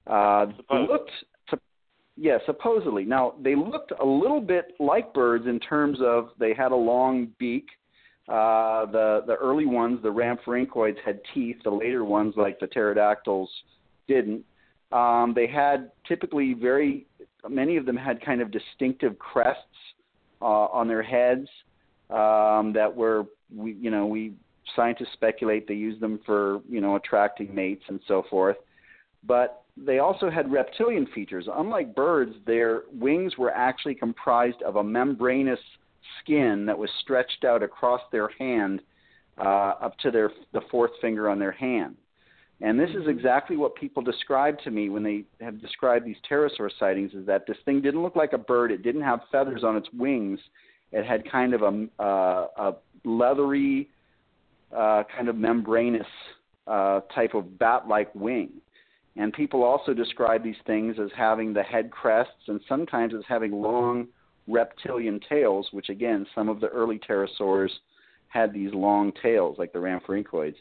Uh, 0.07 0.47
they 0.71 0.87
looked, 0.91 1.11
yeah, 2.16 2.39
supposedly. 2.47 3.05
Now 3.05 3.35
they 3.43 3.55
looked 3.55 3.93
a 4.01 4.05
little 4.05 4.41
bit 4.41 4.75
like 4.79 5.12
birds 5.15 5.47
in 5.47 5.59
terms 5.61 5.99
of 6.03 6.31
they 6.39 6.55
had 6.55 6.73
a 6.73 6.77
long 6.77 7.29
beak. 7.39 7.66
Uh, 8.29 8.87
the 8.87 9.23
the 9.27 9.37
early 9.41 9.66
ones, 9.66 10.01
the 10.03 10.09
Rhamphorhynchoids, 10.09 10.97
had 11.05 11.21
teeth. 11.33 11.57
The 11.65 11.71
later 11.71 12.05
ones, 12.05 12.35
like 12.37 12.59
the 12.61 12.66
pterodactyls, 12.66 13.51
didn't. 14.09 14.45
Um, 14.93 15.33
they 15.35 15.47
had 15.47 15.91
typically 16.07 16.55
very 16.55 17.07
many 17.49 17.77
of 17.77 17.87
them 17.87 17.97
had 17.97 18.21
kind 18.25 18.41
of 18.41 18.51
distinctive 18.51 19.19
crests 19.19 19.62
uh, 20.41 20.45
on 20.45 20.89
their 20.89 21.03
heads 21.03 21.49
um, 22.11 22.73
that 22.75 22.91
were 22.95 23.25
we 23.55 23.73
you 23.73 23.91
know 23.91 24.07
we 24.07 24.33
scientists 24.75 25.12
speculate 25.12 25.69
they 25.69 25.75
use 25.75 25.99
them 26.01 26.21
for 26.25 26.61
you 26.69 26.81
know 26.81 26.97
attracting 26.97 27.55
mates 27.55 27.85
and 27.89 28.01
so 28.07 28.25
forth. 28.29 28.57
But 29.27 29.62
they 29.77 29.99
also 29.99 30.31
had 30.31 30.53
reptilian 30.53 31.07
features. 31.15 31.49
Unlike 31.53 31.95
birds 31.95 32.35
their 32.47 32.83
wings 32.93 33.37
were 33.39 33.51
actually 33.51 33.95
comprised 33.95 34.62
of 34.62 34.77
a 34.77 34.85
membranous 34.85 35.61
skin 36.21 36.66
that 36.66 36.79
was 36.79 36.91
stretched 37.01 37.45
out 37.45 37.62
across 37.62 38.03
their 38.12 38.29
hand 38.39 38.81
uh, 39.39 39.75
up 39.81 39.99
to 39.99 40.11
their 40.11 40.31
the 40.53 40.61
fourth 40.71 40.93
finger 41.01 41.29
on 41.29 41.39
their 41.39 41.53
hand 41.53 41.97
and 42.60 42.78
this 42.78 42.90
is 42.90 43.09
exactly 43.09 43.56
what 43.56 43.74
people 43.74 44.02
describe 44.02 44.59
to 44.60 44.70
me 44.70 44.89
when 44.89 45.02
they 45.02 45.24
have 45.40 45.60
described 45.60 46.06
these 46.06 46.16
pterosaur 46.31 46.70
sightings 46.78 47.12
is 47.12 47.26
that 47.26 47.47
this 47.47 47.56
thing 47.64 47.82
didn't 47.82 48.02
look 48.02 48.16
like 48.16 48.32
a 48.32 48.39
bird. 48.39 48.70
It 48.70 48.82
didn't 48.82 49.02
have 49.02 49.20
feathers 49.31 49.64
on 49.64 49.76
its 49.76 49.89
wings. 49.93 50.39
It 50.93 51.05
had 51.05 51.28
kind 51.31 51.52
of 51.52 51.62
a, 51.62 51.86
uh, 52.02 52.47
a 52.56 52.74
leathery, 53.05 53.90
uh, 54.74 55.02
kind 55.14 55.28
of 55.28 55.36
membranous 55.36 56.06
uh, 56.66 57.01
type 57.14 57.35
of 57.35 57.59
bat-like 57.59 58.14
wing. 58.14 58.51
And 59.16 59.32
people 59.32 59.62
also 59.62 59.93
describe 59.93 60.43
these 60.43 60.56
things 60.66 60.97
as 61.02 61.10
having 61.16 61.52
the 61.52 61.62
head 61.62 61.90
crests 61.90 62.48
and 62.48 62.60
sometimes 62.68 63.14
as 63.14 63.22
having 63.28 63.52
long 63.52 64.09
reptilian 64.48 65.20
tails, 65.28 65.68
which 65.72 65.89
again, 65.89 66.26
some 66.35 66.48
of 66.48 66.60
the 66.60 66.68
early 66.68 66.98
pterosaurs 66.98 67.70
had 68.28 68.52
these 68.52 68.72
long 68.72 69.12
tails, 69.22 69.56
like 69.59 69.72
the 69.72 69.78
rhamphorhynchoids. 69.78 70.56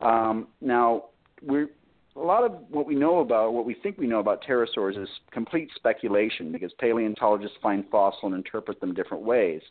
Um, 0.00 0.48
now, 0.60 1.06
we're 1.42 1.68
a 2.16 2.20
lot 2.20 2.44
of 2.44 2.52
what 2.70 2.86
we 2.86 2.94
know 2.94 3.20
about 3.20 3.52
what 3.52 3.64
we 3.64 3.74
think 3.74 3.96
we 3.96 4.06
know 4.06 4.18
about 4.18 4.42
pterosaurs 4.42 5.00
is 5.00 5.08
complete 5.30 5.70
speculation 5.76 6.50
because 6.50 6.72
paleontologists 6.78 7.56
find 7.62 7.84
fossil 7.90 8.26
and 8.26 8.34
interpret 8.34 8.80
them 8.80 8.92
different 8.92 9.22
ways. 9.22 9.62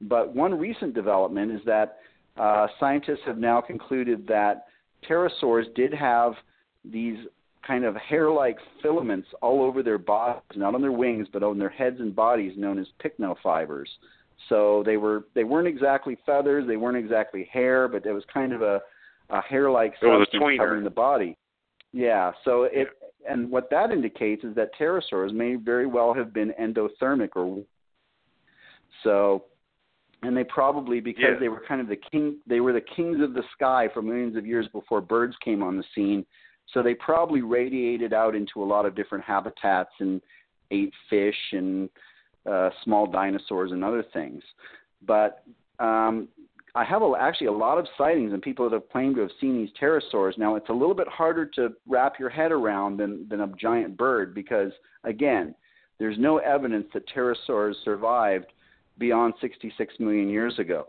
But 0.00 0.34
one 0.34 0.54
recent 0.58 0.94
development 0.94 1.52
is 1.52 1.60
that 1.66 1.98
uh, 2.36 2.66
scientists 2.80 3.20
have 3.26 3.38
now 3.38 3.60
concluded 3.60 4.26
that 4.26 4.66
pterosaurs 5.08 5.72
did 5.74 5.94
have 5.94 6.32
these 6.84 7.16
kind 7.66 7.84
of 7.84 7.96
hair-like 7.96 8.58
filaments 8.82 9.28
all 9.40 9.62
over 9.62 9.82
their 9.82 9.98
bodies, 9.98 10.42
not 10.56 10.74
on 10.74 10.82
their 10.82 10.92
wings, 10.92 11.28
but 11.32 11.42
on 11.42 11.58
their 11.58 11.68
heads 11.68 12.00
and 12.00 12.14
bodies, 12.14 12.52
known 12.56 12.78
as 12.78 12.86
pycnofibers. 13.02 13.86
So 14.48 14.82
they 14.84 14.96
were 14.96 15.24
they 15.34 15.44
weren't 15.44 15.68
exactly 15.68 16.18
feathers, 16.26 16.66
they 16.66 16.76
weren't 16.76 16.98
exactly 16.98 17.48
hair, 17.50 17.88
but 17.88 18.04
it 18.04 18.12
was 18.12 18.24
kind 18.32 18.52
of 18.52 18.62
a 18.62 18.80
a 19.34 19.42
hair-like 19.42 19.94
substance 20.00 20.42
covering 20.58 20.84
the 20.84 20.90
body. 20.90 21.36
Yeah. 21.92 22.32
So 22.44 22.64
it 22.64 22.88
and 23.28 23.50
what 23.50 23.70
that 23.70 23.90
indicates 23.90 24.44
is 24.44 24.54
that 24.54 24.70
pterosaurs 24.78 25.32
may 25.32 25.56
very 25.56 25.86
well 25.86 26.14
have 26.14 26.32
been 26.32 26.52
endothermic 26.60 27.30
or 27.36 27.62
so 29.02 29.44
and 30.22 30.36
they 30.36 30.44
probably 30.44 31.00
because 31.00 31.24
Yeah. 31.32 31.38
they 31.38 31.48
were 31.48 31.60
kind 31.66 31.80
of 31.80 31.88
the 31.88 31.96
king 31.96 32.38
they 32.46 32.60
were 32.60 32.72
the 32.72 32.80
kings 32.80 33.20
of 33.20 33.34
the 33.34 33.42
sky 33.54 33.88
for 33.92 34.02
millions 34.02 34.36
of 34.36 34.46
years 34.46 34.68
before 34.68 35.00
birds 35.00 35.36
came 35.44 35.62
on 35.62 35.76
the 35.76 35.84
scene 35.94 36.24
so 36.72 36.82
they 36.82 36.94
probably 36.94 37.42
radiated 37.42 38.12
out 38.12 38.34
into 38.34 38.62
a 38.62 38.64
lot 38.64 38.86
of 38.86 38.94
different 38.94 39.24
habitats 39.24 39.90
and 40.00 40.20
ate 40.70 40.92
fish 41.10 41.36
and 41.52 41.88
uh, 42.50 42.70
small 42.84 43.06
dinosaurs 43.06 43.72
and 43.72 43.82
other 43.82 44.04
things 44.12 44.42
but 45.06 45.44
um, 45.78 46.28
I 46.76 46.84
have 46.84 47.02
a, 47.02 47.12
actually 47.18 47.46
a 47.46 47.52
lot 47.52 47.78
of 47.78 47.86
sightings 47.96 48.32
and 48.32 48.42
people 48.42 48.68
that 48.68 48.74
have 48.74 48.90
claimed 48.90 49.14
to 49.16 49.22
have 49.22 49.30
seen 49.40 49.56
these 49.56 49.70
pterosaurs. 49.80 50.36
Now 50.36 50.56
it's 50.56 50.68
a 50.70 50.72
little 50.72 50.94
bit 50.94 51.06
harder 51.06 51.46
to 51.54 51.72
wrap 51.86 52.18
your 52.18 52.30
head 52.30 52.50
around 52.50 52.98
than 52.98 53.28
than 53.28 53.40
a 53.40 53.48
giant 53.60 53.96
bird 53.96 54.34
because 54.34 54.72
again, 55.04 55.54
there's 55.98 56.18
no 56.18 56.38
evidence 56.38 56.86
that 56.92 57.08
pterosaurs 57.08 57.74
survived 57.84 58.46
beyond 58.98 59.34
66 59.40 59.94
million 60.00 60.28
years 60.28 60.58
ago. 60.58 60.88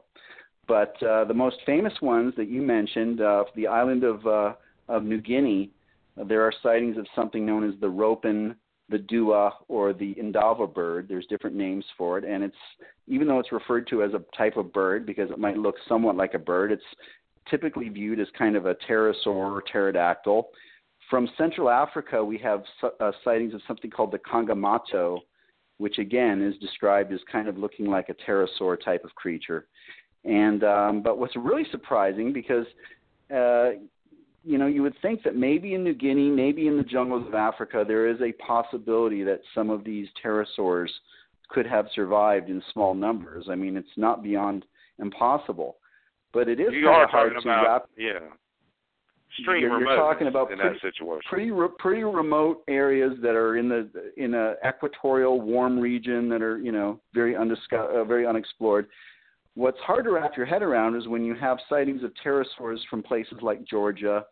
But 0.68 1.02
uh, 1.04 1.26
the 1.26 1.34
most 1.34 1.58
famous 1.66 1.94
ones 2.02 2.34
that 2.38 2.50
you 2.50 2.62
mentioned, 2.62 3.22
uh, 3.22 3.44
the 3.56 3.68
island 3.68 4.04
of 4.04 4.26
uh, 4.26 4.54
of 4.88 5.04
New 5.04 5.22
Guinea, 5.22 5.72
uh, 6.20 6.24
there 6.24 6.42
are 6.42 6.54
sightings 6.64 6.98
of 6.98 7.06
something 7.16 7.46
known 7.46 7.68
as 7.68 7.80
the 7.80 7.90
ropen, 7.90 8.56
the 8.90 8.98
dua, 8.98 9.52
or 9.68 9.94
the 9.94 10.14
indava 10.16 10.72
bird. 10.72 11.08
There's 11.08 11.26
different 11.28 11.56
names 11.56 11.86
for 11.98 12.18
it, 12.18 12.24
and 12.24 12.44
it's 12.44 12.56
even 13.08 13.28
though 13.28 13.40
it's 13.40 13.52
referred 13.52 13.88
to 13.88 14.04
as 14.04 14.12
a 14.14 14.22
type 14.38 14.58
of 14.58 14.72
bird 14.74 15.06
because 15.06 15.32
it 15.32 15.40
might 15.40 15.58
look 15.58 15.76
somewhat 15.88 16.16
like 16.16 16.34
a 16.34 16.40
bird, 16.40 16.72
it's 16.72 16.84
typically 17.50 17.90
viewed 17.90 18.20
as 18.20 18.28
kind 18.38 18.56
of 18.56 18.66
a 18.66 18.76
pterosaur 18.76 19.26
or 19.28 19.64
pterodactyl. 19.72 20.50
From 21.10 21.30
Central 21.38 21.70
Africa, 21.70 22.24
we 22.24 22.38
have 22.40 22.64
uh, 23.00 23.12
sightings 23.24 23.54
of 23.54 23.62
something 23.68 23.92
called 23.92 24.12
the 24.12 24.20
kongamato, 24.20 25.20
which 25.78 26.00
again 26.00 26.42
is 26.42 26.58
described 26.60 27.14
as 27.14 27.20
kind 27.32 27.48
of 27.48 27.58
looking 27.58 27.86
like 27.86 28.10
a 28.10 28.14
pterosaur 28.14 28.84
type 28.84 29.04
of 29.04 29.14
creature. 29.16 29.68
And 30.24 30.64
um, 30.64 31.02
but 31.04 31.20
what's 31.20 31.36
really 31.36 31.66
surprising 31.72 32.34
because 32.34 32.66
uh, 33.32 33.72
you 34.46 34.58
know 34.58 34.68
you 34.68 34.82
would 34.84 34.96
think 35.02 35.24
that 35.24 35.36
maybe 35.36 35.74
in 35.74 35.84
New 35.84 35.94
Guinea, 35.94 36.30
maybe 36.30 36.68
in 36.68 36.78
the 36.78 36.84
jungles 36.84 37.28
of 37.28 37.34
Africa, 37.34 37.84
there 37.88 38.08
is 38.08 38.18
a 38.22 38.32
possibility 38.34 39.24
that 39.24 39.42
some 39.54 39.70
of 39.70 39.84
these 39.84 40.08
pterosaurs 40.24 40.90
could 41.50 41.66
have 41.66 41.88
survived 41.94 42.50
in 42.50 42.62
small 42.74 42.94
numbers. 42.94 43.48
I 43.50 43.56
mean, 43.56 43.76
it's 43.78 43.88
not 43.98 44.24
beyond 44.24 44.66
impossible, 45.00 45.78
but 46.34 46.48
it 46.48 46.60
is 46.60 46.68
you 46.72 46.86
kind 46.86 46.96
are 46.96 47.04
of 47.06 47.10
hard 47.10 47.34
talking 47.34 47.44
to 47.44 47.50
about 47.50 47.66
wrap. 47.66 47.86
yeah, 47.98 48.20
extreme 49.30 49.62
You're- 49.62 49.80
you're 49.80 49.96
talking 49.96 50.28
about 50.28 50.52
in 50.52 50.60
pretty- 50.60 50.76
that 50.76 50.82
situation. 50.82 51.22
pretty 51.30 51.52
pretty 51.80 52.04
remote 52.04 52.64
areas 52.68 53.20
that 53.22 53.36
are 53.36 53.58
in 53.58 53.68
the 53.70 53.90
in 54.18 54.34
a 54.34 54.56
equatorial 54.66 55.42
warm 55.42 55.80
region 55.80 56.30
that 56.30 56.42
are 56.42 56.58
you 56.60 56.72
know 56.72 57.00
very 57.14 57.34
undisco- 57.34 57.90
uh, 57.96 58.04
very 58.04 58.26
unexplored. 58.26 58.88
What's 59.56 59.80
hard 59.80 60.04
to 60.06 60.12
wrap 60.12 60.36
your 60.36 60.46
head 60.46 60.62
around 60.64 60.96
is 60.96 61.08
when 61.08 61.24
you 61.24 61.34
have 61.36 61.60
sightings 61.70 62.04
of 62.04 62.14
pterosaurs 62.16 62.86
from 62.90 63.02
places 63.02 63.42
like 63.42 63.64
Georgia 63.64 64.26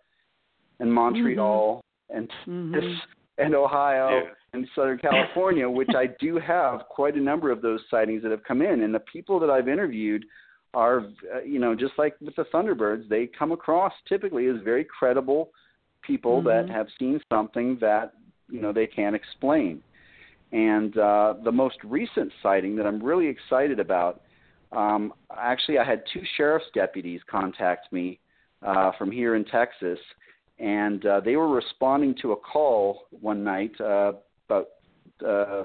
and 0.80 0.94
Montreal 0.94 1.82
and 2.10 2.30
Mhm. 2.48 2.74
Texas 2.74 3.02
and 3.38 3.56
Ohio 3.56 4.24
Yeah. 4.24 4.30
and 4.54 4.68
Southern 4.76 5.00
California, 5.00 5.70
which 5.70 5.94
I 5.96 6.08
do 6.08 6.38
have 6.40 6.88
quite 6.90 7.16
a 7.16 7.20
number 7.20 7.52
of 7.52 7.62
those 7.62 7.82
sightings 7.90 8.22
that 8.24 8.32
have 8.32 8.44
come 8.44 8.62
in. 8.62 8.82
And 8.84 8.94
the 8.94 9.00
people 9.00 9.40
that 9.40 9.50
I've 9.50 9.68
interviewed 9.68 10.26
are, 10.74 11.06
uh, 11.34 11.42
you 11.42 11.60
know, 11.60 11.76
just 11.76 11.98
like 11.98 12.16
with 12.22 12.36
the 12.36 12.46
Thunderbirds, 12.46 13.08
they 13.08 13.28
come 13.28 13.52
across 13.52 13.94
typically 14.08 14.48
as 14.48 14.58
very 14.62 14.84
credible 14.84 15.52
people 16.02 16.42
that 16.44 16.66
Mhm. 16.66 16.70
have 16.70 16.88
seen 17.00 17.22
something 17.32 17.78
that, 17.78 18.14
you 18.50 18.60
know, 18.60 18.72
they 18.72 18.88
can't 18.88 19.16
explain. 19.16 19.82
And 20.52 20.98
uh, 20.98 21.36
the 21.44 21.52
most 21.52 21.84
recent 21.84 22.32
sighting 22.42 22.76
that 22.76 22.86
I'm 22.86 23.02
really 23.02 23.28
excited 23.28 23.80
about, 23.80 24.22
um, 24.72 25.14
actually, 25.36 25.80
I 25.80 25.84
had 25.84 26.06
two 26.12 26.24
sheriff's 26.36 26.70
deputies 26.74 27.22
contact 27.24 27.92
me 27.92 28.20
uh, 28.62 28.92
from 28.94 29.12
here 29.12 29.36
in 29.36 29.46
Texas, 29.46 30.00
and 30.60 31.06
uh, 31.06 31.20
they 31.20 31.36
were 31.36 31.50
responding 31.50 32.16
to 32.22 32.32
a 32.32 32.36
call 32.36 33.08
one 33.10 33.44
night 33.44 33.72
uh, 33.80 34.14
about 34.48 34.68
uh, 35.26 35.64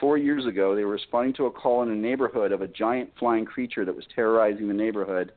four 0.00 0.16
years 0.16 0.46
ago. 0.46 0.76
They 0.76 0.84
were 0.84 0.92
responding 0.92 1.34
to 1.34 1.46
a 1.46 1.50
call 1.50 1.82
in 1.82 1.90
a 1.90 1.94
neighborhood 1.94 2.52
of 2.52 2.62
a 2.62 2.68
giant 2.68 3.10
flying 3.18 3.44
creature 3.44 3.84
that 3.84 3.94
was 3.94 4.04
terrorizing 4.14 4.68
the 4.68 4.74
neighborhood. 4.74 5.32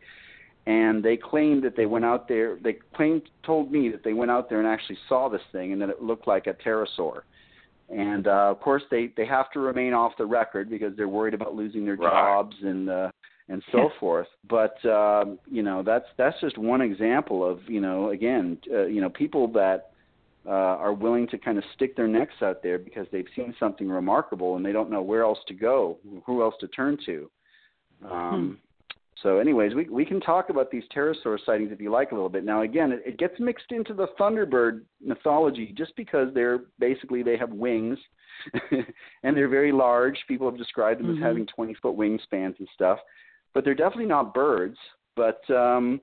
And 0.68 1.04
they 1.04 1.18
claimed 1.18 1.64
that 1.64 1.76
they 1.76 1.88
went 1.88 2.06
out 2.06 2.28
there. 2.28 2.60
They 2.64 2.78
claimed, 2.96 3.24
told 3.44 3.72
me 3.72 3.90
that 3.90 4.04
they 4.04 4.14
went 4.14 4.30
out 4.30 4.48
there 4.48 4.60
and 4.60 4.68
actually 4.68 4.98
saw 5.10 5.28
this 5.28 5.42
thing, 5.52 5.74
and 5.74 5.82
that 5.82 5.90
it 5.90 6.04
looked 6.04 6.28
like 6.28 6.46
a 6.46 6.54
pterosaur. 6.54 7.22
And 7.90 8.28
uh, 8.28 8.52
of 8.52 8.62
course, 8.62 8.84
they 8.92 9.12
they 9.18 9.26
have 9.26 9.52
to 9.52 9.60
remain 9.60 9.94
off 9.94 10.14
the 10.18 10.26
record 10.26 10.70
because 10.70 10.96
they're 10.96 11.10
worried 11.10 11.34
about 11.34 11.56
losing 11.56 11.84
their 11.84 11.96
Right. 11.96 12.10
jobs 12.12 12.56
and 12.62 12.90
uh, 12.90 13.12
and 13.50 13.62
so 13.72 13.90
forth. 14.00 14.28
But 14.50 14.84
um, 14.86 15.40
you 15.50 15.64
know, 15.64 15.84
that's 15.84 16.06
that's 16.18 16.40
just 16.42 16.58
one 16.58 16.82
example 16.82 17.48
of 17.48 17.60
you 17.68 17.82
know, 17.82 18.10
again, 18.10 18.58
uh, 18.72 18.86
you 18.86 19.02
know, 19.02 19.10
people 19.10 19.48
that 19.54 19.92
uh, 20.46 20.50
are 20.50 20.94
willing 20.94 21.28
to 21.28 21.38
kind 21.38 21.58
of 21.58 21.64
stick 21.76 21.96
their 21.96 22.08
necks 22.08 22.34
out 22.42 22.64
there 22.64 22.80
because 22.80 23.08
they've 23.12 23.28
seen 23.36 23.54
something 23.60 23.88
remarkable 23.88 24.56
and 24.56 24.66
they 24.66 24.72
don't 24.72 24.90
know 24.90 25.02
where 25.02 25.22
else 25.24 25.40
to 25.48 25.54
go, 25.54 25.98
who 26.26 26.42
else 26.42 26.56
to 26.60 26.68
turn 26.70 26.98
to. 27.06 27.30
Um, 28.10 28.58
So, 29.22 29.38
anyways, 29.38 29.76
we 29.76 29.88
we 29.88 30.04
can 30.04 30.20
talk 30.20 30.50
about 30.50 30.72
these 30.72 30.82
pterosaur 30.96 31.38
sightings 31.46 31.72
if 31.72 31.80
you 31.80 31.92
like 31.92 32.12
a 32.12 32.16
little 32.16 32.30
bit. 32.30 32.44
Now, 32.44 32.64
again, 32.64 32.92
it, 32.92 33.04
it 33.06 33.18
gets 33.20 33.40
mixed 33.40 33.72
into 33.72 33.94
the 33.94 34.08
thunderbird 34.20 34.82
mythology 35.00 35.76
just 35.78 35.96
because 35.96 36.34
they're 36.34 36.62
basically 36.80 37.22
they 37.22 37.38
have 37.38 37.52
wings 37.52 38.00
and 39.24 39.38
they're 39.38 39.48
very 39.48 39.72
large. 39.72 40.18
People 40.28 40.50
have 40.50 40.58
described 40.58 41.00
them 41.00 41.08
Mhm. 41.08 41.18
as 41.18 41.24
having 41.24 41.46
20 41.46 41.76
foot 41.76 41.96
wingspans 41.96 42.58
and 42.58 42.68
stuff, 42.74 42.98
but 43.54 43.64
they're 43.64 43.76
definitely 43.76 44.06
not 44.06 44.34
birds. 44.34 44.78
But 45.16 45.42
um, 45.54 46.00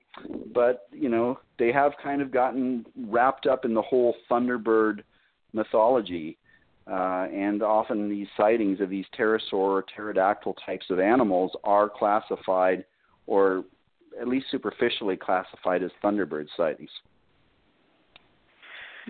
but 0.53 0.87
you 0.91 1.09
know 1.09 1.39
they 1.57 1.71
have 1.71 1.93
kind 2.01 2.21
of 2.21 2.31
gotten 2.31 2.85
wrapped 3.07 3.47
up 3.47 3.65
in 3.65 3.73
the 3.73 3.81
whole 3.81 4.15
thunderbird 4.29 5.01
mythology. 5.53 6.37
Uh, 6.89 7.27
and 7.31 7.61
often 7.61 8.09
these 8.09 8.27
sightings 8.35 8.81
of 8.81 8.89
these 8.89 9.05
pterosaur 9.17 9.53
or 9.53 9.85
pterodactyl 9.95 10.55
types 10.65 10.87
of 10.89 10.99
animals 10.99 11.51
are 11.63 11.87
classified 11.87 12.83
or 13.27 13.63
at 14.19 14.27
least 14.27 14.47
superficially 14.49 15.15
classified 15.15 15.83
as 15.83 15.91
thunderbird 16.03 16.47
sightings. 16.57 16.89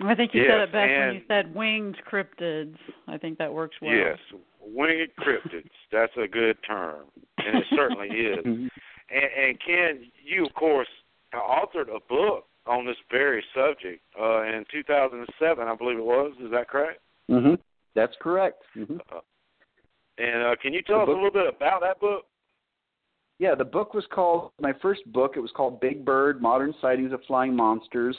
I 0.02 0.14
think 0.14 0.32
you 0.34 0.42
yes, 0.42 0.50
said 0.52 0.60
it 0.60 0.72
best 0.72 0.90
when 0.90 1.14
you 1.14 1.20
said 1.28 1.54
winged 1.54 1.96
cryptids. 2.10 2.76
I 3.08 3.18
think 3.18 3.38
that 3.38 3.52
works 3.52 3.76
well. 3.82 3.92
Yes, 3.92 4.18
winged 4.60 5.10
cryptids. 5.18 5.70
That's 5.92 6.12
a 6.22 6.26
good 6.28 6.56
term, 6.66 7.04
and 7.38 7.58
it 7.58 7.64
certainly 7.74 8.08
is. 8.08 8.44
Mm-hmm. 8.44 8.66
And, 9.12 9.48
and 9.48 9.58
Ken, 9.66 10.10
you 10.24 10.46
of 10.46 10.54
course 10.54 10.86
authored 11.34 11.88
a 11.88 11.98
book 12.08 12.44
on 12.66 12.86
this 12.86 12.96
very 13.10 13.42
subject 13.54 14.02
uh, 14.20 14.42
in 14.42 14.64
2007, 14.70 15.66
I 15.66 15.74
believe 15.74 15.98
it 15.98 16.04
was. 16.04 16.32
Is 16.40 16.50
that 16.52 16.68
correct? 16.68 17.00
Mm-hmm. 17.28 17.54
That's 17.96 18.14
correct. 18.20 18.62
Mm-hmm. 18.76 18.98
Uh, 19.12 19.20
and 20.18 20.42
uh, 20.44 20.54
can 20.62 20.72
you 20.72 20.82
tell 20.82 20.98
The 20.98 21.02
us 21.02 21.06
book- 21.06 21.16
a 21.16 21.22
little 21.24 21.32
bit 21.32 21.54
about 21.54 21.80
that 21.80 21.98
book? 22.00 22.26
Yeah, 23.40 23.54
the 23.54 23.64
book 23.64 23.94
was 23.94 24.04
called 24.12 24.52
my 24.60 24.72
first 24.82 25.00
book. 25.12 25.32
It 25.34 25.40
was 25.40 25.50
called 25.56 25.80
Big 25.80 26.04
Bird: 26.04 26.40
Modern 26.42 26.74
Sightings 26.80 27.12
of 27.12 27.20
Flying 27.26 27.56
Monsters, 27.56 28.16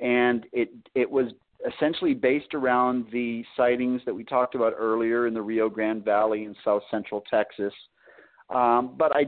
and 0.00 0.46
it 0.52 0.70
it 0.94 1.10
was 1.10 1.32
essentially 1.74 2.14
based 2.14 2.54
around 2.54 3.06
the 3.12 3.44
sightings 3.56 4.00
that 4.06 4.14
we 4.14 4.24
talked 4.24 4.54
about 4.54 4.72
earlier 4.76 5.26
in 5.26 5.34
the 5.34 5.42
Rio 5.42 5.68
Grande 5.68 6.04
Valley 6.04 6.44
in 6.44 6.54
south 6.64 6.82
central 6.90 7.22
Texas. 7.30 7.72
Um, 8.48 8.94
but 8.96 9.14
I, 9.14 9.26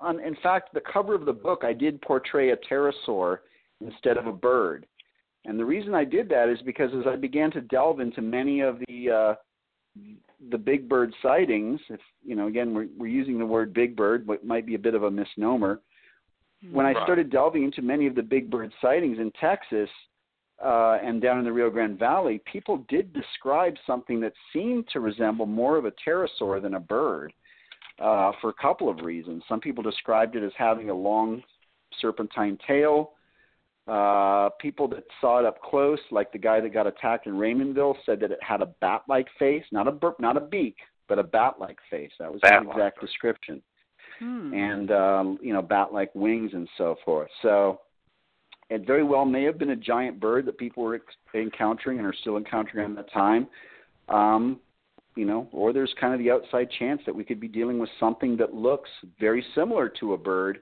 on, 0.00 0.20
in 0.20 0.36
fact, 0.42 0.74
the 0.74 0.80
cover 0.80 1.14
of 1.14 1.24
the 1.24 1.32
book, 1.32 1.62
I 1.64 1.72
did 1.72 2.02
portray 2.02 2.50
a 2.50 2.56
pterosaur 2.56 3.38
instead 3.80 4.16
of 4.16 4.26
a 4.26 4.32
bird. 4.32 4.86
And 5.44 5.58
the 5.58 5.64
reason 5.64 5.94
I 5.94 6.04
did 6.04 6.28
that 6.30 6.48
is 6.48 6.58
because 6.64 6.90
as 6.98 7.06
I 7.06 7.16
began 7.16 7.50
to 7.52 7.60
delve 7.60 8.00
into 8.00 8.22
many 8.22 8.60
of 8.60 8.78
the 8.88 9.10
uh, 9.10 9.34
the 10.50 10.58
big 10.58 10.88
bird 10.88 11.14
sightings, 11.22 11.80
if 11.88 12.00
you 12.24 12.34
know, 12.34 12.48
again, 12.48 12.74
we're, 12.74 12.88
we're 12.96 13.06
using 13.06 13.38
the 13.38 13.46
word 13.46 13.72
big 13.72 13.94
bird, 13.94 14.26
but 14.26 14.44
might 14.44 14.66
be 14.66 14.74
a 14.74 14.78
bit 14.78 14.94
of 14.94 15.04
a 15.04 15.10
misnomer. 15.10 15.80
When 16.70 16.86
I 16.86 16.92
Right. 16.92 17.02
started 17.02 17.30
delving 17.30 17.64
into 17.64 17.82
many 17.82 18.06
of 18.06 18.14
the 18.14 18.22
big 18.22 18.50
bird 18.50 18.72
sightings 18.80 19.18
in 19.18 19.30
Texas 19.32 19.90
uh, 20.62 20.98
and 21.02 21.20
down 21.20 21.38
in 21.38 21.44
the 21.44 21.52
Rio 21.52 21.68
Grande 21.68 21.98
Valley, 21.98 22.38
people 22.50 22.78
did 22.88 23.12
describe 23.12 23.76
something 23.86 24.20
that 24.20 24.32
seemed 24.52 24.88
to 24.88 25.00
resemble 25.00 25.46
more 25.46 25.76
of 25.76 25.84
a 25.84 25.92
pterosaur 25.92 26.62
than 26.62 26.74
a 26.74 26.80
bird 26.80 27.32
uh, 27.98 28.32
for 28.40 28.50
a 28.50 28.54
couple 28.54 28.88
of 28.88 29.00
reasons. 29.00 29.42
Some 29.48 29.60
people 29.60 29.82
described 29.82 30.36
it 30.36 30.42
as 30.42 30.52
having 30.56 30.90
a 30.90 30.94
long 30.94 31.42
serpentine 32.00 32.58
tail. 32.66 33.12
Uh, 33.86 34.48
people 34.60 34.88
that 34.88 35.04
saw 35.20 35.40
it 35.40 35.44
up 35.44 35.60
close, 35.60 36.00
like 36.10 36.32
the 36.32 36.38
guy 36.38 36.60
that 36.60 36.72
got 36.72 36.86
attacked 36.86 37.26
in 37.26 37.34
Raymondville, 37.34 37.96
said 38.06 38.18
that 38.20 38.30
it 38.30 38.42
had 38.42 38.62
a 38.62 38.66
bat-like 38.80 39.28
face, 39.38 39.64
not 39.70 39.86
a 39.86 39.92
bur- 39.92 40.16
not 40.18 40.38
a 40.38 40.40
beak, 40.40 40.76
but 41.08 41.18
a 41.18 41.22
bat-like 41.22 41.78
face. 41.90 42.12
That 42.18 42.32
was 42.32 42.40
Bat-like 42.40 42.62
his 42.62 42.70
exact 42.76 43.00
description 43.00 43.62
Hmm. 44.18 44.54
and 44.54 44.90
um, 44.92 45.38
you 45.42 45.52
know 45.52 45.62
bat-like 45.62 46.14
wings 46.14 46.52
and 46.54 46.68
so 46.78 46.96
forth. 47.04 47.30
So 47.42 47.80
it 48.70 48.86
very 48.86 49.04
well 49.04 49.24
may 49.24 49.44
have 49.44 49.58
been 49.58 49.70
a 49.70 49.76
giant 49.76 50.20
bird 50.20 50.46
that 50.46 50.58
people 50.58 50.82
were 50.82 51.00
encountering 51.34 51.98
and 51.98 52.06
are 52.06 52.14
still 52.20 52.36
encountering 52.36 52.90
at 52.90 52.96
that 52.96 53.12
time. 53.12 53.48
Um, 54.08 54.60
you 55.16 55.24
know, 55.24 55.48
or 55.52 55.72
there's 55.72 55.94
kind 56.00 56.12
of 56.12 56.18
the 56.18 56.30
outside 56.30 56.68
chance 56.78 57.00
that 57.06 57.14
we 57.14 57.24
could 57.24 57.38
be 57.38 57.48
dealing 57.48 57.78
with 57.78 57.90
something 58.00 58.36
that 58.38 58.52
looks 58.52 58.90
very 59.20 59.44
similar 59.54 59.88
to 60.00 60.14
a 60.14 60.18
bird, 60.18 60.60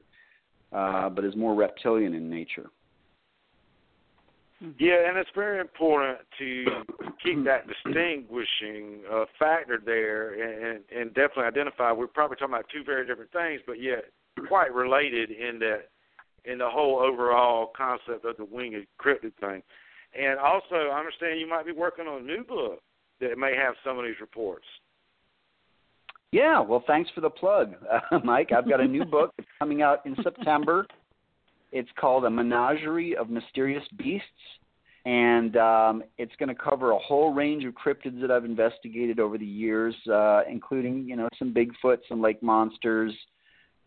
uh, 0.72 1.08
but 1.08 1.24
is 1.24 1.34
more 1.36 1.54
reptilian 1.54 2.14
in 2.14 2.28
nature. 2.28 2.66
Yeah, 4.78 5.08
and 5.08 5.18
it's 5.18 5.30
very 5.34 5.60
important 5.60 6.18
to 6.38 6.64
keep 7.22 7.44
that 7.44 7.66
distinguishing 7.66 9.02
uh, 9.12 9.24
factor 9.36 9.80
there, 9.84 10.34
and, 10.34 10.84
and 10.96 11.12
definitely 11.14 11.44
identify. 11.44 11.90
We're 11.90 12.06
probably 12.06 12.36
talking 12.36 12.54
about 12.54 12.66
two 12.72 12.84
very 12.84 13.04
different 13.04 13.32
things, 13.32 13.60
but 13.66 13.82
yet 13.82 14.04
quite 14.46 14.72
related 14.72 15.30
in 15.30 15.58
that 15.58 15.88
in 16.44 16.58
the 16.58 16.68
whole 16.68 17.00
overall 17.00 17.72
concept 17.76 18.24
of 18.24 18.36
the 18.36 18.44
winged 18.44 18.86
cryptid 19.00 19.32
thing. 19.40 19.62
And 20.18 20.38
also, 20.38 20.90
I 20.92 20.98
understand 20.98 21.40
you 21.40 21.48
might 21.48 21.66
be 21.66 21.72
working 21.72 22.06
on 22.06 22.22
a 22.22 22.24
new 22.24 22.44
book 22.44 22.80
that 23.20 23.38
may 23.38 23.54
have 23.56 23.74
some 23.84 23.98
of 23.98 24.04
these 24.04 24.20
reports. 24.20 24.66
Yeah, 26.32 26.60
well, 26.60 26.82
thanks 26.86 27.10
for 27.14 27.20
the 27.20 27.30
plug, 27.30 27.74
uh, 27.90 28.18
Mike. 28.24 28.50
I've 28.56 28.68
got 28.68 28.80
a 28.80 28.86
new 28.86 29.04
book 29.04 29.32
that's 29.36 29.48
coming 29.58 29.82
out 29.82 30.04
in 30.06 30.16
September. 30.22 30.86
It's 31.72 31.88
called 31.98 32.24
A 32.24 32.30
Menagerie 32.30 33.16
of 33.16 33.30
Mysterious 33.30 33.84
Beasts, 33.96 34.26
and 35.06 35.56
um, 35.56 36.04
it's 36.18 36.34
going 36.38 36.48
to 36.50 36.54
cover 36.54 36.92
a 36.92 36.98
whole 36.98 37.32
range 37.32 37.64
of 37.64 37.74
cryptids 37.74 38.20
that 38.20 38.30
I've 38.30 38.44
investigated 38.44 39.18
over 39.18 39.38
the 39.38 39.46
years, 39.46 39.94
uh, 40.12 40.42
including 40.48 41.08
you 41.08 41.16
know 41.16 41.28
some 41.38 41.54
Bigfoot, 41.54 41.98
some 42.08 42.20
lake 42.20 42.42
monsters, 42.42 43.12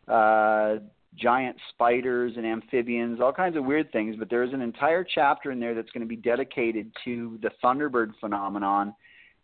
uh, 0.07 0.77
giant 1.15 1.55
spiders 1.69 2.33
and 2.35 2.45
amphibians, 2.45 3.21
all 3.21 3.31
kinds 3.31 3.55
of 3.55 3.63
weird 3.63 3.91
things. 3.91 4.15
But 4.17 4.29
there's 4.29 4.53
an 4.53 4.61
entire 4.61 5.03
chapter 5.05 5.51
in 5.51 5.59
there 5.59 5.75
that's 5.75 5.91
going 5.91 6.01
to 6.01 6.07
be 6.07 6.17
dedicated 6.17 6.91
to 7.05 7.39
the 7.41 7.51
Thunderbird 7.63 8.13
phenomenon, 8.19 8.93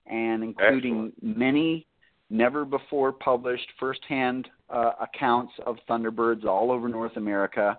and 0.07 0.43
including 0.43 1.13
many 1.22 1.85
never 2.31 2.65
before 2.65 3.11
published 3.11 3.68
firsthand 3.80 4.47
uh, 4.69 4.93
accounts 5.01 5.51
of 5.65 5.76
thunderbirds 5.88 6.45
all 6.45 6.72
over 6.72 6.88
North 6.88 7.18
America. 7.18 7.77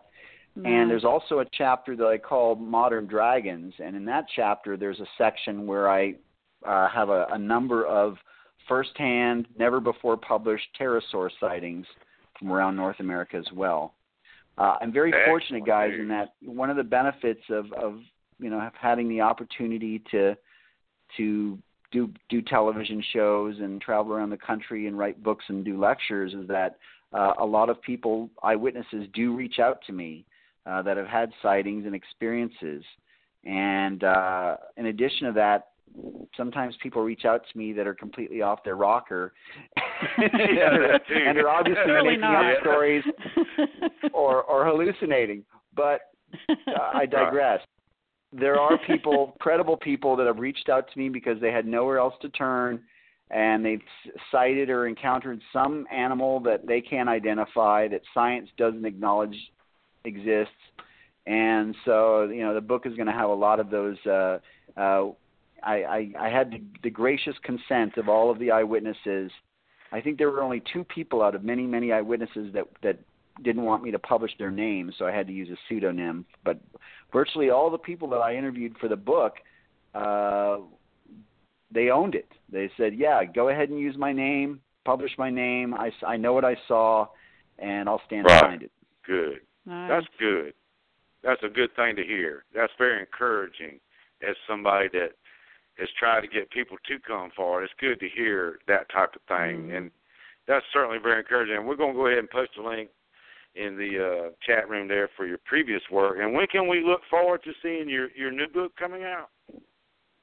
And 0.54 0.90
there's 0.90 1.04
also 1.04 1.38
a 1.38 1.46
chapter 1.56 1.96
that 1.96 2.06
I 2.06 2.18
call 2.18 2.56
Modern 2.56 3.06
Dragons, 3.06 3.72
and 3.78 3.96
in 3.96 4.04
that 4.04 4.26
chapter 4.36 4.76
there's 4.76 5.00
a 5.00 5.06
section 5.16 5.66
where 5.66 5.90
I 5.90 6.14
uh, 6.66 6.88
have 6.88 7.08
a, 7.08 7.26
a 7.32 7.38
number 7.38 7.86
of 7.86 8.16
firsthand, 8.68 9.48
never 9.58 9.80
before 9.80 10.16
published 10.16 10.66
pterosaur 10.78 11.30
sightings 11.40 11.86
from 12.38 12.52
around 12.52 12.76
North 12.76 13.00
America 13.00 13.36
as 13.36 13.50
well. 13.54 13.94
Uh, 14.58 14.76
I'm 14.80 14.92
very 14.92 15.12
fortunate, 15.26 15.64
guys, 15.64 15.92
in 15.98 16.08
that 16.08 16.34
one 16.44 16.68
of 16.68 16.76
the 16.76 16.82
benefits 16.82 17.42
of, 17.48 17.72
of 17.72 18.00
you 18.38 18.50
know 18.50 18.70
having 18.78 19.08
the 19.08 19.22
opportunity 19.22 20.02
to 20.10 20.36
to 21.16 21.58
do 21.90 22.10
do 22.28 22.42
television 22.42 23.02
shows 23.14 23.56
and 23.58 23.80
travel 23.80 24.12
around 24.12 24.30
the 24.30 24.36
country 24.36 24.86
and 24.86 24.98
write 24.98 25.22
books 25.22 25.44
and 25.48 25.64
do 25.64 25.80
lectures 25.80 26.34
is 26.34 26.46
that 26.48 26.76
uh, 27.14 27.34
a 27.38 27.44
lot 27.44 27.70
of 27.70 27.80
people 27.80 28.28
eyewitnesses 28.42 29.06
do 29.14 29.34
reach 29.34 29.58
out 29.58 29.78
to 29.86 29.92
me 29.92 30.26
uh, 30.66 30.82
that 30.82 30.96
have 30.96 31.06
had 31.06 31.30
sightings 31.42 31.86
and 31.86 31.94
experiences 31.94 32.82
and 33.44 34.04
uh, 34.04 34.56
in 34.76 34.86
addition 34.86 35.26
to 35.26 35.32
that 35.32 35.68
sometimes 36.36 36.74
people 36.82 37.02
reach 37.02 37.24
out 37.24 37.42
to 37.50 37.58
me 37.58 37.72
that 37.72 37.86
are 37.86 37.94
completely 37.94 38.40
off 38.42 38.64
their 38.64 38.76
rocker 38.76 39.32
Yeah, 40.18 40.28
that 40.78 41.02
too. 41.08 41.14
and 41.14 41.38
are 41.38 41.48
obviously 41.48 41.82
Surely 41.86 42.08
making 42.10 42.20
not. 42.22 42.54
up 42.56 42.60
stories 42.62 43.04
or 44.12 44.42
or 44.44 44.64
hallucinating 44.64 45.44
but 45.74 46.00
uh, 46.48 46.90
I 46.94 47.06
digress. 47.06 47.60
There 48.32 48.58
are 48.58 48.78
people, 48.86 49.36
credible 49.40 49.76
people, 49.76 50.16
that 50.16 50.26
have 50.26 50.38
reached 50.38 50.68
out 50.68 50.90
to 50.92 50.98
me 50.98 51.08
because 51.08 51.40
they 51.40 51.52
had 51.52 51.66
nowhere 51.66 51.98
else 51.98 52.14
to 52.22 52.28
turn, 52.30 52.80
and 53.30 53.64
they've 53.64 53.82
sighted 54.30 54.70
or 54.70 54.86
encountered 54.86 55.40
some 55.52 55.86
animal 55.92 56.40
that 56.40 56.66
they 56.66 56.80
can't 56.80 57.08
identify, 57.08 57.88
that 57.88 58.00
science 58.14 58.48
doesn't 58.56 58.86
acknowledge 58.86 59.36
exists. 60.04 60.54
And 61.26 61.74
so, 61.84 62.24
you 62.24 62.42
know, 62.42 62.54
the 62.54 62.60
book 62.60 62.86
is 62.86 62.94
going 62.94 63.06
to 63.06 63.12
have 63.12 63.30
a 63.30 63.34
lot 63.34 63.60
of 63.60 63.70
those. 63.70 63.96
Uh, 64.04 64.38
uh, 64.76 65.10
I, 65.62 65.74
I, 65.74 66.12
I 66.18 66.28
had 66.28 66.50
the, 66.50 66.62
the 66.82 66.90
gracious 66.90 67.36
consent 67.44 67.96
of 67.96 68.08
all 68.08 68.30
of 68.30 68.38
the 68.38 68.50
eyewitnesses. 68.50 69.30
I 69.92 70.00
think 70.00 70.18
there 70.18 70.30
were 70.30 70.42
only 70.42 70.62
two 70.72 70.84
people 70.84 71.22
out 71.22 71.34
of 71.34 71.44
many, 71.44 71.66
many 71.66 71.92
eyewitnesses 71.92 72.52
that 72.54 72.64
that 72.82 72.98
didn't 73.42 73.62
want 73.62 73.82
me 73.82 73.90
to 73.90 73.98
publish 73.98 74.32
their 74.38 74.50
names, 74.50 74.94
so 74.98 75.06
I 75.06 75.12
had 75.12 75.26
to 75.26 75.32
use 75.32 75.48
a 75.50 75.56
pseudonym. 75.68 76.26
But 76.44 76.60
virtually 77.12 77.50
all 77.50 77.70
the 77.70 77.78
people 77.78 78.08
that 78.08 78.18
I 78.18 78.34
interviewed 78.34 78.76
for 78.78 78.88
the 78.88 78.96
book, 78.96 79.36
uh, 79.94 80.58
they 81.70 81.90
owned 81.90 82.14
it. 82.14 82.28
They 82.50 82.70
said, 82.76 82.94
"Yeah, 82.94 83.24
go 83.24 83.48
ahead 83.48 83.68
and 83.70 83.78
use 83.78 83.96
my 83.96 84.12
name, 84.12 84.60
publish 84.84 85.12
my 85.18 85.30
name. 85.30 85.74
I, 85.74 85.92
I 86.06 86.16
know 86.16 86.32
what 86.32 86.44
I 86.44 86.56
saw, 86.66 87.06
and 87.58 87.88
I'll 87.88 88.02
stand 88.06 88.26
Right. 88.26 88.40
behind 88.40 88.62
it." 88.62 88.72
Good. 89.06 89.40
Nice. 89.66 89.90
That's 89.90 90.06
good. 90.18 90.54
That's 91.22 91.42
a 91.44 91.48
good 91.48 91.74
thing 91.76 91.96
to 91.96 92.04
hear. 92.04 92.44
That's 92.54 92.72
very 92.78 93.00
encouraging 93.00 93.78
as 94.28 94.34
somebody 94.48 94.88
that 94.92 95.10
has 95.78 95.88
tried 95.98 96.22
to 96.22 96.28
get 96.28 96.50
people 96.50 96.76
to 96.86 96.98
come 97.06 97.30
forward. 97.36 97.64
It's 97.64 97.72
good 97.80 98.00
to 98.00 98.08
hear 98.08 98.58
that 98.66 98.88
type 98.90 99.14
of 99.14 99.22
thing. 99.22 99.68
Mhm. 99.68 99.76
And 99.76 99.90
that's 100.46 100.66
certainly 100.72 100.98
very 100.98 101.20
encouraging. 101.20 101.56
And 101.56 101.66
we're 101.66 101.76
going 101.76 101.92
to 101.92 101.98
go 101.98 102.06
ahead 102.06 102.18
and 102.18 102.30
post 102.30 102.56
a 102.56 102.62
link 102.62 102.90
in 103.54 103.76
the 103.76 103.98
uh, 103.98 104.30
chat 104.44 104.68
room 104.68 104.88
there 104.88 105.08
for 105.16 105.26
your 105.26 105.38
previous 105.38 105.82
work. 105.90 106.18
And 106.20 106.34
when 106.34 106.46
can 106.48 106.66
we 106.68 106.82
look 106.82 107.04
forward 107.08 107.42
to 107.44 107.52
seeing 107.62 107.88
your, 107.88 108.10
your 108.12 108.30
new 108.30 108.48
book 108.48 108.74
coming 108.76 109.04
out? 109.04 109.30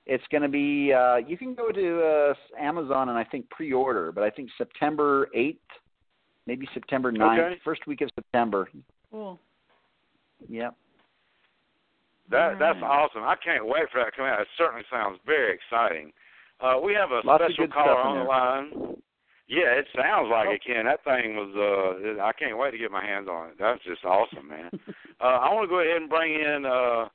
It's 0.05 0.23
going 0.31 0.41
to 0.41 0.49
be. 0.49 0.91
Uh, 0.91 1.17
you 1.17 1.37
can 1.37 1.53
go 1.53 1.71
to 1.71 2.03
uh, 2.03 2.33
Amazon 2.59 3.09
and 3.09 3.17
I 3.17 3.23
think 3.23 3.47
pre-order, 3.51 4.11
but 4.11 4.23
I 4.23 4.31
think 4.31 4.49
September 4.57 5.29
eighth, 5.35 5.59
maybe 6.47 6.67
September 6.73 7.11
9th, 7.11 7.39
Okay. 7.39 7.59
first 7.63 7.85
week 7.85 8.01
of 8.01 8.09
September. 8.15 8.67
Cool. 9.11 9.39
Yep. 10.47 10.75
That 12.31 12.59
that's 12.59 12.79
awesome. 12.83 13.23
I 13.23 13.35
can't 13.43 13.65
wait 13.65 13.89
for 13.91 13.99
that 13.99 14.11
to 14.11 14.15
come 14.15 14.25
out. 14.25 14.41
It 14.41 14.47
certainly 14.57 14.83
sounds 14.91 15.19
very 15.25 15.53
exciting. 15.55 16.11
Uh, 16.61 16.75
we 16.83 16.93
have 16.93 17.09
a 17.11 17.21
Lots 17.25 17.43
special 17.43 17.65
good 17.65 17.73
caller 17.73 17.97
on 17.97 18.17
the 18.19 18.23
line. 18.25 18.95
Yeah, 19.47 19.73
it 19.81 19.87
sounds 19.95 20.29
like 20.31 20.47
it, 20.49 20.61
Ken. 20.65 20.85
That 20.85 21.03
thing 21.03 21.35
was. 21.35 21.49
uh 21.57 22.21
I 22.21 22.31
can't 22.33 22.57
wait 22.57 22.71
to 22.71 22.77
get 22.77 22.91
my 22.91 23.03
hands 23.03 23.27
on 23.27 23.49
it. 23.49 23.55
That's 23.59 23.83
just 23.83 24.05
awesome, 24.05 24.47
man. 24.47 24.69
uh, 25.21 25.23
I 25.41 25.51
want 25.53 25.65
to 25.65 25.73
go 25.73 25.79
ahead 25.79 25.97
and 26.01 26.09
bring 26.09 26.35
in 26.35 26.65
uh, 26.67 27.09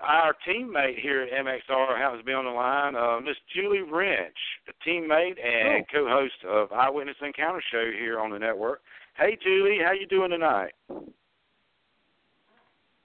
our 0.00 0.32
teammate 0.48 0.98
here 1.00 1.22
at 1.22 1.32
MXR 1.44 1.98
happens 1.98 2.22
to 2.22 2.24
be 2.24 2.32
on 2.32 2.44
the 2.46 2.50
line, 2.50 2.96
uh, 2.96 3.20
Miss 3.20 3.36
Julie 3.54 3.82
Wrench, 3.82 4.36
a 4.68 4.88
teammate 4.88 5.36
and 5.42 5.84
Oh. 5.84 5.92
co-host 5.92 6.44
of 6.48 6.72
Eyewitness 6.72 7.16
Encounter 7.20 7.62
Show 7.70 7.90
here 7.92 8.20
on 8.20 8.30
the 8.30 8.38
network. 8.38 8.80
Hey, 9.18 9.36
Julie, 9.42 9.78
how 9.84 9.92
you 9.92 10.06
doing 10.06 10.30
tonight? 10.30 10.72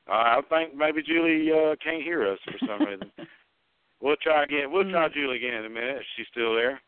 Uh, 0.09 0.13
I 0.13 0.41
think 0.49 0.75
maybe 0.75 1.01
Julie 1.03 1.49
uh, 1.51 1.75
can't 1.83 2.03
hear 2.03 2.31
us 2.31 2.39
for 2.45 2.65
some 2.65 2.85
reason. 2.85 3.11
we'll 4.01 4.15
try 4.21 4.43
again. 4.43 4.71
We'll 4.71 4.89
try 4.89 5.07
Julie 5.09 5.37
again 5.37 5.53
in 5.53 5.65
a 5.65 5.69
minute. 5.69 5.97
If 5.97 6.03
she's 6.15 6.27
still 6.31 6.55
there. 6.55 6.81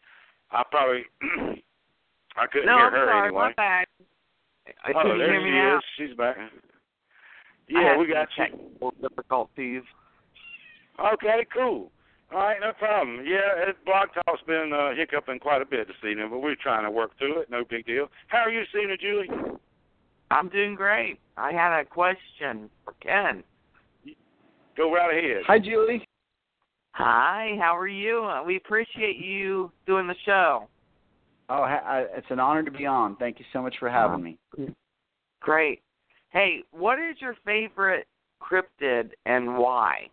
I 0.52 0.64
probably 0.70 1.04
I 2.38 2.48
couldn't 2.52 2.68
no, 2.68 2.78
hear 2.78 2.88
I'm 2.88 2.94
her 2.94 3.08
sorry, 3.08 3.28
anyway. 3.28 3.42
my 3.42 3.54
bad. 3.54 3.86
Oh, 4.96 5.12
you 5.14 5.18
there 5.18 5.32
hear 5.32 5.42
she 5.42 5.52
now? 5.52 5.78
is. 5.78 5.84
She's 5.98 6.18
back. 6.18 6.38
Yeah, 7.68 7.98
we 7.98 8.08
got 8.08 8.28
you. 8.38 8.44
technical 8.44 8.94
difficulties. 9.02 9.84
Okay, 11.14 11.46
cool. 11.54 11.92
All 12.32 12.40
right, 12.40 12.58
no 12.60 12.72
problem. 12.74 13.26
Yeah, 13.26 13.70
it, 13.70 13.76
Blog 13.86 14.10
Talk's 14.14 14.42
been 14.48 14.72
uh, 14.74 14.96
hiccuping 14.96 15.40
quite 15.40 15.62
a 15.62 15.66
bit 15.66 15.88
this 15.88 15.98
evening, 16.10 16.30
but 16.30 16.40
we're 16.40 16.56
trying 16.56 16.84
to 16.84 16.92
work 16.92 17.12
through 17.18 17.42
it. 17.42 17.50
No 17.50 17.64
big 17.68 17.86
deal. 17.86 18.08
How 18.28 18.40
are 18.40 18.50
you 18.50 18.62
this 18.62 18.82
evening, 18.82 18.98
Julie? 19.00 19.30
I'm 20.34 20.50
doing 20.50 20.74
great. 20.74 21.20
I 21.38 21.52
had 21.52 21.80
a 21.80 21.86
question 21.86 22.70
for 22.84 22.94
Ken. 23.02 23.44
Go 24.76 24.92
right 24.92 25.16
ahead. 25.16 25.44
Hi, 25.46 25.60
Julie. 25.60 26.08
Hi, 26.94 27.56
how 27.60 27.78
are 27.78 27.88
you? 27.88 28.24
Uh, 28.24 28.44
We 28.44 28.58
appreciate 28.58 29.18
you 29.18 29.72
doing 29.86 30.08
the 30.08 30.16
show. 30.26 30.68
Oh, 31.50 31.62
I, 31.62 32.06
it's 32.16 32.28
an 32.30 32.40
honor 32.40 32.64
to 32.64 32.72
be 32.72 32.86
on. 32.88 33.16
Thank 33.18 33.38
you 33.38 33.46
so 33.54 33.62
much 33.62 33.76
for 33.80 33.90
having 33.90 34.24
me. 34.24 34.38
Great. 35.40 35.82
Hey, 36.30 36.64
what 36.72 36.98
is 36.98 37.18
your 37.20 37.36
favorite 37.46 38.08
cryptid 38.42 39.12
and 39.28 39.58
why? 39.58 40.08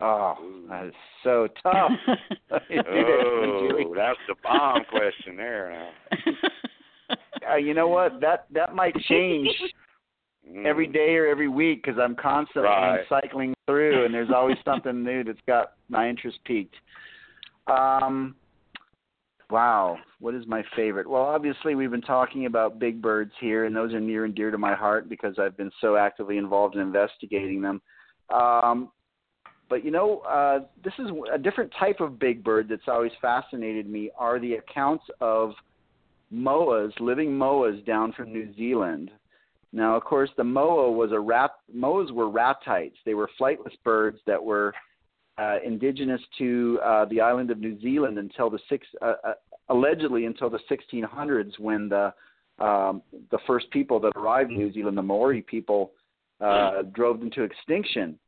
Oh, 0.00 0.34
that 0.68 0.86
is 0.86 0.94
so 1.22 1.46
tough. 1.62 1.92
Oh, 2.90 3.94
that's 3.94 4.18
the 4.26 4.34
bomb 4.42 4.84
question 4.90 5.36
there. 5.36 5.90
Uh, 7.50 7.56
you 7.56 7.74
know 7.74 7.88
what? 7.88 8.20
That 8.20 8.46
that 8.52 8.74
might 8.74 8.94
change 9.08 9.48
Mm. 10.50 10.64
every 10.66 10.86
day 10.86 11.16
or 11.16 11.26
every 11.26 11.48
week 11.48 11.82
because 11.84 11.98
I'm 11.98 12.16
constantly 12.16 12.70
Right. 12.70 13.04
cycling 13.08 13.54
through, 13.66 14.04
and 14.04 14.14
there's 14.14 14.30
always 14.30 14.56
something 14.64 15.04
new 15.04 15.22
that's 15.22 15.40
got 15.46 15.72
my 15.90 16.08
interest 16.08 16.38
peaked. 16.44 16.74
Um, 17.66 18.34
wow, 19.50 19.98
what 20.20 20.34
is 20.34 20.46
my 20.46 20.62
favorite? 20.74 21.08
Well, 21.08 21.22
obviously 21.22 21.74
we've 21.74 21.90
been 21.90 22.00
talking 22.00 22.46
about 22.46 22.78
big 22.78 23.02
birds 23.02 23.32
here, 23.40 23.66
and 23.66 23.76
those 23.76 23.92
are 23.92 24.00
near 24.00 24.24
and 24.24 24.34
dear 24.34 24.50
to 24.50 24.56
my 24.58 24.74
heart 24.74 25.08
because 25.08 25.38
I've 25.38 25.56
been 25.56 25.72
so 25.82 25.96
actively 25.96 26.38
involved 26.38 26.76
in 26.76 26.80
investigating 26.80 27.60
them. 27.60 27.82
Um, 28.30 28.90
but 29.68 29.84
you 29.84 29.90
know, 29.90 30.20
uh, 30.20 30.60
this 30.82 30.94
is 30.98 31.10
a 31.32 31.36
different 31.36 31.72
type 31.78 32.00
of 32.00 32.18
big 32.18 32.42
bird 32.42 32.68
that's 32.70 32.88
always 32.88 33.12
fascinated 33.20 33.86
me. 33.86 34.10
Are 34.18 34.38
the 34.38 34.54
accounts 34.54 35.04
of 35.20 35.52
moas, 36.32 36.92
living 37.00 37.30
moas 37.30 37.84
down 37.84 38.12
from 38.12 38.32
New 38.32 38.54
Zealand. 38.54 39.10
Now, 39.72 39.96
of 39.96 40.04
course, 40.04 40.30
the 40.36 40.44
moa 40.44 40.90
was 40.90 41.12
a 41.12 41.20
rat. 41.20 41.50
Moas 41.74 42.10
were 42.12 42.30
ratites. 42.30 42.96
They 43.04 43.14
were 43.14 43.28
flightless 43.40 43.76
birds 43.84 44.18
that 44.26 44.42
were 44.42 44.72
uh, 45.36 45.56
indigenous 45.64 46.20
to 46.38 46.78
uh, 46.84 47.04
the 47.06 47.20
island 47.20 47.50
of 47.50 47.58
New 47.58 47.80
Zealand 47.80 48.18
until 48.18 48.50
the 48.50 48.58
six, 48.68 48.86
uh, 49.02 49.14
uh, 49.24 49.32
allegedly 49.68 50.24
until 50.24 50.50
the 50.50 50.60
1600s, 50.70 51.58
when 51.58 51.88
the 51.88 52.12
um, 52.58 53.02
the 53.30 53.38
first 53.46 53.70
people 53.70 54.00
that 54.00 54.12
arrived 54.16 54.50
in 54.50 54.58
New 54.58 54.72
Zealand, 54.72 54.98
the 54.98 55.02
Maori 55.02 55.42
people, 55.42 55.92
uh, 56.40 56.82
drove 56.92 57.20
them 57.20 57.30
to 57.30 57.44
extinction. 57.44 58.18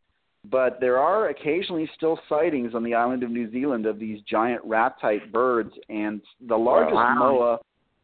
But 0.49 0.79
there 0.81 0.99
are 0.99 1.31
occasionally 1.31 1.91
still 1.97 2.19
sightings 2.29 2.75
on 2.75 2.85
the 2.85 2.95
island 2.95 3.25
of 3.25 3.31
New 3.31 3.51
Zealand 3.51 3.87
of 3.87 3.99
these 3.99 4.21
giant 4.23 4.67
ratite 4.67 5.33
birds, 5.33 5.73
and 5.89 6.21
the 6.47 6.57
largest 6.57 6.95
Wow. 6.95 7.15
moa 7.19 7.59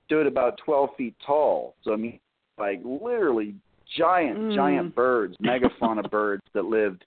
stood 0.07 0.27
about 0.27 0.59
12 0.65 0.91
feet 0.97 1.15
tall. 1.27 1.74
So 1.83 1.93
I 1.93 1.97
mean, 1.97 2.19
like 2.59 2.81
literally 2.85 3.55
giant, 3.97 4.39
Mm. 4.39 4.55
giant 4.55 4.95
birds, 4.95 5.37
megafauna 5.43 6.11
birds 6.11 6.43
that 6.55 6.65
lived 6.65 7.05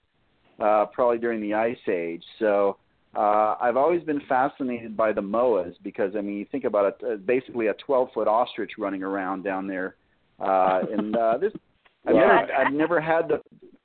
uh, 0.60 0.86
probably 0.86 1.18
during 1.18 1.40
the 1.40 1.54
Ice 1.54 1.88
Age. 1.88 2.22
So 2.38 2.76
uh, 3.16 3.56
I've 3.60 3.76
always 3.76 4.02
been 4.04 4.20
fascinated 4.28 4.96
by 4.96 5.12
the 5.12 5.20
moas 5.22 5.74
because 5.82 6.14
I 6.16 6.20
mean, 6.20 6.36
you 6.36 6.46
think 6.52 6.64
about 6.64 6.94
it, 7.02 7.12
uh, 7.12 7.16
basically 7.16 7.66
a 7.68 7.74
12 7.74 8.08
foot 8.14 8.28
ostrich 8.28 8.72
running 8.78 9.02
around 9.02 9.42
down 9.42 9.66
there, 9.66 9.96
uh, 10.38 10.82
and 10.92 11.16
uh, 11.16 11.38
this. 11.38 11.52
I've 12.06 12.14
Wow. 12.14 12.20
never, 12.46 12.52
I've 12.54 12.72
never 12.72 13.00
had 13.00 13.28
the, 13.28 13.42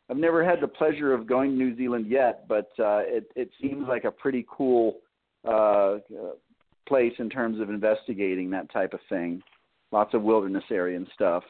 I've 0.10 0.16
never 0.16 0.42
had 0.42 0.62
the 0.62 0.70
pleasure 0.70 1.14
of 1.14 1.28
going 1.28 1.52
to 1.52 1.58
New 1.58 1.76
Zealand 1.76 2.06
yet, 2.08 2.48
but 2.48 2.72
uh, 2.80 3.02
it 3.04 3.30
it 3.36 3.50
seems 3.62 3.88
like 3.90 4.06
a 4.06 4.12
pretty 4.12 4.46
cool 4.50 5.00
uh, 5.46 5.98
place 6.88 7.14
in 7.20 7.30
terms 7.30 7.60
of 7.60 7.70
investigating 7.70 8.50
that 8.52 8.72
type 8.72 8.94
of 8.94 9.00
thing. 9.10 9.42
Lots 9.92 10.14
of 10.14 10.22
wilderness 10.24 10.64
area 10.72 10.98
and 10.98 11.08
stuff. 11.14 11.44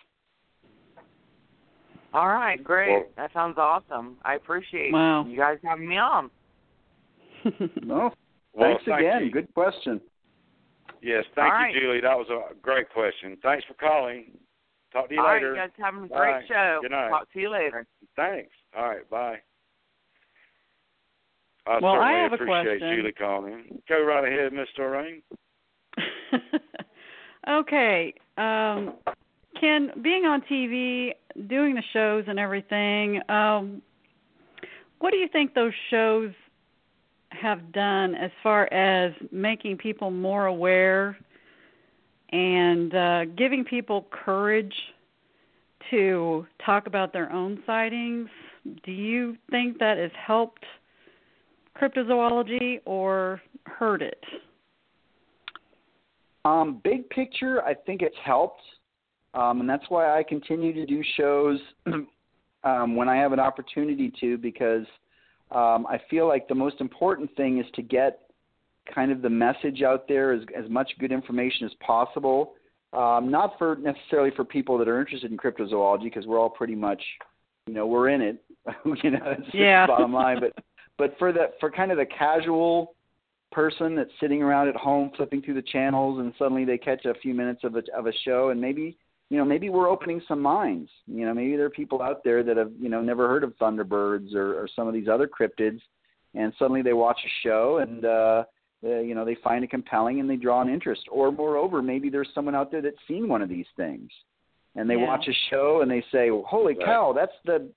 All 2.13 2.27
right, 2.29 2.63
great. 2.63 2.91
Well- 2.91 3.05
that 3.17 3.33
sounds 3.33 3.57
awesome. 3.57 4.17
I 4.23 4.35
appreciate 4.35 4.93
Wow. 4.93 5.25
you 5.25 5.37
guys 5.37 5.57
having 5.63 5.87
me 5.87 5.97
on. 5.97 6.29
No, 7.83 8.11
Well, 8.53 8.69
thanks 8.69 8.83
thank 8.85 8.99
again. 9.01 9.25
you. 9.25 9.31
Good 9.31 9.53
question. 9.53 10.01
Yes, 11.01 11.25
thank 11.35 11.53
All 11.53 11.59
you, 11.59 11.65
right. 11.65 11.75
Julie. 11.75 12.01
That 12.01 12.17
was 12.17 12.27
a 12.29 12.55
great 12.61 12.89
question. 12.89 13.37
Thanks 13.43 13.65
for 13.65 13.73
calling. 13.75 14.31
Talk 14.91 15.09
to 15.09 15.13
you 15.13 15.19
All 15.19 15.27
right, 15.27 15.35
later. 15.35 15.49
you 15.51 15.55
guys 15.57 15.69
having 15.77 16.05
a 16.05 16.07
great 16.07 16.17
right. 16.19 16.47
show. 16.47 16.79
Good 16.81 16.91
night. 16.91 17.09
Talk 17.09 17.31
to 17.33 17.39
you 17.39 17.49
later. 17.49 17.85
Thanks. 18.15 18.51
All 18.75 18.87
right, 18.87 19.07
bye. 19.09 19.37
I 21.67 21.79
Well, 21.79 21.93
I 21.93 22.11
certainly 22.11 22.21
have 22.21 22.31
a 22.31 22.35
appreciate 22.35 22.79
question. 22.79 22.95
Julie 22.95 23.11
calling. 23.11 23.81
Go 23.89 24.03
right 24.03 24.25
ahead, 24.25 24.51
Mr. 24.51 24.91
Rain. 24.91 25.21
okay. 27.49 28.13
Um, 28.37 28.95
Ken, 29.59 29.91
being 30.01 30.25
on 30.25 30.41
TV, 30.41 31.11
doing 31.47 31.75
the 31.75 31.83
shows 31.93 32.25
and 32.27 32.39
everything, 32.39 33.21
um, 33.29 33.81
what 34.99 35.11
do 35.11 35.17
you 35.17 35.27
think 35.27 35.53
those 35.53 35.73
shows 35.89 36.31
have 37.29 37.71
done 37.71 38.15
as 38.15 38.31
far 38.43 38.71
as 38.73 39.13
making 39.31 39.77
people 39.77 40.11
more 40.11 40.45
aware 40.45 41.17
and 42.31 42.95
uh, 42.95 43.25
giving 43.37 43.63
people 43.63 44.07
courage 44.11 44.73
to 45.91 46.45
talk 46.65 46.87
about 46.87 47.13
their 47.13 47.31
own 47.31 47.61
sightings? 47.65 48.29
Do 48.83 48.91
you 48.91 49.37
think 49.51 49.79
that 49.79 49.97
has 49.97 50.11
helped 50.25 50.65
cryptozoology 51.79 52.79
or 52.85 53.41
heard 53.65 54.01
it? 54.01 54.23
Um, 56.43 56.79
big 56.83 57.09
picture, 57.09 57.63
I 57.63 57.73
think 57.73 58.01
it's 58.01 58.15
helped, 58.23 58.61
um, 59.33 59.61
and 59.61 59.69
that's 59.69 59.85
why 59.89 60.17
I 60.17 60.23
continue 60.23 60.73
to 60.73 60.85
do 60.85 61.03
shows 61.17 61.59
um, 62.63 62.95
when 62.95 63.09
I 63.09 63.15
have 63.15 63.33
an 63.33 63.39
opportunity 63.39 64.13
to, 64.21 64.37
because 64.37 64.85
um, 65.51 65.87
I 65.87 65.99
feel 66.09 66.27
like 66.27 66.47
the 66.47 66.55
most 66.55 66.81
important 66.81 67.35
thing 67.35 67.59
is 67.59 67.65
to 67.75 67.81
get 67.81 68.21
kind 68.93 69.11
of 69.11 69.21
the 69.21 69.29
message 69.29 69.81
out 69.81 70.07
there 70.07 70.33
as, 70.33 70.41
as 70.55 70.69
much 70.69 70.91
good 70.99 71.11
information 71.11 71.65
as 71.65 71.73
possible. 71.85 72.53
Um, 72.93 73.29
not 73.29 73.57
for 73.57 73.75
necessarily 73.75 74.31
for 74.35 74.45
people 74.45 74.77
that 74.77 74.87
are 74.87 74.99
interested 74.99 75.31
in 75.31 75.37
cryptozoology, 75.37 76.03
because 76.03 76.25
we're 76.25 76.39
all 76.39 76.49
pretty 76.49 76.75
much, 76.75 77.01
you 77.67 77.73
know, 77.73 77.87
we're 77.87 78.09
in 78.09 78.21
it. 78.21 78.43
you 79.03 79.11
know, 79.11 79.35
it's 79.37 79.53
Yeah. 79.53 79.85
the 79.85 79.87
bottom 79.93 80.13
line. 80.13 80.39
But 80.39 80.63
but 80.97 81.15
for 81.17 81.31
the 81.31 81.51
for 81.59 81.69
kind 81.71 81.91
of 81.91 81.97
the 81.97 82.05
casual 82.05 82.93
person 83.51 83.95
that's 83.95 84.11
sitting 84.19 84.41
around 84.41 84.67
at 84.67 84.75
home 84.75 85.11
flipping 85.15 85.41
through 85.41 85.53
the 85.53 85.61
channels 85.61 86.19
and 86.19 86.33
suddenly 86.37 86.65
they 86.65 86.77
catch 86.77 87.05
a 87.05 87.13
few 87.15 87.33
minutes 87.33 87.63
of 87.63 87.75
a 87.75 87.83
of 87.97 88.07
a 88.07 88.11
show 88.23 88.49
and 88.49 88.59
maybe 88.59 88.97
you 89.29 89.37
know 89.37 89.45
maybe 89.45 89.69
we're 89.69 89.89
opening 89.89 90.21
some 90.27 90.41
minds 90.41 90.89
you 91.07 91.25
know 91.25 91.33
maybe 91.33 91.55
there 91.55 91.65
are 91.65 91.69
people 91.69 92.01
out 92.01 92.23
there 92.23 92.43
that 92.43 92.57
have 92.57 92.71
you 92.79 92.89
know 92.89 93.01
never 93.01 93.27
heard 93.27 93.43
of 93.43 93.53
thunderbirds 93.57 94.33
or, 94.33 94.59
or 94.61 94.67
some 94.75 94.87
of 94.87 94.93
these 94.93 95.07
other 95.07 95.27
cryptids 95.27 95.79
and 96.33 96.51
suddenly 96.59 96.81
they 96.81 96.93
watch 96.93 97.19
a 97.25 97.47
show 97.47 97.77
and 97.77 98.05
uh 98.05 98.43
uh, 98.83 98.99
you 98.99 99.15
know 99.15 99.23
they 99.25 99.35
find 99.43 99.63
it 99.63 99.69
compelling 99.71 100.19
and 100.19 100.29
they 100.29 100.35
draw 100.35 100.61
an 100.61 100.69
interest 100.69 101.01
or 101.09 101.31
moreover 101.31 101.81
maybe 101.81 102.09
there's 102.09 102.27
someone 102.35 102.53
out 102.55 102.71
there 102.71 102.81
that's 102.81 102.97
seen 103.07 103.27
one 103.29 103.41
of 103.41 103.47
these 103.49 103.65
things 103.77 104.09
and 104.75 104.89
they 104.89 104.95
Yeah. 104.95 105.07
watch 105.07 105.27
a 105.27 105.33
show 105.49 105.79
and 105.81 105.89
they 105.89 106.03
say 106.11 106.29
holy 106.45 106.75
Right. 106.75 106.85
cow 106.85 107.13
that's 107.13 107.31
the 107.45 107.69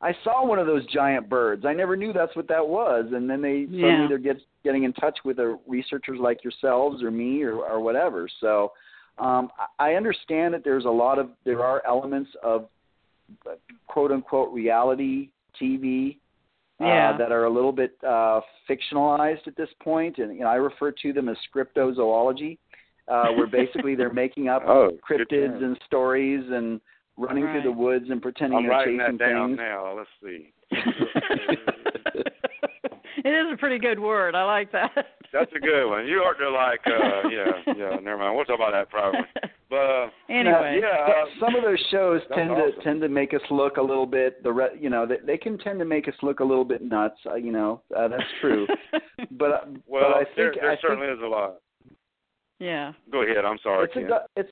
I 0.00 0.14
saw 0.22 0.44
one 0.46 0.58
of 0.58 0.66
those 0.66 0.84
giant 0.86 1.28
birds. 1.28 1.64
I 1.64 1.72
never 1.72 1.96
knew 1.96 2.12
that's 2.12 2.34
what 2.36 2.48
that 2.48 2.66
was. 2.66 3.06
And 3.12 3.28
then 3.28 3.40
they 3.40 3.66
Yeah. 3.70 3.82
suddenly 3.82 4.08
they're 4.08 4.18
get, 4.18 4.42
getting 4.62 4.84
in 4.84 4.92
touch 4.92 5.18
with 5.24 5.36
the 5.36 5.58
researchers 5.66 6.18
like 6.18 6.44
yourselves 6.44 7.02
or 7.02 7.10
me 7.10 7.42
or, 7.42 7.56
or 7.64 7.80
whatever. 7.80 8.28
So 8.40 8.72
um, 9.18 9.50
I 9.78 9.90
I 9.90 9.94
understand 9.94 10.52
that 10.54 10.64
there's 10.64 10.84
a 10.86 10.90
lot 10.90 11.18
of 11.18 11.30
there 11.44 11.62
are 11.64 11.82
elements 11.86 12.30
of 12.42 12.68
uh, 13.46 13.54
quote 13.86 14.10
unquote 14.10 14.52
reality 14.52 15.30
TV 15.60 16.18
Yeah. 16.80 17.10
uh, 17.10 17.18
that 17.18 17.30
are 17.32 17.44
a 17.44 17.50
little 17.50 17.72
bit 17.72 17.96
uh, 18.06 18.40
fictionalized 18.68 19.46
at 19.46 19.56
this 19.56 19.68
point, 19.80 20.18
and 20.18 20.34
you 20.34 20.40
know, 20.40 20.48
I 20.48 20.56
refer 20.56 20.90
to 20.90 21.12
them 21.12 21.28
as 21.28 21.36
cryptozoology, 21.54 22.58
uh, 23.08 23.28
where 23.28 23.46
basically 23.46 23.94
they're 23.94 24.12
making 24.24 24.48
up 24.48 24.62
Oh, 24.66 24.90
cryptids 25.08 25.62
and 25.62 25.78
stories 25.86 26.44
and 26.50 26.80
running 27.16 27.44
Right. 27.44 27.62
through 27.62 27.72
the 27.72 27.78
woods 27.78 28.06
and 28.10 28.20
pretending 28.22 28.58
I'm 28.58 28.64
they're 28.64 28.70
writing 28.72 28.98
chasing 28.98 29.18
that 29.18 29.24
down 29.30 29.48
things. 29.50 29.58
now. 29.58 29.96
Let's 29.96 30.10
see. 30.22 30.52
it 33.24 33.28
is 33.28 33.52
a 33.52 33.56
pretty 33.56 33.78
good 33.78 33.98
word. 34.00 34.34
I 34.34 34.44
like 34.44 34.72
that. 34.72 34.90
That's 35.32 35.52
a 35.54 35.58
good 35.60 35.88
one. 35.88 36.06
You 36.06 36.18
ought 36.18 36.38
to 36.38 36.50
like, 36.50 36.80
uh, 36.86 37.28
yeah, 37.28 37.74
yeah. 37.76 37.96
Never 38.00 38.18
mind. 38.18 38.36
We'll 38.36 38.44
talk 38.44 38.56
about 38.56 38.72
that 38.72 38.88
privately. 38.90 39.26
But 39.68 39.76
uh, 39.76 40.06
anyway. 40.30 40.80
yeah, 40.80 41.12
uh, 41.12 41.24
some 41.40 41.54
of 41.56 41.62
those 41.64 41.78
shows 41.90 42.20
tend 42.34 42.50
awesome. 42.52 42.72
to 42.78 42.82
tend 42.84 43.00
to 43.00 43.08
make 43.08 43.34
us 43.34 43.40
look 43.50 43.76
a 43.76 43.82
little 43.82 44.06
bit 44.06 44.42
the 44.44 44.52
re- 44.52 44.76
you 44.80 44.90
know 44.90 45.06
they, 45.06 45.16
they 45.26 45.36
can 45.36 45.58
tend 45.58 45.78
to 45.80 45.84
make 45.84 46.06
us 46.06 46.14
look 46.22 46.38
a 46.40 46.44
little 46.44 46.64
bit 46.64 46.82
nuts 46.82 47.18
uh, 47.26 47.34
you 47.34 47.50
know 47.50 47.82
uh, 47.96 48.06
that's 48.06 48.22
true 48.40 48.66
but 49.32 49.50
uh, 49.50 49.60
well, 49.88 50.12
but 50.12 50.16
I 50.18 50.24
think 50.36 50.54
there 50.60 50.70
I 50.70 50.76
certainly 50.80 51.06
think 51.08 51.18
is 51.18 51.24
a 51.24 51.26
lot. 51.28 51.54
yeah. 52.60 52.92
Go 53.10 53.22
ahead. 53.22 53.44
I'm 53.44 53.58
sorry, 53.62 53.86
it's 53.86 53.96
a 53.96 54.00
Ken. 54.00 54.10
it's 54.36 54.50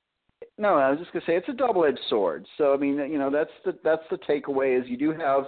no 0.63 0.75
I 0.75 0.89
was 0.89 0.99
just 0.99 1.11
gonna 1.11 1.25
say 1.27 1.35
it's 1.35 1.49
a 1.49 1.53
double 1.53 1.85
edged 1.85 1.99
sword 2.09 2.47
so 2.57 2.73
I 2.73 2.77
mean 2.77 2.95
you 2.97 3.19
know 3.19 3.29
that's 3.29 3.51
the 3.65 3.77
that's 3.83 4.01
the 4.09 4.17
takeaway 4.17 4.79
is 4.81 4.89
you 4.89 4.97
do 4.97 5.11
have 5.11 5.43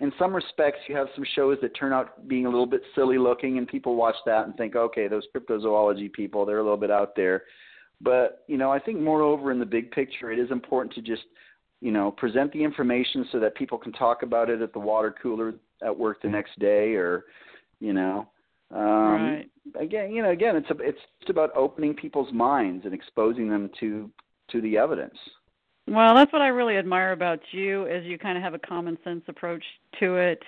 in 0.00 0.12
some 0.18 0.34
respects 0.34 0.78
you 0.88 0.96
have 0.96 1.08
some 1.14 1.24
shows 1.34 1.58
that 1.60 1.76
turn 1.76 1.92
out 1.92 2.26
being 2.28 2.46
a 2.46 2.48
little 2.48 2.66
bit 2.66 2.80
silly 2.94 3.18
looking 3.18 3.58
and 3.58 3.68
people 3.68 3.96
watch 3.96 4.14
that 4.24 4.46
and 4.46 4.56
think 4.56 4.76
okay 4.76 5.08
those 5.08 5.24
cryptozoology 5.36 6.10
people 6.10 6.46
they're 6.46 6.60
a 6.60 6.62
little 6.62 6.78
bit 6.78 6.90
out 6.90 7.14
there 7.16 7.42
but 8.00 8.44
you 8.46 8.56
know 8.56 8.70
I 8.70 8.78
think 8.78 8.98
moreover 9.00 9.50
in 9.50 9.58
the 9.58 9.66
big 9.66 9.90
picture 9.90 10.30
it 10.30 10.38
is 10.38 10.50
important 10.50 10.94
to 10.94 11.02
just 11.02 11.24
you 11.80 11.90
know 11.90 12.10
present 12.12 12.52
the 12.52 12.62
information 12.62 13.26
so 13.32 13.40
that 13.40 13.54
people 13.56 13.76
can 13.76 13.92
talk 13.92 14.22
about 14.22 14.48
it 14.48 14.62
at 14.62 14.72
the 14.72 14.78
water 14.78 15.14
cooler 15.22 15.54
at 15.82 15.96
work 15.96 16.22
the 16.22 16.28
next 16.28 16.58
day 16.58 16.94
or 16.94 17.24
you 17.80 17.92
know 17.92 18.28
um 18.72 18.80
right. 18.80 19.50
again 19.80 20.12
you 20.12 20.22
know 20.22 20.30
again 20.30 20.54
it's 20.54 20.70
a, 20.70 20.76
it's 20.78 21.00
just 21.18 21.30
about 21.30 21.54
opening 21.56 21.92
people's 21.92 22.32
minds 22.32 22.84
and 22.84 22.94
exposing 22.94 23.48
them 23.48 23.68
to 23.80 24.08
to 24.50 24.60
the 24.60 24.76
evidence 24.76 25.16
Well, 25.86 26.14
that's 26.14 26.32
what 26.32 26.42
I 26.42 26.48
really 26.48 26.76
admire 26.76 27.12
about 27.12 27.40
you 27.52 27.86
is 27.86 28.04
you 28.04 28.18
kind 28.18 28.36
of 28.36 28.44
have 28.44 28.54
a 28.54 28.58
common 28.58 28.98
sense 29.04 29.22
approach 29.28 29.64
to 30.00 30.16
it 30.16 30.42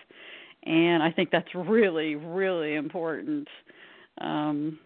and 0.65 1.03
I 1.03 1.11
think 1.11 1.31
that's 1.31 1.55
really 1.55 2.15
really 2.15 2.75
important 2.75 3.49
um 4.21 4.79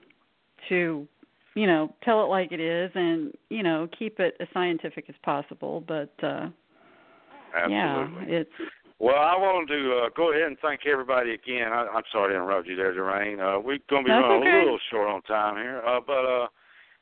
to 0.68 1.06
you 1.55 1.66
know, 1.66 1.94
tell 2.05 2.22
it 2.22 2.26
like 2.26 2.52
it 2.52 2.60
is 2.60 2.90
and, 2.94 3.32
you 3.48 3.62
know, 3.62 3.88
keep 3.98 4.20
it 4.20 4.36
as 4.40 4.47
scientific 4.52 5.06
as 5.09 5.14
possible, 5.22 5.82
but 5.88 6.12
uh 6.22 6.48
yeah, 7.70 8.06
it's 8.22 8.51
Well, 8.98 9.16
I 9.16 9.34
wanted 9.34 9.72
to 9.72 10.05
uh, 10.05 10.09
go 10.14 10.32
ahead 10.32 10.43
and 10.43 10.59
thank 10.60 10.80
everybody 10.86 11.32
again. 11.32 11.72
I, 11.72 11.86
I'm 11.86 12.02
sorry 12.12 12.32
to 12.32 12.36
interrupt 12.36 12.68
you 12.68 12.76
there, 12.76 12.93
Dorraine. 12.93 13.40
Uh, 13.40 13.59
we're 13.59 13.78
going 13.88 14.05
to 14.05 14.09
be 14.09 14.12
That's 14.12 14.22
running 14.22 14.48
okay. 14.48 14.56
a 14.56 14.64
little 14.64 14.78
short 14.90 15.09
on 15.09 15.22
time 15.22 15.56
here, 15.56 15.80
uh, 15.86 16.01
but 16.06 16.24
uh, 16.26 16.47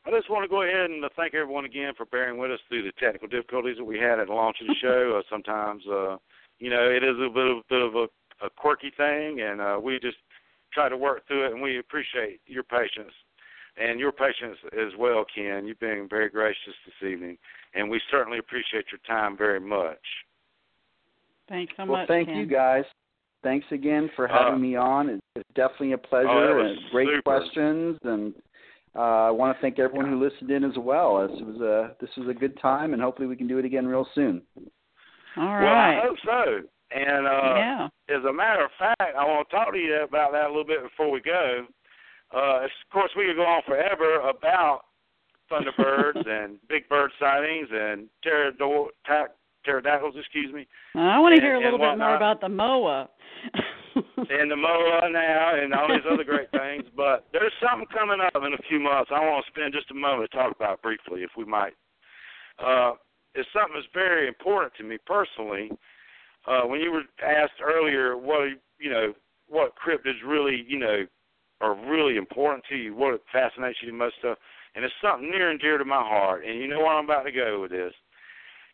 I 0.06 0.10
just 0.10 0.28
want 0.30 0.44
to 0.44 0.48
go 0.48 0.62
ahead 0.62 0.90
and 0.90 1.04
uh, 1.04 1.08
thank 1.16 1.34
everyone 1.34 1.64
again 1.64 1.94
for 1.96 2.04
bearing 2.06 2.38
with 2.38 2.50
us 2.50 2.60
through 2.68 2.82
the 2.82 2.92
technical 3.00 3.28
difficulties 3.28 3.76
that 3.78 3.84
we 3.84 3.98
had 3.98 4.18
at 4.20 4.26
the 4.26 4.34
launch 4.34 4.56
of 4.60 4.66
the 4.66 4.74
show. 4.80 5.12
Uh, 5.18 5.22
sometimes, 5.30 5.82
uh, 5.86 6.16
you 6.58 6.68
know, 6.70 6.90
it 6.90 7.02
is 7.04 7.16
a 7.16 7.28
bit 7.32 7.46
of, 7.46 7.58
bit 7.68 7.80
of 7.82 7.94
a, 7.94 8.06
a 8.44 8.50
quirky 8.56 8.90
thing, 8.96 9.40
and 9.40 9.60
uh, 9.60 9.78
we 9.82 9.98
just 10.00 10.16
try 10.72 10.88
to 10.88 10.96
work 10.96 11.26
through 11.26 11.46
it, 11.46 11.52
and 11.52 11.62
we 11.62 11.78
appreciate 11.78 12.40
your 12.46 12.62
patience. 12.64 13.12
And 13.76 13.98
your 14.00 14.12
patience 14.12 14.56
as 14.72 14.92
well, 14.98 15.24
Ken. 15.34 15.66
You've 15.66 15.80
been 15.80 16.06
very 16.08 16.28
gracious 16.30 16.74
this 16.86 17.08
evening, 17.10 17.38
and 17.74 17.88
we 17.90 18.00
certainly 18.10 18.38
appreciate 18.38 18.84
your 18.92 19.00
time 19.06 19.36
very 19.36 19.60
much. 19.60 19.98
thanks 21.48 21.72
so 21.76 21.84
well 21.84 21.98
much. 22.00 22.08
thank 22.08 22.28
Ken. 22.28 22.36
you 22.38 22.46
guys 22.46 22.84
thanks 23.42 23.66
again 23.72 24.08
for 24.16 24.26
having 24.26 24.54
Uh, 24.54 24.58
me 24.58 24.74
on 24.76 25.08
it's, 25.10 25.22
it's 25.36 25.48
definitely 25.54 25.92
a 25.92 25.98
pleasure 25.98 26.28
Oh, 26.28 26.60
and 26.64 26.78
great 26.90 27.08
super. 27.08 27.22
questions 27.22 27.98
and 28.04 28.32
uh, 28.96 29.28
I 29.28 29.30
want 29.30 29.56
to 29.56 29.60
thank 29.60 29.78
everyone 29.78 30.08
who 30.08 30.22
listened 30.22 30.50
in 30.50 30.64
as 30.64 30.76
well. 30.78 31.26
This 31.26 31.40
was 31.40 31.60
a 31.60 31.96
this 32.00 32.10
was 32.16 32.28
a 32.28 32.34
good 32.34 32.58
time, 32.60 32.92
and 32.92 33.02
hopefully 33.02 33.26
we 33.26 33.36
can 33.36 33.48
do 33.48 33.58
it 33.58 33.64
again 33.64 33.86
real 33.86 34.06
soon. 34.14 34.42
All 35.36 35.44
right. 35.44 35.62
Well. 35.62 35.74
I 35.74 36.06
hope 36.06 36.16
so. 36.24 36.68
And 36.94 37.26
uh, 37.26 37.54
yeah. 37.56 37.88
as 38.08 38.24
a 38.24 38.32
matter 38.32 38.64
of 38.64 38.70
fact, 38.78 39.00
I 39.00 39.24
want 39.24 39.48
to 39.48 39.56
talk 39.56 39.72
to 39.72 39.78
you 39.78 40.04
about 40.04 40.30
that 40.32 40.44
a 40.44 40.48
little 40.48 40.64
bit 40.64 40.82
before 40.82 41.10
we 41.10 41.20
go. 41.20 41.66
Uh, 42.32 42.64
of 42.64 42.70
course, 42.92 43.10
we 43.16 43.26
could 43.26 43.36
go 43.36 43.42
on 43.42 43.62
forever 43.66 44.20
about 44.28 44.82
thunderbirds 45.50 46.26
and 46.28 46.58
big 46.68 46.88
bird 46.88 47.10
sightings 47.18 47.68
and 47.72 48.08
pterodor- 48.24 48.90
ta- 49.06 49.32
pterodactyls, 49.64 50.14
excuse 50.16 50.52
me, 50.54 50.68
I 50.94 51.18
want 51.18 51.32
to 51.34 51.40
and- 51.40 51.42
hear 51.42 51.56
a 51.56 51.60
little 51.60 51.78
bit 51.78 51.98
more 51.98 52.14
about 52.16 52.40
the 52.40 52.48
MOA. 52.48 53.08
and 54.16 54.50
the 54.50 54.56
moa 54.56 55.08
now 55.10 55.54
and 55.54 55.72
all 55.74 55.88
these 55.88 56.06
other 56.10 56.24
great 56.24 56.50
things. 56.50 56.84
But 56.96 57.26
there's 57.32 57.52
something 57.62 57.86
coming 57.92 58.20
up 58.20 58.42
in 58.44 58.52
a 58.54 58.62
few 58.68 58.80
months. 58.80 59.10
I 59.14 59.20
want 59.20 59.44
to 59.44 59.50
spend 59.50 59.72
just 59.72 59.90
a 59.90 59.94
moment 59.94 60.30
to 60.30 60.36
talk 60.36 60.54
about 60.54 60.82
briefly, 60.82 61.22
if 61.22 61.30
we 61.36 61.44
might. 61.44 61.74
Uh, 62.58 62.92
it's 63.34 63.48
something 63.52 63.74
that's 63.74 63.90
very 63.92 64.28
important 64.28 64.72
to 64.78 64.84
me 64.84 64.98
personally. 65.06 65.70
Uh, 66.46 66.62
when 66.62 66.80
you 66.80 66.92
were 66.92 67.02
asked 67.24 67.60
earlier, 67.62 68.16
what 68.16 68.48
you 68.78 68.90
know, 68.90 69.12
what 69.48 69.72
cryptids 69.76 70.20
really, 70.26 70.64
you 70.68 70.78
know, 70.78 71.06
are 71.60 71.74
really 71.88 72.16
important 72.16 72.64
to 72.68 72.76
you, 72.76 72.94
what 72.94 73.20
fascinates 73.32 73.78
you 73.82 73.90
the 73.90 73.96
most, 73.96 74.16
stuff, 74.18 74.38
and 74.74 74.84
it's 74.84 74.94
something 75.02 75.30
near 75.30 75.50
and 75.50 75.60
dear 75.60 75.78
to 75.78 75.84
my 75.84 76.02
heart. 76.02 76.44
And 76.44 76.58
you 76.58 76.68
know 76.68 76.80
where 76.80 76.98
I'm 76.98 77.04
about 77.04 77.22
to 77.22 77.32
go 77.32 77.60
with 77.60 77.70
this. 77.70 77.92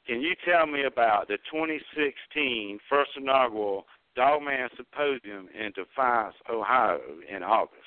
Can 0.07 0.21
you 0.21 0.35
tell 0.45 0.67
me 0.67 0.85
about 0.85 1.29
the 1.29 1.37
2016 1.53 2.79
first 2.89 3.11
inaugural 3.17 3.85
Dogman 4.21 4.69
Symposium 4.77 5.49
in 5.59 5.73
Defiance, 5.73 6.35
Ohio, 6.53 7.01
in 7.35 7.43
August? 7.43 7.81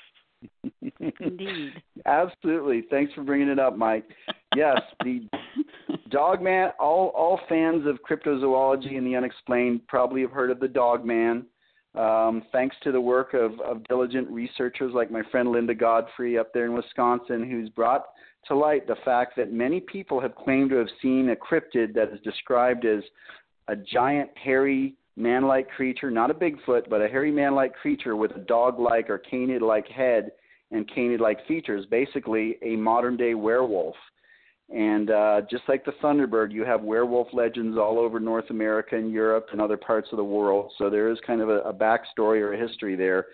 Indeed. 1.20 1.74
Absolutely. 2.06 2.82
Thanks 2.90 3.14
for 3.14 3.22
bringing 3.22 3.46
it 3.46 3.60
up, 3.60 3.78
Mike. 3.78 4.04
Yes, 4.56 4.80
the 5.04 5.28
Dogman. 6.10 6.70
All 6.80 7.12
all 7.14 7.38
fans 7.48 7.86
of 7.86 8.00
cryptozoology 8.02 8.98
and 8.98 9.06
the 9.06 9.14
unexplained 9.14 9.86
probably 9.86 10.22
have 10.22 10.32
heard 10.32 10.50
of 10.50 10.58
the 10.58 10.66
Dogman. 10.66 11.46
Um, 11.94 12.42
thanks 12.50 12.74
to 12.82 12.90
the 12.90 13.00
work 13.00 13.32
of, 13.34 13.60
of 13.60 13.84
diligent 13.84 14.28
researchers 14.28 14.92
like 14.92 15.12
my 15.12 15.22
friend 15.30 15.52
Linda 15.52 15.72
Godfrey 15.72 16.36
up 16.36 16.52
there 16.52 16.64
in 16.64 16.74
Wisconsin, 16.74 17.48
who's 17.48 17.68
brought 17.68 18.06
to 18.48 18.56
light 18.56 18.88
the 18.88 18.96
fact 19.04 19.36
that 19.36 19.52
many 19.52 19.78
people 19.78 20.20
have 20.20 20.34
claimed 20.34 20.70
to 20.70 20.76
have 20.78 20.88
seen 21.00 21.28
a 21.28 21.36
cryptid 21.36 21.94
that 21.94 22.12
is 22.12 22.18
described 22.24 22.84
as 22.84 23.04
a 23.68 23.76
giant, 23.76 24.30
hairy, 24.36 24.96
man-like 25.16 25.68
creature, 25.70 26.10
not 26.10 26.30
a 26.30 26.34
Bigfoot, 26.34 26.88
but 26.88 27.00
a 27.00 27.08
hairy 27.08 27.30
man-like 27.30 27.74
creature 27.74 28.16
with 28.16 28.32
a 28.32 28.40
dog-like 28.40 29.08
or 29.08 29.18
canid-like 29.18 29.86
head 29.88 30.32
and 30.70 30.90
canid-like 30.92 31.46
features, 31.46 31.86
basically 31.90 32.56
a 32.62 32.76
modern-day 32.76 33.34
werewolf. 33.34 33.94
And 34.74 35.10
uh, 35.10 35.42
just 35.50 35.64
like 35.68 35.84
the 35.84 35.92
Thunderbird, 36.02 36.50
you 36.50 36.64
have 36.64 36.82
werewolf 36.82 37.28
legends 37.32 37.76
all 37.76 37.98
over 37.98 38.18
North 38.18 38.50
America 38.50 38.96
and 38.96 39.12
Europe 39.12 39.48
and 39.52 39.60
other 39.60 39.76
parts 39.76 40.08
of 40.10 40.16
the 40.16 40.24
world. 40.24 40.72
So 40.78 40.88
there 40.88 41.10
is 41.10 41.18
kind 41.26 41.40
of 41.40 41.48
a, 41.48 41.58
a 41.60 41.72
backstory 41.72 42.40
or 42.40 42.54
a 42.54 42.58
history 42.58 42.96
there. 42.96 43.26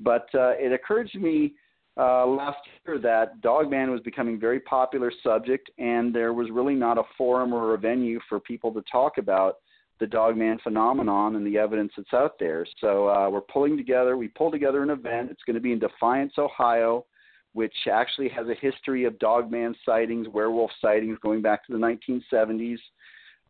But 0.00 0.28
uh, 0.34 0.52
it 0.52 0.72
occurred 0.72 1.10
to 1.10 1.18
me 1.18 1.54
uh, 1.98 2.26
last 2.26 2.58
year 2.86 2.98
that 2.98 3.40
Dogman 3.40 3.90
was 3.90 4.00
becoming 4.02 4.36
a 4.36 4.38
very 4.38 4.60
popular 4.60 5.12
subject, 5.22 5.70
and 5.78 6.14
there 6.14 6.32
was 6.32 6.50
really 6.50 6.74
not 6.74 6.98
a 6.98 7.02
forum 7.18 7.52
or 7.52 7.74
a 7.74 7.78
venue 7.78 8.20
for 8.28 8.38
people 8.38 8.72
to 8.72 8.82
talk 8.90 9.18
about 9.18 9.56
the 9.98 10.06
Dogman 10.06 10.58
phenomenon 10.62 11.36
and 11.36 11.46
the 11.46 11.58
evidence 11.58 11.92
that's 11.96 12.12
out 12.12 12.38
there. 12.38 12.66
So 12.80 13.08
uh, 13.08 13.30
we're 13.30 13.40
pulling 13.40 13.76
together. 13.76 14.16
We 14.16 14.28
pulled 14.28 14.52
together 14.52 14.82
an 14.82 14.90
event. 14.90 15.30
It's 15.30 15.42
going 15.44 15.54
to 15.54 15.60
be 15.60 15.72
in 15.72 15.78
Defiance, 15.78 16.34
Ohio, 16.38 17.06
which 17.54 17.74
actually 17.90 18.28
has 18.28 18.46
a 18.48 18.54
history 18.60 19.04
of 19.04 19.18
Dogman 19.18 19.74
sightings, 19.84 20.28
werewolf 20.28 20.70
sightings 20.80 21.18
going 21.22 21.40
back 21.40 21.66
to 21.66 21.72
the 21.72 21.78
1970s. 21.78 22.78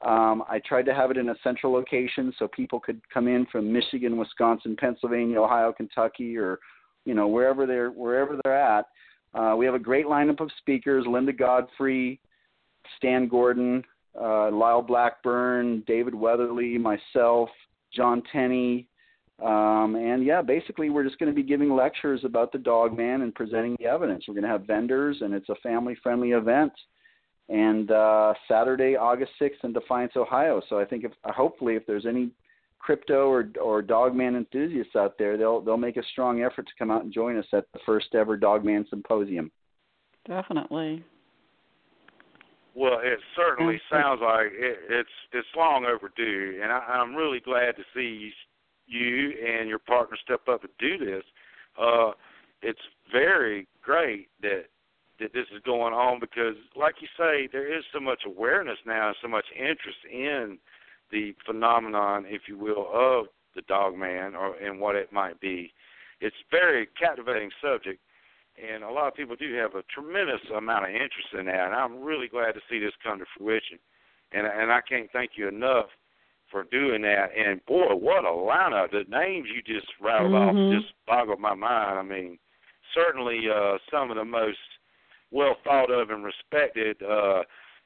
Um, 0.02 0.44
I 0.48 0.60
tried 0.60 0.84
to 0.84 0.94
have 0.94 1.10
it 1.10 1.16
in 1.16 1.30
a 1.30 1.34
central 1.42 1.72
location 1.72 2.32
so 2.38 2.46
people 2.48 2.78
could 2.78 3.00
come 3.12 3.28
in 3.28 3.46
from 3.46 3.72
Michigan, 3.72 4.16
Wisconsin, 4.16 4.76
Pennsylvania, 4.78 5.40
Ohio, 5.40 5.72
Kentucky, 5.72 6.36
or 6.36 6.58
you 7.04 7.14
know 7.14 7.28
wherever 7.28 7.66
they're 7.66 7.90
wherever 7.90 8.38
they're 8.44 8.56
at. 8.56 8.86
Uh, 9.34 9.54
we 9.56 9.64
have 9.64 9.74
a 9.74 9.78
great 9.78 10.06
lineup 10.06 10.40
of 10.40 10.50
speakers: 10.58 11.06
Linda 11.08 11.32
Godfrey, 11.32 12.20
Stan 12.98 13.26
Gordon, 13.26 13.82
uh, 14.20 14.50
Lyle 14.50 14.82
Blackburn, 14.82 15.82
David 15.86 16.14
Weatherly, 16.14 16.78
myself, 16.78 17.50
John 17.92 18.22
Tenney, 18.32 18.88
um, 19.42 19.96
and 19.96 20.24
yeah, 20.24 20.40
basically 20.40 20.88
we're 20.88 21.04
just 21.04 21.18
going 21.18 21.30
to 21.30 21.36
be 21.36 21.42
giving 21.42 21.74
lectures 21.74 22.22
about 22.24 22.52
the 22.52 22.58
dog 22.58 22.96
man 22.96 23.20
and 23.20 23.34
presenting 23.34 23.76
the 23.78 23.86
evidence. 23.86 24.24
We're 24.26 24.34
going 24.34 24.44
to 24.44 24.50
have 24.50 24.66
vendors, 24.66 25.18
and 25.20 25.34
it's 25.34 25.48
a 25.50 25.54
family-friendly 25.56 26.30
event. 26.30 26.72
And 27.48 27.90
uh, 27.90 28.32
Saturday, 28.48 28.96
August 28.96 29.32
6th 29.40 29.62
in 29.62 29.72
Defiance, 29.72 30.12
Ohio. 30.16 30.62
So 30.68 30.80
I 30.80 30.84
think 30.84 31.04
if 31.04 31.12
hopefully 31.24 31.74
if 31.74 31.86
there's 31.86 32.06
any 32.06 32.30
crypto 32.78 33.28
or 33.28 33.48
or 33.62 33.82
dogman 33.82 34.36
enthusiasts 34.36 34.96
out 34.96 35.16
there, 35.18 35.36
they'll 35.36 35.60
they'll 35.60 35.76
make 35.76 35.96
a 35.96 36.02
strong 36.12 36.42
effort 36.42 36.66
to 36.66 36.72
come 36.78 36.90
out 36.90 37.04
and 37.04 37.12
join 37.12 37.36
us 37.36 37.46
at 37.52 37.66
the 37.72 37.78
first 37.86 38.14
ever 38.14 38.36
Dogman 38.36 38.86
Symposium. 38.90 39.52
Definitely. 40.26 41.04
Well, 42.76 42.98
it 43.02 43.18
certainly 43.34 43.80
sounds 43.90 44.20
like 44.22 44.52
it, 44.52 44.78
it's 44.90 45.08
it's 45.32 45.48
long 45.56 45.86
overdue, 45.86 46.60
and 46.62 46.70
I, 46.70 46.76
I'm 46.76 47.14
really 47.14 47.40
glad 47.40 47.74
to 47.76 47.82
see 47.94 48.30
you 48.86 49.32
and 49.48 49.66
your 49.66 49.78
partner 49.78 50.18
step 50.22 50.42
up 50.46 50.62
and 50.62 50.72
do 50.78 51.02
this. 51.02 51.24
Uh, 51.80 52.10
it's 52.60 52.80
very 53.10 53.66
great 53.82 54.28
that 54.42 54.64
that 55.18 55.32
this 55.32 55.46
is 55.54 55.62
going 55.64 55.94
on 55.94 56.20
because, 56.20 56.54
like 56.76 56.96
you 57.00 57.08
say, 57.18 57.48
there 57.50 57.74
is 57.74 57.82
so 57.94 57.98
much 57.98 58.20
awareness 58.26 58.76
now, 58.86 59.08
and 59.08 59.16
so 59.22 59.28
much 59.28 59.46
interest 59.58 59.98
in 60.12 60.58
the 61.10 61.34
phenomenon, 61.46 62.26
if 62.28 62.42
you 62.46 62.58
will, 62.58 62.88
of 62.92 63.26
the 63.54 63.62
dog 63.62 63.96
man 63.96 64.34
or 64.34 64.54
and 64.56 64.78
what 64.78 64.96
it 64.96 65.10
might 65.10 65.40
be. 65.40 65.72
It's 66.20 66.36
a 66.36 66.54
very 66.54 66.88
captivating 67.00 67.50
subject, 67.62 68.00
and 68.58 68.82
a 68.82 68.90
lot 68.90 69.08
of 69.08 69.14
people 69.14 69.36
do 69.36 69.54
have 69.54 69.74
a 69.74 69.82
tremendous 69.92 70.40
amount 70.56 70.84
of 70.84 70.90
interest 70.90 71.32
in 71.38 71.46
that. 71.46 71.66
And 71.66 71.74
I'm 71.74 72.02
really 72.02 72.28
glad 72.28 72.52
to 72.52 72.60
see 72.70 72.78
this 72.78 72.92
come 73.02 73.18
to 73.18 73.24
fruition, 73.36 73.78
and 74.32 74.46
and 74.46 74.72
I 74.72 74.80
can't 74.80 75.10
thank 75.12 75.32
you 75.36 75.48
enough 75.48 75.86
for 76.50 76.64
doing 76.64 77.02
that. 77.02 77.28
And 77.36 77.64
boy, 77.66 77.94
what 77.94 78.24
a 78.24 78.28
lineup! 78.28 78.92
The 78.92 79.04
names 79.08 79.48
you 79.54 79.62
just 79.62 79.88
rattled 80.00 80.32
Mhm. 80.32 80.48
off 80.48 80.72
just 80.72 80.94
boggled 81.06 81.40
my 81.40 81.54
mind. 81.54 81.98
I 81.98 82.02
mean, 82.02 82.38
certainly 82.94 83.50
uh, 83.50 83.78
some 83.90 84.10
of 84.10 84.16
the 84.16 84.24
most 84.24 84.58
well 85.30 85.56
thought 85.64 85.90
of 85.90 86.10
and 86.10 86.24
respected 86.24 87.02
uh, 87.02 87.42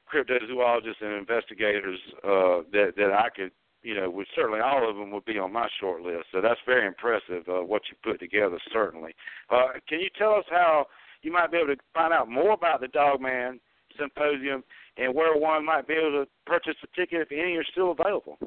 cryptozoologists 0.07 1.01
and 1.01 1.13
investigators 1.13 1.99
uh, 2.23 2.61
that 2.71 2.93
that 2.97 3.11
I 3.11 3.29
could, 3.29 3.51
you 3.83 3.95
know, 3.95 4.09
would 4.09 4.27
certainly 4.35 4.59
all 4.59 4.89
of 4.89 4.95
them 4.95 5.11
would 5.11 5.25
be 5.25 5.39
on 5.39 5.51
my 5.51 5.67
short 5.79 6.01
list. 6.01 6.25
So 6.31 6.41
that's 6.41 6.59
very 6.65 6.85
impressive 6.85 7.47
uh, 7.47 7.63
what 7.63 7.81
you 7.89 7.97
put 8.03 8.19
together. 8.19 8.59
Certainly, 8.71 9.13
uh, 9.49 9.67
can 9.87 9.99
you 9.99 10.09
tell 10.17 10.33
us 10.33 10.45
how 10.49 10.85
you 11.21 11.31
might 11.31 11.51
be 11.51 11.57
able 11.57 11.75
to 11.75 11.81
find 11.93 12.13
out 12.13 12.29
more 12.29 12.53
about 12.53 12.81
the 12.81 12.87
Dogman 12.87 13.59
Symposium 13.99 14.63
and 14.97 15.13
where 15.13 15.37
one 15.37 15.65
might 15.65 15.87
be 15.87 15.93
able 15.93 16.23
to 16.23 16.27
purchase 16.45 16.75
a 16.83 16.99
ticket 16.99 17.21
if 17.21 17.31
any 17.31 17.55
are 17.55 17.63
still 17.71 17.91
available? 17.91 18.37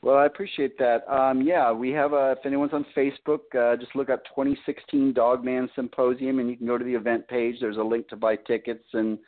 Well, 0.00 0.16
I 0.16 0.26
appreciate 0.26 0.78
that. 0.78 1.10
Um, 1.12 1.42
yeah, 1.42 1.72
we 1.72 1.90
have 1.90 2.12
a, 2.12 2.36
if 2.38 2.46
anyone's 2.46 2.72
on 2.72 2.86
Facebook, 2.96 3.40
uh, 3.58 3.76
just 3.76 3.96
look 3.96 4.10
up 4.10 4.24
2016 4.26 5.12
Dogman 5.12 5.68
Symposium 5.74 6.38
and 6.38 6.48
you 6.48 6.56
can 6.56 6.68
go 6.68 6.78
to 6.78 6.84
the 6.84 6.94
event 6.94 7.26
page. 7.26 7.56
There's 7.60 7.78
a 7.78 7.82
link 7.82 8.08
to 8.08 8.16
buy 8.16 8.36
tickets 8.36 8.84
and 8.92 9.18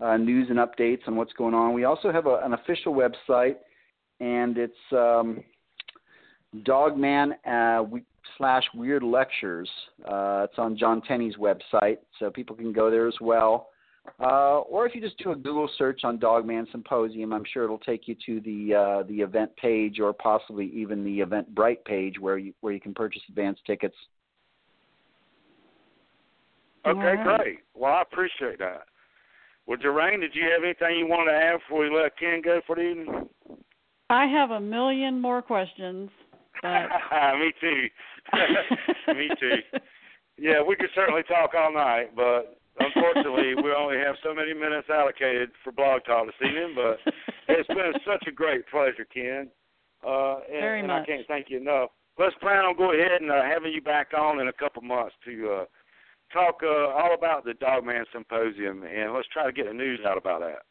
uh, 0.00 0.18
news 0.18 0.48
and 0.50 0.58
updates 0.58 1.08
on 1.08 1.16
what's 1.16 1.32
going 1.32 1.54
on. 1.54 1.72
We 1.72 1.84
also 1.84 2.12
have 2.12 2.26
a, 2.26 2.40
an 2.44 2.52
official 2.52 2.94
website 2.94 3.56
and 4.20 4.58
it's 4.58 4.74
um, 4.92 5.42
Dogman 6.64 7.34
uh, 7.46 7.82
we, 7.88 8.02
slash 8.36 8.64
Weird 8.74 9.02
Lectures. 9.02 9.68
Uh, 10.04 10.46
it's 10.48 10.58
on 10.58 10.76
John 10.76 11.02
Tenney's 11.02 11.36
website, 11.36 11.98
so 12.18 12.30
people 12.30 12.56
can 12.56 12.72
go 12.72 12.90
there 12.90 13.06
as 13.06 13.14
well. 13.20 13.68
Uh, 14.20 14.60
or 14.60 14.86
if 14.86 14.94
you 14.94 15.00
just 15.00 15.18
do 15.18 15.32
a 15.32 15.36
Google 15.36 15.68
search 15.76 16.00
on 16.02 16.18
Dogman 16.18 16.66
Symposium, 16.72 17.32
I'm 17.32 17.44
sure 17.52 17.64
it'll 17.64 17.78
take 17.78 18.08
you 18.08 18.16
to 18.26 18.40
the 18.40 18.74
uh, 18.74 19.02
the 19.06 19.20
event 19.20 19.54
page 19.56 20.00
or 20.00 20.12
possibly 20.14 20.66
even 20.74 21.04
the 21.04 21.20
Eventbrite 21.20 21.84
page 21.84 22.18
where 22.18 22.38
you 22.38 22.54
where 22.60 22.72
you 22.72 22.80
can 22.80 22.94
purchase 22.94 23.22
advance 23.28 23.58
tickets. 23.66 23.96
Okay, 26.86 26.98
All 26.98 27.04
right. 27.04 27.38
great. 27.38 27.58
Well, 27.74 27.92
I 27.92 28.02
appreciate 28.02 28.58
that. 28.60 28.84
Well, 29.66 29.76
Dorraine, 29.76 30.20
did 30.20 30.34
you 30.34 30.44
have 30.44 30.64
anything 30.64 30.98
you 30.98 31.06
wanted 31.06 31.32
to 31.32 31.36
add 31.36 31.58
before 31.58 31.80
we 31.80 31.94
let 31.94 32.16
Ken 32.18 32.40
go 32.42 32.62
for 32.66 32.76
the 32.76 32.82
evening? 32.82 33.28
I 34.10 34.26
have 34.26 34.50
a 34.50 34.60
million 34.60 35.20
more 35.20 35.42
questions, 35.42 36.10
but 36.62 36.68
Me 37.38 37.52
too. 37.60 37.88
Me 39.14 39.28
too. 39.38 39.78
Yeah, 40.38 40.62
we 40.66 40.76
could 40.76 40.90
certainly 40.94 41.22
talk 41.24 41.50
all 41.56 41.72
night, 41.72 42.14
but 42.14 42.58
unfortunately, 42.80 43.54
we 43.62 43.72
only 43.72 43.98
have 43.98 44.16
so 44.22 44.34
many 44.34 44.54
minutes 44.54 44.88
allocated 44.88 45.50
for 45.62 45.72
Blog 45.72 46.04
Talk 46.04 46.26
this 46.26 46.48
evening. 46.48 46.74
But 46.74 47.12
it's 47.48 47.68
been 47.68 47.92
such 48.06 48.26
a 48.26 48.32
great 48.32 48.66
pleasure, 48.68 49.06
Ken. 49.12 49.48
Uh, 50.06 50.36
and, 50.48 50.60
Very 50.60 50.80
and 50.80 50.92
I 50.92 51.04
can't 51.04 51.26
thank 51.26 51.50
you 51.50 51.58
enough. 51.58 51.90
Let's 52.18 52.34
plan 52.36 52.64
on 52.64 52.76
going 52.76 53.00
ahead 53.00 53.20
and 53.20 53.30
uh, 53.30 53.42
having 53.42 53.72
you 53.72 53.82
back 53.82 54.08
on 54.16 54.40
in 54.40 54.48
a 54.48 54.52
couple 54.52 54.82
months 54.82 55.14
to 55.24 55.60
uh, 55.60 55.64
talk 56.32 56.60
uh, 56.62 56.94
all 56.94 57.14
about 57.16 57.44
the 57.44 57.54
Dogman 57.54 58.04
Symposium, 58.12 58.82
and 58.84 59.12
let's 59.12 59.28
try 59.32 59.44
to 59.44 59.52
get 59.52 59.66
the 59.66 59.72
news 59.72 60.00
out 60.06 60.18
about 60.18 60.40
that. 60.40 60.62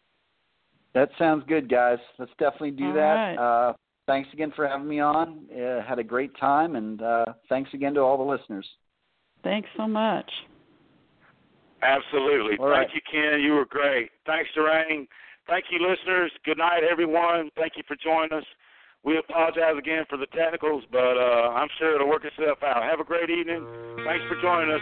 That 0.94 1.10
sounds 1.20 1.44
good, 1.48 1.70
guys. 1.70 2.00
Let's 2.18 2.32
definitely 2.40 2.72
do 2.72 2.88
All 2.88 2.94
that. 2.94 3.14
right. 3.36 3.36
Uh, 3.70 3.74
thanks 4.08 4.30
again 4.34 4.52
for 4.56 4.68
having 4.68 4.88
me 4.88 5.00
on. 5.00 5.46
Uh, 5.56 5.84
had 5.88 6.00
a 6.00 6.04
great 6.04 6.32
time, 6.40 6.76
and 6.76 7.02
uh, 7.02 7.26
thanks 7.50 7.70
again 7.74 7.94
to 7.96 8.02
all 8.02 8.18
the 8.18 8.24
listeners. 8.24 8.68
thanks 9.44 9.70
so 9.78 9.88
much. 9.88 10.30
Absolutely. 11.82 12.58
All 12.58 12.72
Thank 12.74 12.90
right. 12.90 12.96
you, 12.96 13.02
Ken. 13.12 13.40
You 13.40 13.54
were 13.54 13.66
great. 13.66 14.10
Thanks, 14.26 14.50
Dorraine. 14.56 15.08
Thank 15.48 15.66
you, 15.70 15.78
listeners. 15.80 16.32
Good 16.44 16.58
night, 16.58 16.82
everyone. 16.90 17.50
Thank 17.56 17.74
you 17.78 17.84
for 17.88 17.96
joining 17.96 18.34
us. 18.34 18.44
We 19.04 19.18
apologize 19.20 19.76
again 19.78 20.04
for 20.10 20.18
the 20.18 20.26
technicals, 20.28 20.84
but 20.92 21.16
uh, 21.16 21.54
I'm 21.54 21.70
sure 21.78 21.96
it'll 21.96 22.10
work 22.10 22.26
itself 22.26 22.58
out. 22.66 22.82
Have 22.84 23.00
a 23.00 23.04
great 23.06 23.30
evening. 23.30 23.64
Thanks 24.04 24.26
for 24.28 24.42
joining 24.42 24.74
us. 24.74 24.82